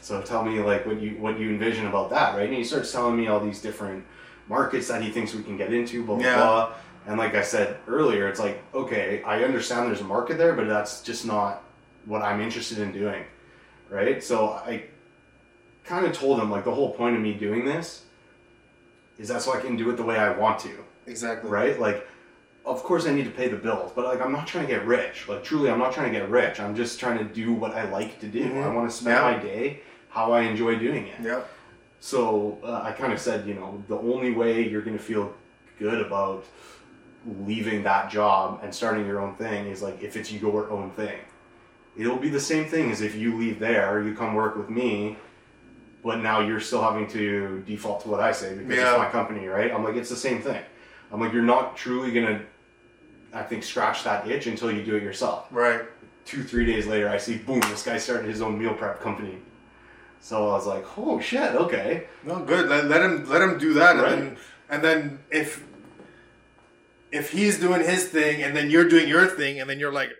So 0.00 0.20
tell 0.22 0.44
me 0.44 0.58
like 0.60 0.84
what 0.86 1.00
you 1.00 1.12
what 1.18 1.38
you 1.38 1.50
envision 1.50 1.86
about 1.86 2.10
that, 2.10 2.34
right? 2.36 2.48
And 2.48 2.54
he 2.56 2.64
starts 2.64 2.90
telling 2.92 3.16
me 3.16 3.28
all 3.28 3.40
these 3.40 3.60
different 3.62 4.04
markets 4.48 4.88
that 4.88 5.00
he 5.02 5.10
thinks 5.10 5.34
we 5.34 5.42
can 5.42 5.56
get 5.56 5.72
into, 5.72 6.04
blah 6.04 6.16
blah 6.16 6.24
Yeah. 6.24 6.36
blah. 6.36 6.72
And 7.06 7.18
like 7.18 7.34
I 7.34 7.42
said 7.42 7.78
earlier, 7.88 8.28
it's 8.28 8.38
like, 8.40 8.62
okay, 8.74 9.22
I 9.24 9.42
understand 9.44 9.88
there's 9.88 10.00
a 10.00 10.04
market 10.04 10.38
there, 10.38 10.52
but 10.54 10.68
that's 10.68 11.02
just 11.02 11.26
not 11.26 11.62
what 12.04 12.22
I'm 12.22 12.40
interested 12.40 12.78
in 12.78 12.92
doing. 12.92 13.24
Right? 13.88 14.22
So 14.22 14.50
I 14.50 14.84
kind 15.84 16.06
of 16.06 16.12
told 16.12 16.40
him 16.40 16.50
like 16.50 16.64
the 16.64 16.74
whole 16.74 16.92
point 16.92 17.16
of 17.16 17.22
me 17.22 17.34
doing 17.34 17.64
this 17.64 18.04
is 19.18 19.28
that's 19.28 19.44
so 19.44 19.52
I 19.54 19.60
can 19.60 19.76
do 19.76 19.90
it 19.90 19.96
the 19.96 20.02
way 20.04 20.16
I 20.16 20.36
want 20.36 20.58
to. 20.60 20.70
Exactly. 21.06 21.50
Right? 21.50 21.78
Like 21.78 22.06
of 22.64 22.82
course 22.82 23.06
I 23.06 23.12
need 23.12 23.24
to 23.24 23.30
pay 23.30 23.48
the 23.48 23.56
bills, 23.56 23.92
but 23.94 24.04
like 24.04 24.20
I'm 24.20 24.32
not 24.32 24.46
trying 24.46 24.66
to 24.66 24.72
get 24.72 24.86
rich. 24.86 25.28
Like 25.28 25.42
truly 25.42 25.70
I'm 25.70 25.78
not 25.78 25.92
trying 25.92 26.12
to 26.12 26.18
get 26.18 26.28
rich. 26.30 26.60
I'm 26.60 26.74
just 26.76 27.00
trying 27.00 27.18
to 27.18 27.24
do 27.24 27.52
what 27.52 27.72
I 27.74 27.90
like 27.90 28.20
to 28.20 28.26
do. 28.28 28.44
Mhm. 28.44 28.62
I 28.64 28.68
want 28.74 28.88
to 28.90 28.96
spend 28.96 29.16
Yeah. 29.16 29.32
my 29.32 29.38
day 29.38 29.80
how 30.08 30.32
I 30.32 30.42
enjoy 30.42 30.76
doing 30.78 31.06
it. 31.08 31.20
Yep. 31.22 31.48
So 32.00 32.58
uh, 32.64 32.82
I 32.84 32.92
kind 32.92 33.12
of 33.12 33.20
said, 33.20 33.46
you 33.46 33.54
know, 33.54 33.82
the 33.88 33.96
only 33.98 34.32
way 34.32 34.68
you're 34.68 34.82
going 34.82 34.96
to 34.98 35.02
feel 35.02 35.32
good 35.78 36.00
about 36.00 36.44
leaving 37.44 37.82
that 37.84 38.10
job 38.10 38.60
and 38.62 38.74
starting 38.74 39.06
your 39.06 39.20
own 39.20 39.34
thing 39.36 39.66
is 39.66 39.82
like 39.82 40.02
if 40.02 40.16
it's 40.16 40.32
your 40.32 40.70
own 40.70 40.90
thing. 40.90 41.18
It'll 41.96 42.16
be 42.16 42.30
the 42.30 42.40
same 42.40 42.64
thing 42.64 42.90
as 42.90 43.00
if 43.02 43.14
you 43.14 43.36
leave 43.38 43.58
there, 43.58 44.02
you 44.02 44.14
come 44.14 44.34
work 44.34 44.56
with 44.56 44.70
me, 44.70 45.16
but 46.02 46.20
now 46.20 46.40
you're 46.40 46.58
still 46.60 46.82
having 46.82 47.06
to 47.08 47.62
default 47.66 48.00
to 48.02 48.08
what 48.08 48.20
I 48.20 48.32
say 48.32 48.54
because 48.54 48.76
Yeah. 48.76 48.90
it's 48.90 48.98
my 48.98 49.08
company, 49.10 49.46
right? 49.46 49.70
I'm 49.72 49.84
like, 49.84 49.96
it's 49.96 50.08
the 50.10 50.16
same 50.16 50.40
thing. 50.40 50.62
I'm 51.12 51.20
like, 51.20 51.32
you're 51.34 51.42
not 51.42 51.76
truly 51.76 52.10
going 52.10 52.26
to, 52.26 52.40
I 53.32 53.42
think, 53.42 53.62
scratch 53.62 54.04
that 54.04 54.28
itch 54.28 54.46
until 54.46 54.70
you 54.70 54.82
do 54.84 54.94
it 54.96 55.02
yourself 55.02 55.46
Right. 55.50 55.82
two, 56.24 56.42
three 56.44 56.66
days 56.66 56.86
later, 56.86 57.08
I 57.08 57.18
see, 57.18 57.36
boom, 57.38 57.60
this 57.60 57.82
guy 57.82 57.98
started 57.98 58.28
his 58.28 58.40
own 58.42 58.58
meal 58.58 58.74
prep 58.74 59.00
company. 59.00 59.38
So 60.20 60.48
I 60.50 60.52
was 60.52 60.66
like, 60.66 60.84
oh 60.96 61.18
shit, 61.20 61.54
okay. 61.54 62.06
No, 62.22 62.40
good. 62.44 62.68
Let, 62.68 62.84
let 62.86 63.02
him 63.02 63.28
let 63.28 63.42
him 63.42 63.58
do 63.58 63.74
that, 63.74 63.96
Right. 63.96 64.12
and 64.12 64.22
then 64.22 64.36
and 64.70 64.84
then 64.84 65.18
if 65.30 65.64
if 67.10 67.30
he's 67.32 67.58
doing 67.58 67.82
his 67.84 68.04
thing, 68.08 68.42
and 68.42 68.56
then 68.56 68.70
you're 68.70 68.88
doing 68.88 69.08
your 69.08 69.26
thing, 69.26 69.60
and 69.60 69.68
then 69.68 69.78
you're 69.80 69.92
like, 69.92 70.10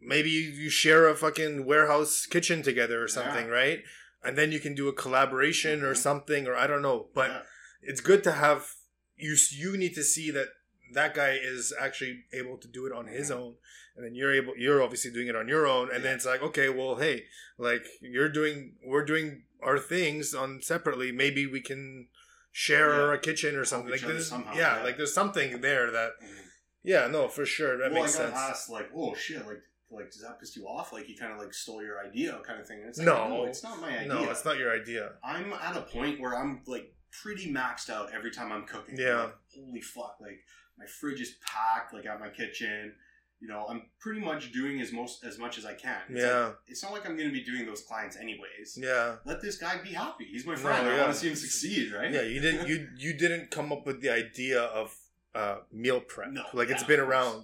maybe 0.00 0.30
you, 0.30 0.42
you 0.42 0.70
share 0.70 1.08
a 1.08 1.16
fucking 1.16 1.64
warehouse 1.66 2.26
kitchen 2.26 2.62
together 2.62 3.02
or 3.02 3.08
something, 3.08 3.48
right? 3.48 3.80
And 4.22 4.36
then 4.38 4.52
you 4.52 4.60
can 4.60 4.74
do 4.74 4.86
a 4.88 4.92
collaboration 4.92 5.82
or 5.82 5.92
mm-hmm. 5.92 6.02
something, 6.02 6.46
or 6.46 6.54
I 6.54 6.66
don't 6.66 6.82
know. 6.82 7.08
But 7.14 7.30
Yeah. 7.30 7.40
it's 7.82 8.00
good 8.00 8.22
to 8.24 8.32
have 8.32 8.74
you. 9.16 9.36
You 9.50 9.76
need 9.76 9.94
to 9.94 10.04
see 10.04 10.30
that 10.30 10.48
that 10.94 11.14
guy 11.14 11.38
is 11.40 11.72
actually 11.80 12.24
able 12.32 12.56
to 12.58 12.68
do 12.68 12.86
it 12.86 12.92
on 12.92 13.06
his 13.06 13.30
own 13.30 13.54
and 13.96 14.04
then 14.04 14.14
you're 14.14 14.32
able 14.34 14.56
you're 14.56 14.82
obviously 14.82 15.10
doing 15.10 15.28
it 15.28 15.36
on 15.36 15.48
your 15.48 15.66
own 15.66 15.88
and 15.92 16.04
then 16.04 16.14
it's 16.14 16.26
like 16.26 16.42
okay 16.42 16.68
well 16.68 16.96
hey 16.96 17.24
like 17.58 17.84
you're 18.00 18.28
doing 18.28 18.74
we're 18.84 19.04
doing 19.04 19.42
our 19.62 19.78
things 19.78 20.34
on 20.34 20.60
separately 20.62 21.12
maybe 21.12 21.46
we 21.46 21.60
can 21.60 22.06
share 22.52 23.08
Yeah. 23.08 23.14
a 23.14 23.18
kitchen 23.18 23.56
or 23.56 23.64
something 23.64 23.90
like 23.90 24.00
this 24.00 24.28
somehow, 24.28 24.54
yeah, 24.54 24.78
yeah. 24.78 24.82
like 24.84 24.96
there's 24.96 25.14
something 25.14 25.60
there 25.60 25.90
that 25.90 26.12
Mhm. 26.22 26.44
yeah 26.82 27.06
no 27.06 27.28
for 27.28 27.46
sure 27.46 27.76
that 27.78 27.92
well, 27.92 28.02
makes 28.02 28.16
I 28.16 28.24
sense 28.24 28.34
asked 28.36 28.70
like, 28.70 28.88
"Oh 28.94 29.14
shit!" 29.14 29.46
Like, 29.46 29.62
like 29.90 30.10
does 30.10 30.22
that 30.22 30.38
piss 30.40 30.56
you 30.56 30.66
off? 30.66 30.92
Like, 30.92 31.04
he 31.04 31.16
kind 31.16 31.32
of 31.32 31.38
like 31.38 31.52
stole 31.52 31.82
your 31.82 31.98
idea, 32.04 32.40
kind 32.46 32.60
of 32.60 32.66
thing. 32.66 32.80
It's 32.86 32.98
like, 32.98 33.06
No. 33.06 33.28
no, 33.28 33.44
it's 33.44 33.62
not 33.62 33.80
my 33.80 33.96
idea. 33.98 34.08
no 34.08 34.30
it's 34.30 34.44
not 34.44 34.56
your 34.58 34.72
idea 34.72 35.12
I'm 35.22 35.52
at 35.52 35.76
a 35.76 35.82
point 35.82 36.20
where 36.20 36.36
I'm 36.36 36.62
like 36.66 36.92
pretty 37.22 37.52
maxed 37.52 37.90
out 37.90 38.12
every 38.12 38.30
time 38.30 38.50
I'm 38.52 38.64
cooking. 38.66 38.96
Yeah. 38.98 39.24
like, 39.24 39.34
Holy 39.54 39.80
fuck! 39.80 40.16
Like 40.20 40.40
my 40.80 40.86
fridge 40.86 41.20
is 41.20 41.32
packed. 41.52 41.92
Like 41.94 42.06
at 42.06 42.18
my 42.20 42.30
kitchen. 42.40 42.94
You 43.42 43.48
know, 43.48 43.64
I'm 43.70 43.80
pretty 43.98 44.20
much 44.20 44.52
doing 44.52 44.76
as 44.82 44.92
most 44.92 45.24
as 45.24 45.38
much 45.44 45.54
as 45.56 45.64
I 45.64 45.72
can. 45.72 46.02
It's 46.10 46.20
Yeah. 46.22 46.46
like, 46.48 46.56
it's 46.72 46.82
not 46.82 46.92
like 46.92 47.04
I'm 47.06 47.16
gonna 47.16 47.30
be 47.40 47.42
doing 47.52 47.64
those 47.70 47.82
clients 47.90 48.16
anyways. 48.24 48.68
yeah 48.88 49.16
Let 49.24 49.40
this 49.40 49.56
guy 49.56 49.74
be 49.88 49.94
happy. 50.04 50.26
He's 50.34 50.44
my 50.44 50.56
No, 50.56 50.60
friend. 50.64 50.86
I 50.86 50.98
want 51.00 51.12
to 51.14 51.18
see 51.18 51.28
him 51.30 51.36
succeed, 51.36 51.84
right? 51.98 52.10
yeah 52.16 52.20
you 52.34 52.40
didn't 52.46 52.68
you 52.70 52.76
you 53.04 53.12
didn't 53.14 53.46
come 53.56 53.68
up 53.72 53.82
with 53.86 53.98
the 54.02 54.10
idea 54.24 54.60
of 54.80 54.94
uh 55.34 55.56
meal 55.72 56.00
prep 56.12 56.30
No, 56.32 56.44
like 56.52 56.68
it's 56.68 56.82
been 56.92 57.00
around 57.08 57.42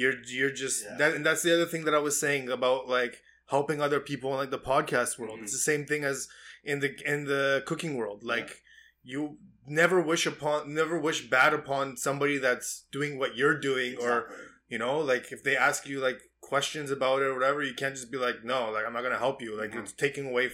you're 0.00 0.14
you're 0.36 0.50
just 0.64 0.78
Yeah. 0.84 0.96
that 1.00 1.10
and 1.16 1.24
that's 1.26 1.42
the 1.46 1.52
other 1.56 1.66
thing 1.72 1.84
that 1.84 1.94
i 1.94 1.98
was 2.08 2.16
saying 2.26 2.48
about 2.58 2.88
like 2.88 3.14
helping 3.54 3.78
other 3.86 4.00
people 4.10 4.28
in 4.32 4.38
like 4.42 4.50
the 4.58 4.64
podcast 4.74 5.18
world 5.18 5.38
Mhm. 5.38 5.42
it's 5.44 5.52
the 5.52 5.58
same 5.72 5.84
thing 5.90 6.02
as 6.12 6.28
in 6.64 6.80
the 6.80 6.90
in 7.12 7.18
the 7.32 7.62
cooking 7.70 7.92
world 8.00 8.24
like 8.24 8.62
you 9.12 9.20
never 9.70 10.00
wish 10.00 10.26
upon 10.26 10.74
never 10.74 10.98
wish 10.98 11.28
bad 11.30 11.54
upon 11.54 11.96
somebody 11.96 12.36
that's 12.38 12.86
doing 12.90 13.18
what 13.18 13.36
you're 13.36 13.58
doing 13.58 13.96
or 14.00 14.28
you 14.68 14.76
know 14.78 14.98
like 14.98 15.30
if 15.32 15.44
they 15.44 15.56
ask 15.56 15.86
you 15.86 16.00
like 16.00 16.20
questions 16.40 16.90
about 16.90 17.22
it 17.22 17.26
or 17.26 17.34
whatever 17.34 17.62
you 17.62 17.72
can't 17.74 17.94
just 17.94 18.10
be 18.10 18.18
like 18.18 18.42
no 18.44 18.70
like 18.70 18.84
i'm 18.84 18.92
not 18.92 19.02
gonna 19.02 19.18
help 19.26 19.40
you. 19.40 19.56
Like 19.56 19.70
Mhm. 19.72 19.80
it's 19.82 19.92
taking 19.92 20.26
away 20.26 20.50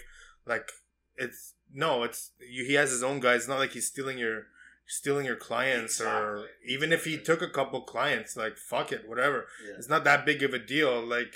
like 0.47 0.71
it's 1.17 1.55
no 1.73 2.03
it's 2.03 2.33
you, 2.55 2.65
he 2.67 2.75
has 2.75 2.91
his 2.91 3.03
own 3.03 3.19
guys 3.21 3.41
it's 3.43 3.49
not 3.49 3.59
like 3.59 3.71
he's 3.73 3.87
stealing 3.89 4.19
your 4.19 4.39
stealing 4.87 5.25
your 5.27 5.37
clients 5.37 6.01
or 6.01 6.47
even 6.65 6.93
if 6.93 7.05
he 7.07 7.17
took 7.19 7.41
a 7.43 7.49
couple 7.59 7.81
clients 7.83 8.37
like 8.37 8.57
fuck 8.57 8.93
it 8.93 9.09
whatever. 9.09 9.47
Yeah. 9.67 9.75
it's 9.79 9.89
not 9.89 10.05
that 10.05 10.25
big 10.27 10.43
of 10.43 10.53
a 10.55 10.59
deal. 10.61 10.95
Like 11.05 11.35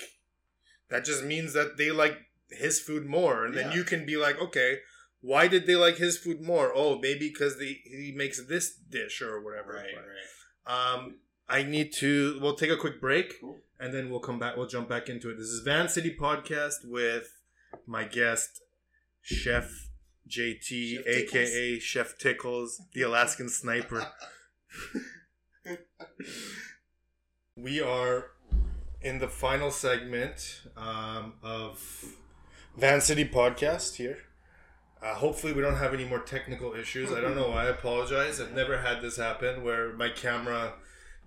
that 0.89 1.03
just 1.03 1.23
means 1.23 1.53
that 1.53 1.77
they 1.77 1.89
like 1.91 2.17
his 2.49 2.79
food 2.79 3.05
more. 3.05 3.43
And 3.45 3.53
then 3.57 3.71
you 3.71 3.83
can 3.83 4.05
be 4.05 4.15
like 4.17 4.39
okay 4.39 4.79
why 5.21 5.47
did 5.47 5.65
they 5.67 5.75
like 5.75 5.97
his 5.97 6.17
food 6.17 6.41
more 6.41 6.71
oh 6.75 6.97
maybe 6.99 7.29
because 7.29 7.59
he 7.59 8.13
makes 8.15 8.43
this 8.45 8.73
dish 8.75 9.21
or 9.21 9.41
whatever 9.41 9.73
Right, 9.73 9.95
But- 9.95 10.71
right. 10.73 10.93
um, 10.95 11.15
I 11.49 11.63
need 11.63 11.91
to. 11.95 12.39
We'll 12.41 12.55
take 12.55 12.69
a 12.69 12.77
quick 12.77 13.01
break, 13.01 13.41
Cool. 13.41 13.59
and 13.77 13.93
then 13.93 14.09
we'll 14.09 14.21
come 14.21 14.39
back. 14.39 14.55
We'll 14.55 14.67
jump 14.67 14.87
back 14.87 15.09
into 15.09 15.29
it. 15.29 15.35
This 15.37 15.47
is 15.47 15.59
Van 15.65 15.89
City 15.89 16.15
Podcast 16.17 16.85
with 16.85 17.27
my 17.85 18.05
guest, 18.05 18.61
Chef 19.21 19.69
JT, 20.29 21.03
Chef 21.03 21.07
aka 21.07 21.79
Chef 21.79 22.17
Tickles, 22.17 22.81
the 22.93 23.01
Alaskan 23.01 23.49
Sniper. 23.49 24.07
we 27.57 27.81
are 27.81 28.27
in 29.01 29.19
the 29.19 29.27
final 29.27 29.71
segment 29.71 30.61
um, 30.77 31.33
of 31.43 32.05
Van 32.77 33.01
City 33.01 33.25
Podcast 33.25 33.95
here. 33.95 34.19
Uh, 35.01 35.15
hopefully, 35.15 35.53
we 35.53 35.61
don't 35.61 35.77
have 35.77 35.93
any 35.93 36.05
more 36.05 36.19
technical 36.19 36.73
issues. 36.75 37.11
I 37.11 37.21
don't 37.21 37.35
know. 37.35 37.51
I 37.51 37.65
apologize. 37.65 38.39
I've 38.39 38.53
never 38.53 38.77
had 38.77 39.01
this 39.01 39.17
happen 39.17 39.63
where 39.63 39.93
my 39.93 40.09
camera 40.09 40.73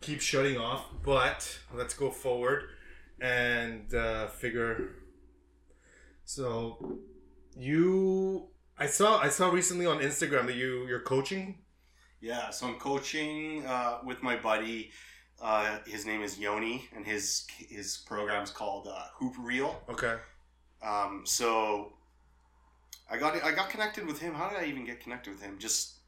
keeps 0.01 0.25
shutting 0.25 0.57
off. 0.57 0.85
But 1.03 1.59
let's 1.75 1.95
go 1.95 2.11
forward 2.11 2.65
and 3.21 3.93
uh, 3.93 4.29
figure. 4.29 4.91
So, 6.25 7.01
you, 7.57 8.49
I 8.79 8.87
saw, 8.87 9.19
I 9.19 9.29
saw 9.29 9.51
recently 9.51 9.87
on 9.87 9.99
Instagram 9.99 10.47
that 10.47 10.55
you 10.57 10.87
you're 10.87 11.01
coaching. 11.01 11.59
Yeah, 12.21 12.51
so 12.51 12.69
I'm 12.69 12.77
coaching 12.77 13.67
uh, 13.67 13.99
with 14.05 14.23
my 14.23 14.37
buddy. 14.37 14.93
Uh, 15.43 15.79
his 15.85 16.07
name 16.07 16.23
is 16.23 16.39
Yoni, 16.39 16.89
and 16.95 17.05
his 17.05 17.47
his 17.59 17.99
program's 18.07 18.51
called 18.51 18.87
uh, 18.87 19.03
Hoop 19.19 19.35
Reel. 19.39 19.83
Okay. 19.91 20.15
Um, 20.83 21.23
so 21.25 21.93
I 23.15 23.19
got 23.19 23.45
I 23.45 23.53
got 23.53 23.71
connected 23.71 24.07
with 24.07 24.21
him. 24.21 24.35
How 24.35 24.49
did 24.49 24.59
I 24.59 24.65
even 24.67 24.85
get 24.85 25.01
connected 25.01 25.33
with 25.33 25.43
him? 25.43 25.57
Just 25.59 25.99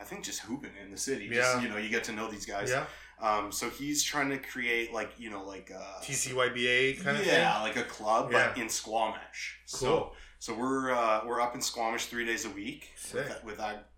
I 0.00 0.04
think 0.04 0.24
just 0.24 0.40
hooping 0.40 0.70
in 0.82 0.90
the 0.90 0.96
city. 0.96 1.26
Yeah. 1.26 1.36
Just, 1.42 1.62
you 1.62 1.68
know, 1.68 1.76
you 1.76 1.90
get 1.90 2.04
to 2.04 2.12
know 2.12 2.30
these 2.30 2.46
guys. 2.46 2.70
Yeah. 2.70 2.86
Um, 3.20 3.52
so 3.52 3.70
he's 3.70 4.02
trying 4.02 4.30
to 4.30 4.38
create 4.38 4.92
like 4.92 5.12
you 5.18 5.30
know 5.30 5.44
like 5.44 5.70
a, 5.70 6.04
TCYBA 6.04 7.02
kind 7.02 7.16
of 7.18 7.26
yeah, 7.26 7.54
thing. 7.54 7.62
like 7.62 7.76
a 7.76 7.88
club, 7.88 8.30
Yeah. 8.32 8.48
but 8.48 8.60
in 8.60 8.68
Squamish. 8.68 9.58
Cool. 9.70 9.78
So 9.78 10.12
so 10.38 10.54
we're 10.54 10.90
uh, 10.92 11.20
we're 11.26 11.40
up 11.40 11.54
in 11.54 11.60
Squamish 11.60 12.06
three 12.06 12.26
days 12.26 12.44
a 12.44 12.50
week 12.50 12.90
with 13.12 13.28
that, 13.28 13.44
with 13.44 13.58
that 13.58 13.88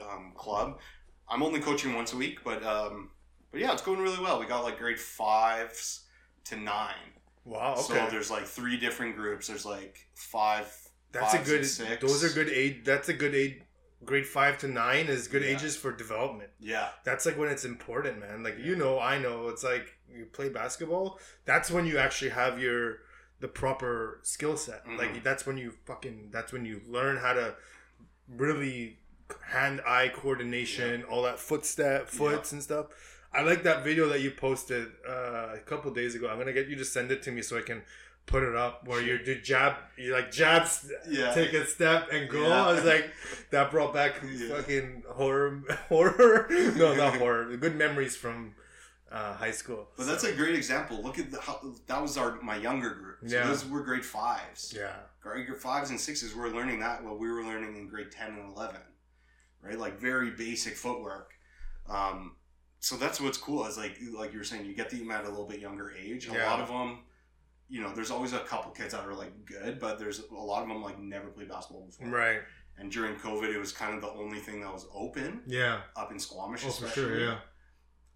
um, 0.00 0.32
club. 0.36 0.80
I'm 1.28 1.42
only 1.42 1.60
coaching 1.60 1.94
once 1.94 2.12
a 2.12 2.16
week, 2.16 2.44
but 2.44 2.62
um, 2.64 3.10
but 3.50 3.60
yeah, 3.60 3.72
it's 3.72 3.82
going 3.82 4.00
really 4.00 4.20
well. 4.20 4.38
We 4.40 4.46
got 4.46 4.64
like 4.64 4.78
grade 4.78 4.98
fives 5.00 6.02
to 6.44 6.56
nine. 6.56 7.12
Wow. 7.44 7.72
Okay. 7.72 7.82
So 7.82 8.06
there's 8.10 8.30
like 8.30 8.44
three 8.44 8.76
different 8.76 9.16
groups. 9.16 9.46
There's 9.46 9.64
like 9.66 10.06
five. 10.14 10.72
That's 11.12 11.34
a 11.34 11.38
good. 11.38 12.00
Those 12.00 12.24
are 12.24 12.30
good 12.30 12.48
age. 12.48 12.82
That's 12.84 13.08
a 13.08 13.14
good 13.14 13.34
age. 13.34 13.60
Grade 14.04 14.26
five 14.26 14.58
to 14.58 14.68
nine 14.68 15.06
is 15.06 15.28
good 15.28 15.42
Yeah. 15.42 15.50
ages 15.56 15.76
for 15.76 15.92
development. 15.92 16.50
Yeah, 16.58 16.88
That's 17.04 17.24
like 17.24 17.38
when 17.38 17.48
it's 17.48 17.64
important, 17.64 18.18
man. 18.18 18.42
Like 18.42 18.58
you 18.58 18.74
know, 18.74 18.98
I 18.98 19.18
know. 19.18 19.48
It's 19.48 19.62
like 19.62 19.96
you 20.12 20.24
play 20.26 20.48
basketball. 20.48 21.20
That's 21.44 21.70
when 21.70 21.86
you 21.86 21.98
actually 21.98 22.30
have 22.30 22.58
your 22.60 22.98
the 23.38 23.48
proper 23.48 24.18
skill 24.22 24.56
set. 24.56 24.84
Mhm. 24.86 24.98
Like 24.98 25.22
that's 25.22 25.46
when 25.46 25.56
you 25.56 25.72
fucking. 25.84 26.30
That's 26.32 26.52
when 26.52 26.64
you 26.64 26.80
learn 26.86 27.18
how 27.18 27.32
to 27.34 27.54
really 28.28 28.98
hand 29.46 29.80
eye 29.86 30.08
coordination, 30.14 31.04
all 31.04 31.22
that 31.22 31.38
footstep, 31.38 32.08
foots 32.08 32.52
and 32.52 32.62
stuff. 32.62 32.86
I 33.32 33.40
like 33.42 33.62
that 33.62 33.82
video 33.82 34.08
that 34.08 34.20
you 34.20 34.30
posted 34.30 34.88
uh, 35.08 35.54
a 35.54 35.58
couple 35.64 35.90
days 35.92 36.14
ago. 36.14 36.28
I'm 36.28 36.38
gonna 36.38 36.52
get 36.52 36.68
you 36.68 36.76
to 36.76 36.84
send 36.84 37.10
it 37.12 37.22
to 37.22 37.30
me 37.30 37.40
so 37.42 37.56
I 37.56 37.62
can 37.62 37.82
put 38.26 38.42
it 38.42 38.54
up. 38.56 38.86
Where 38.86 39.00
you 39.02 39.22
do 39.24 39.40
jab, 39.40 39.76
you 39.96 40.12
like 40.12 40.30
jabs, 40.32 40.90
Yeah. 41.08 41.32
take 41.34 41.52
a 41.52 41.66
step 41.66 42.08
and 42.12 42.28
go. 42.30 42.46
Yeah. 42.48 42.66
I 42.66 42.72
was 42.72 42.84
like, 42.84 43.10
that 43.50 43.70
brought 43.70 43.92
back 43.94 44.14
Yeah. 44.24 44.56
fucking 44.56 45.04
horror, 45.08 45.62
horror. 45.88 46.46
No, 46.50 46.94
not 46.94 47.16
horror. 47.16 47.56
Good 47.56 47.76
memories 47.76 48.16
from 48.16 48.54
uh, 49.10 49.34
high 49.34 49.50
school. 49.50 49.88
But 49.96 50.06
that's 50.06 50.24
a 50.24 50.32
great 50.32 50.54
example. 50.54 51.02
Look 51.02 51.18
at 51.18 51.30
the, 51.30 51.40
how 51.40 51.60
that 51.86 52.00
was 52.00 52.16
our 52.16 52.40
my 52.42 52.56
younger 52.56 52.90
group. 52.94 53.18
So 53.26 53.36
Yeah. 53.36 53.46
those 53.46 53.66
were 53.66 53.82
grade 53.82 54.04
fives. 54.06 54.72
yeah, 54.76 54.94
Grade 55.20 55.46
fives 55.58 55.90
and 55.90 56.00
sixes 56.00 56.34
were 56.34 56.48
learning 56.48 56.80
that 56.80 57.04
while 57.04 57.16
we 57.18 57.30
were 57.30 57.42
learning 57.44 57.76
in 57.76 57.88
grade 57.88 58.10
ten 58.10 58.30
and 58.32 58.50
eleven, 58.56 58.80
right? 59.62 59.78
Like 59.78 59.98
very 60.00 60.30
basic 60.30 60.76
footwork. 60.76 61.30
Um, 61.88 62.36
so 62.80 62.96
that's 62.96 63.20
what's 63.20 63.36
cool 63.38 63.66
is 63.66 63.76
like 63.76 63.98
like 64.16 64.32
you 64.32 64.38
were 64.38 64.44
saying, 64.44 64.64
you 64.64 64.74
get 64.74 64.88
them 64.90 65.10
at 65.10 65.24
a 65.24 65.28
little 65.28 65.46
bit 65.46 65.60
younger 65.60 65.92
age. 65.92 66.28
A 66.28 66.32
Yeah. 66.32 66.50
lot 66.50 66.60
of 66.60 66.68
them, 66.68 67.00
you 67.68 67.80
know, 67.80 67.92
there's 67.94 68.10
always 68.10 68.32
a 68.32 68.40
couple 68.40 68.70
kids 68.72 68.92
that 68.92 69.04
are 69.06 69.14
like 69.14 69.32
good, 69.46 69.78
but 69.80 69.98
there's 69.98 70.20
a 70.30 70.34
lot 70.34 70.62
of 70.62 70.68
them 70.68 70.82
like 70.82 70.98
never 70.98 71.28
played 71.28 71.48
basketball 71.48 71.86
before. 71.86 72.08
right. 72.08 72.40
And 72.78 72.90
during 72.90 73.14
COVID, 73.16 73.54
it 73.54 73.58
was 73.58 73.70
kind 73.72 73.94
of 73.94 74.00
the 74.00 74.10
only 74.10 74.38
thing 74.38 74.60
that 74.62 74.72
was 74.72 74.86
open 74.94 75.42
Yeah. 75.46 75.80
up 75.94 76.10
in 76.10 76.18
Squamish, 76.18 76.62
Oh, 76.64 76.70
for 76.70 76.86
especially. 76.86 77.02
sure. 77.02 77.20
Yeah. 77.20 77.38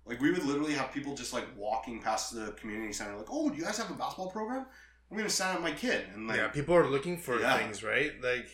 Like 0.06 0.20
we 0.20 0.30
would 0.30 0.44
literally 0.44 0.72
have 0.74 0.92
people 0.92 1.14
just 1.14 1.32
like 1.32 1.44
walking 1.56 2.00
past 2.00 2.34
the 2.34 2.52
community 2.52 2.92
center, 2.92 3.16
like, 3.16 3.26
"Oh, 3.30 3.50
do 3.50 3.56
you 3.56 3.64
guys 3.64 3.76
have 3.78 3.90
a 3.90 3.94
basketball 3.94 4.30
program? 4.30 4.66
I'm 5.10 5.16
gonna 5.16 5.28
sign 5.30 5.56
up 5.56 5.62
my 5.62 5.72
kid." 5.72 6.06
And 6.14 6.26
like, 6.28 6.36
yeah, 6.38 6.48
people 6.48 6.74
are 6.74 6.86
looking 6.88 7.18
for 7.18 7.38
Yeah. 7.40 7.58
things, 7.58 7.82
right? 7.82 8.12
Like 8.22 8.48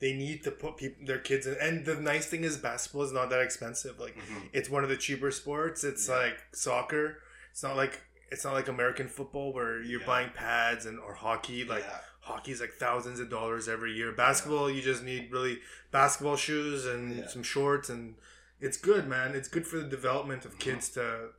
they 0.00 0.12
need 0.12 0.42
to 0.44 0.50
put 0.50 0.76
people, 0.76 1.06
their 1.06 1.18
kids 1.18 1.46
in. 1.46 1.54
And 1.60 1.84
the 1.86 1.94
nice 1.96 2.26
thing 2.26 2.44
is, 2.44 2.56
basketball 2.58 3.02
is 3.02 3.12
not 3.12 3.30
that 3.30 3.40
expensive. 3.40 3.98
Like 3.98 4.16
mhm. 4.16 4.48
it's 4.52 4.68
one 4.68 4.82
of 4.84 4.90
the 4.90 4.96
cheaper 4.96 5.30
sports. 5.30 5.82
It's 5.84 6.08
Yeah. 6.08 6.16
like 6.16 6.38
soccer. 6.54 7.18
It's 7.52 7.62
not 7.62 7.76
like 7.76 8.00
it's 8.32 8.44
not 8.44 8.54
like 8.54 8.68
American 8.68 9.08
football 9.08 9.52
where 9.52 9.82
you're 9.82 10.00
Yeah. 10.00 10.06
buying 10.06 10.30
pads 10.30 10.86
and 10.86 10.98
or 10.98 11.14
hockey. 11.14 11.64
Like 11.64 11.84
yeah, 11.84 11.98
hockey's 12.20 12.60
like 12.60 12.72
thousands 12.72 13.20
of 13.20 13.28
dollars 13.30 13.68
every 13.68 13.92
year. 13.92 14.10
Basketball, 14.12 14.70
you 14.70 14.82
just 14.82 15.02
need 15.04 15.30
really 15.30 15.60
basketball 15.90 16.36
shoes 16.36 16.86
and 16.86 17.16
Yeah. 17.18 17.26
some 17.28 17.42
shorts, 17.42 17.88
and 17.88 18.16
it's 18.60 18.76
good, 18.76 19.06
man. 19.08 19.34
It's 19.34 19.48
good 19.48 19.66
for 19.66 19.76
the 19.78 19.88
development 19.98 20.44
of 20.44 20.58
kids 20.58 20.88
to 20.90 21.30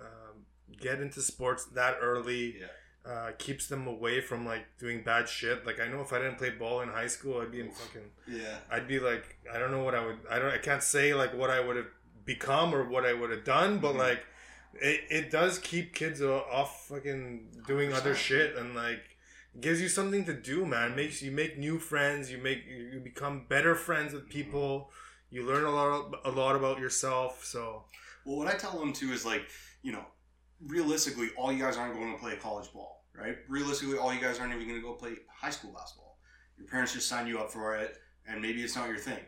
um, 0.00 0.46
get 0.80 1.00
into 1.00 1.20
sports 1.20 1.64
that 1.66 1.96
early 2.00 2.58
yeah, 2.60 2.66
uh, 3.12 3.30
keeps 3.38 3.66
them 3.68 3.86
away 3.86 4.20
from 4.20 4.44
like 4.46 4.64
doing 4.78 5.02
bad 5.04 5.28
shit. 5.28 5.66
Like 5.66 5.80
I 5.80 5.86
know 5.88 6.00
if 6.00 6.12
I 6.12 6.18
didn't 6.18 6.38
play 6.38 6.50
ball 6.50 6.80
in 6.80 6.88
high 6.88 7.06
school, 7.08 7.40
I'd 7.40 7.52
be 7.52 7.60
in 7.60 7.70
fucking. 7.70 8.10
yeah, 8.26 8.58
I'd 8.70 8.88
be 8.88 8.98
like, 8.98 9.36
I 9.52 9.58
don't 9.58 9.70
know 9.70 9.82
what 9.84 9.94
I 9.94 10.04
would. 10.06 10.18
I 10.30 10.38
don't. 10.38 10.50
I 10.52 10.58
can't 10.58 10.82
say 10.82 11.14
like 11.14 11.34
what 11.34 11.50
I 11.50 11.60
would 11.60 11.76
have 11.76 11.90
become 12.24 12.74
or 12.74 12.84
what 12.88 13.04
I 13.04 13.12
would 13.12 13.30
have 13.30 13.44
done, 13.44 13.78
but 13.78 13.94
Mhm. 13.94 13.98
like, 13.98 14.24
it, 14.74 15.00
it 15.10 15.30
does 15.30 15.58
keep 15.58 15.94
kids 15.94 16.22
off 16.22 16.86
fucking 16.88 17.48
doing 17.66 17.92
other 17.92 18.14
100%. 18.14 18.16
shit 18.16 18.56
and 18.56 18.74
like 18.74 19.02
gives 19.60 19.80
you 19.80 19.88
something 19.88 20.24
to 20.24 20.34
do, 20.34 20.64
man. 20.64 20.96
Makes 20.96 21.22
you 21.22 21.30
make 21.30 21.58
new 21.58 21.78
friends. 21.78 22.30
You 22.30 22.38
make 22.38 22.64
you 22.66 23.00
become 23.02 23.46
better 23.48 23.74
friends 23.74 24.12
with 24.12 24.22
mm-hmm. 24.22 24.32
people. 24.32 24.90
You 25.30 25.46
learn 25.46 25.64
a 25.64 25.70
lot 25.70 26.20
a 26.24 26.30
lot 26.30 26.56
about 26.56 26.78
yourself. 26.78 27.44
So 27.44 27.84
Well, 28.24 28.36
what 28.36 28.48
I 28.48 28.56
tell 28.56 28.78
them 28.78 28.92
too 28.92 29.12
is 29.12 29.24
like, 29.24 29.42
you 29.82 29.92
know, 29.92 30.04
realistically, 30.66 31.30
all 31.36 31.52
you 31.52 31.62
guys 31.62 31.76
aren't 31.76 31.94
going 31.94 32.12
to 32.12 32.18
play 32.18 32.36
college 32.36 32.72
ball, 32.72 33.04
right? 33.14 33.36
Realistically, 33.48 33.98
all 33.98 34.12
you 34.12 34.20
guys 34.20 34.38
aren't 34.38 34.54
even 34.54 34.68
going 34.68 34.80
to 34.80 34.86
go 34.86 34.94
play 34.94 35.14
high 35.28 35.50
school 35.50 35.72
basketball. 35.72 36.18
Your 36.58 36.68
parents 36.68 36.92
just 36.92 37.08
signed 37.08 37.28
you 37.28 37.38
up 37.38 37.50
for 37.50 37.76
it, 37.76 37.96
and 38.26 38.40
maybe 38.40 38.62
it's 38.62 38.76
not 38.76 38.88
your 38.88 38.98
thing. 38.98 39.18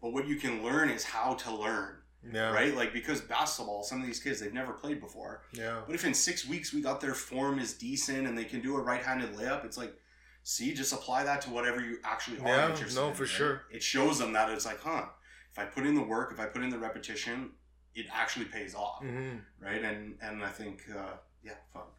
But 0.00 0.12
what 0.12 0.26
you 0.26 0.36
can 0.36 0.62
learn 0.62 0.90
is 0.90 1.04
how 1.04 1.34
to 1.34 1.54
learn, 1.54 1.94
yeah, 2.30 2.52
right? 2.52 2.74
Like 2.74 2.92
because 2.92 3.20
basketball, 3.20 3.82
some 3.82 4.00
of 4.00 4.06
these 4.06 4.20
kids 4.20 4.40
they've 4.40 4.52
never 4.52 4.72
played 4.72 5.00
before. 5.00 5.42
Yeah, 5.52 5.80
But 5.86 5.94
if 5.94 6.04
in 6.04 6.14
six 6.14 6.46
weeks 6.46 6.72
we 6.72 6.80
got 6.80 7.00
their 7.00 7.14
form 7.14 7.58
is 7.58 7.74
decent 7.74 8.26
and 8.26 8.36
they 8.36 8.44
can 8.44 8.60
do 8.60 8.76
a 8.76 8.80
right-handed 8.80 9.34
layup, 9.34 9.64
it's 9.64 9.76
like, 9.78 9.94
see, 10.42 10.72
just 10.74 10.92
apply 10.92 11.24
that 11.24 11.40
to 11.42 11.50
whatever 11.50 11.80
you 11.80 11.98
actually 12.04 12.38
are 12.40 12.48
Yeah, 12.48 12.76
no, 12.94 13.08
in, 13.08 13.14
for 13.14 13.22
right? 13.22 13.28
sure. 13.28 13.62
It 13.70 13.82
shows 13.82 14.18
them 14.18 14.32
that 14.34 14.50
it's 14.50 14.66
like, 14.66 14.80
huh, 14.80 15.06
if 15.50 15.58
I 15.58 15.64
put 15.64 15.86
in 15.86 15.94
the 15.94 16.02
work, 16.02 16.32
if 16.32 16.40
I 16.40 16.46
put 16.46 16.62
in 16.62 16.70
the 16.70 16.78
repetition, 16.78 17.50
it 17.94 18.06
actually 18.12 18.46
pays 18.46 18.74
off, 18.74 19.00
hmm 19.02 19.36
right? 19.60 19.82
And 19.82 20.16
and 20.22 20.42
I 20.42 20.48
think, 20.48 20.84
uh, 20.96 21.14
yeah, 21.42 21.54
fuck, 21.72 21.92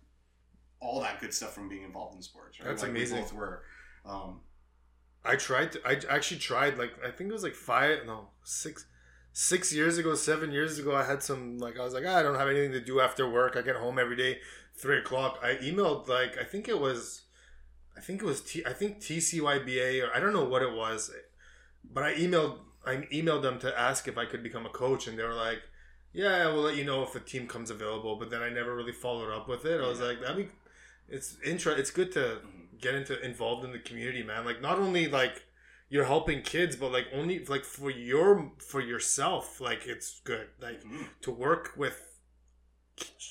all 0.80 1.02
that 1.02 1.20
good 1.22 1.34
stuff 1.34 1.54
from 1.54 1.70
being 1.70 1.84
involved 1.84 2.16
in 2.16 2.22
sports, 2.22 2.60
right? 2.60 2.68
That's 2.70 2.82
like 2.82 2.92
amazing. 2.92 3.18
We 3.18 3.22
both 3.24 3.34
were. 3.34 3.64
Um, 4.06 4.42
I 5.26 5.36
tried 5.36 5.72
to. 5.74 5.82
I 5.88 6.00
actually 6.10 6.40
tried. 6.40 6.78
Like 6.78 6.94
I 7.06 7.12
think 7.12 7.30
it 7.30 7.34
was 7.34 7.44
like 7.44 7.56
five, 7.56 8.00
no, 8.06 8.28
six, 8.44 8.86
six 9.34 9.74
years 9.74 9.98
ago, 9.98 10.14
seven 10.16 10.52
years 10.52 10.80
ago. 10.80 10.96
I 10.96 11.04
had 11.04 11.22
some 11.22 11.58
like 11.58 11.78
I 11.80 11.84
was 11.84 11.94
like, 11.94 12.04
ah, 12.08 12.18
I 12.18 12.24
don't 12.24 12.36
have 12.40 12.48
anything 12.48 12.72
to 12.72 12.80
do 12.82 13.02
after 13.02 13.30
work. 13.30 13.56
I 13.58 13.62
get 13.62 13.76
home 13.76 14.00
every 14.00 14.16
day, 14.16 14.40
three 14.76 15.00
o'clock. 15.00 15.40
I 15.44 15.56
emailed 15.56 16.08
like 16.08 16.38
I 16.40 16.44
think 16.44 16.70
it 16.70 16.80
was, 16.80 17.24
I 17.98 18.02
think 18.02 18.22
it 18.22 18.26
was 18.26 18.42
T. 18.42 18.64
I 18.66 18.74
think 18.74 19.00
TCYBA 19.00 20.08
or 20.08 20.16
I 20.16 20.20
don't 20.20 20.34
know 20.34 20.46
what 20.46 20.62
it 20.62 20.72
was, 20.74 21.12
but 21.84 22.04
I 22.04 22.14
emailed. 22.16 22.60
I 22.86 23.08
emailed 23.14 23.42
them 23.44 23.60
to 23.60 23.80
ask 23.80 24.08
if 24.10 24.18
I 24.18 24.26
could 24.26 24.44
become 24.44 24.66
a 24.66 24.70
coach, 24.70 25.08
and 25.08 25.18
they 25.18 25.24
were 25.24 25.34
like, 25.34 25.62
"Yeah, 26.12 26.48
we'll 26.48 26.64
let 26.64 26.76
you 26.76 26.84
know 26.84 27.02
if 27.04 27.14
the 27.14 27.22
team 27.22 27.48
comes 27.48 27.70
available." 27.72 28.18
But 28.18 28.30
then 28.30 28.42
I 28.44 28.50
never 28.50 28.76
really 28.76 28.92
followed 28.92 29.34
up 29.34 29.48
with 29.48 29.66
it. 29.66 29.80
I 29.80 29.88
was 29.88 30.00
Yeah. 30.00 30.06
like, 30.08 30.22
"That'd 30.22 30.38
be." 30.38 30.50
It's 31.08 31.38
intro. 31.46 31.74
It's 31.74 31.92
good 31.92 32.12
to 32.14 32.40
get 32.82 32.94
into 32.96 33.18
involved 33.24 33.64
in 33.64 33.72
the 33.72 33.80
community, 33.80 34.22
man. 34.24 34.44
Like 34.46 34.62
not 34.62 34.80
only 34.80 35.08
like 35.08 35.44
you're 35.90 36.06
helping 36.06 36.42
kids, 36.42 36.76
but 36.76 36.92
like 36.92 37.08
only 37.14 37.44
like 37.46 37.64
for 37.66 37.90
your 37.90 38.52
for 38.60 38.82
yourself. 38.82 39.60
Like 39.62 39.86
it's 39.86 40.22
good. 40.24 40.48
Like 40.60 40.84
Mhm. 40.84 41.08
to 41.22 41.32
work 41.32 41.74
with 41.78 42.20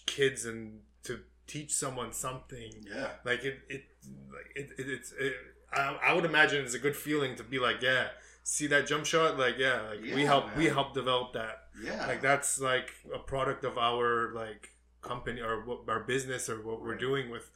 kids 0.07 0.45
and 0.45 0.81
to 1.05 1.21
teach 1.47 1.73
someone 1.73 2.13
something. 2.13 2.73
yeah, 2.87 3.11
Like 3.25 3.45
it 3.45 3.61
it 3.69 3.85
like 4.33 4.51
it, 4.55 4.71
it 4.79 4.89
it's 4.89 5.13
it, 5.13 5.35
I, 5.73 5.99
I 6.09 6.13
would 6.13 6.25
imagine 6.25 6.65
it's 6.65 6.75
a 6.75 6.79
good 6.79 6.97
feeling 6.97 7.37
to 7.37 7.43
be 7.43 7.59
like 7.59 7.83
yeah. 7.83 8.09
See 8.45 8.67
that 8.69 8.89
jump 8.89 9.07
shot? 9.07 9.39
Like 9.39 9.57
yeah, 9.59 9.81
like 9.83 10.01
we 10.03 10.09
Yeah, 10.23 10.27
help 10.27 10.57
we 10.57 10.67
help 10.67 10.95
develop 10.95 11.33
that. 11.35 11.69
yeah, 11.83 12.07
Like 12.07 12.21
that's 12.23 12.61
like 12.61 12.91
a 13.15 13.19
product 13.19 13.65
of 13.65 13.79
our 13.79 14.33
like 14.35 14.71
company 15.01 15.41
or 15.41 15.65
what, 15.65 15.81
our 15.89 16.01
business 16.01 16.49
or 16.49 16.61
what 16.61 16.83
we're 16.83 16.97
doing 16.99 17.31
with 17.31 17.51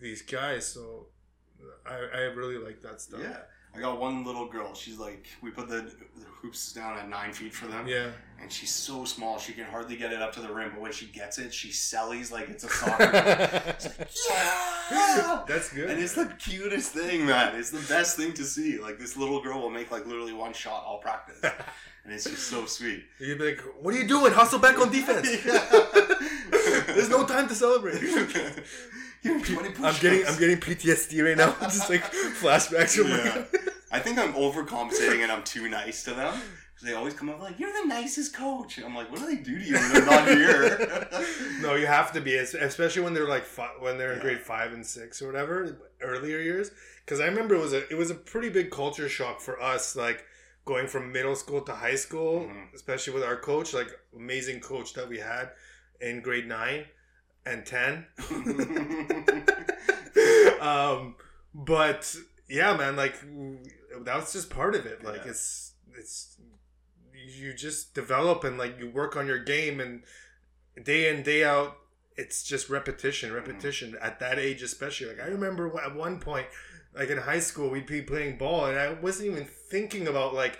these 0.00 0.22
guys. 0.22 0.66
So 0.66 1.08
I, 1.84 1.94
I 1.94 2.20
really 2.40 2.56
like 2.58 2.82
that 2.82 3.00
stuff. 3.00 3.20
yeah. 3.20 3.38
I 3.74 3.80
got 3.80 3.98
one 3.98 4.24
little 4.24 4.46
girl. 4.46 4.74
She's 4.74 4.98
like, 4.98 5.26
we 5.40 5.50
put 5.50 5.68
the, 5.68 5.76
the 5.82 6.26
hoops 6.42 6.72
down 6.74 6.98
at 6.98 7.08
nine 7.08 7.32
feet 7.32 7.54
for 7.54 7.66
them. 7.66 7.86
Yeah. 7.88 8.10
and 8.40 8.52
she's 8.52 8.70
so 8.70 9.04
small 9.06 9.38
she 9.38 9.52
can 9.54 9.64
hardly 9.64 9.96
get 9.96 10.12
it 10.12 10.20
up 10.20 10.32
to 10.34 10.40
the 10.40 10.52
rim. 10.52 10.72
But 10.72 10.80
when 10.82 10.92
she 10.92 11.06
gets 11.06 11.38
it, 11.38 11.54
she 11.54 11.68
sellies 11.68 12.30
like 12.30 12.50
it's 12.50 12.64
a 12.64 12.68
soccer. 12.80 13.10
ball. 13.10 14.06
yeah, 14.30 15.42
That's 15.48 15.72
good. 15.72 15.88
and 15.90 15.98
it's 16.02 16.14
the 16.14 16.26
cutest 16.38 16.92
thing, 16.92 17.24
man. 17.24 17.54
It's 17.56 17.70
the 17.70 17.80
best 17.88 18.16
thing 18.16 18.34
to 18.34 18.44
see. 18.44 18.78
Like 18.78 18.98
this 18.98 19.16
little 19.16 19.40
girl 19.40 19.60
will 19.60 19.70
make 19.70 19.90
like 19.90 20.04
literally 20.06 20.34
one 20.34 20.52
shot 20.52 20.84
all 20.86 20.98
practice, 20.98 21.40
and 22.04 22.12
it's 22.12 22.24
just 22.24 22.48
so 22.48 22.66
sweet. 22.66 23.04
You'd 23.20 23.38
be 23.38 23.50
like, 23.52 23.60
"What 23.80 23.94
are 23.94 23.98
you 23.98 24.06
doing? 24.06 24.32
Hustle 24.34 24.58
back 24.58 24.78
on 24.78 24.90
defense." 24.92 25.28
There's 26.86 27.08
no 27.08 27.24
time 27.24 27.48
to 27.48 27.54
celebrate. 27.54 28.00
Give 29.22 29.36
me 29.36 29.42
20 29.42 29.68
I'm 29.84 29.94
getting 30.00 30.26
I'm 30.26 30.38
getting 30.38 30.58
PTSD 30.58 31.24
right 31.24 31.36
now. 31.36 31.54
Just 31.62 31.88
like 31.90 32.02
flashbacks 32.40 32.96
from 32.96 33.08
Yeah. 33.08 33.44
I 33.90 33.98
think 34.00 34.18
I'm 34.18 34.32
overcompensating 34.34 35.22
and 35.22 35.30
I'm 35.30 35.44
too 35.44 35.68
nice 35.68 36.02
to 36.04 36.14
them. 36.14 36.40
They 36.82 36.94
always 36.94 37.14
come 37.14 37.28
up 37.28 37.38
like, 37.40 37.60
"You're 37.60 37.72
the 37.72 37.86
nicest 37.86 38.34
coach." 38.34 38.76
And 38.78 38.86
I'm 38.86 38.96
like, 38.96 39.08
"What 39.08 39.20
do 39.20 39.26
they 39.26 39.36
do 39.36 39.56
to 39.56 39.64
you 39.64 39.74
when 39.74 39.92
they're 39.92 40.04
not 40.04 40.26
here?" 40.26 41.08
No, 41.60 41.76
you 41.76 41.86
have 41.86 42.10
to 42.14 42.20
be, 42.20 42.34
especially 42.34 43.02
when 43.02 43.14
they're 43.14 43.28
like 43.28 43.44
fi- 43.44 43.76
when 43.78 43.98
they're 43.98 44.10
in 44.12 44.16
Yeah. 44.18 44.22
grade 44.24 44.40
five 44.40 44.72
and 44.72 44.84
six 44.84 45.22
or 45.22 45.26
whatever, 45.28 45.78
earlier 46.00 46.38
years. 46.40 46.72
Because 47.04 47.20
I 47.20 47.26
remember 47.26 47.54
it 47.54 47.60
was 47.60 47.72
a 47.72 47.88
it 47.88 47.96
was 47.96 48.10
a 48.10 48.16
pretty 48.16 48.48
big 48.48 48.72
culture 48.72 49.08
shock 49.08 49.40
for 49.40 49.62
us, 49.62 49.94
like 49.94 50.24
going 50.64 50.88
from 50.88 51.12
middle 51.12 51.36
school 51.36 51.60
to 51.60 51.72
high 51.72 51.94
school, 51.94 52.46
Mhm. 52.50 52.74
especially 52.74 53.12
with 53.12 53.22
our 53.22 53.36
coach, 53.36 53.72
like 53.72 53.90
amazing 54.16 54.58
coach 54.58 54.94
that 54.94 55.08
we 55.08 55.18
had 55.20 55.50
in 56.00 56.20
grade 56.20 56.48
nine 56.48 56.86
and 57.46 57.64
ten. 57.66 58.06
um, 60.60 61.14
but 61.54 62.14
yeah, 62.48 62.76
man, 62.76 62.96
like 62.96 63.14
that 64.04 64.16
was 64.16 64.32
just 64.32 64.50
part 64.50 64.74
of 64.74 64.86
it. 64.86 65.04
Like 65.04 65.22
Yeah. 65.24 65.30
it's 65.30 65.72
it's 65.98 66.36
you 67.14 67.54
just 67.54 67.94
develop 67.94 68.44
and 68.44 68.58
like 68.58 68.78
you 68.78 68.90
work 68.90 69.16
on 69.16 69.26
your 69.26 69.38
game 69.38 69.80
and 69.80 70.02
day 70.84 71.14
in 71.14 71.22
day 71.22 71.44
out 71.44 71.76
it's 72.16 72.42
just 72.42 72.68
repetition 72.68 73.32
repetition 73.32 73.96
at 74.02 74.18
that 74.18 74.38
age 74.38 74.62
especially 74.62 75.06
like 75.06 75.20
i 75.20 75.26
remember 75.28 75.70
at 75.80 75.94
one 75.94 76.18
point 76.18 76.46
like 76.94 77.10
in 77.10 77.18
high 77.18 77.38
school 77.38 77.70
we'd 77.70 77.86
be 77.86 78.02
playing 78.02 78.36
ball 78.36 78.66
and 78.66 78.78
i 78.78 78.92
wasn't 78.94 79.26
even 79.26 79.44
thinking 79.44 80.08
about 80.08 80.34
like 80.34 80.58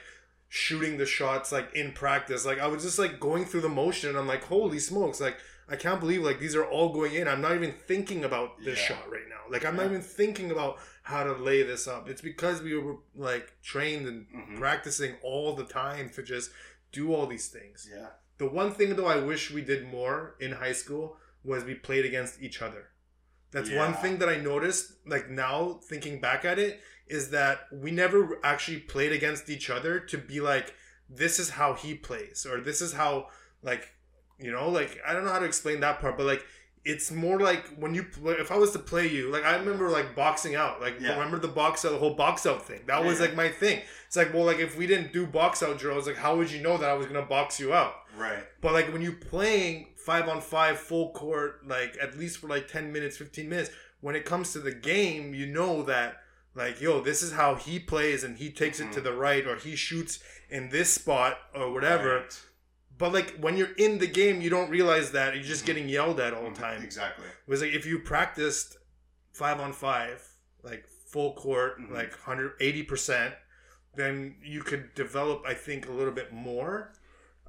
shooting 0.49 0.99
the 0.99 1.07
shots 1.07 1.51
like 1.51 1.75
in 1.75 1.91
practice 1.93 2.47
like 2.47 2.61
i 2.61 2.67
was 2.67 2.85
just 2.85 2.99
like 2.99 3.19
going 3.19 3.45
through 3.45 3.61
the 3.61 3.69
motion 3.69 4.11
and 4.11 4.19
i'm 4.19 4.29
like 4.29 4.45
holy 4.45 4.79
smokes 4.79 5.21
like 5.21 5.37
i 5.73 5.77
can't 5.85 6.01
believe 6.01 6.23
like 6.29 6.39
these 6.45 6.55
are 6.61 6.65
all 6.75 6.89
going 6.99 7.13
in 7.15 7.27
i'm 7.33 7.41
not 7.47 7.55
even 7.55 7.73
thinking 7.91 8.21
about 8.25 8.49
this 8.67 8.79
Yeah. 8.79 8.85
shot 8.89 9.05
right 9.11 9.29
now 9.35 9.43
like 9.55 9.65
i'm 9.67 9.77
not 9.77 9.87
even 9.87 10.03
thinking 10.03 10.51
about 10.57 10.73
how 11.03 11.23
to 11.29 11.33
lay 11.49 11.61
this 11.73 11.85
up 11.95 12.03
it's 12.11 12.21
because 12.33 12.57
we 12.63 12.73
were 12.77 12.97
like 13.31 13.47
trained 13.73 14.05
and 14.11 14.27
Mhm. 14.37 14.59
practicing 14.59 15.13
all 15.23 15.55
the 15.61 15.65
time 15.83 16.07
to 16.17 16.23
just 16.23 16.51
do 16.99 17.05
all 17.15 17.27
these 17.35 17.49
things 17.49 17.79
Yeah. 17.97 18.11
The 18.39 18.49
one 18.63 18.73
thing 18.79 18.97
though 18.97 19.07
I 19.07 19.21
wish 19.33 19.43
we 19.53 19.63
did 19.73 19.83
more 19.99 20.35
in 20.45 20.51
high 20.65 20.77
school 20.83 21.05
was 21.51 21.61
we 21.65 21.75
played 21.89 22.05
against 22.11 22.35
each 22.47 22.59
other. 22.67 22.83
That's 23.53 23.71
one 23.85 23.95
thing 24.03 24.15
that 24.21 24.29
I 24.29 24.39
noticed. 24.53 24.85
Like 25.15 25.27
now 25.31 25.79
thinking 25.91 26.21
back 26.21 26.45
at 26.45 26.59
it, 26.67 26.81
is 27.07 27.31
that 27.31 27.57
we 27.85 27.91
never 27.93 28.21
actually 28.53 28.81
played 28.95 29.13
against 29.13 29.45
each 29.55 29.69
other 29.77 30.01
to 30.11 30.17
be 30.19 30.41
like, 30.41 30.75
this 31.09 31.39
is 31.39 31.51
how 31.51 31.75
he 31.75 31.91
plays, 31.95 32.39
or 32.51 32.61
this 32.69 32.81
is 32.87 32.93
how 32.95 33.29
like 33.71 33.85
you 34.43 34.53
know 34.53 34.69
like 34.69 34.99
I 35.07 35.13
don't 35.13 35.25
know 35.25 35.33
how 35.33 35.39
to 35.39 35.47
explain 35.47 35.81
that 35.81 36.01
part, 36.01 36.17
but 36.17 36.27
like 36.27 36.45
it's 36.85 37.13
more 37.13 37.39
like 37.39 37.65
when 37.77 37.95
you 37.95 38.03
pl- 38.03 38.31
if 38.31 38.51
I 38.51 38.57
was 38.57 38.73
to 38.73 38.79
play 38.81 39.07
you, 39.07 39.31
like 39.31 39.45
I 39.45 39.57
remember 39.57 39.89
like 39.89 40.17
boxing 40.17 40.57
out, 40.57 40.81
like 40.81 41.01
Yeah. 41.01 41.13
remember 41.13 41.39
the 41.39 41.47
box 41.49 41.85
out, 41.85 41.93
the 41.93 41.99
whole 41.99 42.15
box 42.15 42.45
out 42.45 42.67
thing. 42.67 42.81
That 42.87 43.01
Yeah, 43.01 43.07
was 43.07 43.21
yeah. 43.21 43.27
like 43.27 43.37
my 43.37 43.49
thing. 43.49 43.83
It's 44.09 44.17
like 44.17 44.35
well, 44.35 44.45
like 44.45 44.59
if 44.59 44.77
we 44.77 44.87
didn't 44.89 45.13
do 45.13 45.27
box 45.27 45.63
out 45.63 45.79
drills, 45.79 46.07
like 46.09 46.17
how 46.17 46.37
would 46.37 46.51
you 46.51 46.61
know 46.61 46.77
that 46.79 46.89
I 46.91 46.95
was 46.95 47.07
gonna 47.07 47.23
box 47.23 47.61
you 47.61 47.73
out? 47.73 47.95
Right. 48.19 48.45
But 48.61 48.73
like 48.73 48.93
when 48.93 49.01
you 49.01 49.13
playing 49.13 49.89
five 49.97 50.29
on 50.29 50.41
five 50.41 50.79
full 50.79 51.13
court, 51.13 51.67
like 51.67 51.97
at 52.03 52.19
least 52.19 52.39
for 52.39 52.49
like 52.49 52.67
ten 52.69 52.93
minutes, 52.93 53.17
fifteen 53.17 53.49
minutes, 53.49 53.71
when 54.01 54.17
it 54.17 54.25
comes 54.25 54.53
to 54.53 54.59
the 54.59 54.73
game, 54.75 55.35
you 55.35 55.47
know 55.47 55.83
that 55.85 56.17
like 56.57 56.81
yo, 56.81 57.01
this 57.01 57.23
is 57.23 57.33
how 57.33 57.55
he 57.55 57.79
plays 57.79 58.25
and 58.25 58.37
he 58.39 58.51
takes 58.51 58.81
it 58.81 58.91
to 58.93 59.01
Mhm. 59.01 59.05
the 59.05 59.13
right 59.13 59.47
or 59.47 59.55
he 59.57 59.77
shoots 59.77 60.19
in 60.51 60.69
this 60.71 60.93
spot 60.93 61.39
or 61.55 61.73
whatever. 61.73 62.17
Right. 62.17 62.41
But 63.03 63.13
like 63.13 63.37
when 63.41 63.57
you're 63.57 63.73
in 63.79 63.99
the 63.99 64.07
game, 64.07 64.41
you 64.41 64.49
don't 64.49 64.71
realize 64.71 65.11
that 65.11 65.35
you're 65.35 65.43
just 65.43 65.67
getting 65.67 65.89
yelled 65.89 66.21
at 66.21 66.33
all 66.33 66.45
the 66.45 66.51
Mhm, 66.51 66.55
time. 66.55 66.83
Exactly. 66.85 67.27
It 67.27 67.51
was 67.51 67.61
like 67.61 67.73
if 67.73 67.85
you 67.85 67.99
practiced 67.99 68.77
five 69.33 69.59
on 69.59 69.73
five, 69.73 70.23
like 70.63 70.87
full 71.09 71.35
court, 71.35 71.81
Mhm. 71.81 71.91
like 71.91 72.13
180 72.13 72.85
percent, 72.85 73.35
then 73.97 74.37
you 74.41 74.63
could 74.63 74.95
develop, 74.95 75.43
I 75.45 75.53
think, 75.55 75.89
a 75.89 75.91
little 75.91 76.13
bit 76.13 76.33
more. 76.33 76.93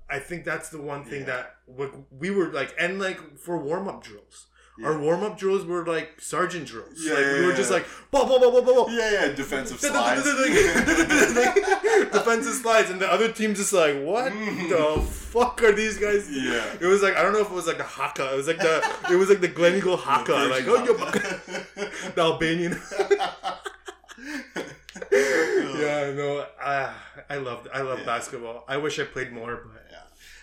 I 0.09 0.17
think 0.17 0.43
that's 0.43 0.69
the 0.69 0.81
one 0.81 1.05
thing 1.05 1.19
Yeah. 1.19 1.27
that 1.27 1.55
we, 1.67 1.85
we 2.09 2.31
were 2.31 2.47
like, 2.51 2.73
and 2.79 2.99
like 2.99 3.37
for 3.37 3.59
warm 3.59 3.87
up 3.87 4.03
drills, 4.03 4.47
Yeah. 4.75 4.87
our 4.87 4.97
warm 4.97 5.21
up 5.23 5.37
drills 5.37 5.65
were 5.65 5.85
like 5.85 6.19
sergeant 6.19 6.65
drills. 6.67 6.95
Yeah, 6.97 7.13
like 7.13 7.25
we 7.25 7.39
yeah, 7.41 7.45
were 7.45 7.53
just 7.53 7.69
like, 7.69 7.85
blah 8.09 8.25
blah 8.25 8.39
blah 8.39 8.49
blah 8.49 8.61
blah. 8.61 8.87
Yeah, 8.89 9.11
yeah. 9.11 9.27
Defensive 9.33 9.79
slides. 9.91 10.23
defensive 12.11 12.53
slides, 12.53 12.89
and 12.89 12.99
the 12.99 13.11
other 13.11 13.31
team's 13.31 13.59
just 13.59 13.71
like, 13.73 14.01
what 14.01 14.31
Mhm. 14.31 14.69
the 14.69 15.01
fuck 15.01 15.61
are 15.63 15.71
these 15.73 15.97
guys? 15.99 16.27
Yeah. 16.31 16.63
It 16.81 16.85
was 16.87 17.03
like 17.03 17.15
I 17.15 17.21
don't 17.21 17.33
know 17.33 17.41
if 17.41 17.51
it 17.51 17.53
was 17.53 17.67
like 17.67 17.77
the 17.77 17.83
haka. 17.83 18.33
It 18.33 18.37
was 18.37 18.47
like 18.47 18.57
the 18.57 18.83
it 19.11 19.15
was 19.15 19.29
like 19.29 19.41
the 19.41 19.49
Gleneagle 19.49 19.99
haka. 19.99 20.33
Like 20.33 20.65
oh 20.67 20.83
you 20.83 20.97
the 22.15 22.21
Albanian. 22.21 22.79
yeah, 25.11 26.11
no, 26.15 26.45
I 26.61 26.93
I 27.29 27.35
love 27.37 27.67
I 27.73 27.81
love 27.81 27.99
Yeah. 27.99 28.05
basketball. 28.05 28.65
I 28.67 28.77
wish 28.77 28.99
I 28.99 29.03
played 29.03 29.31
more, 29.31 29.67
but 29.71 29.83
Yeah. 29.91 29.97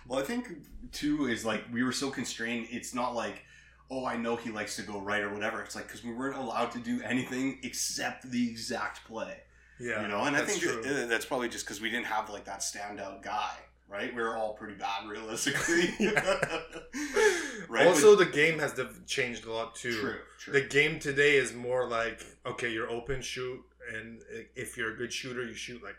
Well, 0.07 0.19
I 0.21 0.23
think 0.23 0.47
too 0.93 1.27
is 1.27 1.45
like 1.45 1.65
we 1.73 1.83
were 1.83 1.93
so 1.93 2.11
constrained. 2.11 2.69
It's 2.71 2.95
not 2.95 3.15
like, 3.15 3.45
oh, 3.91 4.07
I 4.07 4.17
know 4.17 4.37
he 4.37 4.51
likes 4.51 4.77
to 4.77 4.83
go 4.83 5.01
right 5.01 5.23
or 5.23 5.33
whatever. 5.33 5.61
It's 5.63 5.75
like 5.75 5.87
because 5.87 6.05
we 6.05 6.13
weren't 6.13 6.37
allowed 6.37 6.71
to 6.73 6.79
do 6.79 7.01
anything 7.03 7.59
except 7.63 8.31
the 8.31 8.49
exact 8.49 9.05
play. 9.07 9.39
yeah, 9.81 10.03
you 10.03 10.09
know, 10.09 10.21
and 10.25 10.37
I 10.37 10.45
think 10.45 10.61
that- 10.63 11.09
that's 11.09 11.25
probably 11.25 11.49
just 11.49 11.65
because 11.65 11.81
we 11.81 11.91
didn't 11.91 12.07
have 12.07 12.31
like 12.31 12.45
that 12.45 12.61
standout 12.61 13.23
guy, 13.23 13.55
right? 13.89 14.15
We 14.15 14.23
were 14.23 14.37
all 14.37 14.53
pretty 14.55 14.75
bad, 14.75 15.09
realistically. 15.09 15.95
right. 17.69 17.87
also, 17.87 18.15
the 18.17 18.27
game 18.27 18.59
has 18.59 18.79
changed 19.07 19.45
a 19.47 19.53
lot 19.53 19.75
too. 19.75 19.93
true. 19.93 20.17
True. 20.39 20.53
The 20.55 20.63
game 20.63 20.99
today 20.99 21.37
is 21.37 21.53
more 21.55 21.87
like 21.89 22.25
okay, 22.47 22.71
you're 22.73 22.91
open 22.91 23.21
shoot, 23.23 23.61
and 23.95 24.21
if 24.55 24.77
you're 24.77 24.93
a 24.93 24.97
good 24.97 25.13
shooter, 25.13 25.43
you 25.45 25.55
shoot 25.55 25.83
like. 25.83 25.97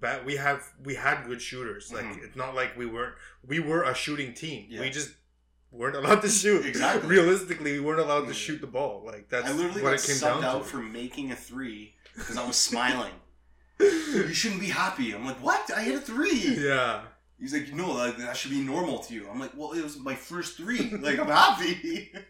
But 0.00 0.24
we 0.26 0.36
have 0.36 0.62
we 0.84 0.94
had 0.94 1.24
good 1.26 1.40
shooters. 1.40 1.92
Like 1.92 2.04
Mhm. 2.04 2.24
it's 2.24 2.36
not 2.36 2.54
like 2.54 2.76
we 2.76 2.84
weren't. 2.86 3.14
We 3.46 3.58
were 3.60 3.84
a 3.84 3.94
shooting 3.94 4.34
team. 4.34 4.66
Yeah. 4.68 4.80
We 4.80 4.90
just 4.90 5.10
weren't 5.70 5.96
allowed 5.96 6.22
to 6.22 6.28
shoot. 6.28 6.64
Exactly. 6.66 7.08
Realistically, 7.08 7.72
we 7.72 7.80
weren't 7.80 8.00
allowed 8.00 8.26
to 8.28 8.34
shoot 8.34 8.60
the 8.60 8.66
ball. 8.66 9.02
Like 9.06 9.28
that's 9.28 9.48
I 9.48 9.52
literally 9.52 9.82
what 9.82 9.90
got 9.90 10.00
it 10.04 10.06
came 10.06 10.16
subbed 10.16 10.40
down 10.42 10.44
out 10.44 10.62
to. 10.64 10.68
for 10.68 10.78
making 10.78 11.30
a 11.32 11.36
three 11.36 11.94
because 12.14 12.36
I 12.36 12.46
was 12.46 12.56
smiling. 12.56 13.12
you 13.80 14.32
shouldn't 14.34 14.60
be 14.60 14.66
happy. 14.68 15.12
I'm 15.14 15.24
like, 15.24 15.42
what? 15.42 15.70
I 15.74 15.82
hit 15.82 15.94
a 15.96 16.00
three. 16.00 16.56
yeah. 16.58 17.02
He's 17.38 17.52
like, 17.52 17.72
no, 17.72 17.92
like, 17.92 18.16
that 18.16 18.36
should 18.36 18.50
be 18.50 18.60
normal 18.60 18.98
to 19.04 19.14
you. 19.14 19.28
I'm 19.30 19.38
like, 19.38 19.52
well, 19.56 19.70
it 19.72 19.80
was 19.84 19.96
my 19.96 20.16
first 20.16 20.56
three. 20.56 20.90
Like, 21.00 21.18
I'm 21.20 21.26
happy. 21.28 22.12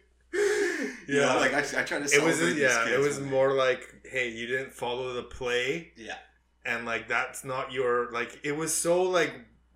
You 1.08 1.14
know, 1.16 1.20
Yeah. 1.22 1.34
like 1.36 1.54
I, 1.54 1.60
I 1.60 1.82
try 1.84 1.98
to. 1.98 2.04
It 2.04 2.22
was 2.22 2.40
yeah. 2.56 2.86
It 2.88 3.00
was 3.00 3.18
more 3.18 3.54
like, 3.54 3.82
hey, 4.04 4.28
you 4.28 4.46
didn't 4.46 4.72
follow 4.74 5.14
the 5.14 5.22
play, 5.22 5.92
Yeah. 5.96 6.18
and 6.66 6.84
like 6.84 7.08
that's 7.08 7.44
not 7.44 7.72
your 7.72 8.10
like. 8.12 8.38
It 8.44 8.52
was 8.54 8.74
so 8.74 9.02
like 9.04 9.32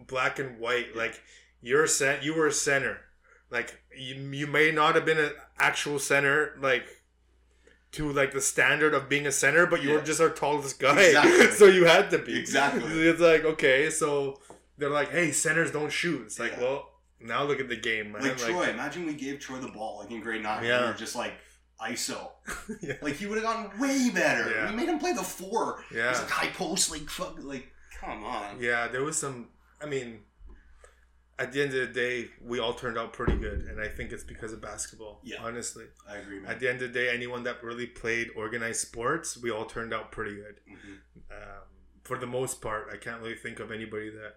black 0.07 0.39
and 0.39 0.59
white. 0.61 0.95
Like 0.95 1.21
you're 1.63 1.87
cent, 1.87 2.23
you 2.23 2.35
were 2.35 2.47
a 2.47 2.53
center. 2.53 2.99
Like 3.53 3.81
you, 3.97 4.15
you 4.17 4.47
may 4.49 4.73
not 4.73 4.95
have 4.97 5.05
been 5.05 5.19
an 5.19 5.33
actual 5.59 5.99
center. 5.99 6.57
Like. 6.61 6.87
To 7.97 8.11
like 8.11 8.33
the 8.33 8.41
standard 8.41 8.95
of 8.95 9.11
being 9.11 9.27
a 9.27 9.31
center, 9.33 9.67
but 9.67 9.83
you 9.83 9.91
were 9.93 10.01
just 10.01 10.19
our 10.19 10.31
tallest 10.31 10.81
guy, 10.81 10.99
Exactly. 10.99 11.51
so 11.59 11.67
you 11.67 11.85
had 11.85 12.09
to 12.13 12.19
be 12.19 12.39
Exactly. 12.39 12.85
It's 13.07 13.21
like 13.21 13.45
okay, 13.45 13.91
so 13.91 14.41
they're 14.79 14.89
like, 14.89 15.11
hey, 15.11 15.31
centers 15.31 15.71
don't 15.71 15.93
shoot. 15.93 16.23
It's 16.25 16.39
like, 16.41 16.53
Yeah. 16.53 16.63
well, 16.63 16.89
now 17.21 17.45
look 17.45 17.61
at 17.61 17.69
the 17.69 17.77
game, 17.77 18.13
man. 18.13 18.23
Like 18.23 18.39
Troy, 18.39 18.71
imagine 18.71 19.05
we 19.05 19.13
gave 19.13 19.41
Troy 19.41 19.59
the 19.59 19.69
ball 19.69 19.99
like 19.99 20.11
in 20.11 20.23
grade 20.23 20.43
nine. 20.43 20.65
Yeah. 20.65 20.81
We 20.81 20.87
were 20.87 20.95
just 20.95 21.15
like 21.15 21.35
ISO. 21.87 22.31
Yeah. 22.81 22.95
Like 23.03 23.17
he 23.17 23.27
would 23.27 23.37
have 23.37 23.45
gotten 23.45 23.79
way 23.79 24.09
better. 24.09 24.51
Yeah. 24.51 24.71
We 24.71 24.77
made 24.77 24.89
him 24.89 24.99
play 24.99 25.13
the 25.13 25.23
four. 25.23 25.85
yeah, 25.95 26.09
He's 26.09 26.21
like 26.21 26.31
high 26.31 26.49
post, 26.49 26.91
like 26.91 27.03
fuck, 27.11 27.37
like 27.43 27.71
come 28.01 28.25
on. 28.25 28.57
Yeah, 28.59 28.89
there 28.89 29.05
was 29.05 29.19
some. 29.19 29.49
I 29.83 29.85
mean, 29.87 30.21
at 31.39 31.53
the 31.53 31.63
end 31.63 31.75
of 31.75 31.81
the 31.89 31.93
day, 31.93 32.29
we 32.45 32.59
all 32.61 32.75
turned 32.75 32.97
out 32.99 33.13
pretty 33.13 33.37
good, 33.37 33.63
and 33.63 33.81
I 33.81 33.89
think 33.89 34.13
it's 34.13 34.23
because 34.25 34.53
of 34.53 34.61
basketball. 34.61 35.21
Yeah. 35.25 35.39
honestly, 35.43 35.87
I 36.09 36.17
agree, 36.17 36.41
man. 36.41 36.51
at 36.51 36.61
the 36.61 36.69
end 36.69 36.83
of 36.83 36.93
the 36.93 36.99
day, 37.01 37.09
anyone 37.13 37.43
that 37.45 37.63
really 37.63 37.87
played 37.87 38.29
organized 38.37 38.81
sports, 38.81 39.37
we 39.37 39.51
all 39.51 39.65
turned 39.65 39.93
out 39.95 40.13
pretty 40.13 40.37
good. 40.37 40.61
Mhm. 40.71 40.99
Um, 41.31 41.63
for 42.05 42.19
the 42.19 42.27
most 42.27 42.61
part, 42.61 42.89
I 42.93 42.97
can't 42.97 43.21
really 43.23 43.35
think 43.37 43.61
of 43.61 43.71
anybody 43.73 44.11
that 44.11 44.37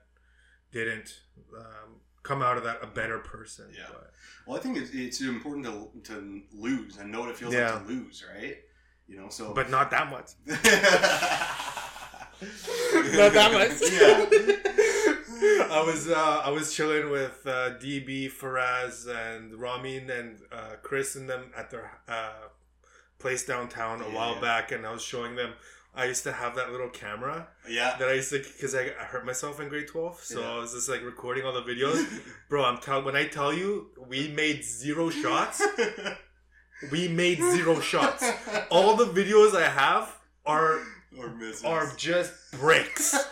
didn't 0.71 1.19
um, 1.57 1.99
come 2.23 2.41
out 2.41 2.57
of 2.57 2.63
that 2.63 2.79
a 2.81 2.87
better 2.87 3.19
person. 3.19 3.65
Yeah. 3.75 3.87
but- 3.91 4.11
Well, 4.47 4.57
I 4.57 4.61
think 4.61 4.77
it's, 4.77 4.91
it's 4.91 5.21
important 5.21 5.65
to 5.65 5.89
to 6.13 6.41
lose 6.53 6.97
and 6.97 7.11
know 7.11 7.19
what 7.21 7.29
it 7.29 7.37
feels 7.37 7.53
Yeah. 7.53 7.73
like 7.73 7.87
to 7.87 7.93
lose, 7.93 8.23
right? 8.33 8.57
You 9.07 9.17
know, 9.17 9.29
so 9.29 9.53
but 9.59 9.69
not 9.69 9.91
that 9.91 10.09
much. 10.09 10.31
not 10.45 10.63
not 13.13 13.33
that 13.33 13.51
much. 13.51 13.73
yeah. 13.91 14.84
I 15.71 15.83
was 15.85 16.07
uh, 16.09 16.41
I 16.45 16.49
was 16.49 16.73
chilling 16.73 17.09
with 17.09 17.41
uh, 17.45 17.71
DB, 17.79 18.31
Faraz, 18.31 19.07
and 19.07 19.53
Ramin 19.55 20.09
and 20.09 20.39
uh, 20.51 20.75
Chris 20.81 21.15
and 21.15 21.29
them 21.29 21.51
at 21.57 21.69
their 21.71 21.91
uh, 22.07 22.47
place 23.19 23.45
downtown 23.45 24.01
a 24.01 24.07
Yeah, 24.07 24.15
while 24.15 24.35
yeah. 24.35 24.41
back, 24.41 24.71
and 24.71 24.85
I 24.85 24.91
was 24.91 25.01
showing 25.03 25.35
them. 25.35 25.53
I 25.97 26.03
used 26.05 26.23
to 26.23 26.33
have 26.33 26.55
that 26.57 26.73
little 26.73 26.89
camera 26.89 27.47
Yeah. 27.69 27.95
that 27.97 28.09
I 28.09 28.13
used 28.15 28.29
to 28.31 28.39
because 28.39 28.75
I, 28.75 28.87
I 28.99 29.05
hurt 29.05 29.25
myself 29.25 29.61
in 29.61 29.69
grade 29.69 29.87
twelve, 29.87 30.19
so 30.21 30.41
Yeah. 30.41 30.51
I 30.51 30.57
was 30.59 30.73
just 30.73 30.89
like 30.89 31.01
recording 31.03 31.45
all 31.45 31.53
the 31.53 31.61
videos. 31.61 32.05
Bro, 32.49 32.65
I'm 32.65 32.79
tell 32.79 33.01
when 33.01 33.15
I 33.15 33.25
tell 33.27 33.53
you 33.53 33.91
we 34.05 34.27
made 34.27 34.63
zero 34.65 35.09
shots, 35.09 35.65
we 36.91 37.07
made 37.07 37.37
zero 37.37 37.79
shots. 37.79 38.29
All 38.69 38.95
the 38.97 39.05
videos 39.05 39.55
I 39.55 39.69
have 39.69 40.13
are 40.45 40.79
or 41.17 41.29
misses. 41.29 41.63
are 41.63 41.93
just 41.95 42.33
bricks. 42.51 43.15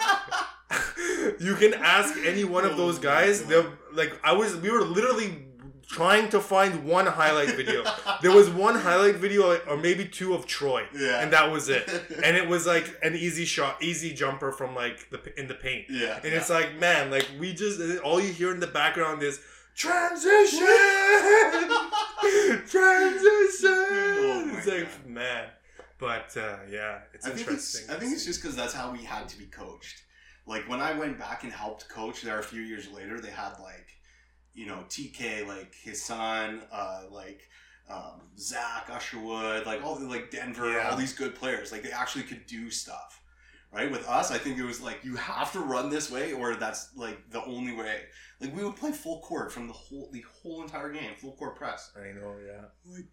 you 1.40 1.56
can 1.56 1.74
ask 1.74 2.16
any 2.26 2.44
one 2.44 2.66
of 2.66 2.74
Oh 2.74 2.78
those 2.78 3.00
guys. 3.00 3.44
They're 3.44 3.66
like 3.94 4.20
I 4.24 4.34
was. 4.34 4.56
We 4.58 4.70
were 4.70 4.84
literally 4.84 5.46
trying 5.88 6.30
to 6.30 6.40
find 6.40 6.84
one 6.86 7.06
highlight 7.06 7.56
video. 7.56 7.84
There 8.22 8.32
was 8.32 8.50
one 8.50 8.76
highlight 8.76 9.16
video, 9.16 9.58
or 9.68 9.78
maybe 9.78 10.06
two 10.06 10.34
of 10.34 10.48
Troy, 10.48 10.86
yeah. 10.98 11.22
and 11.22 11.32
that 11.34 11.52
was 11.52 11.70
it. 11.70 11.90
And 12.24 12.38
it 12.38 12.48
was 12.48 12.66
like 12.66 12.98
an 13.04 13.16
easy 13.16 13.46
shot, 13.46 13.82
easy 13.82 14.14
jumper 14.14 14.52
from 14.52 14.76
like 14.76 15.10
the 15.10 15.40
in 15.40 15.48
the 15.48 15.56
paint. 15.56 15.86
yeah. 15.90 16.20
And 16.24 16.34
it's 16.34 16.50
like, 16.50 16.80
man, 16.80 17.12
like 17.12 17.28
we 17.40 17.54
just 17.54 17.80
all 18.00 18.20
you 18.20 18.32
hear 18.32 18.52
in 18.52 18.60
the 18.60 18.68
background 18.68 19.22
is 19.24 19.40
transition, 19.76 20.60
transition. 22.68 23.84
Oh 24.26 24.54
it's 24.58 24.68
like, 24.68 24.90
God. 24.90 25.06
man. 25.06 25.46
But 26.00 26.36
uh, 26.36 26.58
yeah, 26.70 27.00
it's 27.14 27.26
I 27.26 27.30
think 27.30 27.42
it's, 27.42 27.48
interesting. 27.48 27.96
I 27.96 28.00
think 28.00 28.14
it's 28.14 28.26
just 28.26 28.42
because 28.42 28.56
that's 28.56 28.74
how 28.74 28.92
we 28.92 29.04
had 29.04 29.30
to 29.30 29.38
be 29.38 29.46
coached. 29.46 30.04
Like 30.46 30.68
when 30.68 30.82
I 30.82 30.98
went 30.98 31.18
back 31.18 31.44
and 31.44 31.54
helped 31.54 31.88
coach 31.90 32.22
there 32.22 32.40
a 32.40 32.44
few 32.44 32.62
years 32.62 32.90
later, 32.92 33.20
they 33.20 33.30
had 33.32 33.54
like, 33.62 33.88
you 34.54 34.66
know, 34.66 34.84
TK, 34.90 35.48
like 35.48 35.74
his 35.76 36.04
son, 36.04 36.62
uh, 36.72 37.04
like 37.10 37.42
um, 37.90 38.22
Zach 38.38 38.90
Usherwood, 38.92 39.66
like 39.66 39.84
all 39.84 39.96
the 39.96 40.06
like 40.06 40.32
Denver, 40.32 40.72
Yeah. 40.72 40.90
all 40.90 40.98
these 40.98 41.14
good 41.14 41.36
players. 41.36 41.72
Like 41.72 41.84
they 41.84 41.92
actually 41.92 42.24
could 42.24 42.46
do 42.46 42.70
stuff. 42.70 43.20
Right 43.72 43.90
with 43.90 44.08
us, 44.08 44.30
I 44.30 44.38
think 44.38 44.60
it 44.60 44.64
was 44.64 44.82
like 44.82 45.04
you 45.04 45.16
have 45.16 45.52
to 45.54 45.60
run 45.60 45.90
this 45.90 46.12
way, 46.12 46.32
or 46.32 46.54
that's 46.56 46.96
like 46.96 47.18
the 47.32 47.44
only 47.46 47.74
way. 47.74 48.02
Like 48.40 48.56
we 48.56 48.64
would 48.64 48.76
play 48.76 48.92
full 48.92 49.20
court 49.22 49.52
from 49.52 49.66
the 49.66 49.74
whole 49.74 50.10
the 50.12 50.24
whole 50.44 50.62
entire 50.62 50.92
game, 50.92 51.16
full 51.18 51.32
court 51.32 51.56
press 51.56 51.92
I 51.98 52.12
know, 52.14 52.36
yeah. 52.46 52.66
like 52.94 53.08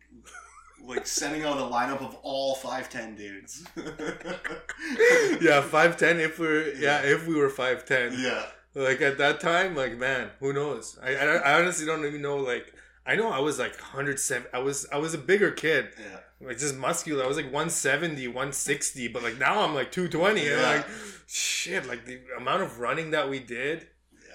like 0.85 1.07
sending 1.07 1.43
out 1.45 1.59
a 1.59 1.63
lineup 1.63 2.01
of 2.01 2.15
all 2.23 2.55
five 2.55 2.89
ten 2.91 3.15
dudes. 3.15 3.65
yeah, 5.41 5.61
five 5.61 5.97
ten. 5.97 6.19
If 6.21 6.39
we're 6.39 6.69
yeah, 6.75 7.03
Yeah. 7.03 7.15
if 7.15 7.27
we 7.27 7.35
were 7.35 7.51
five 7.51 7.85
ten, 7.85 8.15
yeah, 8.19 8.47
Like 8.75 9.01
at 9.01 9.19
that 9.19 9.41
time, 9.41 9.75
like 9.75 9.97
man, 9.97 10.31
who 10.41 10.53
knows? 10.53 10.99
I, 11.03 11.15
I, 11.17 11.25
I 11.37 11.61
honestly 11.61 11.87
don't 11.87 12.05
even 12.05 12.23
know. 12.23 12.37
Like 12.37 12.73
I 13.07 13.17
know 13.17 13.31
I 13.31 13.41
was 13.41 13.59
like 13.59 13.73
107. 13.81 14.47
I 14.53 14.59
was 14.59 14.87
I 14.93 14.99
was 14.99 15.15
a 15.15 15.19
bigger 15.19 15.51
kid, 15.51 15.89
Yeah. 15.99 16.21
like 16.49 16.59
just 16.59 16.77
muscular. 16.77 17.25
I 17.25 17.27
was 17.27 17.37
like 17.37 17.47
170, 17.47 18.29
160, 18.29 19.09
but 19.09 19.23
like 19.23 19.39
now 19.39 19.63
I'm 19.63 19.75
like 19.75 19.91
220. 19.93 20.41
And 20.41 20.61
Yeah. 20.61 20.69
like 20.77 20.87
shit, 21.27 21.87
like 21.87 22.07
the 22.07 22.21
amount 22.39 22.63
of 22.63 22.79
running 22.81 23.11
that 23.13 23.29
we 23.29 23.41
did, 23.41 23.89
Yeah. 24.29 24.35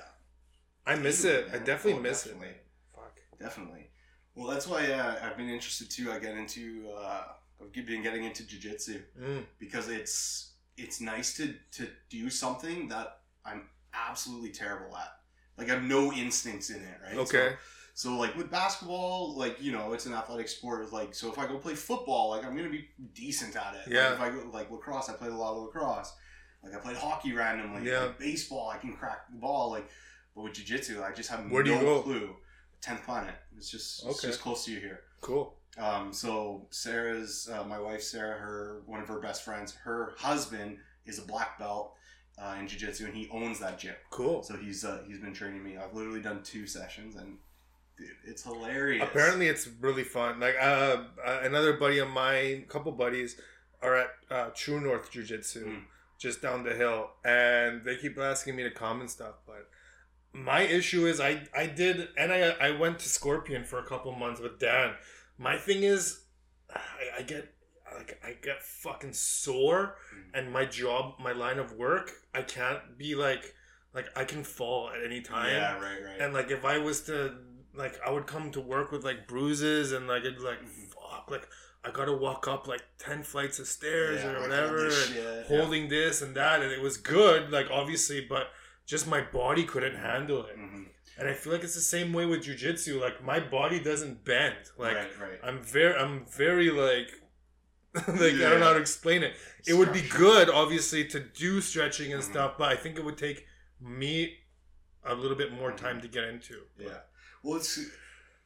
I 0.85 0.95
miss 0.95 1.23
it. 1.23 1.47
I 1.53 1.57
definitely 1.59 1.99
Oh, 1.99 2.03
miss 2.03 2.23
definitely. 2.23 2.47
it. 2.49 2.65
Fuck. 2.93 3.19
Definitely. 3.39 3.84
Well, 4.35 4.47
that's 4.47 4.67
why 4.67 4.91
uh, 4.91 5.15
I've 5.23 5.37
been 5.37 5.49
interested 5.49 5.89
too. 5.89 6.11
I 6.11 6.19
get 6.19 6.35
into 6.35 6.89
uh, 6.97 7.23
I've 7.61 7.71
been 7.73 8.03
getting 8.03 8.23
into 8.25 8.43
jujitsu 8.43 9.01
Mm. 9.19 9.45
because 9.59 9.89
it's 9.89 10.51
it's 10.77 10.99
nice 11.01 11.35
to 11.37 11.53
to 11.73 11.87
do 12.09 12.29
something 12.29 12.89
that 12.89 13.19
I'm 13.45 13.69
absolutely 13.93 14.49
terrible 14.51 14.95
at. 14.97 15.09
Like 15.57 15.69
I 15.69 15.75
have 15.75 15.83
no 15.83 16.11
instincts 16.11 16.69
in 16.69 16.81
it, 16.81 16.97
right? 17.01 17.17
Okay. 17.17 17.53
So, 17.93 18.09
so 18.09 18.17
like 18.17 18.35
with 18.35 18.51
basketball, 18.51 19.35
like 19.37 19.61
you 19.61 19.71
know, 19.71 19.93
it's 19.93 20.05
an 20.05 20.13
athletic 20.13 20.49
sport. 20.49 20.91
Like 20.91 21.15
so, 21.15 21.31
if 21.31 21.39
I 21.39 21.47
go 21.47 21.57
play 21.57 21.75
football, 21.75 22.31
like 22.31 22.43
I'm 22.45 22.55
gonna 22.57 22.69
be 22.69 22.89
decent 23.13 23.55
at 23.55 23.75
it. 23.75 23.93
Yeah. 23.93 24.09
Like, 24.09 24.13
if 24.15 24.19
I 24.21 24.29
go 24.31 24.49
like 24.51 24.69
lacrosse, 24.69 25.07
I 25.09 25.13
played 25.13 25.31
a 25.31 25.35
lot 25.37 25.55
of 25.55 25.63
lacrosse. 25.63 26.13
Like 26.61 26.73
I 26.75 26.79
played 26.79 26.97
hockey 26.97 27.31
randomly. 27.31 27.89
Yeah. 27.89 28.01
Like, 28.01 28.19
baseball, 28.19 28.69
I 28.69 28.77
can 28.79 28.93
crack 28.97 29.29
the 29.31 29.37
ball. 29.37 29.69
Like, 29.71 29.87
but 30.35 30.43
with 30.43 30.53
jujitsu, 30.53 31.01
I 31.01 31.13
just 31.13 31.29
have 31.29 31.49
Where 31.49 31.63
do 31.63 31.71
no 31.71 31.79
you 31.79 31.85
go? 31.85 32.01
clue. 32.01 32.35
Tenth 32.85 33.03
planet. 33.03 33.35
It's 33.57 33.69
just 33.69 34.05
it's 34.05 34.21
just 34.21 34.41
close 34.41 34.65
to 34.65 34.71
you 34.71 34.79
here. 34.79 34.99
Cool. 35.21 35.55
Um, 35.77 36.13
so 36.13 36.67
Sarah's 36.69 37.49
uh, 37.51 37.63
my 37.63 37.79
wife 37.79 38.03
Sarah, 38.03 38.37
her 38.37 38.81
one 38.85 39.01
of 39.01 39.07
her 39.07 39.19
best 39.19 39.43
friends, 39.43 39.73
her 39.83 40.13
husband 40.17 40.77
is 41.05 41.17
a 41.19 41.23
black 41.23 41.57
belt 41.57 41.93
uh, 42.37 42.55
in 42.59 42.67
jiu-jitsu 42.67 43.05
and 43.05 43.15
he 43.15 43.27
owns 43.31 43.59
that 43.59 43.79
gym. 43.79 43.95
Cool. 44.11 44.43
So 44.43 44.55
he's 44.55 44.85
uh, 44.85 45.01
he's 45.07 45.19
been 45.19 45.33
training 45.33 45.63
me. 45.63 45.77
I've 45.77 45.93
literally 45.93 46.21
done 46.21 46.43
two 46.43 46.67
sessions 46.67 47.15
and 47.15 47.37
dude, 47.97 48.07
it's 48.25 48.43
hilarious. 48.43 49.03
Apparently, 49.03 49.47
it's 49.47 49.67
really 49.79 50.03
fun. 50.03 50.39
Like 50.39 50.55
uh, 50.61 50.97
uh, 51.25 51.39
another 51.41 51.73
buddy 51.73 51.97
of 51.99 52.09
mine, 52.09 52.65
a 52.67 52.71
couple 52.71 52.91
buddies, 52.91 53.35
are 53.81 53.95
at 53.95 54.09
uh, 54.29 54.49
True 54.55 54.79
North 54.79 55.11
Jiu 55.11 55.23
Jitsu, 55.23 55.65
Mm. 55.65 55.81
just 56.19 56.41
down 56.41 56.63
the 56.63 56.73
hill, 56.75 57.09
and 57.25 57.83
they 57.83 57.95
keep 57.97 58.17
asking 58.19 58.55
me 58.55 58.63
to 58.63 58.71
come 58.71 59.01
and 59.01 59.09
stuff. 59.09 59.35
But 59.47 59.69
my 60.35 60.61
issue 60.61 61.05
is, 61.07 61.19
I 61.19 61.43
I 61.55 61.65
did, 61.67 62.09
and 62.17 62.31
I 62.31 62.49
I 62.59 62.71
went 62.71 62.99
to 62.99 63.09
Scorpion 63.09 63.63
for 63.63 63.79
a 63.79 63.83
couple 63.85 64.11
months 64.13 64.41
with 64.41 64.59
Dan. 64.59 64.93
My 65.37 65.57
thing 65.57 65.83
is, 65.83 66.21
I, 66.73 67.19
I 67.19 67.21
get 67.21 67.53
like 67.95 68.19
I 68.23 68.33
get 68.41 68.61
fucking 68.61 69.13
sore, 69.13 69.95
Mm. 70.13 70.39
and 70.39 70.51
my 70.51 70.65
job, 70.65 71.15
my 71.19 71.31
line 71.31 71.59
of 71.59 71.71
work, 71.73 72.11
I 72.33 72.41
can't 72.41 72.97
be 72.97 73.15
like 73.15 73.53
like 73.93 74.07
I 74.17 74.25
can 74.25 74.43
fall 74.43 74.89
at 74.89 75.03
any 75.03 75.21
time. 75.21 75.49
Yeah, 75.49 75.75
right, 75.79 76.03
right. 76.03 76.19
And 76.19 76.33
like 76.33 76.51
if 76.51 76.65
I 76.65 76.77
was 76.79 77.01
to 77.03 77.35
like 77.73 77.97
I 78.05 78.11
would 78.11 78.27
come 78.27 78.51
to 78.51 78.59
work 78.61 78.91
with 78.91 79.03
like 79.05 79.27
bruises 79.27 79.91
and 79.93 80.07
like 80.07 80.21
it'd 80.23 80.37
be 80.37 80.43
like 80.43 80.61
Mhm. 80.61 80.89
fuck 80.93 81.31
like 81.31 81.47
I 81.85 81.91
gotta 81.91 82.13
walk 82.13 82.47
up 82.47 82.67
like 82.67 82.81
ten 82.97 83.23
flights 83.23 83.59
of 83.59 83.67
stairs 83.67 84.21
Yeah, 84.23 84.31
or 84.33 84.41
whatever 84.41 84.85
and 84.85 84.93
shit, 84.93 85.45
holding 85.45 85.87
this 85.87 86.21
and 86.21 86.35
that 86.35 86.61
and 86.61 86.71
it 86.71 86.81
was 86.81 86.97
good 86.97 87.51
like 87.51 87.67
obviously 87.71 88.21
but 88.27 88.47
just 88.85 89.07
my 89.07 89.21
body 89.21 89.63
couldn't 89.63 89.95
handle 89.95 90.45
it 90.45 90.55
yeah. 90.57 90.63
Mhm. 90.63 90.85
and 91.17 91.27
I 91.27 91.33
feel 91.33 91.53
like 91.53 91.63
it's 91.63 91.75
the 91.75 91.81
same 91.81 92.13
way 92.13 92.25
with 92.25 92.43
jujitsu 92.43 92.99
like 92.99 93.23
my 93.23 93.39
body 93.39 93.79
doesn't 93.79 94.23
bend 94.23 94.55
like 94.77 94.95
right, 94.95 95.19
right. 95.19 95.39
I'm 95.43 95.63
very 95.63 95.95
I'm 95.95 96.25
very 96.25 96.69
like 96.71 97.09
like 98.07 98.33
I 98.35 98.49
don't 98.49 98.59
know 98.59 98.65
how 98.67 98.73
to 98.73 98.79
explain 98.79 99.23
it 99.23 99.35
it 99.67 99.73
would 99.73 99.93
be 99.93 100.01
good 100.01 100.49
obviously 100.49 101.05
to 101.05 101.19
do 101.19 101.61
stretching 101.61 102.13
and 102.13 102.21
Mhm. 102.21 102.29
stuff 102.31 102.57
but 102.57 102.71
I 102.71 102.75
think 102.75 102.97
it 102.97 103.05
would 103.05 103.17
take 103.17 103.45
me 103.79 104.37
a 105.03 105.13
little 105.15 105.37
bit 105.37 105.51
more 105.53 105.71
Mhm. 105.71 105.77
time 105.77 106.01
to 106.01 106.07
get 106.07 106.23
into 106.25 106.65
Yeah. 106.77 107.01
Well, 107.43 107.57
it's 107.57 107.79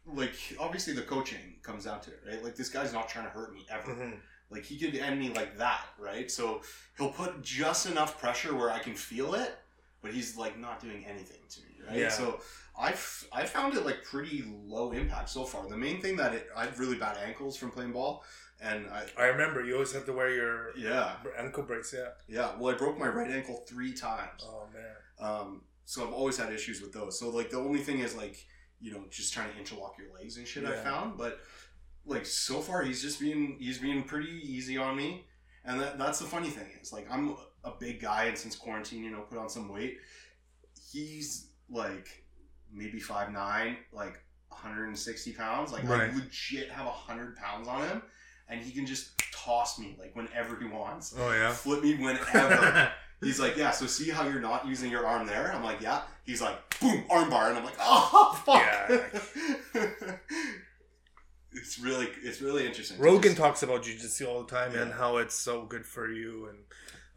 like 0.06 0.36
obviously 0.60 0.94
the 0.94 1.02
coaching 1.04 1.60
comes 1.62 1.86
down 1.86 2.02
to 2.02 2.12
it, 2.12 2.22
right? 2.28 2.44
Like 2.44 2.56
this 2.56 2.70
guy's 2.70 2.92
not 2.94 3.08
trying 3.10 3.26
to 3.26 3.32
hurt 3.32 3.54
me 3.54 3.66
ever. 3.70 3.94
Mhm. 3.94 4.20
Like 4.50 4.64
he 4.64 4.78
could 4.80 4.96
end 4.96 5.20
me 5.20 5.30
like 5.30 5.58
that, 5.58 5.86
right? 6.00 6.30
So 6.32 6.64
he'll 6.98 7.12
put 7.12 7.42
just 7.42 7.86
enough 7.86 8.20
pressure 8.20 8.56
where 8.56 8.72
I 8.72 8.80
can 8.80 8.96
feel 8.96 9.36
it, 9.36 9.59
but 10.02 10.14
he's 10.14 10.38
like 10.38 10.58
not 10.58 10.80
doing 10.80 11.06
anything 11.06 11.42
to 11.50 11.62
me, 11.62 11.76
right? 11.88 11.98
Yeah. 11.98 12.10
So 12.10 12.40
I've 12.80 13.28
I 13.32 13.46
found 13.46 13.76
it 13.76 13.86
like 13.86 14.04
pretty 14.04 14.44
low 14.66 14.92
impact 14.92 15.30
so 15.30 15.44
far. 15.44 15.68
The 15.68 15.78
main 15.78 16.02
thing 16.02 16.16
that 16.18 16.34
it 16.34 16.48
I 16.56 16.66
have 16.66 16.80
really 16.80 16.98
bad 16.98 17.18
ankles 17.18 17.58
from 17.58 17.72
playing 17.72 17.92
ball, 17.92 18.24
and 18.62 18.88
I 18.88 19.06
I 19.18 19.26
remember 19.28 19.64
you 19.64 19.74
always 19.74 19.92
have 19.94 20.06
to 20.06 20.14
wear 20.14 20.30
your 20.34 20.78
yeah 20.78 21.14
ankle 21.38 21.64
brace. 21.64 21.94
Yeah. 21.98 22.10
yeah. 22.28 22.52
Well, 22.58 22.74
I 22.74 22.78
broke 22.78 22.98
my 22.98 23.08
right 23.08 23.30
ankle 23.30 23.64
three 23.68 23.94
times. 23.94 24.44
Oh 24.44 24.68
man. 24.74 25.30
Um, 25.30 25.62
so 25.86 26.06
I've 26.08 26.14
always 26.14 26.38
had 26.38 26.54
issues 26.54 26.82
with 26.82 26.94
those. 26.94 27.20
So 27.20 27.30
like 27.30 27.50
the 27.50 27.58
only 27.58 27.80
thing 27.80 28.00
is 28.00 28.16
like 28.16 28.46
you 28.80 28.92
know 28.94 29.04
just 29.10 29.34
trying 29.34 29.52
to 29.52 29.58
interlock 29.58 29.96
your 29.98 30.14
legs 30.18 30.38
and 30.38 30.48
shit. 30.48 30.64
I 30.66 30.72
Yeah. 30.76 30.84
found, 30.84 31.18
but 31.18 31.40
like 32.06 32.26
so 32.26 32.62
far 32.62 32.82
he's 32.84 33.02
just 33.02 33.20
being 33.20 33.58
he's 33.60 33.78
being 33.80 34.04
pretty 34.04 34.40
easy 34.42 34.78
on 34.78 34.96
me, 34.96 35.26
and 35.66 35.82
that, 35.82 35.98
that's 35.98 36.20
the 36.20 36.26
funny 36.26 36.50
thing 36.50 36.68
is 36.82 36.94
like 36.94 37.06
I'm 37.12 37.36
a 37.64 37.72
big 37.80 38.02
guy 38.02 38.26
and 38.26 38.38
since 38.38 38.56
quarantine 38.56 39.04
you 39.04 39.12
know 39.12 39.22
put 39.22 39.38
on 39.38 39.50
some 39.50 39.70
weight. 39.70 39.98
He's 40.92 41.48
like 41.70 42.24
maybe 42.72 43.00
five 43.00 43.32
nine, 43.32 43.78
like 43.92 44.22
160 44.50 45.34
pounds. 45.34 45.72
Like 45.72 45.84
Right. 45.88 46.10
I 46.12 46.16
legit 46.16 46.70
have 46.72 46.86
a 46.86 46.92
hundred 46.92 47.36
pounds 47.36 47.68
on 47.68 47.88
him, 47.88 48.02
and 48.48 48.62
he 48.62 48.72
can 48.72 48.86
just 48.86 49.22
toss 49.32 49.80
me 49.80 49.96
like 50.00 50.16
whenever 50.16 50.58
he 50.58 50.66
wants. 50.66 51.16
Oh 51.18 51.32
yeah. 51.32 51.52
Flip 51.52 51.84
me 51.84 51.96
whenever. 51.96 52.92
He's 53.22 53.40
like, 53.40 53.58
yeah. 53.58 53.72
So 53.72 53.86
see 53.86 54.10
how 54.10 54.28
you're 54.28 54.40
not 54.40 54.66
using 54.66 54.90
your 54.90 55.06
arm 55.06 55.28
there? 55.28 55.54
I'm 55.54 55.64
like, 55.64 55.82
yeah. 55.82 56.02
He's 56.26 56.42
like, 56.42 56.80
boom, 56.80 57.04
arm 57.10 57.30
bar, 57.30 57.50
and 57.50 57.58
I'm 57.58 57.66
like, 57.66 57.76
oh 57.80 58.40
fuck. 58.46 58.64
it's 61.52 61.80
really, 61.80 62.08
it's 62.24 62.42
really 62.42 62.66
interesting. 62.66 62.98
Rogan 62.98 63.36
talks 63.36 63.62
about 63.64 63.84
jujitsu 63.84 64.28
all 64.28 64.44
the 64.44 64.50
time 64.50 64.74
and 64.74 64.94
how 64.94 65.18
it's 65.18 65.36
so 65.36 65.66
good 65.66 65.86
for 65.86 66.10
you 66.10 66.48
and 66.48 66.60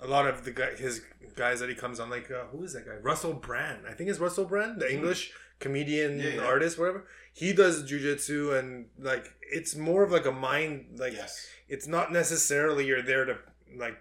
a 0.03 0.07
lot 0.07 0.27
of 0.27 0.45
the 0.45 0.51
guy, 0.51 0.75
his 0.77 1.03
guys 1.37 1.61
that 1.61 1.69
he 1.69 1.75
comes 1.75 1.99
on, 2.01 2.11
like 2.11 2.31
uh, 2.31 2.45
who 2.51 2.63
is 2.65 2.73
that 2.75 2.85
guy? 2.87 2.97
Russell 3.03 3.35
Brand. 3.35 3.81
I 3.89 3.93
think 3.95 4.11
it's 4.11 4.19
Russell 4.19 4.45
Brand, 4.45 4.81
the 4.81 4.93
English 4.93 5.33
comedian, 5.61 6.19
Mm-hmm. 6.19 6.27
Yeah, 6.37 6.43
yeah. 6.43 6.47
artist, 6.53 6.79
whatever. 6.79 7.07
He 7.33 7.53
does 7.53 7.83
jujitsu 7.91 8.59
and 8.59 8.87
like 8.99 9.33
it's 9.59 9.75
more 9.77 10.03
of 10.03 10.11
like 10.13 10.27
a 10.27 10.33
mind 10.33 10.99
like 10.99 11.13
yes. 11.15 11.47
it's 11.69 11.87
not 11.87 12.13
necessarily 12.13 12.85
you're 12.87 13.01
there 13.03 13.25
to 13.25 13.39
like 13.77 13.97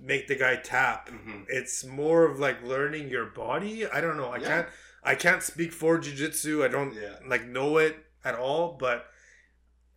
make 0.00 0.28
the 0.28 0.36
guy 0.36 0.56
tap. 0.56 1.08
hmm 1.10 1.42
It's 1.48 1.84
more 1.84 2.24
of 2.24 2.38
like 2.38 2.62
learning 2.62 3.08
your 3.10 3.26
body. 3.26 3.86
I 3.86 4.00
don't 4.00 4.16
know. 4.16 4.30
I 4.30 4.38
Yeah. 4.38 4.48
can't 4.48 4.68
I 5.04 5.14
can't 5.16 5.42
speak 5.42 5.72
for 5.72 5.98
jujitsu. 5.98 6.64
I 6.64 6.68
don't 6.68 6.94
Yeah. 6.94 7.16
like 7.26 7.44
know 7.46 7.76
it 7.78 7.96
at 8.24 8.34
all, 8.36 8.76
but 8.78 9.06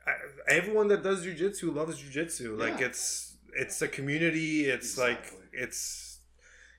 I, 0.05 0.13
everyone 0.47 0.87
that 0.89 1.03
does 1.03 1.25
jujitsu 1.25 1.73
loves 1.73 2.01
jujitsu. 2.03 2.57
Like 2.59 2.81
it's 2.81 3.24
it's 3.55 3.81
a 3.81 3.87
community. 3.87 4.65
It's 4.65 4.97
like 4.97 5.33
it's 5.53 6.19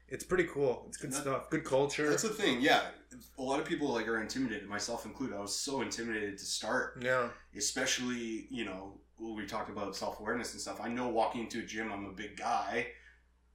it's 0.09 0.25
pretty 0.25 0.45
cool. 0.45 0.85
It's 0.89 0.97
good 0.97 1.13
That- 1.13 1.23
stuff. 1.23 1.51
Good 1.51 1.65
culture. 1.65 2.09
That's 2.09 2.23
the 2.23 2.29
thing. 2.29 2.61
Yeah. 2.61 2.83
A 3.39 3.43
lot 3.43 3.61
of 3.61 3.67
people 3.67 3.89
like 3.89 4.07
are 4.09 4.21
intimidated, 4.21 4.69
myself 4.69 5.07
included. 5.07 5.37
I 5.37 5.41
was 5.41 5.57
so 5.57 5.81
intimidated 5.81 6.39
to 6.39 6.45
start, 6.45 6.99
yeah. 7.03 7.29
especially 7.57 8.47
you 8.51 8.65
know 8.65 8.99
when 9.17 9.35
we 9.35 9.47
talk 9.47 9.69
about 9.69 9.97
self 9.97 10.21
awareness 10.21 10.53
and 10.53 10.61
stuff. 10.61 10.81
I 10.81 10.89
know 10.89 11.09
walking 11.09 11.43
into 11.43 11.61
a 11.61 11.63
gym, 11.63 11.91
I'm 11.93 12.05
a 12.07 12.13
big 12.13 12.37
guy. 12.37 12.89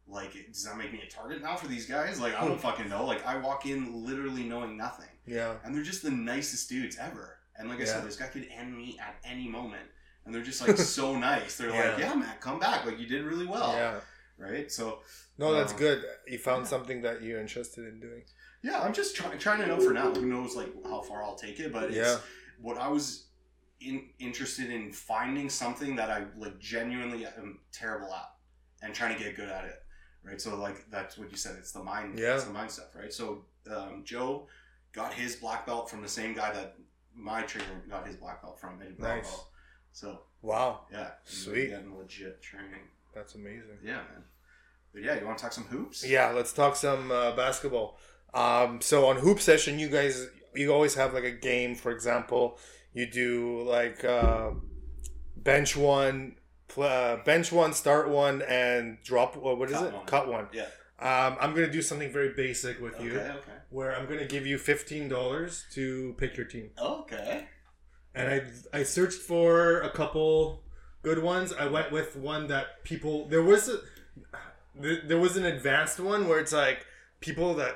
Like, 0.08 0.34
does 0.52 0.66
that 0.66 0.78
make 0.78 0.92
me 0.92 1.02
a 1.08 1.10
target 1.10 1.42
now 1.42 1.56
for 1.56 1.68
these 1.68 1.86
guys? 1.86 2.20
Like, 2.20 2.36
I 2.36 2.42
don't 2.42 2.56
hmm. 2.56 2.58
fucking 2.58 2.90
know. 2.90 3.06
Like, 3.06 3.26
I 3.26 3.38
walk 3.38 3.66
in 3.66 4.04
literally 4.04 4.44
knowing 4.44 4.76
nothing. 4.76 5.08
Yeah. 5.26 5.56
and 5.64 5.74
they're 5.74 5.84
just 5.84 6.04
the 6.04 6.12
nicest 6.12 6.68
dudes 6.70 6.98
ever. 6.98 7.38
And 7.56 7.70
like 7.70 7.80
I 7.80 7.84
Yeah. 7.84 7.94
said, 7.94 8.06
this 8.06 8.18
guy 8.18 8.28
could 8.28 8.48
end 8.52 8.76
me 8.76 8.98
at 9.00 9.16
any 9.24 9.48
moment, 9.48 9.88
and 10.26 10.34
they're 10.34 10.44
just 10.44 10.66
like 10.66 10.78
so 10.78 11.16
nice. 11.32 11.58
They're 11.58 11.70
like, 11.70 11.98
Yeah. 11.98 12.10
"Yeah, 12.10 12.14
man, 12.16 12.36
come 12.40 12.60
back. 12.60 12.86
Like 12.86 13.00
you 13.00 13.08
did 13.08 13.24
really 13.26 13.46
well, 13.48 13.74
Yeah. 13.74 14.00
right?" 14.38 14.72
So 14.72 15.00
No, 15.38 15.54
that's 15.54 15.72
Um, 15.74 15.80
good. 15.80 16.04
You 16.28 16.38
found 16.38 16.64
yeah. 16.64 16.70
something 16.70 17.02
that 17.02 17.22
you're 17.24 17.40
interested 17.40 17.88
in 17.88 18.00
doing. 18.00 18.24
yeah, 18.62 18.82
I'm 18.82 18.94
just 18.94 19.16
trying 19.16 19.38
trying 19.40 19.60
to 19.62 19.68
know 19.68 19.80
for 19.80 19.94
now. 19.94 20.14
Who 20.14 20.26
knows 20.26 20.56
like 20.56 20.72
how 20.84 21.02
far 21.02 21.24
I'll 21.24 21.36
take 21.36 21.60
it? 21.60 21.72
But 21.74 21.86
it's, 21.86 21.96
Yeah. 21.96 22.18
what 22.60 22.78
I 22.78 22.88
was 22.90 23.28
in, 23.80 24.10
interested 24.20 24.70
in 24.70 24.92
finding 24.92 25.50
something 25.50 25.96
that 25.96 26.12
I 26.12 26.26
like 26.38 26.60
genuinely 26.60 27.26
am 27.26 27.60
terrible 27.72 28.14
at, 28.14 28.30
and 28.84 28.94
trying 28.94 29.18
to 29.18 29.24
get 29.24 29.36
good 29.36 29.50
at 29.50 29.66
it. 29.66 29.82
Right. 30.24 30.40
So 30.40 30.56
like 30.56 30.88
that's 30.92 31.18
what 31.18 31.32
you 31.32 31.38
said. 31.38 31.56
It's 31.58 31.72
the 31.72 31.84
mind. 31.84 32.20
Yeah. 32.20 32.36
It's 32.36 32.44
the 32.44 32.54
mind 32.54 32.70
stuff. 32.70 32.96
Right. 32.96 33.12
So 33.12 33.46
um, 33.76 34.04
Joe 34.06 34.48
got 34.94 35.14
his 35.14 35.38
black 35.38 35.66
belt 35.66 35.90
from 35.90 36.02
the 36.04 36.08
same 36.08 36.36
guy 36.36 36.52
that 36.54 36.76
my 37.16 37.42
trainer 37.44 37.82
got 37.90 38.06
his 38.06 38.16
black 38.18 38.42
belt 38.44 38.60
from. 38.60 38.80
Eddie 38.82 38.96
Nice. 39.00 39.24
Bravo. 39.30 39.48
So 39.92 40.22
Wow. 40.42 40.82
yeah, 40.92 41.12
Sweet. 41.24 41.70
getting 41.70 41.98
legit 41.98 42.42
training. 42.42 42.88
That's 43.14 43.36
amazing. 43.36 43.78
Yeah, 43.84 43.96
man. 43.96 44.24
But 44.94 45.04
yeah, 45.04 45.20
you 45.20 45.26
want 45.26 45.38
to 45.38 45.44
talk 45.44 45.54
some 45.54 45.66
hoops? 45.66 46.06
Yeah, 46.08 46.32
let's 46.32 46.54
talk 46.54 46.76
some 46.76 47.12
uh, 47.12 47.32
basketball. 47.36 47.98
Um, 48.34 48.82
so 48.82 49.08
on 49.08 49.18
hoop 49.18 49.40
session, 49.40 49.80
you 49.80 49.90
guys, 49.90 50.28
you 50.56 50.74
always 50.74 50.96
have 50.96 51.14
like 51.14 51.24
a 51.26 51.32
game. 51.32 51.76
For 51.76 51.92
example, 51.92 52.58
you 52.94 53.06
do 53.10 53.62
like 53.64 54.04
uh, 54.04 54.52
bench 55.38 55.76
one, 55.78 56.36
pl- 56.68 56.84
uh, 56.84 57.18
bench 57.24 57.52
one, 57.52 57.74
start 57.74 58.10
one, 58.10 58.42
and 58.44 58.98
drop. 59.04 59.36
What 59.36 59.58
what 59.60 59.70
is 59.70 59.76
Cut 59.78 59.88
it? 59.88 59.94
one. 59.94 60.06
Cut 60.06 60.28
one. 60.30 60.48
Yeah. 60.54 60.68
Um, 61.00 61.36
I'm 61.42 61.54
gonna 61.54 61.72
do 61.72 61.82
something 61.82 62.12
very 62.12 62.34
basic 62.36 62.80
with 62.82 62.94
Okay, 62.96 63.04
you, 63.06 63.18
okay. 63.20 63.52
where 63.70 63.96
I'm 63.98 64.08
gonna 64.08 64.26
give 64.28 64.46
you 64.46 64.58
fifteen 64.58 65.08
dollars 65.10 65.66
to 65.74 66.14
pick 66.18 66.38
your 66.38 66.46
team. 66.46 66.70
Okay. 66.80 67.48
And 68.16 68.30
I 68.30 68.80
I 68.80 68.84
searched 68.84 69.20
for 69.20 69.82
a 69.82 69.90
couple 69.90 70.64
good 71.04 71.22
ones. 71.24 71.54
I 71.54 71.68
went 71.68 71.92
with 71.92 72.16
one 72.16 72.48
that 72.48 72.84
people 72.84 73.28
there 73.28 73.44
was 73.44 73.70
a 73.70 73.80
there 74.76 75.18
was 75.18 75.38
an 75.38 75.46
advanced 75.46 76.00
one 76.00 76.28
where 76.28 76.40
it's 76.40 76.54
like 76.54 76.86
people 77.20 77.54
that 77.56 77.76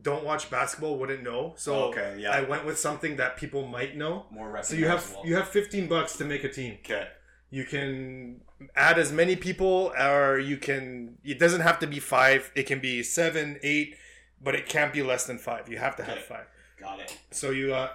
don't 0.00 0.24
watch 0.24 0.50
basketball 0.50 0.98
wouldn't 0.98 1.22
know. 1.22 1.54
So 1.56 1.84
Okay, 1.84 2.18
yeah. 2.18 2.30
I 2.30 2.42
went 2.42 2.64
with 2.66 2.78
something 2.78 3.16
that 3.16 3.36
people 3.36 3.66
might 3.66 3.96
know. 3.96 4.26
More 4.30 4.62
So 4.62 4.74
you 4.76 4.86
have 4.88 5.16
you 5.24 5.36
have 5.36 5.48
15 5.48 5.88
bucks 5.88 6.16
to 6.18 6.24
make 6.24 6.44
a 6.44 6.48
team. 6.48 6.78
Okay. 6.84 7.08
You 7.50 7.64
can 7.64 8.40
add 8.74 8.98
as 8.98 9.12
many 9.12 9.36
people 9.36 9.92
or 9.98 10.38
you 10.38 10.56
can 10.56 11.16
it 11.24 11.38
doesn't 11.38 11.60
have 11.62 11.78
to 11.80 11.86
be 11.86 12.00
5. 12.00 12.52
It 12.54 12.64
can 12.64 12.80
be 12.80 13.02
7, 13.02 13.58
8, 13.62 13.96
but 14.42 14.54
it 14.54 14.68
can't 14.68 14.92
be 14.92 15.02
less 15.02 15.26
than 15.26 15.38
5. 15.38 15.68
You 15.68 15.78
have 15.78 15.96
to 15.96 16.04
have 16.04 16.18
Okay. 16.18 16.26
5. 16.28 16.46
Got 16.80 17.00
it. 17.00 17.18
So 17.30 17.50
you 17.50 17.74
uh 17.74 17.90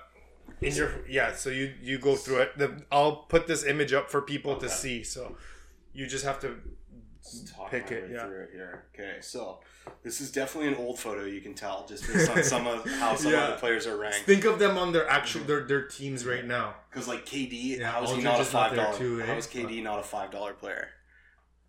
in 0.61 0.75
your 0.75 0.91
yeah, 1.07 1.33
so 1.35 1.49
you 1.49 1.73
you 1.81 1.97
go 1.99 2.15
through 2.15 2.37
it. 2.39 2.57
The, 2.57 2.83
I'll 2.91 3.17
put 3.17 3.47
this 3.47 3.63
image 3.65 3.93
up 3.93 4.09
for 4.09 4.21
people 4.21 4.55
to 4.57 4.69
see. 4.69 5.03
So 5.03 5.37
you 5.93 6.05
just 6.07 6.25
have 6.25 6.39
to 6.41 6.55
Just 7.21 7.53
Pick 7.69 7.91
it, 7.91 8.09
yeah. 8.11 8.25
through 8.25 8.41
it 8.43 8.49
here. 8.53 8.85
Okay, 8.93 9.17
so 9.21 9.59
this 10.03 10.19
is 10.21 10.31
definitely 10.31 10.69
an 10.69 10.75
old 10.75 10.97
photo. 10.97 11.25
You 11.25 11.41
can 11.41 11.53
tell 11.53 11.85
just 11.87 12.07
based 12.07 12.29
on 12.31 12.43
some 12.43 12.65
of 12.67 12.83
how 12.99 13.15
some 13.15 13.31
Yeah. 13.33 13.45
of 13.47 13.51
the 13.51 13.57
players 13.59 13.85
are 13.87 13.97
ranked. 13.97 14.25
think 14.25 14.45
of 14.45 14.57
them 14.57 14.77
on 14.77 14.91
their 14.93 15.07
actual 15.07 15.41
their 15.43 15.63
their 15.65 15.83
teams 15.87 16.25
right 16.25 16.45
now. 16.45 16.75
Because 16.89 17.07
like 17.07 17.25
KD, 17.25 17.79
Yeah, 17.79 17.91
how 17.91 18.03
is 18.03 18.11
he 18.11 18.21
not 18.23 18.39
a 18.39 18.45
five 18.45 18.75
dollar? 18.75 18.97
too, 18.97 19.21
eh? 19.21 19.25
How 19.25 19.33
is 19.35 19.47
KD 19.47 19.83
not 19.83 19.99
a 19.99 20.03
five 20.03 20.31
dollar 20.31 20.53
player? 20.53 20.87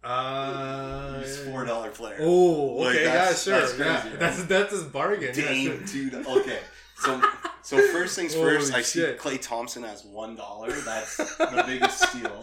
Uh 0.02 1.20
He's 1.20 1.38
four 1.40 1.64
dollar 1.64 1.90
player. 1.90 2.16
Oh, 2.20 2.76
Like, 2.78 2.94
okay, 2.96 3.04
yeah, 3.04 3.12
that's- 3.14 3.44
sure. 3.44 3.60
that's 3.60 3.72
crazy, 3.74 3.84
yeah. 3.90 4.10
right? 4.10 4.18
That's 4.18 4.44
that's 4.44 4.72
his 4.72 4.84
bargain. 4.84 5.34
yeah, 5.36 5.62
sure. 5.64 5.76
dude. 6.10 6.14
Okay, 6.26 6.58
so 6.96 7.20
so 7.62 7.78
first 7.92 8.16
things 8.16 8.34
first, 8.34 8.70
Holy 8.70 8.80
I 8.80 8.82
see 8.82 9.00
shit. 9.00 9.18
Klay 9.18 9.40
Thompson 9.40 9.84
as 9.84 10.04
one 10.04 10.36
dollar. 10.36 10.70
That's 10.72 11.16
the 11.36 11.64
biggest 11.66 12.08
steal. 12.08 12.42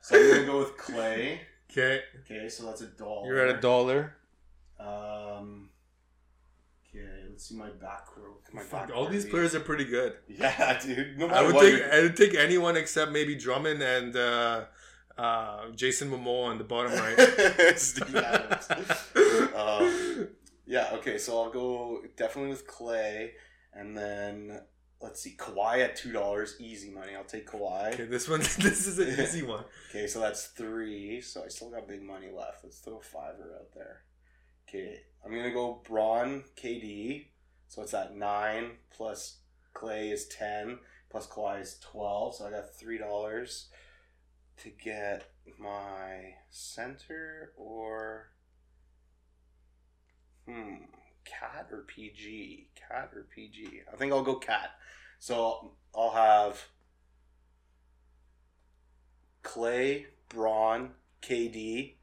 So 0.00 0.16
I'm 0.16 0.30
gonna 0.30 0.44
go 0.46 0.58
with 0.58 0.76
Klay. 0.76 1.38
Okay, 1.70 2.00
Okay, 2.24 2.48
so 2.48 2.64
that's 2.66 2.80
a 2.80 2.86
dollar. 2.86 3.26
you're 3.26 3.46
at 3.46 3.56
a 3.56 3.60
dollar. 3.60 4.16
Um. 4.78 5.70
Okay, 6.88 7.04
let's 7.28 7.48
see 7.48 7.56
my 7.56 7.68
back 7.70 8.06
row. 8.16 8.34
My 8.52 8.62
Fuck, 8.62 8.88
back 8.88 8.96
all 8.96 9.06
these 9.06 9.26
players 9.26 9.54
are 9.54 9.60
pretty 9.60 9.84
good. 9.84 10.14
Yeah, 10.28 10.78
dude. 10.82 11.18
No 11.18 11.26
I 11.28 11.42
would 11.42 11.56
take 11.58 11.82
I 11.92 12.00
would 12.02 12.16
take 12.16 12.34
anyone 12.34 12.76
except 12.76 13.10
maybe 13.12 13.34
Drummond 13.34 13.82
and 13.82 14.16
uh, 14.16 14.64
uh, 15.18 15.70
Jason 15.74 16.10
Momoa 16.10 16.46
on 16.46 16.58
the 16.58 16.64
bottom 16.64 16.92
right. 16.92 17.78
Steve 17.78 18.14
Adams. 18.16 18.68
um, 19.54 20.28
yeah, 20.66 20.90
okay, 20.94 21.18
so 21.18 21.42
I'll 21.42 21.50
go 21.50 22.02
definitely 22.16 22.50
with 22.50 22.66
Klay, 22.66 23.30
and 23.76 23.96
then 23.96 24.60
let's 25.00 25.20
see, 25.20 25.36
Kawhi 25.36 25.84
at 25.84 25.96
two 25.96 26.12
dollars, 26.12 26.56
easy 26.58 26.90
money. 26.90 27.14
I'll 27.14 27.24
take 27.24 27.48
Kawhi. 27.48 27.94
Okay, 27.94 28.04
this 28.06 28.28
one 28.28 28.40
this 28.58 28.86
is 28.86 28.98
an 28.98 29.08
easy 29.08 29.42
one. 29.46 29.64
Okay, 29.90 30.06
so 30.06 30.20
that's 30.20 30.46
three. 30.46 31.20
So 31.20 31.44
I 31.44 31.48
still 31.48 31.70
got 31.70 31.88
big 31.88 32.02
money 32.02 32.28
left. 32.34 32.64
Let's 32.64 32.78
throw 32.78 32.98
a 32.98 33.02
fiver 33.02 33.56
out 33.58 33.72
there. 33.74 34.02
Okay, 34.68 35.00
I'm 35.24 35.34
gonna 35.34 35.52
go 35.52 35.82
Bron 35.86 36.44
KD. 36.56 37.26
So 37.68 37.82
it's 37.82 37.94
at 37.94 38.16
nine 38.16 38.72
plus 38.96 39.38
Klay 39.74 40.12
is 40.12 40.26
ten 40.26 40.78
plus 41.10 41.26
Kawhi 41.26 41.60
is 41.60 41.78
twelve. 41.80 42.34
So 42.34 42.46
I 42.46 42.50
got 42.50 42.74
three 42.74 42.98
dollars 42.98 43.68
to 44.58 44.70
get 44.70 45.30
my 45.58 46.34
center 46.50 47.52
or 47.56 48.30
hmm 50.46 50.76
KAT 51.26 51.68
or 51.72 51.84
PG 51.86 52.68
KAT 52.88 53.10
or 53.14 53.26
PG. 53.34 53.82
I 53.92 53.96
think 53.96 54.12
I'll 54.12 54.22
go 54.22 54.36
KAT. 54.36 54.70
So 55.18 55.72
I'll 55.94 56.12
have 56.12 56.66
Klay, 59.42 60.06
Bron, 60.28 60.90
KD. 61.22 61.94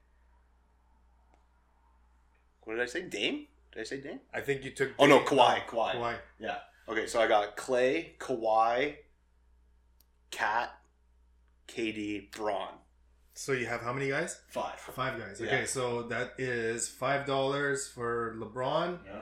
What 2.64 2.76
did 2.76 2.84
I 2.84 2.86
say? 2.86 3.02
Dame? 3.04 3.48
Did 3.72 3.82
I 3.82 3.84
say 3.84 4.02
Dame? 4.02 4.20
I 4.34 4.41
think 4.41 4.64
you 4.64 4.72
took. 4.72 4.91
Oh 4.98 5.06
no, 5.06 5.20
Kawhi. 5.20 5.66
Kawhi. 5.66 5.95
Kawhi. 5.95 6.16
Yeah. 6.40 6.58
Okay, 6.88 7.08
so 7.08 7.22
I 7.22 7.28
got 7.28 7.56
Klay, 7.56 8.18
Kawhi, 8.18 8.95
KAT, 10.32 10.70
KD, 11.68 12.32
Bron. 12.32 12.74
So 13.36 13.52
you 13.54 13.66
have 13.66 13.82
how 13.82 13.94
many 13.94 14.10
guys? 14.10 14.40
Five. 14.50 14.80
Five 14.80 15.20
guys. 15.20 15.40
Yeah. 15.42 15.48
Okay, 15.48 15.66
so 15.66 16.04
that 16.04 16.34
is 16.38 16.88
five 16.88 17.26
dollars 17.26 17.88
for 17.88 18.36
LeBron, 18.38 19.00
Yeah. 19.06 19.22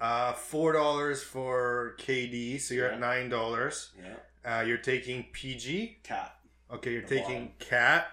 uh, 0.00 0.32
four 0.32 0.72
dollars 0.72 1.22
for 1.22 1.94
KD. 1.98 2.58
So 2.60 2.74
you're 2.74 2.88
Yeah. 2.88 2.94
at 2.94 3.00
nine 3.00 3.28
dollars. 3.28 3.90
Yeah. 4.02 4.58
Uh, 4.58 4.62
you're 4.62 4.78
taking 4.78 5.24
PG. 5.32 6.00
KAT. 6.02 6.32
Okay, 6.72 6.92
you're 6.92 7.02
The 7.02 7.16
taking 7.20 7.54
KAT 7.60 8.06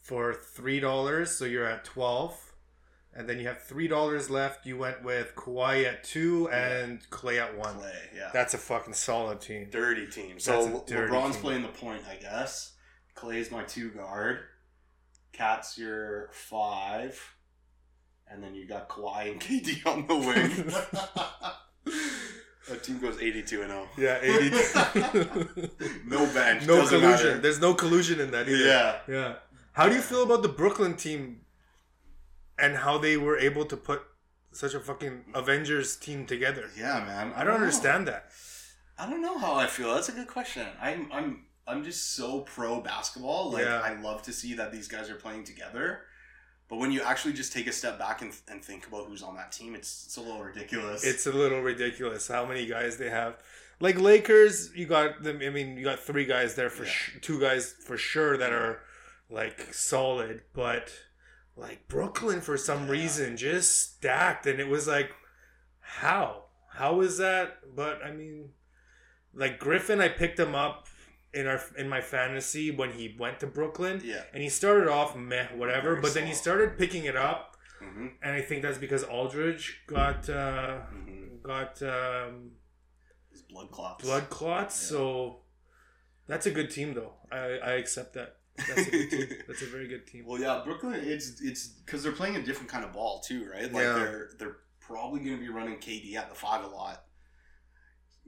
for 0.00 0.32
three 0.34 0.80
dollars. 0.80 1.30
So 1.32 1.44
you're 1.44 1.66
at 1.66 1.84
twelve. 1.84 2.44
And 3.14 3.28
then 3.28 3.40
you 3.40 3.48
have 3.48 3.62
three 3.62 3.88
dollars 3.88 4.30
left. 4.30 4.64
You 4.64 4.76
went 4.78 5.02
with 5.02 5.34
Kawhi 5.34 5.84
at 5.84 6.04
two 6.04 6.48
Yeah. 6.50 6.68
and 6.68 7.10
Klay 7.10 7.38
at 7.38 7.56
one. 7.56 7.76
Klay. 7.80 8.14
Yeah. 8.14 8.30
That's 8.32 8.54
a 8.54 8.58
fucking 8.58 8.94
solid 8.94 9.40
team. 9.40 9.68
dirty 9.70 10.06
team. 10.06 10.38
So 10.38 10.68
LeBron's 10.86 11.34
team. 11.34 11.42
playing 11.42 11.62
the 11.62 11.68
point, 11.68 12.02
I 12.08 12.14
guess. 12.16 12.72
Klay's 13.18 13.50
my 13.50 13.62
two 13.64 13.90
guard. 13.90 14.40
KAT's 15.32 15.76
your 15.78 16.30
five. 16.32 17.34
And 18.30 18.42
then 18.42 18.54
you 18.54 18.66
got 18.66 18.88
Kawhi 18.88 19.32
and 19.32 19.40
KD 19.40 19.86
on 19.86 20.06
the 20.06 20.14
wing. 20.16 21.94
that 22.68 22.82
team 22.84 22.98
goes 22.98 23.18
82 23.20 23.62
and 23.62 23.70
0. 23.70 23.88
Yeah, 23.96 24.18
eighty. 24.22 24.50
No 26.06 26.26
bench. 26.32 26.66
no 26.66 26.76
doesn't 26.76 27.00
collusion. 27.00 27.00
matter. 27.26 27.38
There's 27.38 27.60
no 27.60 27.74
collusion 27.74 28.20
in 28.20 28.30
that 28.32 28.48
either. 28.48 28.64
Yeah. 28.64 28.98
Yeah. 29.08 29.34
How 29.72 29.88
do 29.88 29.94
you 29.94 30.02
feel 30.02 30.22
about 30.22 30.42
the 30.42 30.48
Brooklyn 30.48 30.94
team 30.96 31.40
and 32.58 32.76
how 32.76 32.98
they 32.98 33.16
were 33.16 33.38
able 33.38 33.64
to 33.64 33.76
put 33.76 34.02
such 34.52 34.74
a 34.74 34.80
fucking 34.80 35.24
Avengers 35.34 35.96
team 35.96 36.26
together? 36.26 36.68
Yeah, 36.76 37.02
man. 37.04 37.32
I 37.34 37.44
don't 37.44 37.54
know. 37.54 37.60
understand 37.60 38.06
that. 38.08 38.30
I 38.98 39.08
don't 39.08 39.22
know 39.22 39.38
how 39.38 39.54
I 39.54 39.66
feel. 39.66 39.94
That's 39.94 40.08
a 40.08 40.12
good 40.12 40.26
question. 40.28 40.66
I'm 40.80 41.08
I'm 41.12 41.44
I'm 41.68 41.84
just 41.84 42.14
so 42.14 42.40
pro 42.40 42.80
basketball. 42.80 43.50
Like 43.52 43.64
Yeah. 43.64 43.80
I 43.80 44.00
love 44.00 44.22
to 44.22 44.32
see 44.32 44.54
that 44.54 44.72
these 44.72 44.88
guys 44.88 45.10
are 45.10 45.14
playing 45.16 45.44
together. 45.44 46.00
But 46.68 46.76
when 46.76 46.92
you 46.92 47.00
actually 47.02 47.32
just 47.34 47.52
take 47.52 47.66
a 47.66 47.72
step 47.72 47.98
back 47.98 48.20
and, 48.22 48.32
and 48.50 48.62
think 48.62 48.86
about 48.86 49.06
who's 49.06 49.22
on 49.22 49.36
that 49.36 49.52
team, 49.52 49.74
it's 49.74 50.04
it's 50.06 50.16
a 50.16 50.20
little 50.20 50.42
ridiculous. 50.42 51.04
It's 51.04 51.26
a 51.26 51.32
little 51.32 51.60
ridiculous 51.62 52.28
how 52.28 52.44
many 52.46 52.66
guys 52.66 52.96
they 52.96 53.10
have. 53.10 53.38
Like 53.80 53.98
Lakers, 54.00 54.74
you 54.74 54.86
got 54.86 55.22
them. 55.22 55.40
I 55.42 55.50
mean, 55.50 55.76
you 55.76 55.84
got 55.84 56.00
three 56.00 56.24
guys 56.24 56.54
there 56.56 56.68
for 56.70 56.84
Yeah. 56.84 56.90
sh- 56.90 57.16
two 57.22 57.40
guys 57.40 57.72
for 57.86 57.96
sure 57.96 58.36
that 58.36 58.52
are 58.52 58.80
like 59.30 59.72
solid, 59.72 60.42
but 60.52 60.92
like 61.56 61.86
Brooklyn 61.88 62.40
for 62.40 62.56
some 62.56 62.84
Yeah. 62.86 62.90
reason 62.92 63.36
just 63.36 63.78
stacked, 63.96 64.46
and 64.46 64.58
it 64.60 64.68
was 64.68 64.86
like, 64.88 65.12
how? 65.80 66.44
How 66.72 67.00
is 67.02 67.18
that? 67.18 67.74
But 67.76 68.02
I 68.04 68.10
mean, 68.10 68.50
like 69.32 69.58
Griffin, 69.58 70.00
I 70.00 70.08
picked 70.08 70.38
him 70.38 70.54
up 70.54 70.87
in 71.34 71.46
our 71.46 71.60
in 71.76 71.88
my 71.88 72.00
fantasy 72.00 72.70
when 72.70 72.92
he 72.92 73.14
went 73.18 73.40
to 73.40 73.46
Brooklyn, 73.46 74.00
yeah. 74.04 74.22
and 74.32 74.42
he 74.42 74.48
started 74.48 74.88
off 74.88 75.14
meh, 75.16 75.46
whatever, 75.54 75.90
Very 75.90 76.00
but 76.02 76.14
then 76.14 76.26
he 76.26 76.32
started 76.34 76.78
picking 76.78 77.04
it 77.04 77.16
up, 77.16 77.56
Mm-hmm. 77.82 78.06
and 78.24 78.32
I 78.34 78.40
think 78.40 78.62
that's 78.62 78.78
because 78.78 79.04
Aldridge 79.04 79.82
got. 79.86 80.28
uh 80.28 80.78
Mm-hmm. 80.94 81.42
got 81.42 81.80
um, 81.82 82.50
His 83.30 83.42
blood 83.42 83.70
clots. 83.70 84.04
blood 84.04 84.28
clots. 84.30 84.82
Yeah. 84.82 84.88
So 84.96 85.36
that's 86.26 86.46
a 86.46 86.50
good 86.50 86.70
team, 86.70 86.94
though. 86.94 87.12
I, 87.30 87.58
I 87.70 87.72
accept 87.82 88.14
that. 88.14 88.36
That's 88.56 88.88
a 88.88 88.90
good 88.90 89.10
team. 89.10 89.28
That's 89.46 89.62
a 89.62 89.66
very 89.66 89.86
good 89.86 90.04
team. 90.08 90.24
Well, 90.26 90.40
yeah, 90.40 90.60
Brooklyn. 90.64 91.00
It's 91.04 91.40
it's 91.40 91.68
because 91.68 92.02
they're 92.02 92.10
playing 92.20 92.34
a 92.36 92.42
different 92.42 92.68
kind 92.68 92.84
of 92.84 92.92
ball 92.92 93.20
too, 93.20 93.48
right? 93.48 93.72
Like 93.72 93.84
Yeah. 93.84 93.92
they're 93.94 94.30
they're 94.38 94.56
probably 94.80 95.20
going 95.20 95.36
to 95.36 95.40
be 95.40 95.48
running 95.48 95.76
KD 95.76 96.16
at 96.16 96.28
the 96.28 96.34
five 96.34 96.64
a 96.64 96.66
lot, 96.66 97.04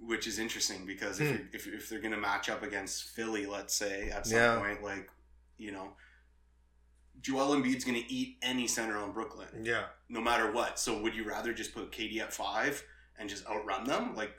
which 0.06 0.27
is 0.27 0.39
interesting 0.39 0.86
because 0.86 1.20
if 1.20 1.28
Hmm. 1.28 1.35
you're, 1.36 1.47
if 1.52 1.66
if 1.66 1.89
they're 1.89 2.01
going 2.01 2.12
to 2.14 2.20
match 2.20 2.48
up 2.48 2.62
against 2.62 3.05
Philly, 3.05 3.47
let's 3.47 3.74
say 3.74 4.10
at 4.10 4.27
some 4.27 4.36
Yeah. 4.39 4.59
point, 4.59 4.82
like 4.82 5.10
you 5.59 5.72
know, 5.72 5.94
Joel 7.20 7.55
Embiid's 7.55 7.85
going 7.85 8.01
to 8.02 8.12
eat 8.12 8.39
any 8.43 8.66
center 8.66 8.97
on 8.97 9.12
Brooklyn, 9.12 9.64
Yeah, 9.64 9.85
no 10.09 10.20
matter 10.20 10.51
what. 10.52 10.78
So 10.78 11.01
would 11.02 11.14
you 11.14 11.24
rather 11.24 11.52
just 11.52 11.74
put 11.74 11.93
KD 11.93 12.20
at 12.20 12.32
five 12.32 12.82
and 13.18 13.28
just 13.28 13.47
outrun 13.47 13.85
them? 13.85 14.14
Like, 14.16 14.32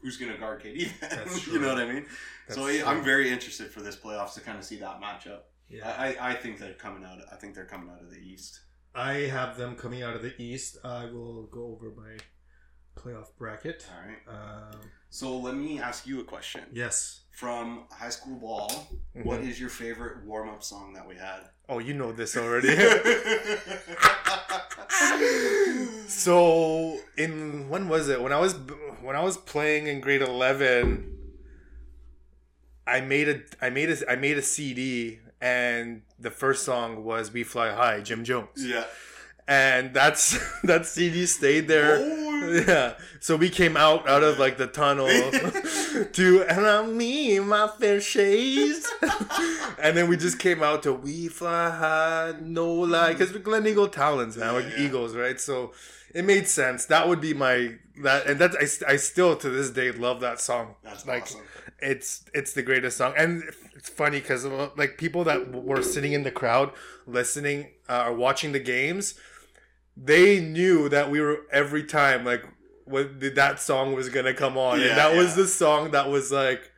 who's 0.00 0.16
going 0.16 0.30
to 0.32 0.38
guard 0.38 0.62
KD? 0.62 0.88
You 1.52 1.58
know 1.58 1.74
what 1.74 1.82
I 1.82 1.92
mean? 1.92 2.06
so 2.48 2.66
That's 2.66 2.84
I, 2.84 2.90
I'm 2.90 3.02
very 3.02 3.28
interested 3.30 3.70
for 3.72 3.80
this 3.80 3.96
playoffs 3.96 4.34
to 4.34 4.40
kind 4.40 4.56
of 4.56 4.64
see 4.64 4.76
that 4.76 5.00
matchup. 5.00 5.40
yeah. 5.68 5.88
I, 5.98 6.14
I 6.14 6.30
I 6.30 6.34
think 6.34 6.58
they're 6.60 6.74
coming 6.74 7.02
out. 7.04 7.18
I 7.32 7.36
think 7.36 7.54
they're 7.56 7.64
coming 7.66 7.90
out 7.90 8.00
of 8.02 8.10
the 8.10 8.18
East. 8.20 8.60
I 8.94 9.14
have 9.36 9.56
them 9.56 9.74
coming 9.74 10.02
out 10.04 10.14
of 10.14 10.22
the 10.22 10.40
East. 10.40 10.78
I 10.84 11.06
will 11.06 11.46
go 11.46 11.66
over 11.66 11.90
my 11.90 12.16
playoff 12.96 13.36
bracket. 13.36 13.86
All 13.92 14.08
right. 14.08 14.72
Um, 14.74 14.80
So 15.10 15.38
let 15.38 15.54
me 15.54 15.80
ask 15.80 16.06
you 16.06 16.20
a 16.20 16.24
question. 16.24 16.62
yes. 16.72 17.20
from 17.30 17.84
high 17.90 18.10
school 18.10 18.36
ball, 18.36 18.68
mm-hmm. 18.68 19.26
what 19.26 19.40
is 19.40 19.60
your 19.60 19.70
favorite 19.70 20.24
warm 20.24 20.48
up 20.48 20.62
song 20.62 20.92
that 20.94 21.06
we 21.06 21.14
had? 21.14 21.40
Oh, 21.68 21.78
you 21.78 21.94
know 21.94 22.12
this 22.12 22.36
already. 22.36 22.68
so 26.08 26.98
in 27.16 27.68
when 27.68 27.88
was 27.88 28.08
it? 28.08 28.20
When 28.22 28.32
I 28.32 28.38
was 28.38 28.54
when 29.02 29.16
I 29.16 29.22
was 29.22 29.36
playing 29.36 29.86
in 29.86 30.00
grade 30.00 30.22
eleven, 30.22 31.14
I 32.86 33.02
made 33.02 33.28
a 33.28 33.40
I 33.60 33.70
made 33.70 33.90
a 33.90 34.10
I 34.10 34.16
made 34.16 34.38
a 34.38 34.42
CD, 34.42 35.18
and 35.40 36.02
the 36.18 36.30
first 36.30 36.64
song 36.64 37.04
was 37.04 37.32
"We 37.32 37.44
Fly 37.44 37.72
High," 37.72 38.00
Jim 38.00 38.24
Jones, 38.24 38.64
yeah. 38.64 38.84
and 39.46 39.92
that's 39.92 40.38
that 40.62 40.86
CD 40.86 41.26
stayed 41.26 41.68
there. 41.68 41.98
Oh. 42.00 42.27
Yeah. 42.68 42.94
So 43.20 43.36
we 43.36 43.50
came 43.50 43.76
out 43.76 44.08
out 44.08 44.22
of 44.22 44.38
like 44.38 44.56
the 44.56 44.66
tunnel 44.66 45.06
to 46.12 46.42
and 46.48 46.66
I'm 46.66 46.96
me 46.96 47.38
my 47.40 47.68
fair 47.68 48.00
shades. 48.00 48.90
and 49.78 49.96
then 49.96 50.08
we 50.08 50.16
just 50.16 50.38
came 50.38 50.62
out 50.62 50.82
to 50.84 50.92
We 50.92 51.28
Fly 51.28 51.70
High, 51.70 52.34
no 52.40 52.70
lie. 52.72 53.12
Because 53.12 53.32
we're 53.32 53.40
Gleneagle 53.40 53.92
Talons 53.92 54.36
now, 54.36 54.56
Yeah, 54.56 54.64
like 54.64 54.76
yeah. 54.76 54.84
Eagles, 54.84 55.14
right? 55.14 55.40
So 55.40 55.72
it 56.14 56.24
made 56.24 56.48
sense. 56.48 56.86
That 56.86 57.08
would 57.08 57.20
be 57.20 57.34
my 57.34 57.74
that 58.02 58.26
and 58.26 58.38
that 58.40 58.52
I, 58.58 58.92
I 58.92 58.96
still 58.96 59.36
to 59.36 59.50
this 59.50 59.70
day 59.70 59.92
love 59.92 60.20
that 60.20 60.40
song. 60.40 60.76
That's 60.82 61.06
like 61.06 61.24
awesome. 61.24 61.42
it's 61.80 62.24
it's 62.32 62.52
the 62.52 62.62
greatest 62.62 62.96
song 62.96 63.12
and 63.16 63.42
it's 63.74 63.88
funny 63.88 64.20
because 64.20 64.44
like 64.76 64.96
people 64.96 65.24
that 65.24 65.52
were 65.52 65.82
sitting 65.82 66.12
in 66.12 66.22
the 66.22 66.30
crowd 66.30 66.72
listening 67.06 67.68
uh, 67.88 68.04
or 68.06 68.14
watching 68.14 68.52
the 68.52 68.60
games 68.60 69.14
they 70.00 70.40
knew 70.40 70.88
that 70.88 71.10
we 71.10 71.20
were 71.20 71.38
every 71.50 71.84
time 71.84 72.24
like 72.24 72.44
when 72.84 73.18
that 73.34 73.60
song 73.60 73.94
was 73.94 74.08
gonna 74.08 74.34
come 74.34 74.56
on 74.56 74.80
Yeah, 74.80 74.88
and 74.88 74.98
that 74.98 75.16
was 75.16 75.34
the 75.34 75.46
song 75.46 75.90
that 75.90 76.08
was 76.08 76.30
like 76.32 76.70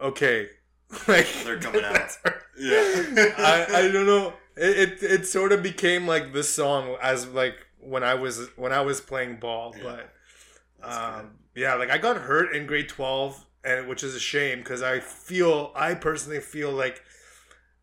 okay 0.00 0.48
like 1.08 1.26
They're 1.44 1.58
coming 1.58 1.84
out. 1.84 2.10
Yeah. 2.58 2.78
I, 3.38 3.66
I 3.70 3.88
don't 3.92 4.06
know 4.06 4.34
it, 4.56 4.92
it 5.00 5.02
it 5.02 5.26
sort 5.26 5.52
of 5.52 5.62
became 5.62 6.06
like 6.06 6.32
this 6.32 6.48
song 6.52 6.96
as 7.02 7.26
like 7.28 7.66
when 7.80 8.02
I 8.04 8.14
was 8.14 8.48
when 8.56 8.72
I 8.72 8.80
was 8.80 9.00
playing 9.00 9.36
ball 9.36 9.74
Yeah. 9.76 9.82
but 9.82 10.12
That's 10.80 10.96
um, 11.20 11.30
yeah, 11.54 11.74
like 11.74 11.90
I 11.90 11.98
got 11.98 12.16
hurt 12.16 12.54
in 12.56 12.66
grade 12.66 12.88
twelve, 12.88 13.44
and 13.64 13.86
which 13.88 14.02
is 14.02 14.14
a 14.14 14.20
shame 14.20 14.58
because 14.58 14.82
I 14.82 15.00
feel 15.00 15.70
I 15.74 15.94
personally 15.94 16.40
feel 16.40 16.70
like 16.72 17.02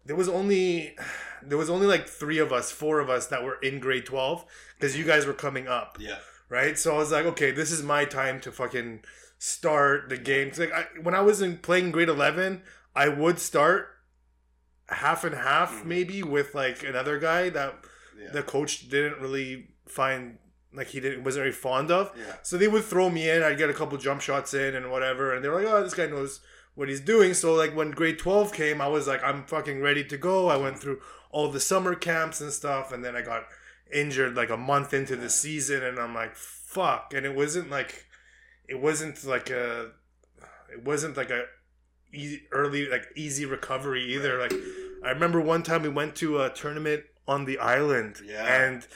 there 0.09 0.15
was 0.17 0.27
only 0.27 0.95
there 1.43 1.57
was 1.57 1.69
only 1.69 1.85
like 1.87 2.07
three 2.09 2.39
of 2.39 2.51
us, 2.51 2.71
four 2.71 2.99
of 2.99 3.09
us 3.09 3.27
that 3.27 3.43
were 3.43 3.59
in 3.61 3.79
grade 3.79 4.05
twelve 4.05 4.43
because 4.75 4.97
you 4.97 5.05
guys 5.05 5.25
were 5.25 5.33
coming 5.45 5.67
up. 5.69 5.97
Yeah. 6.01 6.17
right? 6.49 6.77
So 6.77 6.95
I 6.95 6.97
was 6.97 7.11
like, 7.11 7.25
okay, 7.27 7.51
this 7.51 7.71
is 7.71 7.83
my 7.83 8.05
time 8.05 8.41
to 8.41 8.51
fucking 8.51 9.03
start 9.37 10.09
the 10.09 10.17
game. 10.17 10.51
Like 10.57 10.73
I, 10.73 10.85
when 11.03 11.13
I 11.15 11.21
was 11.21 11.41
in 11.41 11.57
playing 11.59 11.91
grade 11.91 12.09
eleven, 12.09 12.63
I 12.95 13.07
would 13.07 13.37
start 13.39 13.87
half 14.87 15.23
and 15.23 15.35
half 15.35 15.71
Mhm. 15.83 15.85
maybe 15.85 16.23
with 16.23 16.55
like 16.55 16.83
another 16.83 17.19
guy 17.19 17.49
that 17.51 17.75
Yeah. 18.19 18.31
the 18.31 18.41
coach 18.43 18.89
didn't 18.89 19.19
really 19.21 19.69
find 19.87 20.39
like 20.73 20.87
he 20.87 20.99
didn't 20.99 21.23
wasn't 21.23 21.41
very 21.43 21.51
fond 21.53 21.89
of. 21.91 22.11
yeah. 22.17 22.35
So 22.43 22.57
they 22.57 22.67
would 22.67 22.83
throw 22.83 23.09
me 23.09 23.29
in. 23.29 23.43
I'd 23.43 23.57
get 23.57 23.69
a 23.69 23.73
couple 23.73 23.97
jump 23.97 24.21
shots 24.21 24.53
in 24.53 24.75
and 24.75 24.91
whatever. 24.91 25.33
And 25.33 25.43
they're 25.43 25.53
like, 25.55 25.65
oh, 25.67 25.83
this 25.83 25.93
guy 25.93 26.07
knows 26.07 26.41
what 26.75 26.89
he's 26.89 27.01
doing. 27.01 27.33
So 27.33 27.53
like 27.53 27.75
when 27.75 27.91
grade 27.91 28.19
twelve 28.19 28.53
came, 28.53 28.81
I 28.81 28.87
was 28.87 29.07
like, 29.07 29.23
I'm 29.23 29.43
fucking 29.43 29.81
ready 29.81 30.03
to 30.05 30.17
go. 30.17 30.47
I 30.49 30.57
went 30.57 30.79
through 30.79 31.01
all 31.31 31.49
the 31.51 31.59
summer 31.59 31.95
camps 31.95 32.41
and 32.41 32.51
stuff, 32.51 32.91
and 32.91 33.03
then 33.03 33.15
I 33.15 33.21
got 33.21 33.43
injured 33.93 34.35
like 34.35 34.49
a 34.49 34.57
month 34.57 34.93
into 34.93 35.15
the 35.15 35.29
season, 35.29 35.83
and 35.83 35.99
I'm 35.99 36.13
like, 36.15 36.35
fuck. 36.35 37.13
And 37.15 37.25
it 37.25 37.35
wasn't 37.35 37.69
like, 37.69 38.05
it 38.67 38.79
wasn't 38.79 39.23
like 39.25 39.49
a, 39.49 39.91
it 40.71 40.83
wasn't 40.83 41.17
like 41.17 41.29
a 41.31 41.45
easy, 42.13 42.43
early 42.51 42.87
like 42.87 43.05
easy 43.15 43.45
recovery 43.45 44.03
either. 44.15 44.39
Like 44.39 44.53
I 45.03 45.09
remember 45.09 45.41
one 45.41 45.63
time 45.63 45.83
we 45.83 45.89
went 45.89 46.15
to 46.17 46.41
a 46.41 46.49
tournament 46.49 47.03
on 47.27 47.45
the 47.45 47.59
island, 47.59 48.17
Yeah. 48.25 48.43
and 48.45 48.87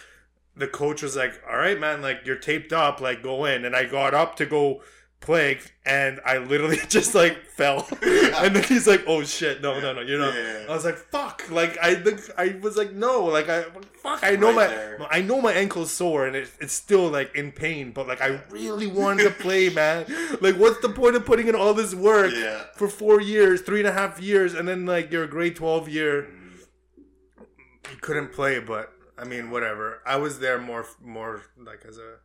the 0.55 0.67
coach 0.67 1.01
was 1.03 1.15
like, 1.15 1.41
"All 1.49 1.57
right, 1.57 1.79
man, 1.79 2.01
like 2.01 2.21
you're 2.25 2.35
taped 2.35 2.73
up, 2.73 3.01
like 3.01 3.21
go 3.23 3.45
in." 3.45 3.65
And 3.65 3.75
I 3.75 3.85
got 3.85 4.13
up 4.13 4.35
to 4.37 4.45
go 4.45 4.81
play, 5.23 5.59
and 5.85 6.19
I 6.25 6.37
literally 6.37 6.77
just 6.89 7.15
like 7.15 7.45
fell. 7.45 7.87
and 8.01 8.55
then 8.55 8.63
he's 8.63 8.85
like, 8.87 9.03
"Oh 9.07 9.23
shit, 9.23 9.61
no, 9.61 9.79
no, 9.79 9.93
no, 9.93 10.01
you're 10.01 10.19
not." 10.19 10.35
Yeah. 10.35 10.65
I 10.69 10.71
was 10.73 10.85
like, 10.85 10.95
"Fuck!" 10.97 11.49
Like 11.49 11.77
I, 11.81 11.95
the, 11.95 12.33
I 12.37 12.59
was 12.61 12.77
like, 12.77 12.91
"No!" 12.93 13.25
Like 13.25 13.49
I, 13.49 13.63
fuck, 14.01 14.19
I 14.23 14.35
know 14.35 14.47
Right 14.47 14.55
my, 14.55 14.67
there. 14.67 15.07
I 15.09 15.21
know 15.21 15.41
my 15.41 15.53
ankle's 15.53 15.91
sore 15.91 16.27
and 16.27 16.35
it, 16.35 16.51
it's 16.61 16.73
still 16.73 17.09
like 17.09 17.35
in 17.35 17.51
pain, 17.51 17.91
but 17.91 18.07
like 18.07 18.21
I 18.21 18.39
really 18.49 18.87
wanted 18.87 19.23
to 19.23 19.31
play, 19.31 19.69
man. 19.81 20.05
Like, 20.41 20.55
what's 20.57 20.79
the 20.81 20.89
point 20.89 21.15
of 21.15 21.25
putting 21.25 21.47
in 21.47 21.55
all 21.55 21.73
this 21.73 21.95
work 21.95 22.31
Yeah. 22.35 22.63
for 22.75 22.87
four 22.87 23.19
years, 23.21 23.61
three 23.61 23.79
and 23.79 23.87
a 23.87 23.93
half 23.93 24.19
years, 24.21 24.53
and 24.53 24.67
then 24.67 24.85
like 24.85 25.11
your 25.11 25.25
grade 25.27 25.55
twelve 25.55 25.89
year, 25.89 26.27
you 27.89 27.97
couldn't 28.01 28.31
play? 28.33 28.59
But 28.59 28.91
I 29.17 29.23
mean, 29.25 29.51
whatever. 29.51 30.01
I 30.05 30.17
was 30.17 30.39
there 30.39 30.59
more, 30.59 30.85
more 31.01 31.41
like 31.57 31.85
as 31.87 31.97
a 31.97 32.15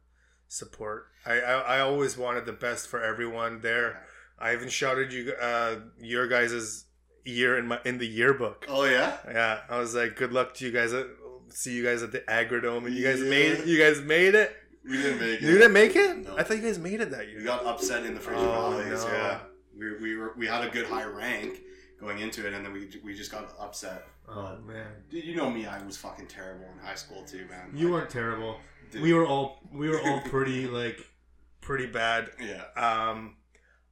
support. 0.49 1.07
I, 1.27 1.41
I, 1.41 1.53
I 1.77 1.81
always 1.81 2.16
wanted 2.16 2.47
the 2.47 2.53
best 2.53 2.89
for 2.89 3.03
everyone 3.03 3.61
there. 3.61 4.03
I 4.39 4.55
even 4.55 4.69
shouted 4.69 5.12
you, 5.12 5.33
uh, 5.41 5.77
your 6.01 6.27
guys' 6.27 6.85
year 7.25 7.59
in 7.59 7.66
my 7.66 7.79
in 7.85 7.99
the 7.99 8.07
yearbook. 8.07 8.65
Oh 8.69 8.85
yeah. 8.85 9.16
Yeah, 9.27 9.61
I 9.69 9.79
was 9.79 9.95
like, 9.95 10.16
good 10.16 10.33
luck 10.33 10.55
to 10.55 10.65
you 10.66 10.73
guys. 10.73 10.93
See 11.51 11.73
you 11.75 11.83
guys 11.85 12.03
at 12.03 12.12
the 12.12 12.20
Agrodome, 12.20 12.87
and 12.87 12.95
you 12.95 13.03
guys 13.05 13.20
Yeah. 13.20 13.31
made 13.31 13.53
it. 13.53 13.66
You 13.66 13.79
guys 13.79 14.01
made 14.01 14.35
it. 14.35 14.55
We 14.85 14.97
didn't 14.97 15.19
make 15.20 15.41
it. 15.41 15.43
You 15.43 15.53
didn't 15.59 15.73
make 15.73 15.97
it? 15.97 16.19
No. 16.27 16.37
I 16.37 16.43
thought 16.43 16.57
you 16.57 16.62
guys 16.62 16.79
made 16.79 17.01
it 17.01 17.11
that 17.11 17.29
year. 17.29 17.39
We 17.39 17.45
got 17.45 17.65
upset 17.66 18.07
in 18.07 18.15
the 18.15 18.20
Fraser 18.20 18.41
Oh, 18.41 18.70
Valleys. 18.81 19.05
no. 19.05 19.12
Yeah. 19.12 19.41
We, 19.79 19.97
we 19.99 20.16
were 20.16 20.35
we 20.37 20.47
had 20.47 20.65
a 20.66 20.70
good 20.70 20.87
high 20.87 21.05
rank 21.05 21.61
going 22.01 22.19
into 22.20 22.47
it, 22.47 22.53
and 22.55 22.65
then 22.65 22.73
we 22.73 22.89
we 23.05 23.15
just 23.15 23.31
got 23.31 23.53
upset. 23.61 24.07
Oh 24.29 24.57
man, 24.66 24.87
Dude, 25.11 25.25
you 25.25 25.35
know 25.37 25.51
me, 25.51 25.65
I 25.66 25.83
was 25.85 25.97
fucking 25.97 26.27
terrible 26.27 26.66
in 26.73 26.79
high 26.87 26.95
school 26.97 27.23
too, 27.25 27.47
man. 27.51 27.70
you 27.75 27.87
Like, 27.87 27.93
weren't 27.95 28.11
terrible. 28.11 28.59
Dude, 28.90 29.02
We 29.02 29.12
were 29.12 29.27
all 29.27 29.60
we 29.73 29.89
were 29.89 30.01
all 30.01 30.20
pretty 30.23 30.66
like 30.81 30.98
pretty 31.60 31.86
bad. 31.86 32.31
Yeah. 32.40 32.65
Um, 32.77 33.36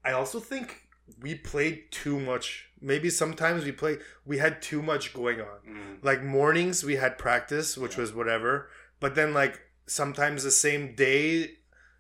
I 0.05 0.13
also 0.13 0.41
think 0.41 0.83
we 1.21 1.35
played 1.35 1.91
too 1.91 2.19
much. 2.21 2.69
Maybe 2.81 3.11
sometimes 3.11 3.65
we 3.65 3.73
play. 3.73 3.99
We 4.25 4.39
had 4.39 4.61
too 4.63 4.83
much 4.83 5.13
going 5.15 5.41
on. 5.41 5.59
Mm. 5.69 5.99
Like 6.03 6.23
mornings 6.23 6.85
we 6.85 6.97
had 6.97 7.19
practice, 7.19 7.77
which 7.77 7.95
Yeah. 7.95 8.01
was 8.03 8.13
whatever. 8.13 8.69
But 9.01 9.15
then 9.15 9.33
like 9.35 9.61
sometimes 9.87 10.43
the 10.45 10.51
same 10.51 10.95
day, 10.95 11.59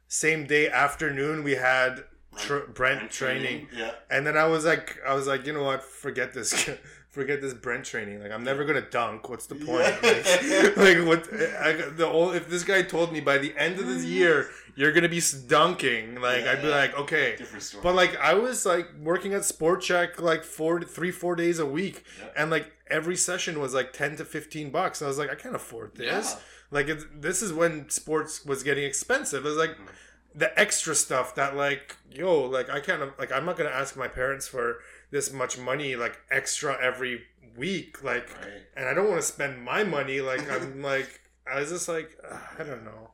same 0.09 0.47
day 0.47 0.69
afternoon 0.69 1.45
we 1.45 1.53
had 1.53 2.05
tr- 2.37 2.67
Brent, 2.75 3.11
training. 3.11 3.69
Yeah. 3.75 3.93
And 4.11 4.27
then 4.27 4.37
I 4.37 4.47
was 4.47 4.65
like, 4.65 4.99
I 5.07 5.15
was 5.15 5.27
like, 5.27 5.47
you 5.47 5.53
know 5.53 5.63
what? 5.65 5.83
Forget 5.83 6.33
this, 6.35 6.69
forget 7.17 7.41
this 7.41 7.55
Brent 7.55 7.85
training. 7.85 8.23
Like, 8.23 8.31
I'm 8.31 8.45
never 8.45 8.65
gonna 8.65 8.81
dunk. 9.01 9.29
What's 9.29 9.47
the 9.47 9.55
point? 9.57 9.95
Yeah. 10.03 10.63
Like, 10.63 10.77
like 10.87 10.99
what? 11.07 11.29
I, 11.61 11.73
the 11.97 12.07
old, 12.07 12.37
if 12.37 12.49
this 12.49 12.63
guy 12.63 12.83
told 12.83 13.13
me 13.13 13.21
by 13.21 13.39
the 13.39 13.53
end 13.57 13.79
of 13.81 13.87
this 13.87 14.05
year 14.05 14.49
you're 14.77 14.93
gonna 14.93 15.09
be 15.09 15.23
dunking, 15.49 16.21
like, 16.21 16.45
Yeah, 16.45 16.53
I'd 16.53 16.63
be 16.63 16.69
yeah. 16.69 16.77
like, 16.77 16.99
okay. 16.99 17.35
Different 17.37 17.63
story. 17.63 17.83
But 17.83 17.95
like, 17.95 18.17
I 18.19 18.35
was 18.35 18.67
like 18.67 18.89
working 19.03 19.33
at 19.35 19.45
Sport 19.45 19.81
Chek 19.81 20.21
like 20.21 20.45
four, 20.45 20.81
three, 20.83 21.11
four 21.11 21.35
days 21.35 21.59
a 21.59 21.67
week, 21.67 22.05
Yeah. 22.21 22.29
and 22.37 22.51
like 22.51 22.71
every 22.89 23.17
session 23.17 23.59
was 23.59 23.73
like 23.75 23.93
ten 23.93 24.17
to 24.17 24.25
fifteen 24.25 24.71
bucks. 24.71 25.01
I 25.03 25.07
was 25.09 25.19
like, 25.19 25.31
I 25.31 25.35
can't 25.35 25.57
afford 25.57 25.95
this. 25.97 26.33
Yeah. 26.35 26.39
Like, 26.71 26.89
it's, 26.89 27.05
this 27.15 27.43
is 27.43 27.53
when 27.53 27.89
sports 27.91 28.45
was 28.45 28.63
getting 28.63 28.85
expensive. 28.85 29.45
It 29.47 29.49
was 29.49 29.57
like 29.57 29.71
Mhm. 29.71 29.89
the 30.35 30.61
extra 30.61 30.95
stuff 30.95 31.35
that 31.37 31.57
like 31.57 31.97
yo 32.13 32.43
like 32.57 32.69
i 32.71 32.79
can't 32.81 33.01
like 33.19 33.33
i'm 33.33 33.45
not 33.47 33.57
gonna 33.57 33.71
ask 33.83 33.97
my 33.97 34.07
parents 34.09 34.47
for 34.47 34.79
this 35.11 35.33
much 35.33 35.59
money 35.59 35.97
like 35.97 36.19
extra 36.31 36.77
every 36.81 37.23
week 37.57 38.03
like 38.05 38.29
Right. 38.41 38.63
and 38.77 38.89
i 38.89 38.95
don't 38.95 39.09
want 39.09 39.21
to 39.21 39.27
spend 39.27 39.63
my 39.63 39.83
money 39.85 40.21
like 40.21 40.51
i'm 40.51 40.83
like 40.93 41.21
i 41.51 41.61
was 41.61 41.71
just 41.71 41.89
like 41.89 42.19
uh, 42.29 42.39
i 42.59 42.63
don't 42.65 42.85
know 42.85 43.11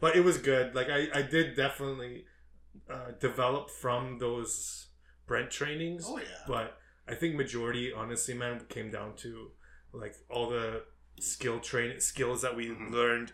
but 0.00 0.16
it 0.16 0.20
was 0.24 0.38
good 0.38 0.74
like 0.74 0.88
i 0.90 1.06
i 1.14 1.22
did 1.22 1.56
definitely 1.56 2.24
uh, 2.90 3.12
develop 3.20 3.70
from 3.70 4.18
those 4.18 4.88
brent 5.26 5.50
trainings 5.50 6.04
Oh 6.06 6.18
yeah. 6.18 6.24
but 6.46 6.76
i 7.08 7.14
think 7.14 7.36
majority 7.36 7.92
honestly 7.92 8.34
man 8.34 8.60
came 8.68 8.90
down 8.90 9.14
to 9.18 9.50
like 9.92 10.14
all 10.28 10.50
the 10.50 10.82
skill 11.20 11.60
train 11.60 12.00
skills 12.00 12.42
that 12.42 12.54
we 12.54 12.66
Mhm. 12.66 12.90
learned 12.90 13.32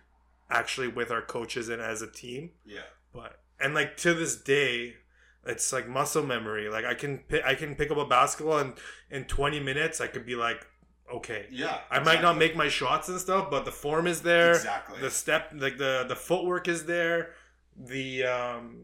actually 0.48 0.88
with 0.88 1.10
our 1.10 1.22
coaches 1.22 1.68
and 1.68 1.82
as 1.82 2.02
a 2.02 2.06
team 2.10 2.50
yeah. 2.64 2.82
but 3.12 3.40
and 3.58 3.74
like 3.74 3.96
to 3.96 4.14
this 4.14 4.36
day 4.36 4.94
it's 5.46 5.72
like 5.72 5.88
muscle 5.88 6.22
memory 6.24 6.68
like 6.68 6.84
i 6.84 6.94
can 6.94 7.18
pi- 7.28 7.42
i 7.44 7.54
can 7.54 7.74
pick 7.74 7.90
up 7.90 7.96
a 7.96 8.04
basketball 8.06 8.58
and 8.58 8.74
in 9.10 9.24
20 9.24 9.60
minutes 9.60 10.00
i 10.00 10.06
could 10.06 10.24
be 10.24 10.34
like 10.36 10.66
okay 11.12 11.46
Yeah. 11.50 11.78
i 11.90 11.98
might 11.98 12.22
not 12.22 12.38
make 12.38 12.56
my 12.56 12.68
shots 12.68 13.08
and 13.08 13.18
stuff 13.20 13.50
but 13.50 13.64
the 13.64 13.72
form 13.72 14.06
is 14.06 14.22
there 14.22 14.52
exactly. 14.52 15.00
the 15.00 15.10
step 15.10 15.52
like 15.54 15.78
the 15.78 16.04
the 16.08 16.16
footwork 16.16 16.68
is 16.68 16.86
there 16.86 17.30
the 17.76 18.24
um 18.24 18.76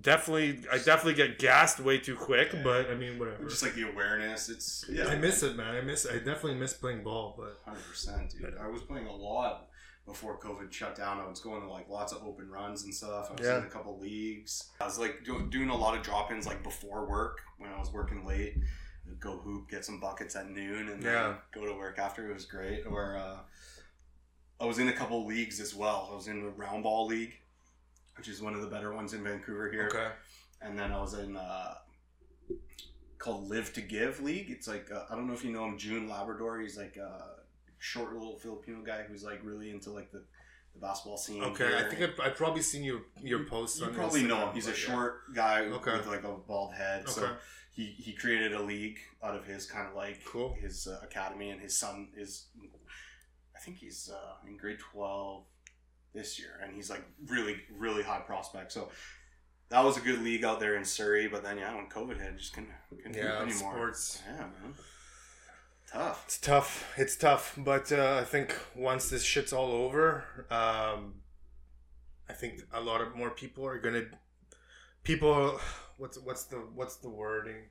definitely 0.00 0.60
i 0.72 0.76
definitely 0.78 1.14
get 1.14 1.38
gassed 1.38 1.80
way 1.80 1.98
too 1.98 2.14
quick 2.16 2.52
Yeah. 2.52 2.62
but 2.62 2.90
i 2.90 2.94
mean 2.94 3.18
whatever 3.18 3.44
just 3.48 3.62
like 3.62 3.74
the 3.74 3.88
awareness. 3.90 4.48
It's 4.48 4.84
yeah. 4.88 5.06
i 5.08 5.16
miss 5.16 5.42
it 5.42 5.56
man 5.56 5.74
i 5.74 5.80
miss 5.80 6.06
i 6.06 6.14
definitely 6.14 6.54
miss 6.54 6.72
playing 6.72 7.02
ball 7.02 7.34
but 7.36 7.60
Hundred 7.64 7.84
percent, 7.88 8.30
dude. 8.40 8.54
I 8.60 8.68
was 8.68 8.82
playing 8.82 9.06
a 9.06 9.14
lot 9.14 9.67
before 10.08 10.38
COVID 10.40 10.72
shut 10.72 10.96
down. 10.96 11.20
I 11.20 11.28
was 11.28 11.38
going 11.38 11.60
to 11.60 11.68
like 11.68 11.88
lots 11.88 12.12
of 12.14 12.22
open 12.24 12.50
runs 12.50 12.82
and 12.84 12.94
stuff. 12.94 13.28
I 13.30 13.34
was 13.40 13.46
Yeah. 13.46 13.58
in 13.58 13.64
a 13.64 13.68
couple 13.70 13.98
leagues. 14.00 14.70
I 14.80 14.86
was 14.86 14.98
like 14.98 15.22
do, 15.24 15.46
doing 15.50 15.68
a 15.68 15.76
lot 15.76 15.96
of 15.96 16.02
drop 16.02 16.32
ins 16.32 16.46
like 16.46 16.62
before 16.64 17.06
work 17.06 17.42
when 17.58 17.70
I 17.70 17.78
was 17.78 17.92
working 17.92 18.24
late. 18.26 18.54
I'd 19.06 19.20
go 19.20 19.36
hoop, 19.36 19.68
get 19.70 19.84
some 19.84 20.00
buckets 20.00 20.34
at 20.34 20.50
noon, 20.50 20.88
and 20.88 21.02
Yeah. 21.02 21.22
then 21.28 21.36
go 21.52 21.66
to 21.66 21.78
work 21.78 21.98
after. 21.98 22.30
It 22.30 22.34
was 22.34 22.46
great. 22.46 22.86
Or 22.86 23.16
uh, 23.18 23.38
I 24.60 24.64
was 24.64 24.78
in 24.78 24.88
a 24.88 24.92
couple 24.94 25.26
leagues 25.26 25.60
as 25.60 25.74
well. 25.74 26.08
I 26.10 26.14
was 26.16 26.26
in 26.26 26.42
the 26.42 26.50
round 26.50 26.82
ball 26.84 27.06
league, 27.06 27.34
which 28.16 28.28
is 28.28 28.40
one 28.40 28.54
of 28.54 28.62
the 28.62 28.66
better 28.68 28.92
ones 28.94 29.12
in 29.12 29.22
Vancouver 29.22 29.70
here 29.70 29.88
Okay. 29.92 30.10
and 30.62 30.76
then 30.78 30.90
I 30.90 30.98
was 31.00 31.14
in 31.14 31.36
uh, 31.36 31.74
called 33.18 33.48
Live 33.50 33.72
to 33.74 33.80
Give 33.82 34.20
League. 34.22 34.50
It's 34.50 34.66
like 34.68 34.90
uh, 34.90 35.04
I 35.10 35.14
don't 35.16 35.26
know 35.26 35.34
if 35.34 35.44
you 35.44 35.52
know 35.52 35.66
him, 35.66 35.76
June 35.76 36.08
Labrador. 36.08 36.60
He's 36.60 36.76
like 36.78 36.96
a 36.96 37.37
short 37.78 38.12
little 38.12 38.36
Filipino 38.38 38.82
guy 38.82 39.02
who's 39.02 39.22
like 39.22 39.40
really 39.44 39.70
into 39.70 39.90
like 39.90 40.10
the, 40.12 40.24
the 40.74 40.80
basketball 40.80 41.16
scene. 41.16 41.42
Okay. 41.42 41.66
here. 41.68 41.76
I 41.76 41.82
think 41.94 42.02
I've, 42.02 42.20
I've 42.20 42.36
probably 42.36 42.62
seen 42.62 42.82
your 42.84 43.00
your 43.22 43.44
posts. 43.44 43.78
you 43.80 43.86
on 43.86 43.94
probably 43.94 44.22
know 44.22 44.46
him. 44.48 44.54
He's 44.54 44.66
a 44.66 44.70
but 44.70 44.78
yeah. 44.82 44.86
short 44.94 45.34
guy 45.34 45.60
Okay. 45.66 45.92
with 45.92 46.06
like 46.06 46.24
a 46.24 46.32
bald 46.46 46.74
head. 46.74 47.08
So 47.08 47.28
he 47.72 47.84
he 47.98 48.12
created 48.12 48.52
a 48.52 48.62
league 48.62 48.98
out 49.22 49.34
of 49.36 49.44
his 49.46 49.66
kind 49.66 49.88
of 49.88 49.94
like 49.94 50.24
Cool. 50.24 50.54
his 50.60 50.86
uh, 50.86 50.98
academy, 51.04 51.50
and 51.50 51.60
his 51.60 51.76
son 51.78 52.08
is 52.16 52.46
I 53.56 53.60
think 53.60 53.78
he's 53.78 54.10
uh, 54.12 54.46
in 54.48 54.56
grade 54.56 54.78
twelve 54.78 55.44
this 56.14 56.38
year, 56.38 56.60
and 56.62 56.74
he's 56.74 56.90
like 56.90 57.04
really 57.26 57.56
really 57.76 58.02
high 58.02 58.20
prospect. 58.20 58.72
So. 58.72 58.90
That 59.70 59.84
was 59.84 59.98
a 59.98 60.00
good 60.00 60.22
league 60.22 60.44
out 60.44 60.60
there 60.60 60.76
in 60.76 60.84
Surrey, 60.86 61.28
but 61.28 61.42
then 61.44 61.58
yeah, 61.58 61.74
when 61.76 61.90
COVID 61.90 62.18
hit, 62.18 62.38
just 62.38 62.54
couldn't 62.54 62.70
couldn't 62.88 63.12
do 63.12 63.18
it 63.18 63.24
Yeah, 63.26 63.42
anymore. 63.42 63.52
sports. 63.74 64.22
Yeah, 64.26 64.38
man. 64.38 64.74
Tough. 65.92 66.24
It's 66.26 66.38
tough. 66.38 66.92
It's 66.98 67.16
tough, 67.16 67.54
but 67.56 67.90
uh, 67.92 68.18
I 68.20 68.24
think 68.24 68.54
once 68.76 69.08
this 69.08 69.22
shit's 69.24 69.52
all 69.52 69.72
over, 69.72 70.24
um, 70.50 71.14
I 72.28 72.34
think 72.34 72.60
a 72.72 72.80
lot 72.80 73.00
of 73.00 73.16
more 73.16 73.30
people 73.30 73.66
are 73.66 73.78
gonna. 73.78 74.04
People, 75.02 75.58
what's 75.96 76.18
what's 76.18 76.44
the 76.44 76.56
what's 76.56 76.96
the 76.96 77.08
wording? 77.08 77.70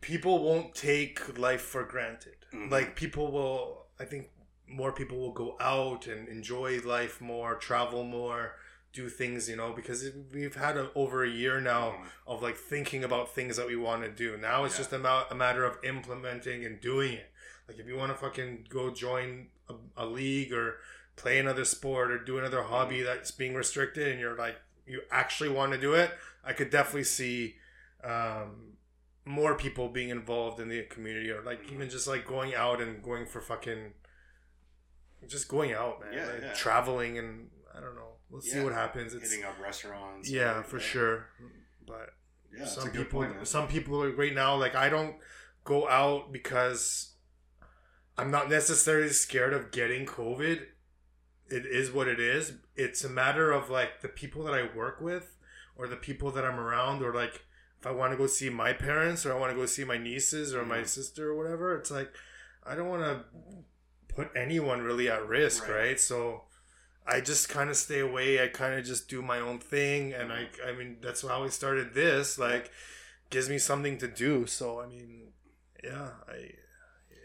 People 0.00 0.42
won't 0.42 0.74
take 0.74 1.38
life 1.38 1.62
for 1.62 1.84
granted. 1.84 2.36
Mhm. 2.52 2.70
Like 2.70 2.96
people 2.96 3.30
will. 3.30 3.86
I 4.00 4.04
think 4.04 4.30
more 4.68 4.92
people 4.92 5.18
will 5.18 5.32
go 5.32 5.56
out 5.60 6.08
and 6.08 6.28
enjoy 6.28 6.80
life 6.80 7.20
more, 7.20 7.54
travel 7.54 8.02
more, 8.02 8.56
do 8.96 9.08
things. 9.08 9.48
You 9.48 9.56
know, 9.56 9.72
because 9.72 9.98
we've 10.32 10.56
had 10.56 10.76
a, 10.76 10.90
over 10.94 11.22
a 11.24 11.28
year 11.28 11.60
now 11.60 11.84
Mhm. 11.92 12.06
of 12.26 12.42
like 12.42 12.56
thinking 12.56 13.04
about 13.04 13.34
things 13.34 13.56
that 13.58 13.66
we 13.66 13.76
want 13.76 14.02
to 14.02 14.10
do. 14.10 14.36
Now 14.36 14.64
it's 14.64 14.74
Yeah. 14.74 14.78
just 14.84 14.92
about 14.92 15.30
a 15.30 15.34
matter 15.34 15.64
of 15.64 15.78
implementing 15.84 16.64
and 16.64 16.80
doing 16.80 17.12
it. 17.14 17.30
Like 17.68 17.78
if 17.78 17.86
you 17.86 17.96
want 17.96 18.12
to 18.12 18.18
fucking 18.18 18.66
go 18.68 18.90
join 18.90 19.48
a, 19.68 19.74
a 19.96 20.06
league 20.06 20.52
or 20.52 20.66
play 21.16 21.38
another 21.38 21.64
sport 21.64 22.10
or 22.10 22.18
do 22.18 22.38
another 22.38 22.62
hobby 22.62 23.00
that's 23.02 23.30
being 23.30 23.54
restricted 23.54 24.08
and 24.08 24.20
you're 24.20 24.36
like 24.36 24.56
you 24.86 25.02
actually 25.10 25.48
want 25.58 25.72
to 25.72 25.78
do 25.78 25.94
it, 25.94 26.10
I 26.44 26.52
could 26.52 26.70
definitely 26.70 27.04
see 27.04 27.56
um, 28.04 28.74
more 29.24 29.56
people 29.56 29.88
being 29.88 30.10
involved 30.10 30.60
in 30.60 30.68
the 30.68 30.82
community 30.84 31.30
or 31.30 31.42
like 31.42 31.60
even 31.72 31.90
just 31.90 32.06
like 32.06 32.24
going 32.26 32.54
out 32.54 32.80
and 32.80 33.02
going 33.02 33.26
for 33.26 33.40
fucking 33.40 33.94
just 35.26 35.48
going 35.48 35.72
out, 35.72 36.00
man. 36.00 36.12
Yeah, 36.12 36.26
like, 36.26 36.42
yeah. 36.42 36.52
Traveling 36.52 37.18
and 37.18 37.48
I 37.76 37.80
don't 37.80 37.96
know. 37.96 38.15
Let's 38.36 38.52
see 38.52 38.60
what 38.62 38.72
happens. 38.72 39.14
It's 39.14 39.30
Hitting 39.30 39.44
up 39.46 39.58
restaurants. 39.60 40.30
yeah, 40.30 40.62
for 40.62 40.78
sure. 40.78 41.26
But 41.86 42.14
Yeah, 42.56 42.64
some 42.66 42.90
people 42.90 43.22
point, 43.24 43.46
some 43.48 43.66
people 43.68 44.02
are- 44.02 44.10
right 44.12 44.32
now 44.34 44.56
like 44.56 44.74
i 44.74 44.88
don't 44.88 45.16
go 45.64 45.88
out 45.88 46.32
because 46.32 47.12
i'm 48.16 48.30
not 48.30 48.48
necessarily 48.48 49.10
scared 49.10 49.52
of 49.52 49.70
getting 49.70 50.06
covid 50.06 50.58
it 51.48 51.66
is 51.66 51.90
what 51.90 52.08
it 52.08 52.18
is 52.20 52.54
it's 52.74 53.04
a 53.04 53.08
matter 53.10 53.52
of 53.52 53.68
like 53.68 54.00
the 54.00 54.08
people 54.08 54.42
that 54.44 54.54
i 54.54 54.62
work 54.74 55.00
with 55.00 55.36
or 55.76 55.86
the 55.86 55.96
people 55.96 56.30
that 56.30 56.44
i'm 56.46 56.58
around 56.58 57.02
or 57.02 57.12
like 57.12 57.44
if 57.78 57.86
i 57.86 57.90
want 57.90 58.10
to 58.12 58.16
go 58.16 58.26
see 58.26 58.48
my 58.48 58.72
parents 58.72 59.26
or 59.26 59.32
i 59.34 59.38
want 59.38 59.50
to 59.52 59.56
go 59.56 59.66
see 59.66 59.84
my 59.84 59.98
nieces 59.98 60.54
or 60.54 60.64
my 60.64 60.78
Mhm. 60.78 60.86
sister 60.88 61.30
or 61.30 61.34
whatever 61.36 61.76
it's 61.76 61.90
like 61.90 62.10
i 62.64 62.74
don't 62.74 62.88
want 62.88 63.02
to 63.02 63.24
put 64.14 64.30
anyone 64.34 64.80
really 64.82 65.10
at 65.10 65.26
risk 65.28 65.68
Right. 65.68 65.76
right, 65.76 66.00
so 66.00 66.45
I 67.08 67.20
just 67.20 67.48
kind 67.48 67.70
of 67.70 67.76
stay 67.76 68.00
away. 68.00 68.42
I 68.42 68.48
kind 68.48 68.74
of 68.78 68.84
just 68.84 69.08
do 69.08 69.22
my 69.22 69.38
own 69.38 69.58
thing, 69.58 70.12
and 70.12 70.32
I, 70.32 70.48
I 70.66 70.72
mean, 70.72 70.96
that's 71.00 71.22
how 71.26 71.42
we 71.42 71.50
started 71.50 71.94
this. 71.94 72.38
Like, 72.38 72.70
gives 73.30 73.48
me 73.48 73.58
something 73.58 73.98
to 73.98 74.08
do. 74.08 74.46
So, 74.46 74.80
I 74.80 74.86
mean, 74.88 75.28
yeah, 75.84 76.08
I, 76.28 76.50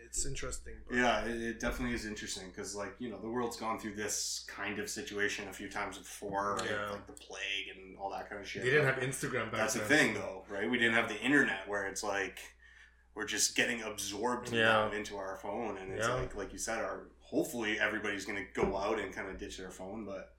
it's 0.05 0.25
interesting. 0.25 0.73
but- 0.87 0.97
Yeah, 0.97 1.25
it, 1.25 1.41
it 1.41 1.59
definitely 1.59 1.95
is 1.95 2.05
interesting 2.05 2.49
because, 2.49 2.75
like, 2.75 2.93
you 2.99 3.09
know, 3.09 3.19
the 3.19 3.29
world's 3.29 3.57
gone 3.57 3.79
through 3.79 3.95
this 3.95 4.45
kind 4.47 4.77
of 4.79 4.89
situation 4.89 5.47
a 5.49 5.53
few 5.53 5.69
times 5.69 5.97
before, 5.97 6.55
right? 6.57 6.69
Yeah. 6.69 6.91
like 6.91 7.07
the 7.07 7.13
plague 7.13 7.75
and 7.75 7.97
all 7.97 8.11
that 8.11 8.29
kind 8.29 8.41
of 8.41 8.47
shit. 8.47 8.63
They 8.63 8.69
didn't 8.69 8.85
have 8.85 8.97
Instagram 9.01 9.45
back 9.51 9.61
That's 9.61 9.73
the 9.73 9.79
thing, 9.79 10.13
though, 10.13 10.43
right? 10.49 10.69
We 10.69 10.77
didn't 10.77 10.95
have 10.95 11.07
the 11.09 11.19
internet 11.21 11.67
where 11.67 11.87
it's 11.87 12.03
like 12.03 12.39
we're 13.15 13.25
just 13.25 13.55
getting 13.55 13.81
absorbed 13.81 14.51
Yeah. 14.51 14.63
now 14.63 14.91
into 14.91 15.17
our 15.17 15.37
phone, 15.37 15.77
and 15.77 15.91
it's 15.91 16.07
Yeah. 16.07 16.13
like, 16.15 16.35
like 16.35 16.53
you 16.53 16.59
said, 16.59 16.79
our 16.79 17.07
hopefully 17.31 17.79
everybody's 17.79 18.25
gonna 18.25 18.45
go 18.53 18.77
out 18.77 18.99
and 18.99 19.13
kind 19.15 19.29
of 19.29 19.39
ditch 19.39 19.57
their 19.57 19.71
phone, 19.71 20.05
but 20.05 20.33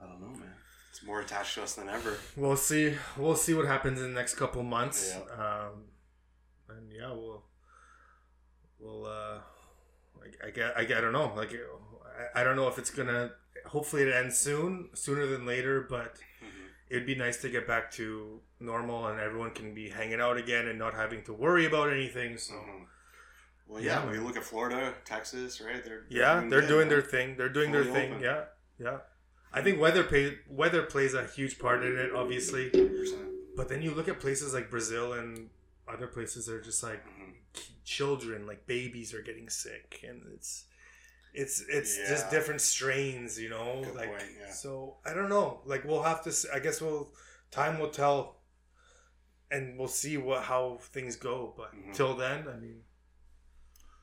I 0.00 0.06
don't 0.06 0.20
know, 0.20 0.38
man. 0.38 0.54
It's 0.90 1.02
more 1.04 1.20
attached 1.20 1.54
to 1.54 1.62
us 1.62 1.74
than 1.74 1.88
ever. 1.88 2.18
We'll 2.36 2.56
see. 2.56 2.94
We'll 3.16 3.34
see 3.34 3.54
what 3.54 3.66
happens 3.66 3.98
in 4.00 4.12
the 4.12 4.20
next 4.20 4.34
couple 4.34 4.62
months. 4.62 5.16
Yeah. 5.16 5.44
Um, 5.44 5.84
and 6.68 6.92
yeah, 6.92 7.10
we'll, 7.12 7.42
we'll. 8.78 9.06
Uh, 9.06 9.38
I, 10.22 10.48
I 10.48 10.50
get. 10.50 10.76
I, 10.76 10.82
I 10.82 11.00
don't 11.00 11.12
know. 11.12 11.32
Like, 11.34 11.50
I, 12.34 12.42
I 12.42 12.44
don't 12.44 12.56
know 12.56 12.68
if 12.68 12.78
it's 12.78 12.90
gonna. 12.90 13.30
Hopefully, 13.66 14.02
it 14.02 14.12
ends 14.14 14.38
soon, 14.38 14.90
sooner 14.92 15.24
than 15.26 15.46
later. 15.46 15.86
But 15.88 16.16
it'd 16.90 17.06
be 17.06 17.14
nice 17.14 17.38
to 17.38 17.48
get 17.48 17.66
back 17.66 17.90
to 17.92 18.40
normal 18.60 19.06
and 19.06 19.18
everyone 19.18 19.50
can 19.52 19.72
be 19.74 19.88
hanging 19.88 20.20
out 20.20 20.36
again 20.36 20.68
and 20.68 20.78
not 20.78 20.92
having 20.94 21.22
to 21.24 21.32
worry 21.32 21.64
about 21.64 21.90
anything. 21.90 22.36
So 22.36 22.52
Mhm. 22.52 22.84
Well, 23.72 23.82
yeah, 23.82 24.00
Yeah, 24.00 24.04
when 24.06 24.14
you 24.14 24.20
look 24.22 24.36
at 24.36 24.44
Florida, 24.44 24.92
Texas, 25.06 25.60
right? 25.60 25.82
They're 25.82 26.04
yeah, 26.10 26.40
they're 26.40 26.60
good, 26.60 26.68
doing 26.68 26.88
their 26.90 27.00
thing. 27.00 27.36
They're 27.38 27.48
doing 27.48 27.72
their 27.72 27.84
thing. 27.84 28.12
open. 28.12 28.22
Yeah, 28.22 28.44
yeah. 28.78 28.98
I 29.52 29.62
think 29.62 29.80
weather 29.80 30.04
pay, 30.04 30.38
weather 30.48 30.82
plays 30.82 31.14
a 31.14 31.24
huge 31.26 31.58
part 31.58 31.82
in 31.82 31.96
it, 31.98 32.12
obviously. 32.14 32.70
100%. 32.70 33.28
But 33.56 33.68
then 33.68 33.80
you 33.82 33.92
look 33.92 34.08
at 34.08 34.20
places 34.20 34.52
like 34.54 34.70
Brazil 34.70 35.14
and 35.14 35.48
other 35.88 36.06
places 36.06 36.46
that 36.46 36.54
are 36.54 36.60
just 36.60 36.82
like 36.82 37.02
Mhm. 37.06 37.34
children, 37.84 38.46
like 38.46 38.66
babies, 38.66 39.14
are 39.14 39.22
getting 39.22 39.48
sick, 39.48 40.00
and 40.06 40.22
it's 40.34 40.64
it's 41.34 41.60
it's 41.62 41.96
just 42.10 42.30
different 42.30 42.60
strains, 42.60 43.40
you 43.40 43.48
know. 43.48 43.82
Good 43.84 43.94
like 43.94 44.10
point, 44.10 44.30
yeah. 44.38 44.52
so, 44.52 44.98
I 45.04 45.14
don't 45.14 45.30
know. 45.30 45.62
Like 45.64 45.84
we'll 45.84 46.02
have 46.02 46.22
to. 46.24 46.32
I 46.54 46.58
guess 46.58 46.80
we'll 46.82 47.12
time 47.50 47.78
will 47.78 47.90
tell, 47.90 48.36
and 49.50 49.78
we'll 49.78 49.88
see 49.88 50.16
what 50.18 50.44
how 50.44 50.78
things 50.80 51.16
go. 51.16 51.54
But 51.56 51.74
Mhm. 51.74 51.94
till 51.94 52.14
then, 52.16 52.48
I 52.48 52.56
mean, 52.56 52.84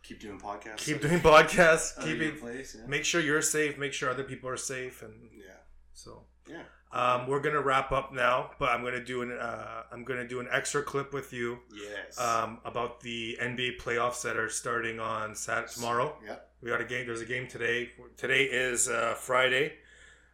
Keep 0.09 0.21
doing 0.21 0.39
podcasts. 0.39 0.77
keep 0.77 1.01
doing 1.01 1.19
podcasts. 1.19 2.03
Keep 2.03 2.19
it. 2.21 2.39
place. 2.41 2.75
Yeah. 2.79 2.87
Make 2.87 3.05
sure 3.05 3.21
you're 3.21 3.43
safe. 3.43 3.77
Make 3.77 3.93
sure 3.93 4.09
other 4.09 4.23
people 4.23 4.49
are 4.49 4.57
safe, 4.57 5.03
and 5.03 5.13
yeah. 5.37 5.51
so. 5.93 6.23
Yeah. 6.47 6.63
Um, 6.91 7.27
we're 7.27 7.41
gonna 7.41 7.61
wrap 7.61 7.91
up 7.91 8.11
now, 8.11 8.49
but 8.57 8.69
I'm 8.69 8.83
gonna 8.83 9.03
do 9.05 9.21
an 9.21 9.31
uh, 9.31 9.83
I'm 9.91 10.03
gonna 10.03 10.27
do 10.27 10.39
an 10.39 10.47
extra 10.51 10.81
clip 10.81 11.13
with 11.13 11.31
you 11.31 11.59
Yes. 11.71 12.19
um, 12.19 12.57
about 12.65 13.01
the 13.01 13.37
NBA 13.39 13.79
playoffs 13.79 14.23
that 14.23 14.35
are 14.37 14.49
starting 14.49 14.99
on 14.99 15.35
Sat 15.35 15.69
tomorrow. 15.69 16.17
Yeah. 16.25 16.37
We 16.63 16.71
got 16.71 16.81
a 16.81 16.85
game. 16.85 17.05
There's 17.05 17.21
a 17.21 17.25
game 17.25 17.47
today. 17.47 17.91
Today 18.17 18.45
is 18.45 18.87
uh, 18.89 19.13
Friday, 19.13 19.73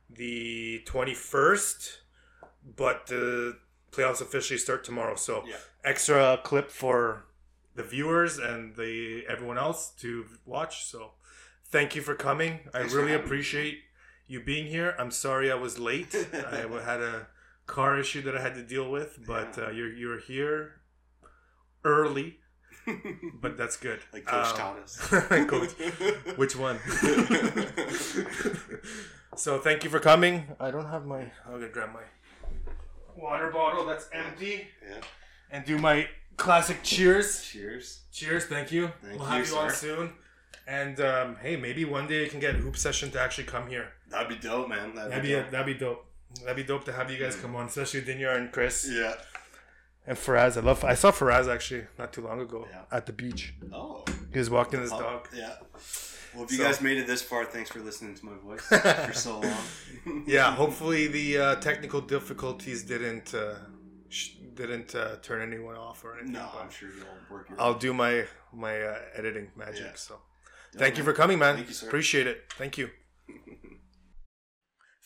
the 0.10 0.81
21st, 0.85 1.97
but 2.77 3.07
the 3.07 3.57
playoffs 3.91 4.22
officially 4.22 4.57
start 4.57 4.85
tomorrow. 4.85 5.15
So 5.15 5.43
Yeah. 5.45 5.57
extra 5.84 6.39
clip 6.43 6.72
for 6.72 7.26
the 7.76 7.84
viewers 7.84 8.38
and 8.38 8.76
the 8.76 9.26
everyone 9.27 9.57
else 9.57 9.91
to 10.02 10.26
watch. 10.45 10.85
So 10.85 11.11
thank 11.65 11.95
you 11.95 12.02
for 12.02 12.15
coming. 12.15 12.60
Thanks 12.72 12.93
I 12.93 12.97
really 12.97 13.14
appreciate 13.14 13.80
you 14.27 14.41
being 14.41 14.68
here. 14.68 14.95
I'm 14.97 15.11
sorry 15.11 15.52
I 15.52 15.56
was 15.56 15.77
late. 15.80 16.15
I 16.34 16.68
had 16.84 17.02
a 17.02 17.27
car 17.68 17.99
issue 17.99 18.22
that 18.23 18.35
I 18.38 18.41
had 18.41 18.56
to 18.56 18.64
deal 18.64 18.89
with, 18.89 19.19
but 19.27 19.56
Yeah. 19.57 19.65
uh, 19.65 19.69
you're 19.72 19.91
you're 19.93 20.19
here 20.19 20.81
early, 21.84 22.39
but 23.41 23.57
that's 23.57 23.77
good. 23.77 23.99
like 24.14 24.26
Coach 24.26 24.47
Um, 24.52 24.57
Thomas. 24.57 24.97
Coach. 25.47 25.72
Which 26.38 26.56
one? 26.56 26.80
so 29.35 29.60
thank 29.60 29.84
you 29.84 29.89
for 29.89 29.99
coming. 29.99 30.45
I 30.60 30.72
don't 30.72 30.85
have 30.88 31.06
my. 31.06 31.22
I'm 31.45 31.52
gonna 31.53 31.69
grab 31.69 31.89
my 31.93 32.03
water 33.15 33.49
bottle 33.52 33.85
that's 33.85 34.10
empty 34.11 34.68
yeah. 34.88 34.97
and 35.52 35.64
do 35.65 35.77
my 35.77 36.07
classic 36.37 36.83
cheers. 36.83 37.43
Cheers. 37.43 38.01
Cheers, 38.11 38.45
thank 38.45 38.71
you. 38.71 38.91
Thank 39.01 39.19
we'll 39.19 39.27
you, 39.29 39.35
have 39.35 39.47
you 39.47 39.57
on 39.57 39.71
soon. 39.71 40.13
And 40.67 40.99
um, 40.99 41.35
hey, 41.41 41.55
maybe 41.57 41.85
one 41.85 42.07
day 42.07 42.23
you 42.23 42.29
can 42.29 42.39
get 42.39 42.55
Hoop 42.55 42.75
Session 42.77 43.11
to 43.11 43.19
actually 43.21 43.43
come 43.43 43.67
here. 43.67 43.89
That'd 44.09 44.29
be 44.29 44.35
dope, 44.35 44.69
man. 44.69 44.95
That'd, 44.95 45.11
That'd 45.11 45.23
be 45.23 45.31
dope. 45.31 45.51
that'd 45.51 45.65
be 45.67 45.73
dope. 45.73 46.05
That'd 46.41 46.55
be 46.57 46.63
dope 46.63 46.85
to 46.85 46.91
have 46.93 47.11
you 47.11 47.17
guys 47.17 47.35
come 47.35 47.55
on, 47.55 47.67
especially 47.67 48.01
Dinyar 48.01 48.35
and 48.37 48.51
Chris 48.51 48.89
Yeah. 48.91 49.13
and 50.07 50.17
Faraz. 50.17 50.57
I 50.57 50.61
love. 50.61 50.83
I 50.83 50.95
saw 50.95 51.11
Faraz 51.11 51.47
actually 51.53 51.85
not 51.99 52.11
too 52.13 52.21
long 52.21 52.41
ago 52.41 52.67
Yeah. 52.69 52.81
at 52.91 53.05
the 53.05 53.13
beach. 53.13 53.53
Oh. 53.71 54.03
He 54.33 54.39
was 54.39 54.49
walking 54.49 54.81
his 54.81 54.91
Oh, 54.91 54.99
dog. 54.99 55.27
Yeah. 55.33 55.53
Well, 56.33 56.43
if 56.45 56.51
you 56.51 56.57
So- 56.57 56.63
guys 56.63 56.81
made 56.81 56.97
it 56.97 57.07
this 57.07 57.21
far, 57.21 57.45
thanks 57.45 57.69
for 57.69 57.79
listening 57.79 58.15
to 58.15 58.25
my 58.25 58.33
voice 58.43 58.61
for 58.65 59.13
so 59.13 59.39
long. 59.39 60.23
yeah, 60.27 60.53
hopefully 60.55 61.07
the 61.07 61.37
uh, 61.37 61.55
technical 61.55 62.01
difficulties 62.01 62.83
didn't 62.83 63.33
uh, 63.33 63.55
sh- 64.09 64.31
didn't 64.56 64.95
uh, 64.95 65.18
turn 65.22 65.41
anyone 65.41 65.76
off 65.76 66.03
or 66.03 66.14
anything. 66.15 66.34
No, 66.34 66.49
but 66.53 66.64
I'm 66.64 66.69
sure 66.69 66.90
you'll 66.90 67.06
work 67.30 67.49
your. 67.49 67.61
I'll 67.61 67.77
do 67.77 67.94
my 67.94 68.26
my 68.53 68.82
uh, 68.82 68.99
editing 69.15 69.52
magic. 69.56 69.86
Yeah. 69.86 69.95
So, 69.95 70.19
thank 70.76 70.98
you 70.98 71.03
for 71.03 71.14
coming, 71.14 71.40
man. 71.40 71.56
Thank 71.56 71.68
you, 71.68 71.73
sir. 71.73 71.88
Appreciate 71.88 72.27
it. 72.27 72.44
Thank 72.57 72.77
you. 72.77 72.90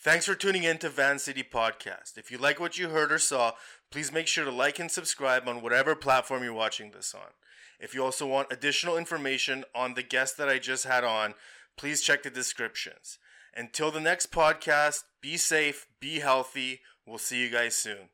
Thanks 0.02 0.24
for 0.24 0.34
tuning 0.34 0.64
in 0.64 0.78
to 0.78 0.88
Van 0.88 1.18
City 1.18 1.42
Podcast. 1.42 2.16
If 2.16 2.30
you 2.30 2.38
like 2.38 2.58
what 2.58 2.78
you 2.78 2.88
heard 2.88 3.12
or 3.12 3.18
saw, 3.18 3.52
please 3.90 4.10
make 4.10 4.26
sure 4.26 4.46
to 4.46 4.50
like 4.50 4.78
and 4.78 4.90
subscribe 4.90 5.46
on 5.46 5.60
whatever 5.60 5.94
platform 5.94 6.42
you're 6.42 6.54
watching 6.54 6.92
this 6.92 7.14
on. 7.14 7.32
If 7.78 7.94
you 7.94 8.02
also 8.02 8.26
want 8.26 8.50
additional 8.50 8.96
information 8.96 9.64
on 9.74 9.92
the 9.92 10.02
guest 10.02 10.38
that 10.38 10.48
I 10.48 10.58
just 10.58 10.86
had 10.86 11.04
on, 11.04 11.34
please 11.76 12.00
check 12.00 12.22
the 12.22 12.30
descriptions. 12.30 13.18
Until 13.54 13.90
the 13.90 14.00
next 14.00 14.32
podcast, 14.32 15.04
be 15.20 15.36
safe, 15.36 15.86
be 16.00 16.20
healthy. 16.20 16.80
We'll 17.06 17.18
see 17.18 17.42
you 17.42 17.50
guys 17.50 17.74
soon. 17.74 18.08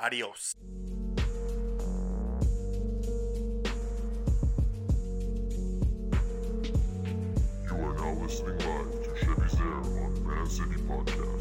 Adios. 0.00 0.54
You 7.66 7.74
are 7.74 7.94
now 7.94 8.12
listening 8.22 8.58
live 8.58 9.02
to 9.02 9.10
Chevy's 9.18 9.60
Air 9.60 9.74
on 10.04 10.14
Van 10.24 10.46
City 10.46 10.80
Podcast. 10.86 11.37